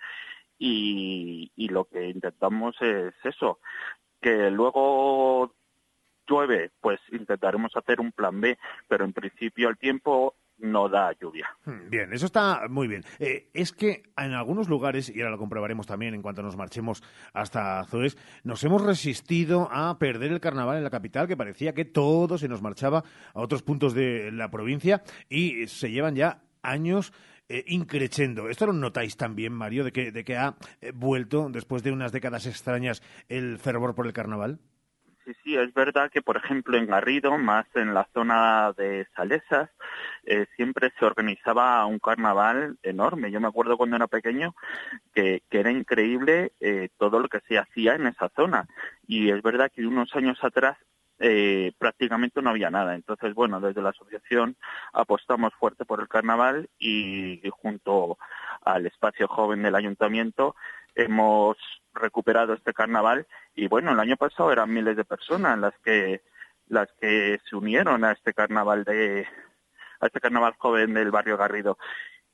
y, 0.58 1.50
y 1.56 1.68
lo 1.68 1.86
que 1.86 2.08
intentamos 2.08 2.76
es 2.80 3.14
eso, 3.24 3.58
que 4.20 4.50
luego 4.50 5.54
llueve, 6.30 6.70
pues 6.80 7.00
intentaremos 7.10 7.76
hacer 7.76 8.00
un 8.00 8.12
plan 8.12 8.40
B, 8.40 8.56
pero 8.88 9.04
en 9.04 9.12
principio 9.12 9.68
el 9.68 9.76
tiempo 9.76 10.34
no 10.60 10.88
da 10.88 11.12
lluvia. 11.18 11.48
Hmm, 11.64 11.88
Bien, 11.88 12.12
eso 12.12 12.26
está 12.26 12.66
muy 12.68 12.86
bien. 12.86 13.02
Eh, 13.18 13.48
es 13.54 13.72
que 13.72 14.02
en 14.16 14.32
algunos 14.32 14.68
lugares, 14.68 15.08
y 15.14 15.20
ahora 15.20 15.32
lo 15.32 15.38
comprobaremos 15.38 15.86
también 15.86 16.14
en 16.14 16.22
cuanto 16.22 16.42
nos 16.42 16.56
marchemos 16.56 17.02
hasta 17.32 17.82
Zoes, 17.84 18.18
nos 18.44 18.62
hemos 18.64 18.84
resistido 18.84 19.68
a 19.72 19.98
perder 19.98 20.32
el 20.32 20.40
carnaval 20.40 20.76
en 20.76 20.84
la 20.84 20.90
capital, 20.90 21.26
que 21.26 21.36
parecía 21.36 21.74
que 21.74 21.84
todo 21.86 22.38
se 22.38 22.48
nos 22.48 22.62
marchaba 22.62 23.04
a 23.34 23.40
otros 23.40 23.62
puntos 23.62 23.94
de 23.94 24.30
la 24.32 24.50
provincia 24.50 25.02
y 25.28 25.66
se 25.66 25.90
llevan 25.90 26.14
ya 26.14 26.42
años 26.62 27.12
eh. 27.50 27.64
¿Esto 28.48 28.66
lo 28.66 28.72
notáis 28.72 29.16
también, 29.16 29.52
Mario, 29.52 29.82
de 29.82 29.90
que, 29.90 30.12
de 30.12 30.24
que 30.24 30.36
ha 30.36 30.54
eh, 30.80 30.92
vuelto, 30.94 31.48
después 31.50 31.82
de 31.82 31.90
unas 31.90 32.12
décadas 32.12 32.46
extrañas, 32.46 33.02
el 33.28 33.58
fervor 33.58 33.96
por 33.96 34.06
el 34.06 34.12
carnaval? 34.12 34.60
Sí, 35.24 35.32
sí, 35.44 35.56
es 35.56 35.72
verdad 35.74 36.10
que, 36.10 36.22
por 36.22 36.38
ejemplo, 36.38 36.78
en 36.78 36.86
Garrido, 36.86 37.36
más 37.36 37.66
en 37.74 37.92
la 37.92 38.08
zona 38.14 38.72
de 38.72 39.06
Salesas, 39.14 39.68
eh, 40.24 40.46
siempre 40.56 40.92
se 40.98 41.04
organizaba 41.04 41.84
un 41.84 41.98
carnaval 41.98 42.78
enorme. 42.82 43.30
Yo 43.30 43.38
me 43.38 43.48
acuerdo 43.48 43.76
cuando 43.76 43.96
era 43.96 44.06
pequeño 44.06 44.54
que, 45.14 45.42
que 45.50 45.60
era 45.60 45.70
increíble 45.70 46.52
eh, 46.60 46.88
todo 46.96 47.20
lo 47.20 47.28
que 47.28 47.40
se 47.48 47.58
hacía 47.58 47.96
en 47.96 48.06
esa 48.06 48.30
zona. 48.34 48.66
Y 49.06 49.30
es 49.30 49.42
verdad 49.42 49.70
que 49.74 49.86
unos 49.86 50.14
años 50.16 50.38
atrás 50.42 50.78
eh, 51.20 51.72
prácticamente 51.78 52.40
no 52.40 52.50
había 52.50 52.70
nada. 52.70 52.94
Entonces, 52.94 53.34
bueno, 53.34 53.60
desde 53.60 53.82
la 53.82 53.90
asociación 53.90 54.56
apostamos 54.94 55.52
fuerte 55.54 55.84
por 55.84 56.00
el 56.00 56.08
carnaval 56.08 56.70
y, 56.78 57.42
junto 57.50 58.18
al 58.64 58.86
espacio 58.86 59.28
joven 59.28 59.62
del 59.62 59.74
ayuntamiento 59.74 60.56
hemos 60.94 61.56
recuperado 61.94 62.54
este 62.54 62.72
carnaval 62.72 63.26
y 63.54 63.68
bueno, 63.68 63.92
el 63.92 64.00
año 64.00 64.16
pasado 64.16 64.50
eran 64.50 64.72
miles 64.72 64.96
de 64.96 65.04
personas 65.04 65.58
las 65.58 65.78
que 65.84 66.22
las 66.68 66.88
que 67.00 67.38
se 67.48 67.56
unieron 67.56 68.04
a 68.04 68.12
este 68.12 68.32
carnaval 68.32 68.84
de 68.84 69.26
a 70.00 70.06
este 70.06 70.20
carnaval 70.20 70.54
joven 70.58 70.94
del 70.94 71.10
barrio 71.10 71.36
Garrido 71.36 71.78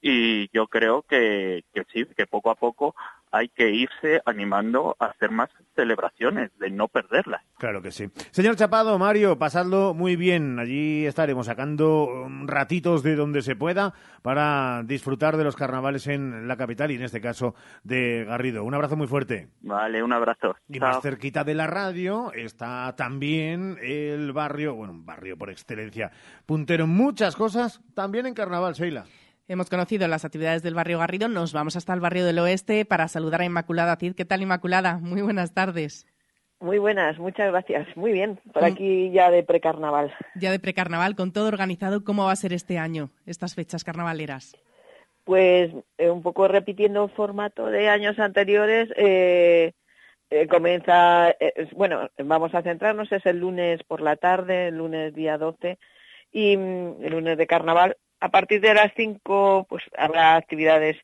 y 0.00 0.48
yo 0.52 0.68
creo 0.68 1.02
que, 1.02 1.64
que 1.72 1.84
sí, 1.92 2.06
que 2.16 2.26
poco 2.26 2.50
a 2.50 2.54
poco 2.54 2.94
hay 3.36 3.48
que 3.48 3.70
irse 3.70 4.20
animando 4.24 4.96
a 4.98 5.06
hacer 5.06 5.30
más 5.30 5.50
celebraciones, 5.74 6.50
de 6.58 6.70
no 6.70 6.88
perderlas. 6.88 7.42
Claro 7.58 7.82
que 7.82 7.90
sí. 7.90 8.08
Señor 8.30 8.56
Chapado, 8.56 8.98
Mario, 8.98 9.38
pasadlo 9.38 9.92
muy 9.94 10.16
bien. 10.16 10.58
Allí 10.58 11.06
estaremos 11.06 11.46
sacando 11.46 12.04
um, 12.04 12.46
ratitos 12.46 13.02
de 13.02 13.14
donde 13.14 13.42
se 13.42 13.56
pueda 13.56 13.92
para 14.22 14.82
disfrutar 14.84 15.36
de 15.36 15.44
los 15.44 15.54
carnavales 15.54 16.06
en 16.06 16.48
la 16.48 16.56
capital 16.56 16.90
y 16.90 16.94
en 16.94 17.02
este 17.02 17.20
caso 17.20 17.54
de 17.84 18.24
Garrido. 18.24 18.64
Un 18.64 18.74
abrazo 18.74 18.96
muy 18.96 19.06
fuerte. 19.06 19.48
Vale, 19.60 20.02
un 20.02 20.12
abrazo. 20.12 20.56
Y 20.68 20.78
Chao. 20.78 20.88
más 20.88 21.02
cerquita 21.02 21.44
de 21.44 21.54
la 21.54 21.66
radio 21.66 22.32
está 22.32 22.94
también 22.96 23.78
el 23.82 24.32
barrio, 24.32 24.74
bueno, 24.74 24.94
un 24.94 25.04
barrio 25.04 25.36
por 25.36 25.50
excelencia, 25.50 26.10
puntero 26.46 26.84
en 26.84 26.90
muchas 26.90 27.36
cosas, 27.36 27.82
también 27.94 28.26
en 28.26 28.34
carnaval, 28.34 28.74
Sheila. 28.74 29.04
Hemos 29.48 29.70
conocido 29.70 30.08
las 30.08 30.24
actividades 30.24 30.62
del 30.62 30.74
barrio 30.74 30.98
Garrido, 30.98 31.28
nos 31.28 31.52
vamos 31.52 31.76
hasta 31.76 31.92
el 31.94 32.00
barrio 32.00 32.24
del 32.24 32.38
Oeste 32.40 32.84
para 32.84 33.06
saludar 33.06 33.42
a 33.42 33.44
Inmaculada 33.44 33.96
Cid. 33.96 34.14
¿Qué 34.14 34.24
tal, 34.24 34.42
Inmaculada? 34.42 34.98
Muy 34.98 35.22
buenas 35.22 35.54
tardes. 35.54 36.06
Muy 36.58 36.78
buenas, 36.78 37.18
muchas 37.18 37.50
gracias. 37.52 37.86
Muy 37.96 38.12
bien, 38.12 38.40
por 38.52 38.62
¿Cómo- 38.62 38.66
aquí 38.66 39.10
ya 39.12 39.30
de 39.30 39.44
precarnaval. 39.44 40.12
Ya 40.34 40.50
de 40.50 40.58
precarnaval, 40.58 41.14
con 41.14 41.32
todo 41.32 41.46
organizado, 41.48 42.02
¿cómo 42.02 42.24
va 42.24 42.32
a 42.32 42.36
ser 42.36 42.52
este 42.52 42.78
año, 42.78 43.10
estas 43.24 43.54
fechas 43.54 43.84
carnavaleras? 43.84 44.56
Pues 45.24 45.70
eh, 45.98 46.10
un 46.10 46.22
poco 46.22 46.48
repitiendo 46.48 47.04
el 47.04 47.10
formato 47.10 47.66
de 47.66 47.88
años 47.88 48.18
anteriores, 48.18 48.88
eh, 48.96 49.72
eh, 50.30 50.46
comienza, 50.48 51.30
eh, 51.30 51.68
bueno, 51.72 52.08
vamos 52.18 52.52
a 52.54 52.62
centrarnos, 52.62 53.12
es 53.12 53.24
el 53.26 53.38
lunes 53.38 53.82
por 53.84 54.00
la 54.00 54.16
tarde, 54.16 54.68
el 54.68 54.78
lunes 54.78 55.14
día 55.14 55.36
12, 55.38 55.78
y 56.32 56.56
mm, 56.56 57.04
el 57.04 57.12
lunes 57.12 57.38
de 57.38 57.46
carnaval. 57.46 57.96
A 58.20 58.30
partir 58.30 58.60
de 58.60 58.74
las 58.74 58.92
5 58.96 59.66
pues 59.68 59.84
habrá 59.96 60.36
actividades 60.36 60.96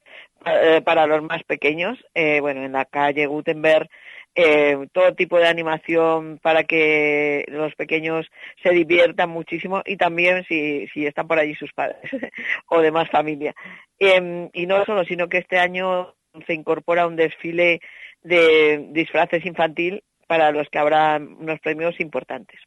eh, 0.47 0.81
para 0.83 1.07
los 1.07 1.23
más 1.23 1.43
pequeños, 1.45 1.99
eh, 2.15 2.41
bueno, 2.41 2.65
en 2.65 2.73
la 2.73 2.85
calle 2.85 3.27
Gutenberg, 3.27 3.89
eh, 4.35 4.89
todo 4.93 5.15
tipo 5.15 5.39
de 5.39 5.47
animación 5.47 6.39
para 6.43 6.65
que 6.65 7.45
los 7.49 7.75
pequeños 7.75 8.27
se 8.63 8.71
diviertan 8.71 9.29
muchísimo 9.29 9.83
y 9.85 9.99
también 9.99 10.45
si, 10.49 10.89
si 10.89 11.07
están 11.07 11.29
por 11.29 11.39
allí 11.39 11.55
sus 11.55 11.73
padres 11.73 12.01
o 12.69 12.81
demás 12.81 13.11
familia. 13.11 13.55
Em, 13.99 14.49
y 14.55 14.67
no 14.67 14.85
solo, 14.87 15.05
sino 15.05 15.29
que 15.29 15.39
este 15.39 15.59
año 15.59 16.15
se 16.47 16.55
incorpora 16.55 17.07
un 17.07 17.17
desfile 17.17 17.81
de 18.23 18.87
disfraces 18.91 19.45
infantil 19.45 20.03
para 20.27 20.51
los 20.51 20.69
que 20.71 20.79
habrá 20.79 21.17
unos 21.19 21.61
premios 21.61 22.01
importantes. 22.01 22.59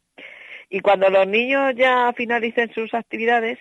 Y 0.70 0.80
cuando 0.80 1.10
los 1.10 1.26
niños 1.26 1.74
ya 1.76 2.12
finalicen 2.16 2.72
sus 2.72 2.94
actividades, 2.94 3.58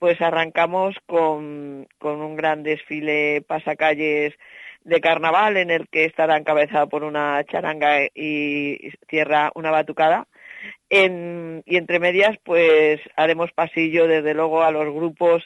pues 0.00 0.20
arrancamos 0.22 0.96
con, 1.06 1.86
un 2.00 2.36
gran 2.36 2.62
desfile 2.62 3.42
pasacalles 3.46 4.34
de 4.82 5.00
carnaval 5.00 5.58
en 5.58 5.70
el 5.70 5.88
que 5.88 6.06
estará 6.06 6.38
encabezado 6.38 6.88
por 6.88 7.04
una 7.04 7.44
charanga 7.44 8.06
y 8.14 8.92
cierra 9.10 9.52
una 9.54 9.70
batucada. 9.70 10.26
Y 10.88 11.76
entre 11.76 12.00
medias, 12.00 12.36
pues 12.42 12.98
haremos 13.14 13.52
pasillo 13.52 14.08
desde 14.08 14.32
luego 14.32 14.62
a 14.62 14.70
los 14.72 14.86
grupos 14.86 15.44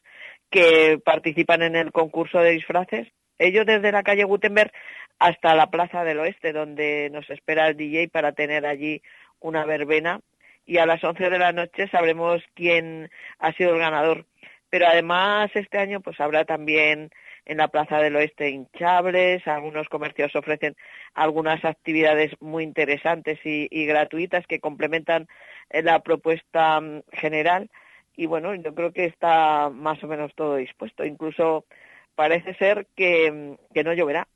que 0.50 1.00
participan 1.04 1.62
en 1.62 1.74
el 1.74 1.90
concurso 1.90 2.38
de 2.38 2.52
disfraces. 2.52 3.08
Ellos 3.38 3.66
desde 3.66 3.90
la 3.90 4.04
calle 4.04 4.22
Gutenberg 4.22 4.70
hasta 5.18 5.56
la 5.56 5.66
Plaza 5.68 6.04
del 6.04 6.20
Oeste, 6.20 6.52
donde 6.52 7.10
nos 7.10 7.28
espera 7.28 7.66
el 7.66 7.76
DJ 7.76 8.08
para 8.08 8.32
tener 8.32 8.66
allí 8.66 9.02
una 9.40 9.64
verbena. 9.64 10.20
Y 10.66 10.78
a 10.78 10.86
las 10.86 11.02
11 11.04 11.30
de 11.30 11.38
la 11.38 11.52
noche 11.52 11.88
sabremos 11.88 12.42
quién 12.54 13.10
ha 13.38 13.52
sido 13.52 13.74
el 13.74 13.80
ganador. 13.80 14.26
Pero 14.70 14.86
además 14.86 15.50
este 15.54 15.78
año 15.78 16.00
pues 16.00 16.20
habrá 16.20 16.44
también 16.44 17.10
en 17.46 17.58
la 17.58 17.68
Plaza 17.68 17.98
del 17.98 18.16
Oeste 18.16 18.48
hinchables, 18.48 19.46
algunos 19.46 19.88
comercios 19.88 20.34
ofrecen 20.34 20.76
algunas 21.12 21.64
actividades 21.64 22.32
muy 22.40 22.64
interesantes 22.64 23.38
y, 23.44 23.68
y 23.70 23.84
gratuitas 23.86 24.46
que 24.46 24.60
complementan 24.60 25.28
eh, 25.70 25.82
la 25.82 26.00
propuesta 26.02 26.80
mm, 26.80 27.02
general 27.12 27.70
y 28.16 28.26
bueno, 28.26 28.54
yo 28.54 28.74
creo 28.74 28.92
que 28.92 29.06
está 29.06 29.70
más 29.70 30.02
o 30.04 30.08
menos 30.08 30.34
todo 30.34 30.56
dispuesto. 30.56 31.04
Incluso 31.04 31.66
parece 32.14 32.54
ser 32.54 32.86
que, 32.94 33.30
mm, 33.30 33.72
que 33.74 33.84
no 33.84 33.92
lloverá. 33.92 34.28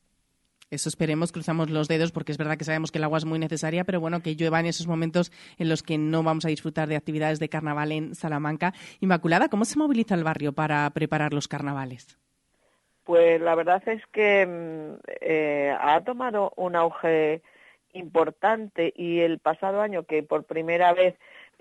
Eso 0.70 0.90
esperemos, 0.90 1.32
cruzamos 1.32 1.70
los 1.70 1.88
dedos 1.88 2.12
porque 2.12 2.30
es 2.30 2.36
verdad 2.36 2.58
que 2.58 2.64
sabemos 2.64 2.92
que 2.92 2.98
el 2.98 3.04
agua 3.04 3.16
es 3.16 3.24
muy 3.24 3.38
necesaria, 3.38 3.84
pero 3.84 4.00
bueno, 4.00 4.20
que 4.20 4.34
llueva 4.34 4.60
en 4.60 4.66
esos 4.66 4.86
momentos 4.86 5.32
en 5.56 5.70
los 5.70 5.82
que 5.82 5.96
no 5.96 6.22
vamos 6.22 6.44
a 6.44 6.48
disfrutar 6.48 6.88
de 6.88 6.96
actividades 6.96 7.38
de 7.38 7.48
carnaval 7.48 7.90
en 7.90 8.14
Salamanca. 8.14 8.74
Inmaculada, 9.00 9.48
¿cómo 9.48 9.64
se 9.64 9.78
moviliza 9.78 10.14
el 10.14 10.24
barrio 10.24 10.52
para 10.52 10.90
preparar 10.90 11.32
los 11.32 11.48
carnavales? 11.48 12.18
Pues 13.04 13.40
la 13.40 13.54
verdad 13.54 13.82
es 13.88 14.02
que 14.12 14.46
mm, 14.46 15.00
eh, 15.22 15.74
ha 15.80 16.02
tomado 16.04 16.52
un 16.56 16.76
auge 16.76 17.40
importante 17.94 18.92
y 18.94 19.20
el 19.20 19.38
pasado 19.38 19.80
año 19.80 20.02
que 20.02 20.22
por 20.22 20.44
primera 20.44 20.92
vez 20.92 21.14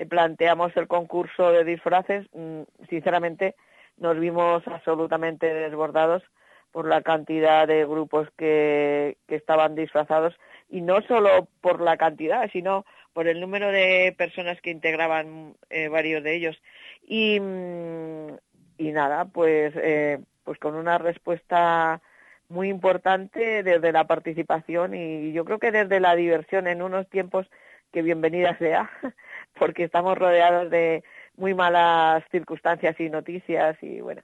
planteamos 0.10 0.76
el 0.76 0.90
concurso 0.90 1.54
de 1.54 1.64
disfraces, 1.64 2.28
mm, 2.34 2.64
sinceramente 2.90 3.56
nos 3.96 4.20
vimos 4.20 4.68
absolutamente 4.68 5.54
desbordados 5.54 6.24
por 6.72 6.88
la 6.88 7.02
cantidad 7.02 7.68
de 7.68 7.86
grupos 7.86 8.28
que, 8.38 9.18
que 9.28 9.36
estaban 9.36 9.76
disfrazados 9.76 10.36
y 10.70 10.82
no 10.82 11.02
solo 11.02 11.48
por 11.62 11.82
la 11.82 11.98
cantidad, 11.98 12.50
sino 12.52 12.86
por 13.14 13.28
el 13.28 13.42
número 13.42 13.72
de 13.72 14.14
personas 14.18 14.62
que 14.62 14.70
integraban 14.70 15.56
eh, 15.70 15.88
varios 15.88 16.24
de 16.24 16.36
ellos. 16.36 16.62
Y, 17.02 17.40
mm, 17.40 18.36
y 18.78 18.92
nada, 18.92 19.26
pues, 19.26 19.74
eh, 19.76 20.20
pues 20.44 20.60
con 20.60 20.76
una 20.76 20.98
respuesta 20.98 22.02
muy 22.50 22.70
importante 22.70 23.64
desde 23.64 23.92
la 23.92 24.06
participación 24.06 24.94
y 24.94 25.34
yo 25.34 25.46
creo 25.46 25.60
que 25.60 25.72
desde 25.72 26.00
la 26.00 26.16
diversión 26.16 26.68
en 26.68 26.82
unos 26.82 27.10
tiempos 27.10 27.48
que 27.92 28.02
bienvenida 28.02 28.58
sea, 28.58 28.90
porque 29.60 29.84
estamos 29.84 30.18
rodeados 30.18 30.70
de 30.70 31.04
muy 31.36 31.54
malas 31.54 32.24
circunstancias 32.32 33.00
y 33.00 33.10
noticias 33.10 33.78
y 33.82 34.02
bueno, 34.02 34.22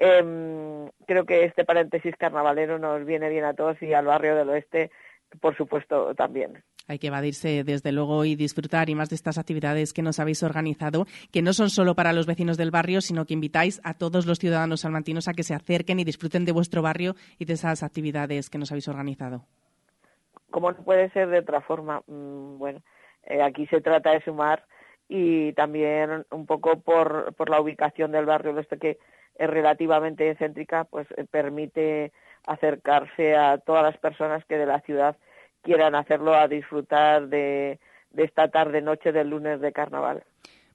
em, 0.00 0.88
creo 1.06 1.24
que 1.24 1.44
este 1.44 1.64
paréntesis 1.64 2.16
carnavalero 2.16 2.78
nos 2.80 3.04
viene 3.04 3.28
bien 3.28 3.44
a 3.44 3.54
todos 3.54 3.80
y 3.80 3.94
al 3.94 4.06
barrio 4.06 4.34
del 4.34 4.48
oeste 4.48 4.90
por 5.38 5.56
supuesto, 5.56 6.14
también. 6.14 6.62
Hay 6.88 6.98
que 6.98 7.06
evadirse 7.06 7.62
desde 7.62 7.92
luego 7.92 8.24
y 8.24 8.34
disfrutar 8.34 8.90
y 8.90 8.94
más 8.94 9.10
de 9.10 9.14
estas 9.14 9.38
actividades 9.38 9.92
que 9.92 10.02
nos 10.02 10.18
habéis 10.18 10.42
organizado, 10.42 11.06
que 11.32 11.42
no 11.42 11.52
son 11.52 11.70
solo 11.70 11.94
para 11.94 12.12
los 12.12 12.26
vecinos 12.26 12.56
del 12.56 12.72
barrio, 12.72 13.00
sino 13.00 13.26
que 13.26 13.34
invitáis 13.34 13.80
a 13.84 13.94
todos 13.94 14.26
los 14.26 14.38
ciudadanos 14.38 14.80
salmantinos 14.80 15.28
a 15.28 15.34
que 15.34 15.44
se 15.44 15.54
acerquen 15.54 16.00
y 16.00 16.04
disfruten 16.04 16.44
de 16.44 16.52
vuestro 16.52 16.82
barrio 16.82 17.14
y 17.38 17.44
de 17.44 17.52
esas 17.52 17.82
actividades 17.82 18.50
que 18.50 18.58
nos 18.58 18.72
habéis 18.72 18.88
organizado. 18.88 19.44
Como 20.50 20.72
no 20.72 20.82
puede 20.82 21.10
ser 21.10 21.28
de 21.28 21.38
otra 21.38 21.60
forma, 21.60 22.02
mm, 22.08 22.58
bueno, 22.58 22.82
eh, 23.24 23.40
aquí 23.40 23.66
se 23.66 23.80
trata 23.80 24.10
de 24.10 24.22
sumar 24.22 24.64
y 25.08 25.52
también 25.52 26.26
un 26.30 26.46
poco 26.46 26.80
por, 26.80 27.34
por 27.34 27.50
la 27.50 27.60
ubicación 27.60 28.10
del 28.10 28.26
barrio, 28.26 28.52
desde 28.54 28.78
que 28.78 28.98
relativamente 29.38 30.34
céntrica, 30.36 30.84
pues 30.84 31.06
eh, 31.16 31.24
permite 31.30 32.12
acercarse 32.46 33.36
a 33.36 33.58
todas 33.58 33.82
las 33.82 33.96
personas 33.98 34.44
que 34.44 34.58
de 34.58 34.66
la 34.66 34.80
ciudad 34.80 35.16
quieran 35.62 35.94
hacerlo 35.94 36.34
a 36.34 36.48
disfrutar 36.48 37.28
de, 37.28 37.78
de 38.10 38.24
esta 38.24 38.48
tarde-noche 38.48 39.12
del 39.12 39.30
lunes 39.30 39.60
de 39.60 39.72
carnaval. 39.72 40.24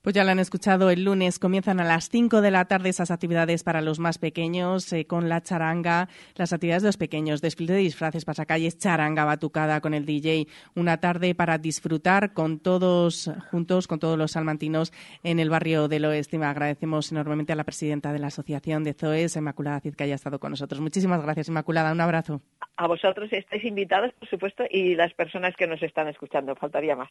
Pues 0.06 0.14
ya 0.14 0.24
lo 0.24 0.30
han 0.30 0.38
escuchado, 0.38 0.92
el 0.92 1.04
lunes 1.04 1.40
comienzan 1.40 1.80
a 1.80 1.84
las 1.84 2.10
5 2.10 2.42
de 2.42 2.52
la 2.52 2.66
tarde 2.66 2.90
esas 2.90 3.10
actividades 3.10 3.64
para 3.64 3.82
los 3.82 3.98
más 3.98 4.20
pequeños, 4.20 4.94
eh, 4.94 5.08
con 5.08 5.30
la 5.30 5.42
charanga, 5.42 6.10
las 6.36 6.54
actividades 6.54 6.84
de 6.84 6.90
los 6.90 6.98
pequeños, 6.98 7.42
desfile 7.42 7.74
de 7.74 7.80
disfraces, 7.80 8.24
pasacalles, 8.24 8.78
charanga 8.78 9.26
batucada 9.26 9.82
con 9.82 9.96
el 9.96 10.06
DJ, 10.06 10.46
una 10.76 11.00
tarde 11.00 11.34
para 11.34 11.58
disfrutar 11.58 12.34
con 12.34 12.60
todos 12.60 13.32
juntos, 13.50 13.88
con 13.88 13.98
todos 13.98 14.16
los 14.16 14.34
salmantinos 14.34 14.94
en 15.24 15.40
el 15.40 15.50
barrio 15.50 15.88
del 15.88 16.06
Oeste. 16.06 16.38
Agradecemos 16.38 17.12
enormemente 17.12 17.54
a 17.54 17.56
la 17.56 17.64
presidenta 17.64 18.14
de 18.14 18.20
la 18.20 18.28
Asociación 18.28 18.84
de 18.84 18.94
Zoes, 18.94 19.36
Inmaculada 19.36 19.80
Cid, 19.80 19.96
que 19.96 20.04
haya 20.04 20.14
estado 20.14 20.40
con 20.40 20.52
nosotros. 20.52 20.82
Muchísimas 20.82 21.24
gracias, 21.24 21.48
Inmaculada. 21.48 21.92
Un 21.92 22.02
abrazo. 22.02 22.44
A 22.78 22.86
vosotros 22.86 23.34
estáis 23.34 23.64
invitados, 23.64 24.14
por 24.20 24.30
supuesto, 24.30 24.66
y 24.70 24.94
las 24.94 25.16
personas 25.16 25.56
que 25.56 25.66
nos 25.66 25.82
están 25.82 26.10
escuchando. 26.10 26.56
Faltaría 26.56 26.96
más. 26.96 27.10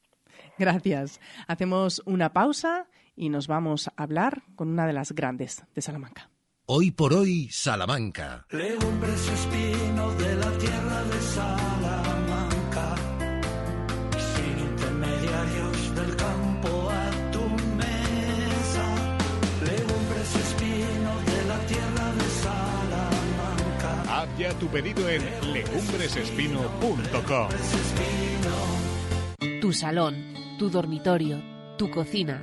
Gracias. 0.59 1.21
Hacemos 1.49 2.01
una 2.07 2.33
pausa 2.33 2.84
y 3.17 3.29
nos 3.29 3.47
vamos 3.47 3.89
a 3.89 3.93
hablar 4.03 4.43
con 4.57 4.69
una 4.69 4.87
de 4.87 4.93
las 4.93 5.13
grandes 5.13 5.65
de 5.75 5.83
Salamanca. 5.83 6.31
Hoy 6.67 6.91
por 6.93 7.13
hoy, 7.13 7.49
Salamanca. 7.51 8.47
Legumbres 8.51 9.29
espinos 9.29 10.17
de 10.17 10.35
la 10.37 10.51
tierra 10.59 11.05
de 11.05 11.21
Salamanca, 11.21 12.95
sin 14.35 14.59
intermediarios 14.59 15.95
del 15.95 16.17
campo 16.17 16.89
a 16.91 17.11
tu 17.33 17.43
mesa. 17.77 19.17
Legumbres 19.63 20.37
espinos 20.37 21.27
de 21.27 21.45
la 21.45 21.59
tierra 21.67 22.13
de 22.15 22.29
Salamanca. 22.43 24.23
Haz 24.23 24.39
ya 24.39 24.59
tu 24.59 24.69
pedido 24.69 25.07
en 25.07 25.53
legumbresespino.com. 25.53 27.49
Tu 29.61 29.73
salón, 29.75 30.33
tu 30.59 30.71
dormitorio, 30.71 31.43
tu 31.77 31.91
cocina, 31.91 32.43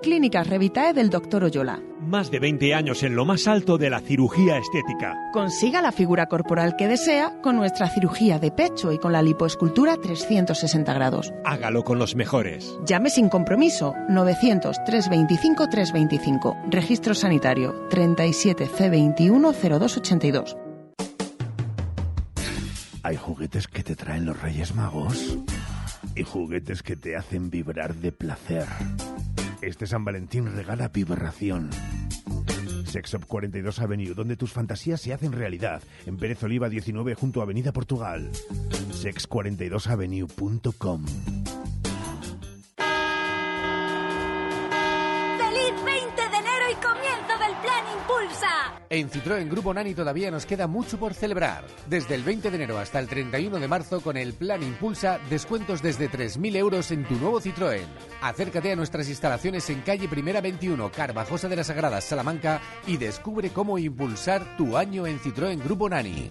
Clínicas 0.00 0.46
Revitae 0.46 0.92
del 0.92 1.10
Dr. 1.10 1.44
Oyola. 1.44 1.80
Más 2.00 2.30
de 2.30 2.38
20 2.38 2.74
años 2.74 3.02
en 3.02 3.16
lo 3.16 3.24
más 3.24 3.46
alto 3.46 3.78
de 3.78 3.90
la 3.90 4.00
cirugía 4.00 4.58
estética. 4.58 5.16
Consiga 5.32 5.82
la 5.82 5.92
figura 5.92 6.26
corporal 6.26 6.76
que 6.76 6.88
desea 6.88 7.40
con 7.42 7.56
nuestra 7.56 7.88
cirugía 7.88 8.38
de 8.38 8.50
pecho 8.50 8.92
y 8.92 8.98
con 8.98 9.12
la 9.12 9.22
lipoescultura 9.22 9.96
360 9.96 10.92
grados. 10.94 11.32
Hágalo 11.44 11.82
con 11.82 11.98
los 11.98 12.14
mejores. 12.14 12.78
Llame 12.84 13.10
sin 13.10 13.28
compromiso 13.28 13.94
900 14.08 14.76
325 14.84 15.68
325. 15.68 16.56
Registro 16.70 17.14
sanitario 17.14 17.86
37 17.90 18.68
C21 18.68 19.52
0282. 19.52 20.56
Hay 23.02 23.16
juguetes 23.16 23.68
que 23.68 23.84
te 23.84 23.94
traen 23.94 24.26
los 24.26 24.40
Reyes 24.42 24.74
Magos 24.74 25.38
y 26.16 26.24
juguetes 26.24 26.82
que 26.82 26.96
te 26.96 27.16
hacen 27.16 27.50
vibrar 27.50 27.94
de 27.94 28.10
placer. 28.10 28.66
Este 29.62 29.86
San 29.86 30.04
Valentín 30.04 30.54
regala 30.54 30.88
vibración. 30.88 31.70
Sexop 32.84 33.24
42 33.26 33.80
Avenue, 33.80 34.14
donde 34.14 34.36
tus 34.36 34.52
fantasías 34.52 35.00
se 35.00 35.12
hacen 35.12 35.32
realidad. 35.32 35.82
En 36.06 36.16
Pérez 36.16 36.42
Oliva 36.42 36.68
19, 36.68 37.14
junto 37.14 37.40
a 37.40 37.44
Avenida 37.44 37.72
Portugal. 37.72 38.30
Sex42avenue.com. 38.92 41.04
En 48.88 49.10
Citroën 49.10 49.48
Grupo 49.50 49.74
Nani 49.74 49.94
todavía 49.94 50.30
nos 50.30 50.46
queda 50.46 50.68
mucho 50.68 50.98
por 50.98 51.12
celebrar. 51.12 51.64
Desde 51.88 52.14
el 52.14 52.22
20 52.22 52.50
de 52.50 52.56
enero 52.56 52.78
hasta 52.78 53.00
el 53.00 53.08
31 53.08 53.58
de 53.58 53.68
marzo 53.68 54.00
con 54.00 54.16
el 54.16 54.32
Plan 54.32 54.62
Impulsa, 54.62 55.18
descuentos 55.28 55.82
desde 55.82 56.08
3.000 56.08 56.56
euros 56.56 56.90
en 56.92 57.04
tu 57.04 57.14
nuevo 57.16 57.40
Citroën. 57.40 57.86
Acércate 58.22 58.72
a 58.72 58.76
nuestras 58.76 59.08
instalaciones 59.08 59.68
en 59.70 59.80
calle 59.80 60.08
Primera 60.08 60.40
21, 60.40 60.90
Carvajosa 60.92 61.48
de 61.48 61.56
las 61.56 61.66
Sagradas, 61.66 62.04
Salamanca 62.04 62.60
y 62.86 62.96
descubre 62.96 63.50
cómo 63.50 63.78
impulsar 63.78 64.56
tu 64.56 64.76
año 64.76 65.06
en 65.06 65.18
Citroën 65.18 65.62
Grupo 65.62 65.88
Nani. 65.88 66.30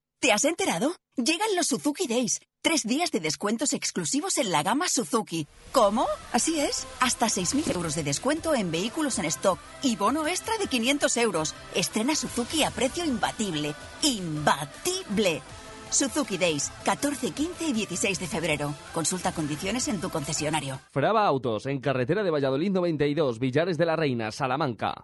¿Te 0.21 0.31
has 0.31 0.45
enterado? 0.45 0.91
Llegan 1.15 1.47
los 1.55 1.65
Suzuki 1.65 2.05
Days. 2.05 2.41
Tres 2.61 2.85
días 2.85 3.09
de 3.09 3.19
descuentos 3.19 3.73
exclusivos 3.73 4.37
en 4.37 4.51
la 4.51 4.61
gama 4.61 4.87
Suzuki. 4.87 5.47
¿Cómo? 5.71 6.05
Así 6.31 6.59
es. 6.59 6.85
Hasta 6.99 7.25
6.000 7.25 7.73
euros 7.73 7.95
de 7.95 8.03
descuento 8.03 8.53
en 8.53 8.69
vehículos 8.69 9.17
en 9.17 9.25
stock 9.25 9.57
y 9.81 9.95
bono 9.95 10.27
extra 10.27 10.55
de 10.59 10.67
500 10.67 11.17
euros. 11.17 11.55
Estrena 11.73 12.13
Suzuki 12.13 12.61
a 12.61 12.69
precio 12.69 13.03
imbatible. 13.03 13.73
¡Imbatible! 14.03 15.41
Suzuki 15.89 16.37
Days, 16.37 16.71
14, 16.85 17.31
15 17.31 17.65
y 17.65 17.73
16 17.73 18.19
de 18.19 18.27
febrero. 18.27 18.75
Consulta 18.93 19.31
condiciones 19.31 19.87
en 19.87 19.99
tu 19.99 20.11
concesionario. 20.11 20.79
Frava 20.91 21.25
Autos, 21.25 21.65
en 21.65 21.81
carretera 21.81 22.21
de 22.21 22.29
Valladolid 22.29 22.69
92, 22.69 23.39
Villares 23.39 23.75
de 23.79 23.87
la 23.87 23.95
Reina, 23.95 24.31
Salamanca. 24.31 25.03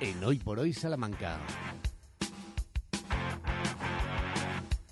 En 0.00 0.24
Hoy 0.24 0.38
por 0.38 0.58
Hoy 0.58 0.72
Salamanca. 0.72 1.38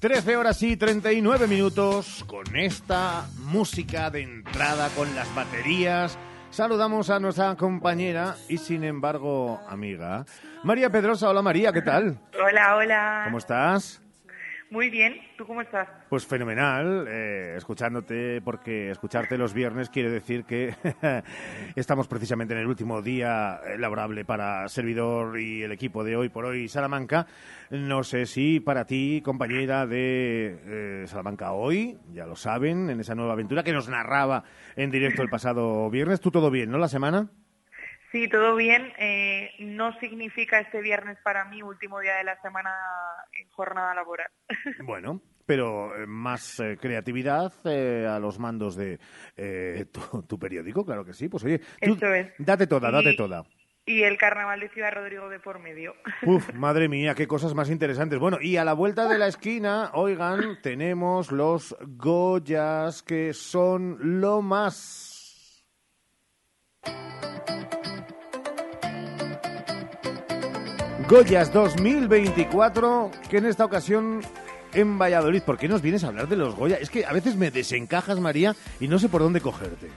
13 0.01 0.36
horas 0.36 0.62
y 0.62 0.76
39 0.76 1.47
minutos 1.48 2.24
con 2.28 2.55
esta 2.56 3.26
música 3.39 4.10
de 4.10 4.22
entrada, 4.22 4.90
con 4.90 5.12
las 5.16 5.35
baterías, 5.35 6.16
saludamos 6.51 7.10
a 7.10 7.18
nuestra 7.18 7.56
compañera 7.56 8.36
y 8.48 8.59
sin 8.59 8.85
embargo 8.85 9.60
amiga, 9.66 10.24
María 10.62 10.90
Pedrosa. 10.90 11.30
Hola 11.30 11.43
María, 11.43 11.72
¿qué 11.72 11.82
tal? 11.82 12.20
Hola, 12.40 12.76
hola. 12.76 13.22
¿Cómo 13.24 13.39
estás? 13.39 14.01
Muy 14.70 14.90
bien, 14.90 15.14
¿tú 15.38 15.46
cómo 15.46 15.62
estás? 15.62 15.88
Pues 16.10 16.26
fenomenal, 16.26 17.06
eh, 17.08 17.54
escuchándote, 17.56 18.42
porque 18.42 18.90
escucharte 18.90 19.38
los 19.38 19.54
viernes 19.54 19.88
quiere 19.88 20.10
decir 20.10 20.44
que 20.44 20.74
estamos 21.74 22.06
precisamente 22.06 22.52
en 22.52 22.60
el 22.60 22.66
último 22.66 23.00
día 23.00 23.62
laborable 23.78 24.26
para 24.26 24.68
Servidor 24.68 25.40
y 25.40 25.62
el 25.62 25.72
equipo 25.72 26.04
de 26.04 26.16
Hoy 26.16 26.28
por 26.28 26.44
Hoy 26.44 26.68
Salamanca. 26.68 27.26
No 27.70 28.04
sé 28.04 28.26
si 28.26 28.60
para 28.60 28.84
ti, 28.84 29.22
compañera 29.24 29.86
de 29.86 30.60
eh, 30.66 31.06
Salamanca 31.06 31.52
Hoy, 31.52 31.96
ya 32.12 32.26
lo 32.26 32.36
saben, 32.36 32.90
en 32.90 33.00
esa 33.00 33.14
nueva 33.14 33.32
aventura 33.32 33.62
que 33.62 33.72
nos 33.72 33.88
narraba 33.88 34.44
en 34.76 34.90
directo 34.90 35.22
el 35.22 35.30
pasado 35.30 35.88
viernes, 35.88 36.20
¿tú 36.20 36.30
todo 36.30 36.50
bien, 36.50 36.70
no, 36.70 36.76
la 36.76 36.88
semana? 36.88 37.30
Sí, 38.12 38.28
todo 38.28 38.56
bien. 38.56 38.93
Eh, 38.98 39.51
no 39.59 39.93
significa 40.01 40.60
este 40.60 40.80
viernes 40.80 41.18
para 41.22 41.44
mí 41.44 41.62
último 41.62 42.01
día 42.01 42.16
de 42.16 42.24
la 42.24 42.40
semana 42.40 42.70
en 43.32 43.48
jornada 43.51 43.94
laboral. 43.94 44.30
Bueno, 44.85 45.20
pero 45.44 45.94
eh, 45.97 46.06
más 46.06 46.59
eh, 46.60 46.78
creatividad 46.80 47.52
eh, 47.64 48.06
a 48.09 48.18
los 48.18 48.39
mandos 48.39 48.76
de 48.76 48.98
tu, 49.93 50.22
tu 50.22 50.39
periódico, 50.39 50.85
claro 50.85 51.05
que 51.05 51.12
sí. 51.12 51.28
Pues 51.28 51.44
oye, 51.44 51.60
tú 51.80 52.06
es. 52.06 52.32
date 52.39 52.66
toda, 52.66 52.90
date 52.90 53.10
Y- 53.12 53.16
toda. 53.16 53.44
Y 53.85 54.02
el 54.02 54.18
carnaval 54.18 54.60
de 54.60 54.68
Ciudad 54.68 54.93
Rodrigo 54.93 55.30
de 55.30 55.40
por 55.40 55.60
medio. 55.60 55.94
Uf, 56.22 56.52
madre 56.52 56.89
mía, 56.90 57.14
qué 57.14 57.26
cosas 57.26 57.55
más 57.55 57.70
interesantes. 57.70 58.18
Bueno, 58.18 58.36
y 58.39 58.59
a 58.59 58.64
la 58.66 58.74
vuelta 58.74 59.09
de 59.09 59.16
la 59.16 59.26
esquina, 59.28 59.90
oigan, 59.94 60.60
tenemos 60.62 61.32
los 61.32 61.74
Goyas, 61.80 63.02
que 63.02 63.32
son 63.32 64.20
lo 64.20 64.43
más. 64.43 65.64
Goyas 71.09 71.51
2024, 71.55 73.10
que 73.30 73.39
en 73.39 73.47
esta 73.47 73.64
ocasión 73.64 74.20
en 74.74 74.98
Valladolid. 74.98 75.43
¿Por 75.43 75.56
qué 75.56 75.66
nos 75.66 75.80
vienes 75.80 76.05
a 76.05 76.09
hablar 76.09 76.28
de 76.28 76.36
los 76.36 76.55
Goya? 76.55 76.76
Es 76.76 76.90
que 76.90 77.06
a 77.06 77.14
veces 77.14 77.35
me 77.35 77.51
desencajas, 77.51 78.20
María, 78.20 78.55
y 78.78 78.89
no 78.89 78.98
sé 78.98 79.09
por 79.09 79.22
dónde 79.22 79.40
cogerte. 79.40 79.89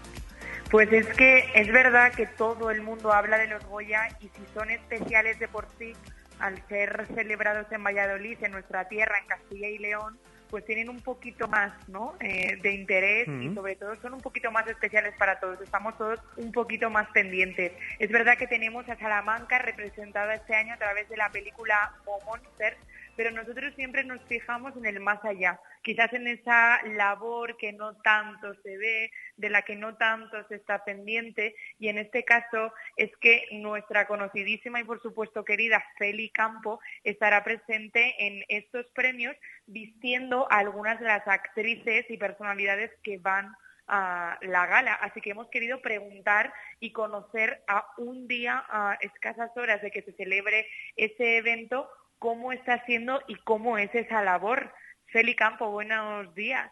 Pues 0.69 0.91
es 0.93 1.05
que 1.07 1.51
es 1.53 1.67
verdad 1.67 2.13
que 2.13 2.27
todo 2.27 2.71
el 2.71 2.81
mundo 2.81 3.11
habla 3.11 3.37
de 3.37 3.47
los 3.47 3.61
Goya 3.65 4.07
y 4.21 4.29
si 4.29 4.41
son 4.53 4.71
especiales 4.71 5.37
de 5.37 5.49
por 5.49 5.67
sí, 5.77 5.91
al 6.39 6.65
ser 6.69 7.05
celebrados 7.13 7.69
en 7.73 7.83
Valladolid, 7.83 8.37
en 8.41 8.53
nuestra 8.53 8.87
tierra, 8.87 9.19
en 9.19 9.27
Castilla 9.27 9.67
y 9.67 9.79
León, 9.79 10.17
pues 10.51 10.65
tienen 10.65 10.89
un 10.89 10.99
poquito 10.99 11.47
más 11.47 11.71
¿no? 11.87 12.13
Eh, 12.19 12.57
de 12.61 12.73
interés 12.73 13.27
y 13.27 13.53
sobre 13.55 13.75
todo 13.77 13.95
son 14.01 14.13
un 14.13 14.21
poquito 14.21 14.51
más 14.51 14.67
especiales 14.67 15.15
para 15.17 15.39
todos. 15.39 15.59
Estamos 15.61 15.97
todos 15.97 16.19
un 16.35 16.51
poquito 16.51 16.89
más 16.89 17.07
pendientes. 17.09 17.71
Es 17.97 18.11
verdad 18.11 18.37
que 18.37 18.47
tenemos 18.47 18.87
a 18.89 18.97
Salamanca 18.97 19.57
representada 19.59 20.35
este 20.35 20.53
año 20.53 20.73
a 20.73 20.77
través 20.77 21.09
de 21.09 21.17
la 21.17 21.29
película 21.29 21.93
Monster, 22.25 22.77
pero 23.21 23.35
nosotros 23.35 23.71
siempre 23.75 24.03
nos 24.03 24.19
fijamos 24.23 24.75
en 24.75 24.87
el 24.87 24.99
más 24.99 25.23
allá, 25.23 25.59
quizás 25.83 26.11
en 26.11 26.25
esa 26.25 26.81
labor 26.87 27.55
que 27.55 27.71
no 27.71 27.95
tanto 27.97 28.55
se 28.63 28.77
ve, 28.77 29.11
de 29.37 29.51
la 29.51 29.61
que 29.61 29.75
no 29.75 29.95
tanto 29.95 30.43
se 30.47 30.55
está 30.55 30.83
pendiente, 30.83 31.53
y 31.77 31.89
en 31.89 31.99
este 31.99 32.25
caso 32.25 32.73
es 32.97 33.15
que 33.17 33.45
nuestra 33.51 34.07
conocidísima 34.07 34.79
y 34.79 34.85
por 34.85 35.03
supuesto 35.03 35.45
querida 35.45 35.85
Feli 35.99 36.31
Campo 36.31 36.79
estará 37.03 37.43
presente 37.43 38.15
en 38.25 38.43
estos 38.47 38.87
premios 38.87 39.35
vistiendo 39.67 40.51
a 40.51 40.57
algunas 40.57 40.99
de 40.99 41.05
las 41.05 41.27
actrices 41.27 42.09
y 42.09 42.17
personalidades 42.17 42.89
que 43.03 43.19
van 43.19 43.53
a 43.87 44.39
la 44.41 44.65
gala. 44.65 44.95
Así 44.95 45.21
que 45.21 45.31
hemos 45.31 45.49
querido 45.49 45.79
preguntar 45.81 46.51
y 46.79 46.91
conocer 46.91 47.61
a 47.67 47.85
un 47.97 48.27
día, 48.27 48.65
a 48.67 48.97
escasas 49.01 49.55
horas 49.57 49.81
de 49.83 49.91
que 49.91 50.01
se 50.01 50.13
celebre 50.13 50.65
ese 50.95 51.37
evento, 51.37 51.87
cómo 52.21 52.51
está 52.51 52.85
siendo 52.85 53.19
y 53.27 53.33
cómo 53.37 53.79
es 53.79 53.93
esa 53.95 54.21
labor. 54.21 54.71
Feli 55.07 55.35
Campo, 55.35 55.71
buenos 55.71 56.33
días. 56.35 56.71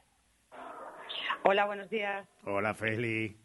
Hola, 1.41 1.65
buenos 1.65 1.89
días. 1.89 2.27
Hola, 2.43 2.75
Feli. 2.75 3.35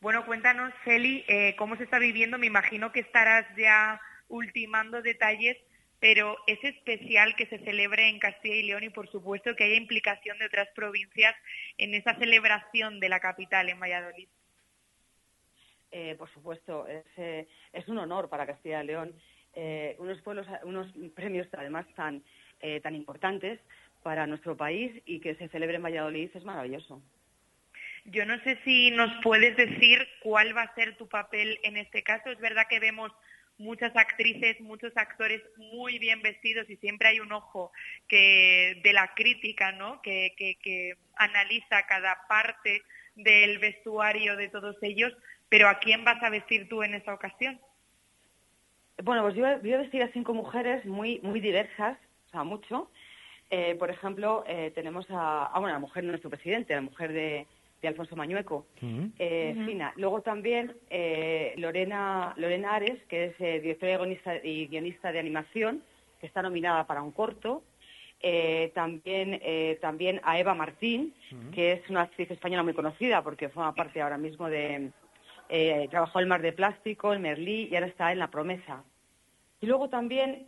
Bueno, 0.00 0.26
cuéntanos, 0.26 0.74
Feli, 0.82 1.24
eh, 1.28 1.54
cómo 1.56 1.76
se 1.76 1.84
está 1.84 2.00
viviendo. 2.00 2.38
Me 2.38 2.48
imagino 2.48 2.90
que 2.90 2.98
estarás 2.98 3.46
ya 3.56 4.00
ultimando 4.26 5.00
detalles, 5.00 5.56
pero 6.00 6.36
es 6.48 6.58
especial 6.64 7.36
que 7.36 7.46
se 7.46 7.60
celebre 7.60 8.08
en 8.08 8.18
Castilla 8.18 8.56
y 8.56 8.64
León 8.64 8.82
y, 8.82 8.90
por 8.90 9.08
supuesto, 9.08 9.54
que 9.54 9.62
haya 9.62 9.76
implicación 9.76 10.40
de 10.40 10.46
otras 10.46 10.68
provincias 10.74 11.36
en 11.76 11.94
esa 11.94 12.16
celebración 12.16 12.98
de 12.98 13.10
la 13.10 13.20
capital 13.20 13.68
en 13.68 13.78
Valladolid. 13.78 14.28
Eh, 15.92 16.16
por 16.18 16.28
supuesto, 16.30 16.88
es, 16.88 17.06
eh, 17.16 17.46
es 17.72 17.86
un 17.86 17.98
honor 17.98 18.28
para 18.28 18.44
Castilla 18.44 18.82
y 18.82 18.86
León. 18.88 19.14
Eh, 19.54 19.96
unos 19.98 20.20
pueblos, 20.22 20.46
unos 20.64 20.86
premios 21.14 21.46
además 21.56 21.86
tan, 21.94 22.22
eh, 22.60 22.80
tan 22.80 22.94
importantes 22.94 23.60
para 24.02 24.26
nuestro 24.26 24.56
país 24.56 25.02
y 25.04 25.20
que 25.20 25.34
se 25.34 25.48
celebre 25.48 25.76
en 25.76 25.82
Valladolid 25.82 26.30
es 26.34 26.44
maravilloso. 26.44 27.02
Yo 28.04 28.24
no 28.24 28.38
sé 28.42 28.58
si 28.64 28.90
nos 28.90 29.10
puedes 29.22 29.56
decir 29.56 30.06
cuál 30.22 30.56
va 30.56 30.62
a 30.62 30.74
ser 30.74 30.96
tu 30.96 31.08
papel 31.08 31.58
en 31.62 31.76
este 31.76 32.02
caso. 32.02 32.30
Es 32.30 32.38
verdad 32.38 32.66
que 32.68 32.80
vemos 32.80 33.12
muchas 33.58 33.94
actrices, 33.96 34.60
muchos 34.60 34.96
actores 34.96 35.42
muy 35.56 35.98
bien 35.98 36.22
vestidos 36.22 36.70
y 36.70 36.76
siempre 36.76 37.08
hay 37.08 37.20
un 37.20 37.32
ojo 37.32 37.72
que 38.06 38.80
de 38.82 38.92
la 38.92 39.12
crítica, 39.14 39.72
¿no? 39.72 40.00
Que, 40.00 40.32
que, 40.36 40.54
que 40.62 40.94
analiza 41.16 41.84
cada 41.86 42.26
parte 42.28 42.82
del 43.16 43.58
vestuario 43.58 44.36
de 44.36 44.48
todos 44.48 44.76
ellos. 44.82 45.12
Pero 45.48 45.68
¿a 45.68 45.78
quién 45.78 46.04
vas 46.04 46.22
a 46.22 46.30
vestir 46.30 46.68
tú 46.68 46.82
en 46.82 46.94
esta 46.94 47.12
ocasión? 47.12 47.60
Bueno, 49.02 49.22
pues 49.22 49.34
yo 49.34 49.42
voy 49.42 49.72
a 49.72 49.78
vestir 49.78 50.02
a 50.02 50.08
cinco 50.08 50.34
mujeres 50.34 50.84
muy, 50.84 51.20
muy 51.22 51.40
diversas, 51.40 51.96
o 52.26 52.30
sea, 52.30 52.44
mucho. 52.44 52.90
Eh, 53.50 53.76
por 53.78 53.90
ejemplo, 53.90 54.44
eh, 54.46 54.72
tenemos 54.74 55.06
a, 55.10 55.46
a, 55.46 55.58
bueno, 55.58 55.74
a 55.74 55.78
la 55.78 55.78
mujer 55.78 56.02
de 56.04 56.10
nuestro 56.10 56.30
presidente, 56.30 56.74
la 56.74 56.80
mujer 56.82 57.12
de, 57.12 57.46
de 57.80 57.88
Alfonso 57.88 58.16
Mañueco, 58.16 58.66
eh, 59.18 59.54
Ujú. 59.56 59.64
Fina. 59.66 59.92
Luego 59.96 60.20
también 60.20 60.74
eh, 60.90 61.54
Lorena, 61.56 62.34
Lorena 62.36 62.74
Ares, 62.74 63.02
que 63.08 63.26
es 63.26 63.34
eh, 63.40 63.60
directora 63.60 63.92
y 63.92 63.96
guionista, 63.96 64.36
y 64.44 64.66
guionista 64.66 65.12
de 65.12 65.20
animación, 65.20 65.82
que 66.20 66.26
está 66.26 66.42
nominada 66.42 66.86
para 66.86 67.02
un 67.02 67.12
corto. 67.12 67.62
Eh, 68.20 68.72
también, 68.74 69.38
eh, 69.44 69.78
también 69.80 70.20
a 70.24 70.40
Eva 70.40 70.52
Martín, 70.52 71.14
que 71.54 71.70
es 71.70 71.88
una 71.88 72.02
actriz 72.02 72.28
española 72.28 72.64
muy 72.64 72.74
conocida 72.74 73.22
porque 73.22 73.48
forma 73.48 73.72
parte 73.74 74.02
ahora 74.02 74.18
mismo 74.18 74.48
de... 74.48 74.90
eh, 75.48 75.88
trabajó 75.90 76.20
el 76.20 76.26
Mar 76.26 76.42
de 76.42 76.52
Plástico, 76.52 77.12
el 77.12 77.20
Merlí 77.20 77.68
y 77.70 77.74
ahora 77.74 77.86
está 77.86 78.12
en 78.12 78.18
La 78.18 78.30
Promesa. 78.30 78.84
Y 79.60 79.66
luego 79.66 79.88
también 79.88 80.44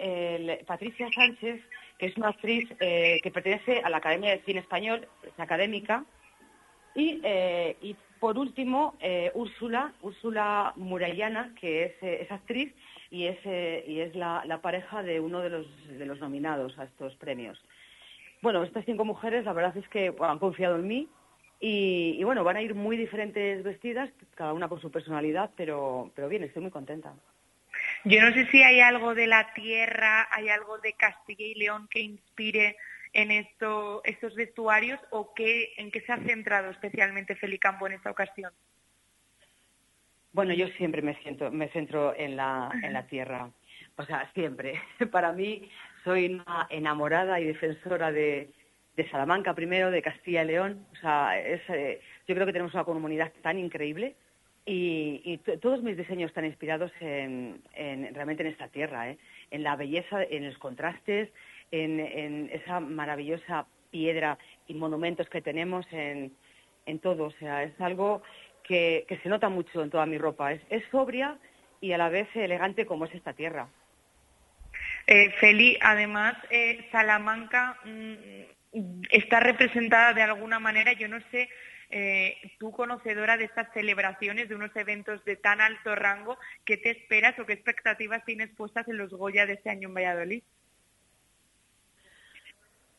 Patricia 0.66 1.08
Sánchez, 1.12 1.60
que 1.98 2.06
es 2.06 2.16
una 2.16 2.28
actriz 2.28 2.70
eh, 2.78 3.18
que 3.22 3.30
pertenece 3.30 3.80
a 3.82 3.90
la 3.90 3.96
Academia 3.96 4.30
de 4.30 4.42
Cine 4.42 4.60
Español, 4.60 5.08
es 5.22 5.38
académica. 5.40 6.04
Y, 6.94 7.20
eh, 7.24 7.96
por 8.20 8.36
último, 8.38 8.96
Úrsula, 9.32 9.94
Úrsula 10.02 10.74
Murayana, 10.76 11.54
que 11.58 11.96
es, 12.00 12.30
actriz 12.30 12.72
y 13.10 13.24
es, 13.24 14.14
la, 14.14 14.60
pareja 14.62 15.02
de 15.02 15.20
uno 15.20 15.40
de 15.40 15.48
los, 15.48 16.20
nominados 16.20 16.78
a 16.78 16.84
estos 16.84 17.16
premios. 17.16 17.58
Bueno, 18.42 18.62
estas 18.62 18.84
cinco 18.84 19.06
mujeres, 19.06 19.46
la 19.46 19.54
verdad 19.54 19.74
es 19.76 19.88
que 19.88 20.14
han 20.20 20.38
confiado 20.38 20.76
en 20.76 20.86
mí 20.86 21.08
y, 21.60 22.16
y, 22.18 22.24
bueno, 22.24 22.42
van 22.42 22.56
a 22.56 22.62
ir 22.62 22.74
muy 22.74 22.96
diferentes 22.96 23.62
vestidas, 23.62 24.10
cada 24.34 24.54
una 24.54 24.68
con 24.68 24.80
su 24.80 24.90
personalidad, 24.90 25.50
pero, 25.56 26.10
pero 26.14 26.28
bien, 26.28 26.42
estoy 26.42 26.62
muy 26.62 26.70
contenta. 26.70 27.12
Yo 28.04 28.22
no 28.22 28.32
sé 28.32 28.46
si 28.46 28.62
hay 28.62 28.80
algo 28.80 29.14
de 29.14 29.26
la 29.26 29.52
tierra, 29.52 30.26
hay 30.30 30.48
algo 30.48 30.78
de 30.78 30.94
Castilla 30.94 31.44
y 31.44 31.54
León 31.54 31.86
que 31.90 32.00
inspire 32.00 32.76
en 33.12 33.30
esto, 33.30 34.00
estos 34.04 34.34
vestuarios 34.34 34.98
o 35.10 35.34
qué, 35.34 35.72
en 35.76 35.90
qué 35.90 36.00
se 36.00 36.12
ha 36.12 36.18
centrado 36.18 36.70
especialmente 36.70 37.34
Felicampo 37.36 37.86
en 37.86 37.94
esta 37.94 38.10
ocasión. 38.10 38.52
Bueno, 40.32 40.54
yo 40.54 40.68
siempre 40.78 41.02
me 41.02 41.16
siento, 41.22 41.50
me 41.50 41.68
centro 41.70 42.14
en 42.16 42.36
la, 42.36 42.70
en 42.82 42.92
la 42.92 43.06
tierra. 43.06 43.50
O 43.96 44.04
sea, 44.04 44.30
siempre. 44.32 44.80
Para 45.10 45.32
mí 45.32 45.68
soy 46.04 46.26
una 46.26 46.66
enamorada 46.70 47.40
y 47.40 47.44
defensora 47.44 48.12
de, 48.12 48.48
de 49.02 49.10
Salamanca 49.10 49.54
primero, 49.54 49.90
de 49.90 50.02
Castilla 50.02 50.42
y 50.42 50.46
León. 50.48 50.86
O 50.92 50.96
sea, 50.96 51.38
es, 51.38 51.62
eh, 51.70 52.00
yo 52.28 52.34
creo 52.34 52.46
que 52.46 52.52
tenemos 52.52 52.74
una 52.74 52.84
comunidad 52.84 53.32
tan 53.42 53.58
increíble 53.58 54.14
y, 54.66 55.38
todos 55.62 55.82
mis 55.82 55.96
diseños 55.96 56.28
están 56.30 56.44
inspirados 56.44 56.92
en, 57.00 57.62
en- 57.74 58.14
realmente 58.14 58.42
en 58.42 58.50
esta 58.50 58.68
tierra, 58.68 59.10
¿eh? 59.10 59.18
en 59.50 59.62
la 59.62 59.74
belleza, 59.74 60.22
en 60.22 60.44
los 60.46 60.58
contrastes, 60.58 61.30
en, 61.70 61.98
en 61.98 62.50
esa 62.52 62.78
maravillosa 62.80 63.66
piedra 63.90 64.38
y 64.68 64.74
monumentos 64.74 65.28
que 65.30 65.40
tenemos 65.40 65.86
en, 65.92 66.32
en 66.86 66.98
todo. 66.98 67.24
O 67.24 67.32
sea, 67.32 67.62
es 67.62 67.80
algo 67.80 68.22
que, 68.62 69.06
que 69.08 69.16
se 69.18 69.28
nota 69.30 69.48
mucho 69.48 69.82
en 69.82 69.90
toda 69.90 70.04
mi 70.06 70.18
ropa. 70.18 70.52
Es, 70.52 70.60
es 70.68 70.84
sobria 70.90 71.38
y 71.80 71.92
a 71.92 71.98
la 71.98 72.10
vez 72.10 72.28
elegante 72.36 72.84
como 72.84 73.06
es 73.06 73.14
esta 73.14 73.32
tierra. 73.32 73.66
Eh, 75.06 75.30
Feli, 75.40 75.76
además, 75.80 76.36
eh, 76.50 76.86
Salamanca 76.92 77.78
mm, 77.84 78.59
está 79.10 79.40
representada 79.40 80.12
de 80.14 80.22
alguna 80.22 80.58
manera, 80.60 80.92
yo 80.92 81.08
no 81.08 81.18
sé 81.30 81.48
eh, 81.90 82.36
tú 82.58 82.70
conocedora 82.70 83.36
de 83.36 83.44
estas 83.44 83.72
celebraciones, 83.72 84.48
de 84.48 84.54
unos 84.54 84.74
eventos 84.76 85.24
de 85.24 85.36
tan 85.36 85.60
alto 85.60 85.96
rango, 85.96 86.38
¿qué 86.64 86.76
te 86.76 86.90
esperas 86.90 87.36
o 87.38 87.46
qué 87.46 87.52
expectativas 87.54 88.24
tienes 88.24 88.50
puestas 88.54 88.86
en 88.88 88.96
los 88.96 89.10
Goya 89.10 89.44
de 89.46 89.54
este 89.54 89.70
año 89.70 89.88
en 89.88 89.94
Valladolid? 89.94 90.42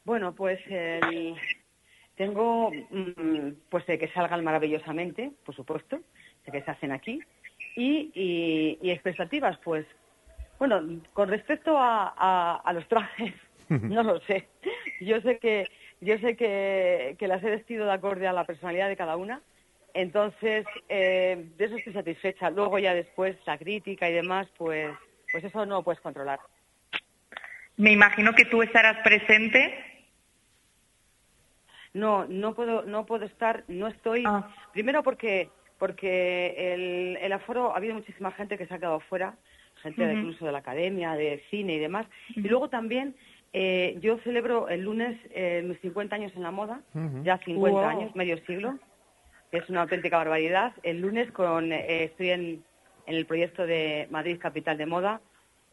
Bueno, 0.03 0.35
pues 0.35 0.59
el- 0.67 1.35
tengo, 2.15 2.71
mm, 2.71 3.51
pues 3.69 3.85
de 3.85 3.97
que 3.97 4.09
salgan 4.09 4.43
maravillosamente, 4.43 5.31
por 5.45 5.55
supuesto, 5.55 6.01
de 6.45 6.51
que 6.51 6.61
se 6.63 6.71
hacen 6.71 6.91
aquí. 6.91 7.21
Y, 7.77 8.11
y- 8.13 8.77
y 8.81 8.91
expectativas, 8.91 9.57
pues, 9.59 9.85
bueno, 10.59 11.01
con 11.13 11.29
respecto 11.29 11.77
a 11.79 12.71
los 12.73 12.87
trajes, 12.89 13.33
no 13.89 14.03
lo 14.03 14.19
sé. 14.21 14.47
Yo 14.99 15.21
sé 15.21 15.37
que 15.39 15.67
yo 16.01 16.17
sé 16.17 16.35
que, 16.35 17.15
que 17.19 17.27
las 17.27 17.43
he 17.43 17.49
vestido 17.49 17.85
de 17.85 17.91
acorde 17.93 18.27
a 18.27 18.33
la 18.33 18.45
personalidad 18.45 18.89
de 18.89 18.97
cada 18.97 19.17
una. 19.17 19.41
Entonces, 19.93 20.65
eh, 20.89 21.49
de 21.57 21.65
eso 21.65 21.75
estoy 21.75 21.93
satisfecha. 21.93 22.49
Luego 22.49 22.79
ya 22.79 22.93
después 22.93 23.37
la 23.45 23.57
crítica 23.57 24.09
y 24.09 24.13
demás, 24.13 24.47
pues, 24.57 24.89
pues 25.31 25.43
eso 25.43 25.65
no 25.65 25.75
lo 25.75 25.83
puedes 25.83 26.01
controlar. 26.01 26.39
Me 27.77 27.91
imagino 27.91 28.33
que 28.33 28.45
tú 28.45 28.61
estarás 28.63 28.97
presente. 29.03 29.73
No, 31.93 32.25
no 32.25 32.55
puedo, 32.55 32.83
no 32.83 33.05
puedo 33.05 33.25
estar, 33.25 33.63
no 33.67 33.87
estoy. 33.87 34.23
Primero 34.73 35.03
porque 35.03 35.49
porque 35.77 36.73
el, 36.73 37.17
el 37.17 37.31
aforo 37.33 37.73
ha 37.73 37.77
habido 37.77 37.95
muchísima 37.95 38.31
gente 38.31 38.55
que 38.57 38.67
se 38.67 38.73
ha 38.73 38.77
quedado 38.77 38.99
fuera, 38.99 39.35
gente 39.81 40.05
de- 40.05 40.13
incluso 40.13 40.45
de 40.45 40.51
la 40.51 40.59
academia, 40.59 41.13
de 41.13 41.43
cine 41.49 41.73
y 41.73 41.79
demás. 41.79 42.05
Y 42.35 42.41
luego 42.41 42.69
también 42.69 43.15
eh, 43.53 43.97
yo 44.01 44.17
celebro 44.19 44.69
el 44.69 44.81
lunes 44.81 45.17
eh, 45.31 45.61
mis 45.65 45.79
50 45.81 46.15
años 46.15 46.31
en 46.35 46.43
la 46.43 46.51
moda, 46.51 46.81
ya 47.23 47.37
50 47.39 47.79
Wow. 47.79 47.85
años, 47.89 48.15
medio 48.15 48.37
siglo. 48.45 48.77
Es 49.51 49.69
una 49.69 49.81
auténtica 49.81 50.17
barbaridad. 50.17 50.73
El 50.83 51.01
lunes 51.01 51.29
con 51.31 51.73
eh, 51.73 52.05
estoy 52.05 52.29
en, 52.29 52.63
en 53.07 53.15
el 53.15 53.25
proyecto 53.25 53.65
de 53.65 54.07
Madrid 54.09 54.37
Capital 54.39 54.77
de 54.77 54.85
Moda. 54.85 55.19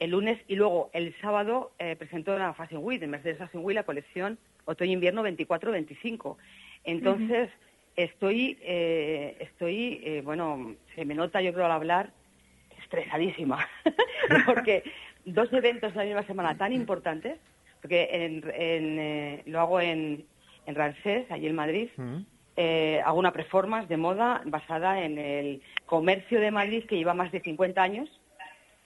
El 0.00 0.10
lunes 0.10 0.38
y 0.48 0.56
luego 0.56 0.90
el 0.92 1.14
sábado 1.20 1.70
eh, 1.78 1.94
presentó 1.96 2.36
la 2.38 2.54
Fashion 2.54 2.82
Week, 2.84 3.02
en 3.02 3.10
Mercedes 3.10 3.38
Fashion 3.38 3.64
Week, 3.64 3.74
la 3.76 3.82
colección 3.84 4.38
Otoño-Invierno 4.64 5.22
24-25. 5.24 6.36
Entonces, 6.84 7.50
estoy, 7.96 8.58
eh, 8.62 9.36
estoy 9.40 10.00
eh, 10.04 10.22
bueno, 10.24 10.74
se 10.94 11.04
me 11.04 11.14
nota 11.14 11.40
yo 11.40 11.52
creo 11.52 11.66
al 11.66 11.72
hablar, 11.72 12.10
estresadísima, 12.82 13.66
porque 14.46 14.82
dos 15.24 15.52
eventos 15.52 15.90
en 15.92 15.98
la 15.98 16.04
misma 16.04 16.22
semana 16.24 16.56
tan 16.56 16.72
importantes, 16.72 17.38
porque 17.80 18.08
en, 18.10 18.44
en, 18.54 18.98
eh, 18.98 19.42
lo 19.46 19.60
hago 19.60 19.80
en, 19.80 20.24
en 20.66 20.74
Rancés, 20.74 21.30
allí 21.30 21.46
en 21.46 21.54
Madrid, 21.54 21.88
eh, 22.56 23.00
hago 23.04 23.18
una 23.18 23.32
performance 23.32 23.88
de 23.88 23.96
moda 23.96 24.42
basada 24.44 25.02
en 25.02 25.16
el 25.16 25.62
comercio 25.86 26.40
de 26.40 26.50
Madrid 26.50 26.84
que 26.88 26.96
lleva 26.96 27.14
más 27.14 27.30
de 27.30 27.40
50 27.40 27.80
años. 27.80 28.08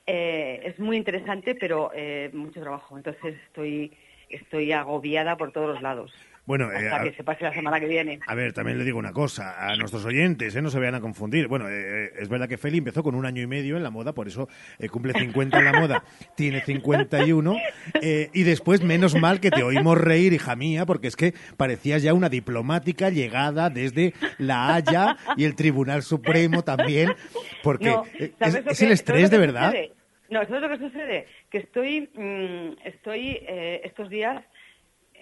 Eh, 0.06 0.60
es 0.64 0.78
muy 0.78 0.96
interesante, 0.96 1.54
pero 1.54 1.90
eh, 1.94 2.28
mucho 2.34 2.60
trabajo. 2.60 2.96
Entonces 2.96 3.34
estoy, 3.46 3.96
estoy 4.28 4.72
agobiada 4.72 5.36
por 5.36 5.52
todos 5.52 5.68
los 5.74 5.82
lados. 5.82 6.12
Bueno, 6.44 6.72
eh, 6.72 6.88
hasta 6.88 7.02
a- 7.02 7.04
que 7.04 7.12
se 7.12 7.22
pase 7.22 7.44
la 7.44 7.54
semana 7.54 7.78
que 7.78 7.86
viene. 7.86 8.18
A 8.26 8.34
ver, 8.34 8.52
también 8.52 8.76
le 8.76 8.84
digo 8.84 8.98
una 8.98 9.12
cosa 9.12 9.54
a 9.64 9.76
nuestros 9.76 10.04
oyentes, 10.04 10.56
¿eh? 10.56 10.60
no 10.62 10.70
se 10.70 10.78
vayan 10.80 10.96
a 10.96 11.00
confundir. 11.00 11.46
Bueno, 11.46 11.66
eh, 11.70 12.10
es 12.18 12.28
verdad 12.28 12.48
que 12.48 12.58
Feli 12.58 12.78
empezó 12.78 13.04
con 13.04 13.14
un 13.14 13.24
año 13.26 13.40
y 13.42 13.46
medio 13.46 13.76
en 13.76 13.84
la 13.84 13.90
moda, 13.90 14.12
por 14.12 14.26
eso 14.26 14.48
eh, 14.80 14.88
cumple 14.88 15.12
50 15.12 15.58
en 15.60 15.64
la 15.64 15.72
moda, 15.72 16.02
tiene 16.36 16.60
51, 16.60 17.56
eh, 18.02 18.28
y 18.32 18.42
después, 18.42 18.82
menos 18.82 19.14
mal 19.14 19.38
que 19.38 19.50
te 19.52 19.62
oímos 19.62 19.96
reír, 19.98 20.32
hija 20.32 20.56
mía, 20.56 20.84
porque 20.84 21.06
es 21.06 21.14
que 21.16 21.32
parecías 21.56 22.02
ya 22.02 22.12
una 22.12 22.28
diplomática 22.28 23.08
llegada 23.10 23.70
desde 23.70 24.12
La 24.38 24.74
Haya 24.74 25.16
y 25.36 25.44
el 25.44 25.54
Tribunal 25.54 26.02
Supremo 26.02 26.64
también, 26.64 27.14
porque 27.62 27.86
No, 27.90 28.04
eh, 28.18 28.32
¿sabes 28.40 28.54
es, 28.56 28.60
es 28.60 28.66
el 28.66 28.74
¿sabes 28.76 28.90
estrés 28.94 29.30
de 29.30 29.38
verdad. 29.38 29.66
sucede? 29.70 29.92
No, 30.30 30.40
¿sabes 30.46 30.62
lo 30.62 30.68
que 30.70 30.78
sucede? 30.78 31.26
Que 31.50 31.58
estoy, 31.58 32.08
mm, 32.14 32.86
estoy 32.86 33.38
eh, 33.46 33.82
estos 33.84 34.08
días 34.08 34.42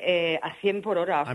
eh, 0.02 0.38
a 0.42 0.54
100 0.60 0.82
por 0.82 0.98
hora. 0.98 1.22
O 1.22 1.26
A 1.26 1.34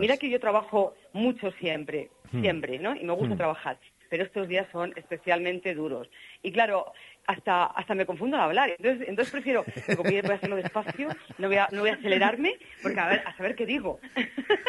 mira 0.00 0.16
que 0.16 0.28
yo 0.30 0.38
trabajo 0.40 0.94
mucho 1.12 1.50
siempre, 1.52 2.10
Hmm. 2.30 2.40
siempre, 2.40 2.78
¿no? 2.78 2.94
Y 2.94 3.04
me 3.04 3.12
gusta 3.12 3.34
Hmm. 3.34 3.38
trabajar. 3.38 3.78
Pero 4.08 4.24
estos 4.24 4.46
días 4.48 4.66
son 4.72 4.92
especialmente 4.96 5.74
duros. 5.74 6.08
Y 6.42 6.52
claro, 6.52 6.92
hasta 7.26 7.64
hasta 7.66 7.94
me 7.94 8.04
confundo 8.06 8.36
al 8.36 8.42
hablar. 8.44 8.70
Entonces, 8.78 9.08
entonces 9.08 9.32
prefiero, 9.32 9.64
digo, 9.88 10.02
voy 10.02 10.18
a 10.18 10.22
voy 10.22 10.30
a 10.32 10.34
hacerlo 10.34 10.56
despacio, 10.56 11.08
no 11.38 11.46
voy 11.48 11.56
a, 11.56 11.68
no 11.72 11.80
voy 11.80 11.90
a 11.90 11.94
acelerarme, 11.94 12.54
porque 12.82 12.98
a 13.00 13.08
ver, 13.08 13.22
a 13.26 13.36
saber 13.36 13.54
qué 13.54 13.66
digo. 13.66 14.00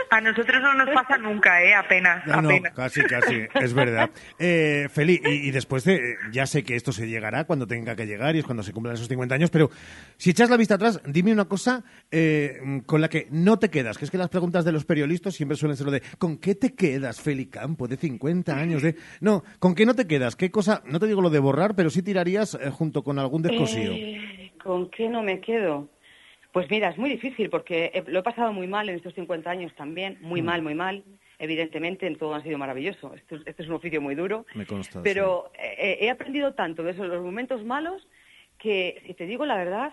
A 0.09 0.21
nosotros 0.21 0.61
no 0.61 0.73
nos 0.75 0.89
pasa 0.93 1.17
nunca, 1.17 1.63
¿eh? 1.63 1.73
Apenas, 1.73 2.25
No, 2.27 2.41
no, 2.41 2.49
apenas. 2.49 2.73
casi, 2.73 3.01
casi, 3.03 3.41
es 3.55 3.73
verdad. 3.73 4.09
Eh, 4.38 4.88
Feli, 4.91 5.19
y, 5.23 5.47
y 5.47 5.51
después 5.51 5.84
de, 5.84 6.15
ya 6.31 6.45
sé 6.45 6.63
que 6.63 6.75
esto 6.75 6.91
se 6.91 7.07
llegará 7.07 7.45
cuando 7.45 7.65
tenga 7.65 7.95
que 7.95 8.05
llegar 8.05 8.35
y 8.35 8.39
es 8.39 8.45
cuando 8.45 8.63
se 8.63 8.71
cumplan 8.73 8.95
esos 8.95 9.07
50 9.07 9.34
años, 9.35 9.49
pero 9.49 9.69
si 10.17 10.30
echas 10.30 10.49
la 10.49 10.57
vista 10.57 10.75
atrás, 10.75 11.01
dime 11.05 11.31
una 11.34 11.45
cosa 11.45 11.84
eh, 12.11 12.59
con 12.85 13.01
la 13.01 13.09
que 13.09 13.27
no 13.31 13.57
te 13.57 13.69
quedas, 13.69 13.97
que 13.97 14.05
es 14.05 14.11
que 14.11 14.17
las 14.17 14.30
preguntas 14.30 14.63
de 14.65 14.71
los 14.71 14.85
periodistas 14.85 15.34
siempre 15.34 15.57
suelen 15.57 15.75
ser 15.77 15.85
lo 15.88 15.91
de 15.91 16.01
¿con 16.19 16.38
qué 16.38 16.53
te 16.55 16.73
quedas, 16.75 17.19
Feli 17.19 17.47
Campo, 17.47 17.88
de 17.88 17.97
50 17.97 18.55
años? 18.55 18.81
de 18.84 18.95
No, 19.21 19.43
¿con 19.59 19.73
qué 19.73 19.85
no 19.85 19.95
te 19.95 20.05
quedas? 20.05 20.35
¿Qué 20.35 20.51
cosa, 20.51 20.84
no 20.85 20.99
te 20.99 21.07
digo 21.07 21.21
lo 21.21 21.30
de 21.31 21.39
borrar, 21.39 21.75
pero 21.75 21.89
sí 21.89 22.01
tirarías 22.03 22.43
eh, 22.56 22.70
junto 22.70 23.03
con 23.03 23.18
algún 23.20 23.41
descosío? 23.41 23.94
Eh, 23.95 24.52
¿Con 24.61 24.90
qué 24.90 25.10
no 25.10 25.22
me 25.24 25.40
quedo? 25.40 25.88
Pues 26.52 26.70
mira, 26.70 26.90
es 26.90 26.98
muy 26.98 27.10
difícil 27.10 27.49
porque 27.49 27.91
he- 27.94 28.03
lo 28.11 28.20
he 28.20 28.24
pasado 28.24 28.53
muy 28.53 28.68
mal 28.68 28.88
en 28.90 28.95
estos 28.95 29.14
50 29.15 29.49
años 29.49 29.74
también, 29.76 30.18
muy 30.22 30.41
Mm. 30.41 30.45
mal, 30.45 30.61
muy 30.61 30.76
mal. 30.76 31.03
Evidentemente, 31.40 32.06
en 32.07 32.15
todo 32.15 32.36
ha 32.36 32.44
sido 32.44 32.57
maravilloso. 32.57 33.14
Esto, 33.15 33.38
este 33.45 33.64
es 33.64 33.68
un 33.70 33.76
oficio 33.76 33.99
muy 34.02 34.15
duro. 34.15 34.45
Me 34.53 34.65
consta. 34.65 35.02
Pero 35.03 35.52
eh, 35.57 35.98
he 36.02 36.10
aprendido 36.10 36.53
tanto 36.53 36.84
de 36.84 36.91
esos 36.91 37.07
los 37.07 37.24
momentos 37.24 37.64
malos 37.65 38.07
que, 38.60 39.02
si 39.07 39.14
te 39.15 39.26
digo 39.26 39.45
la 39.45 39.56
verdad, 39.57 39.91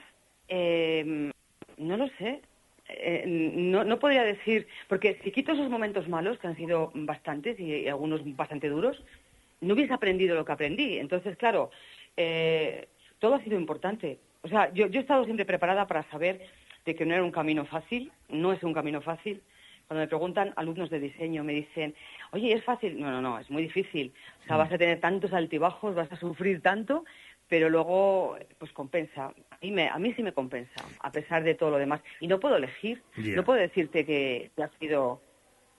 eh, 0.48 1.30
no 1.78 1.96
lo 1.96 2.08
sé. 2.18 2.42
Eh, 2.88 3.24
no, 3.26 3.84
no 3.84 3.98
podría 3.98 4.22
decir, 4.24 4.66
porque 4.88 5.18
si 5.24 5.30
quito 5.30 5.52
esos 5.52 5.70
momentos 5.70 6.08
malos, 6.08 6.38
que 6.38 6.48
han 6.48 6.56
sido 6.56 6.90
bastantes 6.94 7.58
y, 7.58 7.64
y 7.72 7.88
algunos 7.88 8.20
bastante 8.36 8.68
duros, 8.68 9.02
no 9.60 9.74
hubiese 9.74 9.92
aprendido 9.94 10.34
lo 10.34 10.44
que 10.44 10.52
aprendí. 10.52 10.98
Entonces, 10.98 11.36
claro, 11.36 11.70
eh, 12.16 12.88
todo 13.18 13.34
ha 13.34 13.40
sido 13.44 13.58
importante. 13.58 14.18
O 14.42 14.48
sea, 14.48 14.72
yo, 14.72 14.86
yo 14.86 15.00
he 15.00 15.02
estado 15.02 15.24
siempre 15.24 15.44
preparada 15.44 15.86
para 15.86 16.02
saber 16.10 16.40
de 16.84 16.94
que 16.94 17.04
no 17.04 17.14
era 17.14 17.22
un 17.22 17.30
camino 17.30 17.64
fácil, 17.66 18.10
no 18.28 18.52
es 18.52 18.62
un 18.62 18.72
camino 18.72 19.00
fácil. 19.02 19.42
Cuando 19.86 20.02
me 20.04 20.08
preguntan 20.08 20.52
alumnos 20.56 20.88
de 20.88 21.00
diseño, 21.00 21.42
me 21.42 21.52
dicen, 21.52 21.94
oye, 22.32 22.52
¿es 22.52 22.62
fácil? 22.64 22.98
No, 23.00 23.10
no, 23.10 23.20
no, 23.20 23.38
es 23.38 23.50
muy 23.50 23.62
difícil. 23.64 24.12
O 24.40 24.46
sea, 24.46 24.56
vas 24.56 24.72
a 24.72 24.78
tener 24.78 25.00
tantos 25.00 25.32
altibajos, 25.32 25.94
vas 25.96 26.10
a 26.12 26.16
sufrir 26.16 26.62
tanto, 26.62 27.04
pero 27.48 27.68
luego, 27.68 28.36
pues 28.58 28.72
compensa. 28.72 29.26
A 29.50 29.58
mí, 29.60 29.72
me- 29.72 29.88
a 29.88 29.98
mí 29.98 30.12
sí 30.14 30.22
me 30.22 30.32
compensa, 30.32 30.84
a 31.00 31.10
pesar 31.10 31.42
de 31.42 31.54
todo 31.56 31.70
lo 31.72 31.78
demás. 31.78 32.00
Y 32.20 32.28
no 32.28 32.38
puedo 32.38 32.56
elegir, 32.56 33.02
no 33.36 33.44
puedo 33.44 33.58
decirte 33.58 34.06
que, 34.06 34.52
que 34.54 34.62
ha 34.62 34.70
sido, 34.78 35.20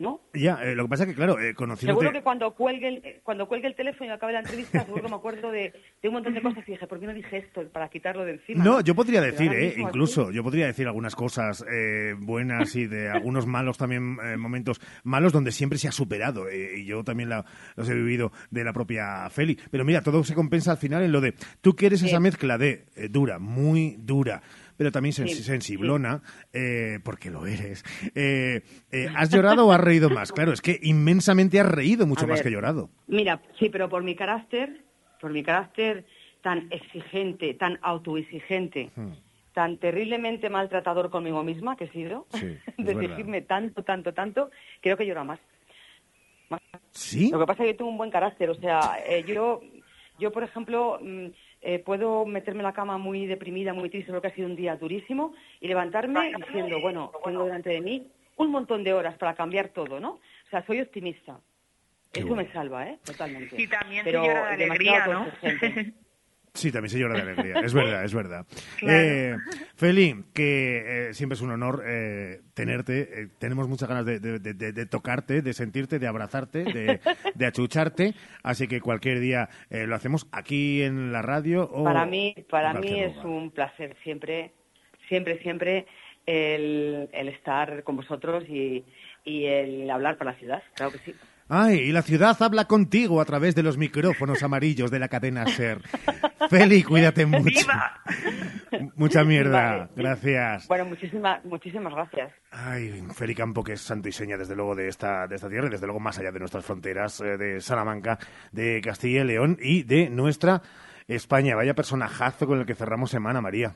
¿no? 0.01 0.21
Ya, 0.33 0.59
eh, 0.63 0.75
lo 0.75 0.83
que 0.85 0.89
pasa 0.89 1.03
es 1.03 1.09
que, 1.09 1.15
claro, 1.15 1.39
eh, 1.39 1.53
conociéndote... 1.53 1.99
Seguro 2.01 2.11
que 2.11 2.23
cuando 2.23 2.51
cuelgue, 2.55 2.87
el, 2.87 2.95
eh, 3.05 3.19
cuando 3.23 3.47
cuelgue 3.47 3.67
el 3.67 3.75
teléfono 3.75 4.09
y 4.09 4.13
acabe 4.13 4.33
la 4.33 4.39
entrevista, 4.39 4.83
seguro 4.83 5.03
que 5.03 5.09
me 5.09 5.15
acuerdo 5.15 5.51
de, 5.51 5.71
de 6.01 6.07
un 6.07 6.15
montón 6.15 6.33
de 6.33 6.41
cosas 6.41 6.63
y 6.67 6.71
dije, 6.71 6.87
¿por 6.87 6.99
qué 6.99 7.05
no 7.05 7.13
dije 7.13 7.37
esto 7.37 7.63
para 7.71 7.87
quitarlo 7.89 8.25
de 8.25 8.33
encima? 8.33 8.63
No, 8.63 8.81
yo 8.81 8.95
podría 8.95 9.21
Pero 9.21 9.31
decir, 9.33 9.53
eh, 9.53 9.75
incluso, 9.77 10.31
yo 10.31 10.43
podría 10.43 10.65
decir 10.67 10.87
algunas 10.87 11.15
cosas 11.15 11.63
eh, 11.71 12.13
buenas 12.19 12.75
y 12.75 12.87
de 12.87 13.09
algunos 13.11 13.45
malos 13.45 13.77
también, 13.77 14.17
eh, 14.23 14.37
momentos 14.37 14.81
malos 15.03 15.31
donde 15.31 15.51
siempre 15.51 15.77
se 15.77 15.87
ha 15.87 15.91
superado. 15.91 16.49
eh, 16.49 16.79
y 16.79 16.85
yo 16.85 17.03
también 17.03 17.29
la- 17.29 17.45
los 17.75 17.87
he 17.89 17.93
vivido 17.93 18.31
de 18.49 18.63
la 18.63 18.73
propia 18.73 19.29
Feli. 19.29 19.57
Pero 19.69 19.85
mira, 19.85 20.01
todo 20.01 20.23
se 20.23 20.33
compensa 20.35 20.71
al 20.71 20.77
final 20.77 21.03
en 21.03 21.11
lo 21.11 21.21
de, 21.21 21.33
tú 21.61 21.75
quieres 21.75 22.01
esa 22.03 22.19
mezcla 22.19 22.57
de 22.57 22.85
dura, 23.09 23.39
muy 23.39 23.95
dura, 23.99 24.41
pero 24.81 24.91
también 24.91 25.13
sens- 25.13 25.35
Sí, 25.35 25.43
sensiblona, 25.43 26.23
eh, 26.51 26.97
porque 27.03 27.29
lo 27.29 27.45
eres. 27.45 27.85
Eh, 28.15 28.61
eh, 28.91 29.07
¿Has 29.15 29.29
llorado 29.29 29.67
o 29.67 29.71
has 29.71 29.79
reído 29.79 30.09
más? 30.09 30.31
Claro, 30.33 30.53
es 30.53 30.61
que 30.61 30.79
inmensamente 30.81 31.59
has 31.59 31.67
reído 31.69 32.07
mucho 32.07 32.25
A 32.25 32.27
más 32.29 32.39
ver. 32.39 32.45
que 32.45 32.51
llorado. 32.51 32.89
Mira, 33.05 33.39
sí, 33.59 33.69
pero 33.69 33.89
por 33.89 34.01
mi 34.01 34.15
carácter, 34.15 34.81
por 35.19 35.31
mi 35.31 35.43
carácter 35.43 36.03
tan 36.41 36.67
exigente, 36.71 37.53
tan 37.53 37.77
autoexigente, 37.83 38.89
Hmm. 38.95 39.11
tan 39.53 39.77
terriblemente 39.77 40.49
maltratador 40.49 41.11
conmigo 41.11 41.43
misma 41.43 41.75
que 41.77 41.83
he 41.83 41.91
sido, 41.91 42.25
Sí, 42.33 42.57
de 42.79 42.91
exigirme 42.93 43.43
tanto, 43.43 43.83
tanto, 43.83 44.15
tanto, 44.15 44.49
creo 44.81 44.97
que 44.97 45.05
llora 45.05 45.23
más. 45.23 45.39
Más. 46.49 46.59
¿Sí? 46.89 47.29
Lo 47.29 47.37
que 47.37 47.45
pasa 47.45 47.61
es 47.61 47.67
que 47.67 47.73
yo 47.73 47.77
tengo 47.77 47.91
un 47.91 47.97
buen 47.99 48.09
carácter, 48.09 48.49
o 48.49 48.55
sea, 48.55 48.97
yo, 49.27 49.61
yo 50.17 50.31
por 50.31 50.41
ejemplo, 50.41 50.97
mm, 51.03 51.27
eh, 51.61 51.79
puedo 51.79 52.25
meterme 52.25 52.61
en 52.61 52.65
la 52.65 52.73
cama 52.73 52.97
muy 52.97 53.27
deprimida, 53.27 53.73
muy 53.73 53.89
triste, 53.89 54.11
porque 54.11 54.27
ha 54.27 54.35
sido 54.35 54.47
un 54.47 54.55
día 54.55 54.75
durísimo, 54.75 55.33
y 55.59 55.67
levantarme 55.67 56.33
diciendo, 56.37 56.81
bueno, 56.81 57.11
tengo 57.23 57.45
delante 57.45 57.69
de 57.69 57.81
mí 57.81 58.07
un 58.37 58.51
montón 58.51 58.83
de 58.83 58.93
horas 58.93 59.17
para 59.17 59.35
cambiar 59.35 59.69
todo, 59.69 59.99
¿no? 59.99 60.13
O 60.13 60.49
sea, 60.49 60.65
soy 60.65 60.81
optimista. 60.81 61.39
Eso 62.13 62.35
me 62.35 62.51
salva, 62.51 62.87
¿eh? 62.87 62.99
Totalmente. 63.05 63.61
Y 63.61 63.67
también 63.67 64.03
Pero 64.03 64.21
se 64.21 64.27
llora 64.27 64.51
de 64.51 64.57
demasiado 64.57 65.29
alegría, 65.41 65.91
¿no? 65.91 65.93
Sí, 66.53 66.69
también 66.69 66.89
se 66.89 66.99
llora 66.99 67.15
de 67.15 67.21
alegría, 67.21 67.61
es 67.61 67.73
verdad, 67.73 68.03
es 68.03 68.13
verdad. 68.13 68.45
Claro. 68.77 68.97
Eh, 68.99 69.37
Feli, 69.75 70.25
que 70.33 71.09
eh, 71.09 71.13
siempre 71.13 71.35
es 71.35 71.41
un 71.41 71.51
honor 71.51 71.81
eh, 71.87 72.41
tenerte, 72.53 73.21
eh, 73.23 73.27
tenemos 73.39 73.69
muchas 73.69 73.87
ganas 73.87 74.05
de, 74.05 74.19
de- 74.19 74.39
de- 74.39 74.53
de- 74.53 74.73
de 74.73 74.85
tocarte, 74.85 75.41
de 75.41 75.53
sentirte, 75.53 75.97
de 75.97 76.07
abrazarte, 76.07 76.63
de, 77.35 77.45
achucharte, 77.47 78.13
así 78.43 78.67
que 78.67 78.81
cualquier 78.81 79.19
día 79.21 79.47
eh, 79.69 79.87
lo 79.87 79.95
hacemos 79.95 80.27
aquí 80.33 80.81
en 80.83 81.13
la 81.13 81.21
radio 81.21 81.63
o 81.71 81.85
Para 81.85 82.05
mí, 82.05 82.35
para 82.49 82.73
mí 82.73 82.99
es 82.99 83.11
lugar. 83.15 83.27
un 83.27 83.51
placer 83.51 83.95
siempre, 84.03 84.51
siempre, 85.07 85.39
siempre 85.41 85.85
el, 86.25 87.09
el 87.13 87.27
estar 87.29 87.83
con 87.83 87.95
vosotros 87.95 88.43
y, 88.49 88.83
y 89.23 89.45
el 89.45 89.89
hablar 89.89 90.17
para 90.17 90.31
la 90.33 90.37
ciudad, 90.37 90.61
claro 90.75 90.91
que 90.91 90.99
sí. 90.99 91.15
Ay, 91.53 91.79
y 91.79 91.91
la 91.91 92.01
ciudad 92.01 92.41
habla 92.41 92.63
contigo 92.63 93.19
a 93.19 93.25
través 93.25 93.55
de 93.55 93.61
los 93.61 93.77
micrófonos 93.77 94.41
amarillos 94.41 94.89
de 94.89 94.99
la 94.99 95.09
cadena 95.09 95.45
SER. 95.45 95.81
Feli, 96.49 96.81
cuídate 96.81 97.25
mucho. 97.25 97.67
Mucha 98.95 99.25
mierda, 99.25 99.71
Vale. 99.71 99.89
gracias. 99.93 100.65
Bueno, 100.69 100.85
muchísimas, 100.85 101.43
muchísimas 101.43 101.93
gracias. 101.93 102.31
Ay, 102.51 103.03
Feli 103.13 103.35
Campo, 103.35 103.65
que 103.65 103.73
es 103.73 103.81
santo 103.81 104.07
y 104.07 104.13
seña, 104.13 104.37
desde 104.37 104.55
luego, 104.55 104.75
de 104.75 104.87
esta, 104.87 105.27
de 105.27 105.35
esta 105.35 105.49
tierra 105.49 105.67
y 105.67 105.71
desde 105.71 105.87
luego 105.87 105.99
más 105.99 106.17
allá 106.19 106.31
de 106.31 106.39
nuestras 106.39 106.63
fronteras, 106.63 107.19
eh, 107.19 107.35
de 107.35 107.59
Salamanca, 107.59 108.17
de 108.53 108.79
Castilla 108.81 109.23
y 109.23 109.25
León 109.25 109.57
y 109.59 109.83
de 109.83 110.09
nuestra 110.09 110.61
España. 111.09 111.57
Vaya 111.57 111.73
personajazo 111.73 112.47
con 112.47 112.61
el 112.61 112.65
que 112.65 112.75
cerramos 112.75 113.11
semana, 113.11 113.41
María. 113.41 113.75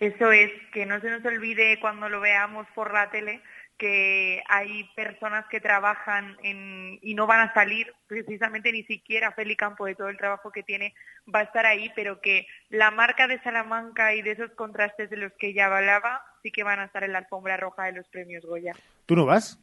Eso 0.00 0.32
es, 0.32 0.50
que 0.72 0.86
no 0.86 0.98
se 1.00 1.10
nos 1.10 1.22
olvide 1.26 1.78
cuando 1.78 2.08
lo 2.08 2.22
veamos 2.22 2.66
por 2.74 2.90
la 2.94 3.10
tele 3.10 3.42
que 3.82 4.44
hay 4.46 4.84
personas 4.94 5.44
que 5.48 5.60
trabajan 5.60 6.36
en, 6.44 7.00
y 7.02 7.14
no 7.14 7.26
van 7.26 7.40
a 7.40 7.52
salir, 7.52 7.92
precisamente 8.06 8.70
ni 8.70 8.84
siquiera 8.84 9.32
Feli 9.32 9.56
Campo 9.56 9.86
de 9.86 9.96
todo 9.96 10.08
el 10.08 10.16
trabajo 10.16 10.52
que 10.52 10.62
tiene 10.62 10.94
va 11.34 11.40
a 11.40 11.42
estar 11.42 11.66
ahí, 11.66 11.90
pero 11.96 12.20
que 12.20 12.46
la 12.68 12.92
marca 12.92 13.26
de 13.26 13.42
Salamanca 13.42 14.14
y 14.14 14.22
de 14.22 14.30
esos 14.30 14.52
contrastes 14.52 15.10
de 15.10 15.16
los 15.16 15.32
que 15.32 15.52
ya 15.52 15.66
hablaba 15.66 16.22
sí 16.44 16.52
que 16.52 16.62
van 16.62 16.78
a 16.78 16.84
estar 16.84 17.02
en 17.02 17.10
la 17.10 17.18
alfombra 17.18 17.56
roja 17.56 17.86
de 17.86 17.92
los 17.94 18.06
premios 18.06 18.44
Goya. 18.44 18.72
¿Tú 19.06 19.16
no 19.16 19.26
vas? 19.26 19.58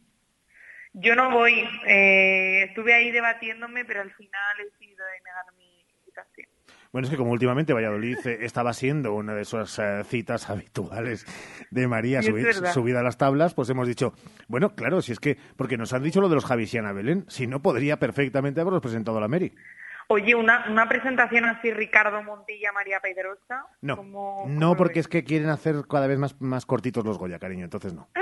Yo 0.92 1.16
no 1.16 1.30
voy, 1.30 1.66
eh, 1.86 2.64
estuve 2.68 2.92
ahí 2.92 3.10
debatiéndome, 3.12 3.86
pero 3.86 4.02
al 4.02 4.12
final 4.12 4.60
he 4.60 4.64
decidido 4.64 5.06
de 5.06 5.20
negar 5.24 5.44
mi 5.56 5.86
invitación. 6.00 6.49
Bueno, 6.92 7.06
es 7.06 7.10
que 7.10 7.16
como 7.16 7.30
últimamente 7.30 7.72
Valladolid 7.72 8.18
eh, 8.26 8.38
estaba 8.42 8.72
siendo 8.72 9.14
una 9.14 9.34
de 9.34 9.42
esas 9.42 9.78
eh, 9.78 10.02
citas 10.04 10.50
habituales 10.50 11.24
de 11.70 11.86
María 11.86 12.20
Sí, 12.20 12.30
subi- 12.32 12.72
subida 12.72 13.00
a 13.00 13.02
las 13.04 13.16
tablas, 13.16 13.54
pues 13.54 13.70
hemos 13.70 13.86
dicho, 13.86 14.12
bueno, 14.48 14.74
claro, 14.74 15.00
si 15.00 15.12
es 15.12 15.20
que, 15.20 15.38
porque 15.56 15.76
nos 15.76 15.92
han 15.92 16.02
dicho 16.02 16.20
lo 16.20 16.28
de 16.28 16.34
los 16.34 16.44
Javisiana 16.44 16.92
Belén, 16.92 17.24
si 17.28 17.46
no 17.46 17.60
podría 17.62 17.98
perfectamente 17.98 18.60
haberlos 18.60 18.82
presentado 18.82 19.18
a 19.18 19.20
la 19.20 19.28
Mary. 19.28 19.54
Oye, 20.08 20.34
una, 20.34 20.68
una 20.68 20.88
presentación 20.88 21.44
así, 21.44 21.70
Ricardo 21.70 22.20
Montilla, 22.24 22.72
María 22.72 22.98
Pedrosa. 23.00 23.64
No, 23.80 23.96
¿cómo- 23.96 24.44
no 24.48 24.60
cómo 24.70 24.76
porque 24.76 24.98
es 24.98 25.06
que 25.06 25.22
quieren 25.22 25.50
hacer 25.50 25.76
cada 25.88 26.08
vez 26.08 26.18
más, 26.18 26.40
más 26.40 26.66
cortitos 26.66 27.04
los 27.04 27.16
Goya, 27.18 27.38
cariño, 27.38 27.62
entonces 27.64 27.94
no. 27.94 28.08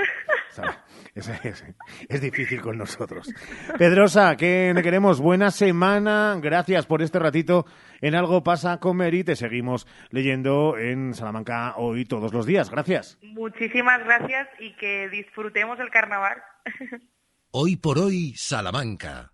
Es, 1.15 1.29
es- 1.45 1.63
es 2.09 2.21
difícil 2.21 2.59
con 2.61 2.77
nosotros. 2.77 3.33
Pedrosa, 3.77 4.35
que 4.35 4.73
te 4.75 4.81
queremos 4.83 5.21
buena 5.21 5.51
semana. 5.51 6.37
Gracias 6.41 6.85
por 6.85 7.01
este 7.01 7.17
ratito 7.19 7.65
en 8.01 8.15
Algo 8.15 8.43
pasa 8.43 8.79
con 8.79 8.97
Mary. 8.97 9.23
Te 9.23 9.35
seguimos 9.35 9.87
leyendo 10.09 10.77
en 10.77 11.13
Salamanca 11.13 11.73
hoy 11.77 12.05
todos 12.05 12.33
los 12.33 12.45
días. 12.45 12.69
Gracias. 12.69 13.17
Muchísimas 13.21 14.03
gracias 14.03 14.47
y 14.59 14.75
que 14.75 15.09
disfrutemos 15.09 15.79
el 15.79 15.89
carnaval. 15.89 16.37
Hoy 17.51 17.77
por 17.77 17.97
hoy, 17.97 18.33
Salamanca. 18.35 19.31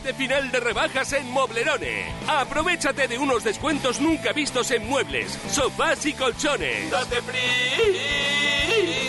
Remate 0.00 0.14
final 0.14 0.50
de 0.50 0.60
rebajas 0.60 1.12
en 1.12 1.30
Moblerone. 1.30 2.06
Aprovechate 2.26 3.06
de 3.06 3.18
unos 3.18 3.44
descuentos 3.44 4.00
nunca 4.00 4.32
vistos 4.32 4.70
en 4.70 4.88
muebles, 4.88 5.38
sofás 5.50 6.06
y 6.06 6.14
colchones. 6.14 6.90
¡Date 6.90 7.16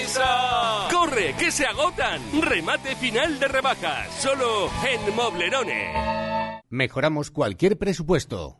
prisa! 0.01 0.89
¡Corre, 0.91 1.33
que 1.39 1.49
se 1.49 1.65
agotan! 1.65 2.21
Remate 2.41 2.97
final 2.97 3.39
de 3.39 3.47
rebajas, 3.47 4.09
solo 4.19 4.69
en 4.85 5.15
Moblerone. 5.15 6.61
Mejoramos 6.69 7.31
cualquier 7.31 7.77
presupuesto. 7.77 8.59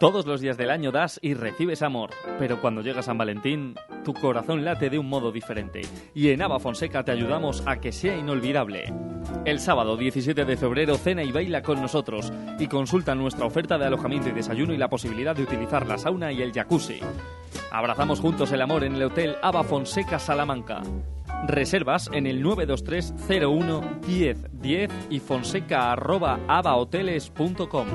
Todos 0.00 0.24
los 0.24 0.40
días 0.40 0.56
del 0.56 0.70
año 0.70 0.92
das 0.92 1.20
y 1.22 1.34
recibes 1.34 1.82
amor, 1.82 2.08
pero 2.38 2.62
cuando 2.62 2.80
llega 2.80 3.02
San 3.02 3.18
Valentín, 3.18 3.74
tu 4.02 4.14
corazón 4.14 4.64
late 4.64 4.88
de 4.88 4.98
un 4.98 5.06
modo 5.10 5.30
diferente. 5.30 5.82
Y 6.14 6.30
en 6.30 6.40
Ava 6.40 6.58
Fonseca 6.58 7.04
te 7.04 7.12
ayudamos 7.12 7.62
a 7.66 7.80
que 7.80 7.92
sea 7.92 8.16
inolvidable. 8.16 8.94
El 9.44 9.60
sábado 9.60 9.98
17 9.98 10.46
de 10.46 10.56
febrero 10.56 10.96
cena 10.96 11.22
y 11.22 11.30
baila 11.30 11.60
con 11.60 11.82
nosotros 11.82 12.32
y 12.58 12.66
consulta 12.66 13.14
nuestra 13.14 13.44
oferta 13.44 13.76
de 13.76 13.84
alojamiento 13.84 14.30
y 14.30 14.32
desayuno 14.32 14.72
y 14.72 14.78
la 14.78 14.88
posibilidad 14.88 15.36
de 15.36 15.42
utilizar 15.42 15.86
la 15.86 15.98
sauna 15.98 16.32
y 16.32 16.40
el 16.40 16.54
jacuzzi. 16.54 17.00
Abrazamos 17.70 18.20
juntos 18.20 18.52
el 18.52 18.62
amor 18.62 18.84
en 18.84 18.94
el 18.94 19.02
Hotel 19.02 19.36
Ava 19.42 19.64
Fonseca 19.64 20.18
Salamanca. 20.18 20.80
Reservas 21.46 22.08
en 22.14 22.26
el 22.26 22.40
923 22.40 23.14
01 23.28 24.00
10 24.06 24.46
10 24.62 24.90
y 25.10 25.20
fonseca 25.20 25.92
arroba 25.92 26.40
avahoteles.com. 26.48 27.86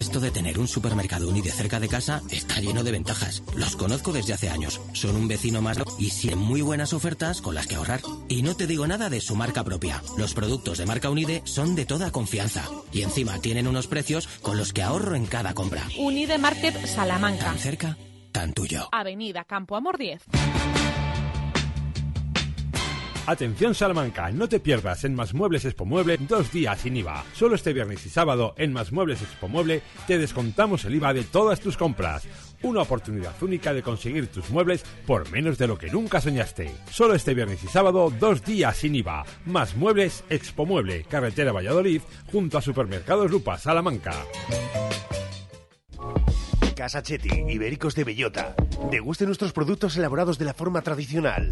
Esto 0.01 0.19
de 0.19 0.31
tener 0.31 0.57
un 0.57 0.67
supermercado 0.67 1.29
Unide 1.29 1.51
cerca 1.51 1.79
de 1.79 1.87
casa 1.87 2.23
está 2.31 2.59
lleno 2.59 2.83
de 2.83 2.91
ventajas. 2.91 3.43
Los 3.55 3.75
conozco 3.75 4.11
desde 4.11 4.33
hace 4.33 4.49
años. 4.49 4.81
Son 4.93 5.15
un 5.15 5.27
vecino 5.27 5.61
más 5.61 5.77
y 5.99 6.09
tienen 6.09 6.39
muy 6.39 6.61
buenas 6.61 6.91
ofertas 6.91 7.39
con 7.39 7.53
las 7.53 7.67
que 7.67 7.75
ahorrar. 7.75 8.01
Y 8.27 8.41
no 8.41 8.55
te 8.55 8.65
digo 8.65 8.87
nada 8.87 9.11
de 9.11 9.21
su 9.21 9.35
marca 9.35 9.63
propia. 9.63 10.01
Los 10.17 10.33
productos 10.33 10.79
de 10.79 10.87
marca 10.87 11.11
Unide 11.11 11.43
son 11.45 11.75
de 11.75 11.85
toda 11.85 12.11
confianza. 12.11 12.67
Y 12.91 13.03
encima 13.03 13.39
tienen 13.41 13.67
unos 13.67 13.85
precios 13.85 14.27
con 14.41 14.57
los 14.57 14.73
que 14.73 14.81
ahorro 14.81 15.15
en 15.15 15.27
cada 15.27 15.53
compra. 15.53 15.87
Unide 15.99 16.39
Market 16.39 16.83
Salamanca. 16.87 17.45
Tan 17.45 17.59
cerca, 17.59 17.97
tan 18.31 18.53
tuyo. 18.53 18.89
Avenida 18.91 19.43
Campo 19.43 19.75
Amor 19.75 19.99
10. 19.99 20.23
Atención 23.31 23.73
Salamanca, 23.73 24.29
no 24.29 24.49
te 24.49 24.59
pierdas 24.59 25.05
en 25.05 25.15
Más 25.15 25.33
Muebles 25.33 25.63
Expo 25.63 25.85
Mueble 25.85 26.17
dos 26.17 26.51
días 26.51 26.81
sin 26.81 26.97
IVA. 26.97 27.23
Solo 27.31 27.55
este 27.55 27.71
viernes 27.71 28.05
y 28.05 28.09
sábado 28.09 28.53
en 28.57 28.73
Más 28.73 28.91
Muebles 28.91 29.21
Expo 29.21 29.47
Mueble 29.47 29.83
te 30.05 30.17
descontamos 30.17 30.83
el 30.83 30.95
IVA 30.95 31.13
de 31.13 31.23
todas 31.23 31.61
tus 31.61 31.77
compras. 31.77 32.27
Una 32.61 32.81
oportunidad 32.81 33.41
única 33.41 33.73
de 33.73 33.83
conseguir 33.83 34.27
tus 34.27 34.49
muebles 34.49 34.83
por 35.07 35.31
menos 35.31 35.57
de 35.57 35.67
lo 35.67 35.77
que 35.77 35.89
nunca 35.89 36.19
soñaste. 36.19 36.75
Solo 36.91 37.15
este 37.15 37.33
viernes 37.33 37.63
y 37.63 37.67
sábado 37.67 38.11
dos 38.19 38.43
días 38.43 38.75
sin 38.75 38.95
IVA. 38.95 39.23
Más 39.45 39.77
Muebles 39.77 40.25
Expo 40.29 40.65
Mueble, 40.65 41.05
carretera 41.05 41.53
Valladolid, 41.53 42.01
junto 42.29 42.57
a 42.57 42.61
Supermercados 42.61 43.31
Lupa, 43.31 43.57
Salamanca. 43.57 44.11
Casa 46.81 47.03
Chetti, 47.03 47.29
Ibéricos 47.47 47.93
de 47.93 48.03
Bellota. 48.03 48.55
Deguste 48.89 49.27
nuestros 49.27 49.53
productos 49.53 49.95
elaborados 49.97 50.39
de 50.39 50.45
la 50.45 50.55
forma 50.55 50.81
tradicional. 50.81 51.47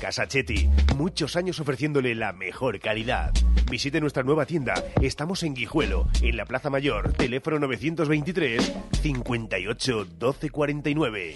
Casa 0.00 0.26
Chetti, 0.26 0.68
muchos 0.96 1.36
años 1.36 1.60
ofreciéndole 1.60 2.16
la 2.16 2.32
mejor 2.32 2.80
calidad. 2.80 3.32
Visite 3.70 4.00
nuestra 4.00 4.24
nueva 4.24 4.44
tienda. 4.44 4.74
Estamos 5.00 5.44
en 5.44 5.54
Guijuelo, 5.54 6.08
en 6.20 6.36
la 6.36 6.46
Plaza 6.46 6.68
Mayor, 6.68 7.12
teléfono 7.12 7.60
923 7.60 8.72
58 9.02 10.04
12 10.18 10.50
49. 10.50 11.34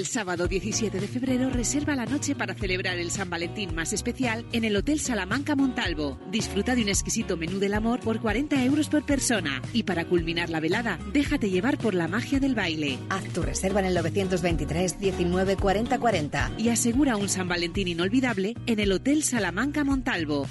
El 0.00 0.06
sábado 0.06 0.48
17 0.48 0.98
de 0.98 1.06
febrero 1.06 1.50
reserva 1.50 1.94
la 1.94 2.06
noche 2.06 2.34
para 2.34 2.54
celebrar 2.54 2.96
el 2.96 3.10
San 3.10 3.28
Valentín 3.28 3.74
más 3.74 3.92
especial 3.92 4.46
en 4.50 4.64
el 4.64 4.74
Hotel 4.74 4.98
Salamanca 4.98 5.54
Montalvo. 5.54 6.18
Disfruta 6.30 6.74
de 6.74 6.80
un 6.80 6.88
exquisito 6.88 7.36
menú 7.36 7.58
del 7.58 7.74
amor 7.74 8.00
por 8.00 8.18
40 8.18 8.64
euros 8.64 8.88
por 8.88 9.04
persona. 9.04 9.60
Y 9.74 9.82
para 9.82 10.06
culminar 10.06 10.48
la 10.48 10.58
velada, 10.58 10.98
déjate 11.12 11.50
llevar 11.50 11.76
por 11.76 11.92
la 11.92 12.08
magia 12.08 12.40
del 12.40 12.54
baile. 12.54 12.98
Haz 13.10 13.24
tu 13.24 13.42
reserva 13.42 13.80
en 13.80 13.86
el 13.88 13.94
923 13.94 14.98
19 14.98 15.56
40 15.56 15.98
40. 15.98 16.52
Y 16.56 16.70
asegura 16.70 17.18
un 17.18 17.28
San 17.28 17.48
Valentín 17.48 17.86
inolvidable 17.86 18.54
en 18.64 18.80
el 18.80 18.92
Hotel 18.92 19.22
Salamanca 19.22 19.84
Montalvo. 19.84 20.46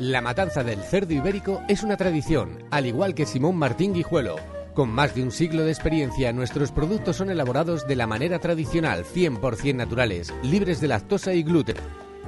La 0.00 0.20
matanza 0.20 0.62
del 0.62 0.82
cerdo 0.82 1.14
ibérico 1.14 1.62
es 1.66 1.82
una 1.82 1.96
tradición, 1.96 2.62
al 2.70 2.84
igual 2.84 3.14
que 3.14 3.24
Simón 3.24 3.56
Martín 3.56 3.94
Guijuelo. 3.94 4.57
Con 4.78 4.90
más 4.90 5.12
de 5.12 5.24
un 5.24 5.32
siglo 5.32 5.64
de 5.64 5.72
experiencia, 5.72 6.32
nuestros 6.32 6.70
productos 6.70 7.16
son 7.16 7.30
elaborados 7.30 7.88
de 7.88 7.96
la 7.96 8.06
manera 8.06 8.38
tradicional, 8.38 9.04
100% 9.04 9.74
naturales, 9.74 10.32
libres 10.44 10.80
de 10.80 10.86
lactosa 10.86 11.34
y 11.34 11.42
gluten. 11.42 11.74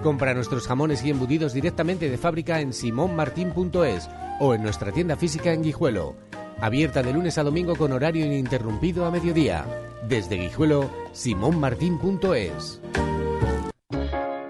Compra 0.02 0.34
nuestros 0.34 0.66
jamones 0.66 1.04
y 1.04 1.10
embutidos 1.10 1.52
directamente 1.52 2.10
de 2.10 2.18
fábrica 2.18 2.60
en 2.60 2.72
simonmartin.es 2.72 4.10
o 4.40 4.52
en 4.52 4.64
nuestra 4.64 4.90
tienda 4.90 5.14
física 5.14 5.52
en 5.52 5.62
Guijuelo. 5.62 6.16
Abierta 6.60 7.04
de 7.04 7.12
lunes 7.12 7.38
a 7.38 7.44
domingo 7.44 7.76
con 7.76 7.92
horario 7.92 8.26
ininterrumpido 8.26 9.06
a 9.06 9.12
mediodía. 9.12 9.64
Desde 10.08 10.34
Guijuelo, 10.34 10.90
simonmartin.es. 11.12 12.80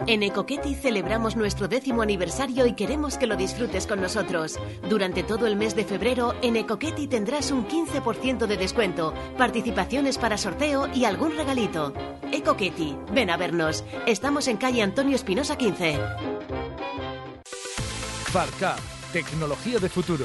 En 0.06 0.22
Ecoqueti 0.22 0.74
celebramos 0.74 1.36
nuestro 1.36 1.68
décimo 1.68 2.02
aniversario 2.02 2.66
y 2.66 2.72
queremos 2.74 3.18
que 3.18 3.26
lo 3.26 3.36
disfrutes 3.36 3.86
con 3.86 4.00
nosotros. 4.00 4.58
Durante 4.88 5.22
todo 5.22 5.46
el 5.46 5.56
mes 5.56 5.76
de 5.76 5.84
febrero, 5.84 6.34
en 6.42 6.56
Ecoqueti 6.56 7.06
tendrás 7.06 7.50
un 7.50 7.66
15% 7.68 8.46
de 8.46 8.56
descuento, 8.56 9.14
participaciones 9.36 10.16
para 10.18 10.38
sorteo 10.38 10.88
y 10.94 11.04
algún 11.04 11.36
regalito. 11.36 11.92
Ecoqueti, 12.32 12.96
ven 13.12 13.30
a 13.30 13.36
vernos. 13.36 13.84
Estamos 14.06 14.48
en 14.48 14.56
calle 14.56 14.82
Antonio 14.82 15.14
Espinosa 15.14 15.56
15. 15.56 15.98
Farcap, 18.32 18.78
tecnología 19.12 19.78
de 19.78 19.88
futuro, 19.88 20.24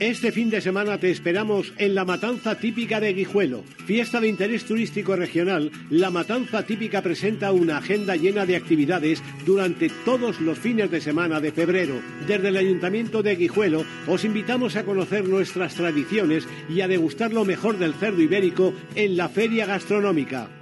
Este 0.00 0.30
fin 0.30 0.48
de 0.48 0.60
semana 0.60 0.98
te 0.98 1.10
esperamos 1.10 1.72
en 1.76 1.96
la 1.96 2.04
Matanza 2.04 2.54
Típica 2.54 3.00
de 3.00 3.12
Guijuelo. 3.12 3.64
Fiesta 3.84 4.20
de 4.20 4.28
interés 4.28 4.64
turístico 4.64 5.16
regional, 5.16 5.72
la 5.90 6.12
Matanza 6.12 6.64
Típica 6.64 7.02
presenta 7.02 7.50
una 7.50 7.78
agenda 7.78 8.14
llena 8.14 8.46
de 8.46 8.54
actividades 8.54 9.20
durante 9.44 9.90
todos 10.04 10.40
los 10.40 10.56
fines 10.56 10.88
de 10.92 11.00
semana 11.00 11.40
de 11.40 11.50
febrero. 11.50 12.00
Desde 12.28 12.46
el 12.46 12.56
Ayuntamiento 12.58 13.24
de 13.24 13.34
Guijuelo 13.34 13.84
os 14.06 14.24
invitamos 14.24 14.76
a 14.76 14.84
conocer 14.84 15.28
nuestras 15.28 15.74
tradiciones 15.74 16.46
y 16.68 16.80
a 16.80 16.86
degustar 16.86 17.32
lo 17.32 17.44
mejor 17.44 17.76
del 17.76 17.94
cerdo 17.94 18.22
ibérico 18.22 18.72
en 18.94 19.16
la 19.16 19.28
feria 19.28 19.66
gastronómica. 19.66 20.57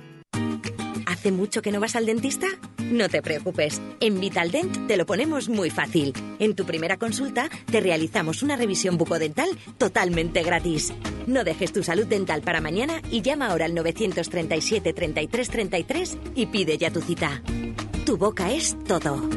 ¿Hace 1.26 1.34
mucho 1.34 1.60
que 1.60 1.72
no 1.72 1.80
vas 1.80 1.96
al 1.96 2.06
dentista? 2.06 2.46
No 2.78 3.08
te 3.08 3.20
preocupes, 3.20 3.82
en 3.98 4.20
Vitaldent 4.20 4.86
te 4.86 4.96
lo 4.96 5.06
ponemos 5.06 5.48
muy 5.48 5.70
fácil. 5.70 6.12
En 6.38 6.54
tu 6.54 6.64
primera 6.64 6.98
consulta 6.98 7.50
te 7.68 7.80
realizamos 7.80 8.44
una 8.44 8.54
revisión 8.54 8.96
bucodental 8.96 9.48
totalmente 9.76 10.44
gratis. 10.44 10.92
No 11.26 11.42
dejes 11.42 11.72
tu 11.72 11.82
salud 11.82 12.06
dental 12.06 12.42
para 12.42 12.60
mañana 12.60 13.02
y 13.10 13.22
llama 13.22 13.48
ahora 13.48 13.64
al 13.64 13.74
937 13.74 14.92
33 14.92 15.50
33 15.50 16.18
y 16.36 16.46
pide 16.46 16.78
ya 16.78 16.92
tu 16.92 17.00
cita. 17.00 17.42
Tu 18.04 18.16
boca 18.16 18.52
es 18.52 18.76
todo. 18.84 19.28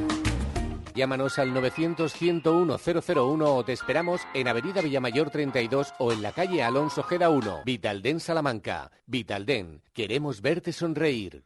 Llámanos 0.94 1.40
al 1.40 1.56
900-101-001 1.56 3.48
o 3.48 3.66
te 3.66 3.74
esperamos 3.74 4.22
en 4.36 4.48
Avenida 4.48 4.82
Villamayor 4.84 5.32
32 5.32 5.96
o 5.98 6.12
en 6.12 6.22
la 6.22 6.34
calle 6.34 6.62
Alonso 6.62 7.02
Gera 7.02 7.32
1, 7.32 7.64
Vitalden 7.66 8.20
Salamanca. 8.20 8.92
Vitalden, 9.08 9.82
queremos 9.94 10.42
verte 10.44 10.72
sonreír. 10.72 11.46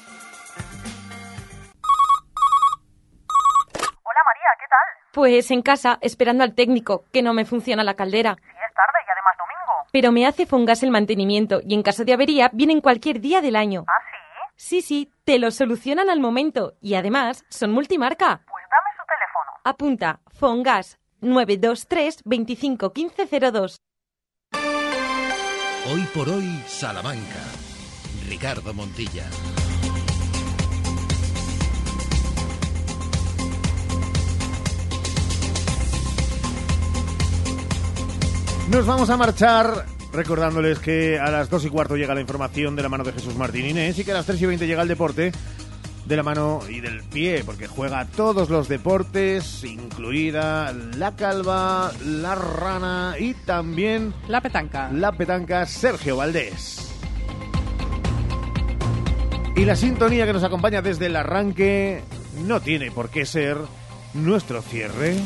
Pues 5.13 5.51
en 5.51 5.61
casa, 5.61 5.97
esperando 6.01 6.43
al 6.43 6.55
técnico, 6.55 7.03
que 7.11 7.21
no 7.21 7.33
me 7.33 7.45
funciona 7.45 7.83
la 7.83 7.95
caldera. 7.95 8.35
Sí, 8.35 8.47
es 8.47 8.73
tarde 8.73 8.99
y 9.05 9.11
además 9.11 9.35
domingo. 9.37 9.89
Pero 9.91 10.11
me 10.11 10.25
hace 10.25 10.45
Fongas 10.45 10.83
el 10.83 10.91
mantenimiento 10.91 11.61
y 11.65 11.73
en 11.73 11.83
caso 11.83 12.05
de 12.05 12.13
avería 12.13 12.49
vienen 12.53 12.79
cualquier 12.79 13.19
día 13.19 13.41
del 13.41 13.57
año. 13.57 13.83
¿Ah, 13.87 13.91
sí? 14.55 14.81
Sí, 14.81 14.81
sí, 14.81 15.11
te 15.25 15.39
lo 15.39 15.51
solucionan 15.51 16.09
al 16.09 16.19
momento 16.19 16.75
y 16.81 16.95
además 16.95 17.43
son 17.49 17.71
multimarca. 17.71 18.41
Pues 18.47 18.63
dame 18.69 18.89
su 18.95 19.03
teléfono. 19.05 19.51
Apunta, 19.63 20.19
Fongas 20.27 20.99
923 21.19 22.21
25 22.23 22.93
15 22.93 23.51
02. 23.51 23.77
Hoy 25.91 26.07
por 26.13 26.29
hoy, 26.29 26.63
Salamanca. 26.67 27.41
Ricardo 28.29 28.73
Montilla. 28.73 29.25
Nos 38.71 38.85
vamos 38.85 39.09
a 39.09 39.17
marchar 39.17 39.85
recordándoles 40.13 40.79
que 40.79 41.19
a 41.19 41.29
las 41.29 41.49
2 41.49 41.65
y 41.65 41.69
cuarto 41.69 41.97
llega 41.97 42.15
la 42.15 42.21
información 42.21 42.73
de 42.73 42.81
la 42.81 42.87
mano 42.87 43.03
de 43.03 43.11
Jesús 43.11 43.35
Martín 43.35 43.65
Inés 43.65 43.99
y 43.99 44.05
que 44.05 44.11
a 44.11 44.13
las 44.13 44.25
3 44.25 44.41
y 44.41 44.45
20 44.45 44.65
llega 44.65 44.81
el 44.81 44.87
deporte 44.87 45.33
de 46.05 46.15
la 46.15 46.23
mano 46.23 46.61
y 46.69 46.79
del 46.79 47.03
pie, 47.03 47.43
porque 47.45 47.67
juega 47.67 48.05
todos 48.05 48.49
los 48.49 48.69
deportes, 48.69 49.65
incluida 49.65 50.71
la 50.71 51.17
calva, 51.17 51.91
la 52.05 52.35
rana 52.35 53.15
y 53.19 53.33
también 53.33 54.13
la 54.29 54.39
petanca. 54.39 54.89
La 54.89 55.11
petanca 55.11 55.65
Sergio 55.65 56.15
Valdés. 56.15 56.93
Y 59.57 59.65
la 59.65 59.75
sintonía 59.75 60.25
que 60.25 60.33
nos 60.33 60.45
acompaña 60.45 60.81
desde 60.81 61.07
el 61.07 61.17
arranque 61.17 62.03
no 62.45 62.61
tiene 62.61 62.89
por 62.89 63.09
qué 63.09 63.25
ser 63.25 63.57
nuestro 64.13 64.61
cierre. 64.61 65.17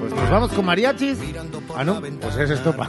Pues 0.00 0.12
nos 0.14 0.30
vamos 0.30 0.52
con 0.52 0.64
mariachis. 0.64 1.18
Ah, 1.76 1.84
no, 1.84 2.00
pues 2.20 2.36
es 2.36 2.50
esto. 2.50 2.74
pa- 2.76 2.88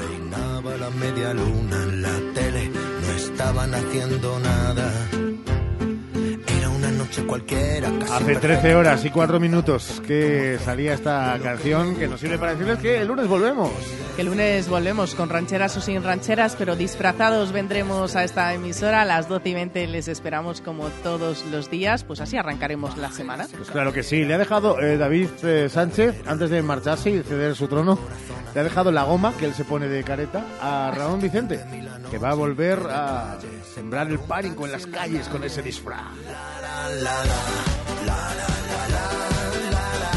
media 0.99 1.34
luna 1.34 1.84
en 1.84 2.02
la 2.02 2.10
tele, 2.34 2.70
no 2.70 3.12
estaban 3.16 3.74
haciendo 3.74 4.40
nada. 4.40 4.51
Noche 7.11 7.25
cualquiera. 7.25 7.91
Hace 8.09 8.38
13 8.38 8.73
horas 8.73 9.03
y 9.03 9.09
4 9.09 9.38
minutos 9.38 10.01
que 10.07 10.57
salía 10.63 10.93
esta 10.93 11.38
canción 11.43 11.97
que 11.97 12.07
nos 12.07 12.21
sirve 12.21 12.38
para 12.38 12.53
decirles 12.53 12.79
que 12.79 13.01
el 13.01 13.07
lunes 13.09 13.27
volvemos. 13.27 13.69
Que 14.15 14.21
el 14.21 14.29
lunes 14.29 14.69
volvemos 14.69 15.13
con 15.13 15.27
rancheras 15.27 15.75
o 15.75 15.81
sin 15.81 16.03
rancheras, 16.03 16.55
pero 16.57 16.77
disfrazados 16.77 17.51
vendremos 17.51 18.15
a 18.15 18.23
esta 18.23 18.53
emisora. 18.53 19.01
A 19.01 19.05
las 19.05 19.27
12 19.27 19.49
y 19.49 19.53
20 19.53 19.88
les 19.88 20.07
esperamos 20.07 20.61
como 20.61 20.88
todos 21.03 21.43
los 21.51 21.69
días. 21.69 22.05
Pues 22.05 22.21
así 22.21 22.38
arrancaremos 22.38 22.97
la 22.97 23.11
semana. 23.11 23.45
Pues 23.57 23.69
claro 23.71 23.91
que 23.91 24.03
sí. 24.03 24.23
Le 24.23 24.35
ha 24.35 24.38
dejado 24.38 24.79
eh, 24.79 24.95
David 24.95 25.27
eh, 25.43 25.67
Sánchez, 25.67 26.15
antes 26.27 26.49
de 26.49 26.61
marcharse 26.61 27.09
y 27.09 27.23
ceder 27.23 27.57
su 27.57 27.67
trono, 27.67 27.99
le 28.53 28.60
ha 28.60 28.64
dejado 28.64 28.91
la 28.91 29.03
goma 29.03 29.34
que 29.38 29.45
él 29.45 29.53
se 29.53 29.64
pone 29.64 29.88
de 29.88 30.03
careta 30.03 30.44
a 30.61 30.91
Ramón 30.95 31.22
Vicente, 31.22 31.64
que 32.10 32.18
va 32.18 32.32
a 32.32 32.34
volver 32.34 32.80
a 32.90 33.38
sembrar 33.73 34.07
el 34.10 34.19
pánico 34.19 34.65
en 34.65 34.73
las 34.73 34.86
calles 34.86 35.28
con 35.28 35.44
ese 35.44 35.61
disfraz. 35.61 36.02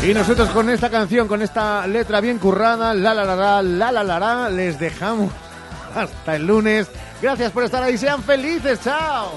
Y 0.03 0.13
nosotros 0.13 0.51
con 0.51 0.69
esta 0.69 0.91
canción, 0.91 1.27
con 1.29 1.41
esta 1.41 1.87
letra 1.87 2.21
bien 2.21 2.39
currada, 2.39 2.93
la 2.93 3.15
la 3.15 3.25
la 3.25 3.37
la 3.37 3.63
la 3.63 3.93
la 3.93 4.05
la, 4.05 4.19
la 4.19 4.51
les 4.51 4.79
dejamos 4.79 5.33
hasta 5.95 6.37
el 6.37 6.47
lunes. 6.47 6.89
Gracias 7.23 7.53
por 7.53 7.65
estar 7.65 7.83
ahí, 7.83 7.97
sean 7.97 8.23
felices, 8.23 8.81
chao. 8.83 9.33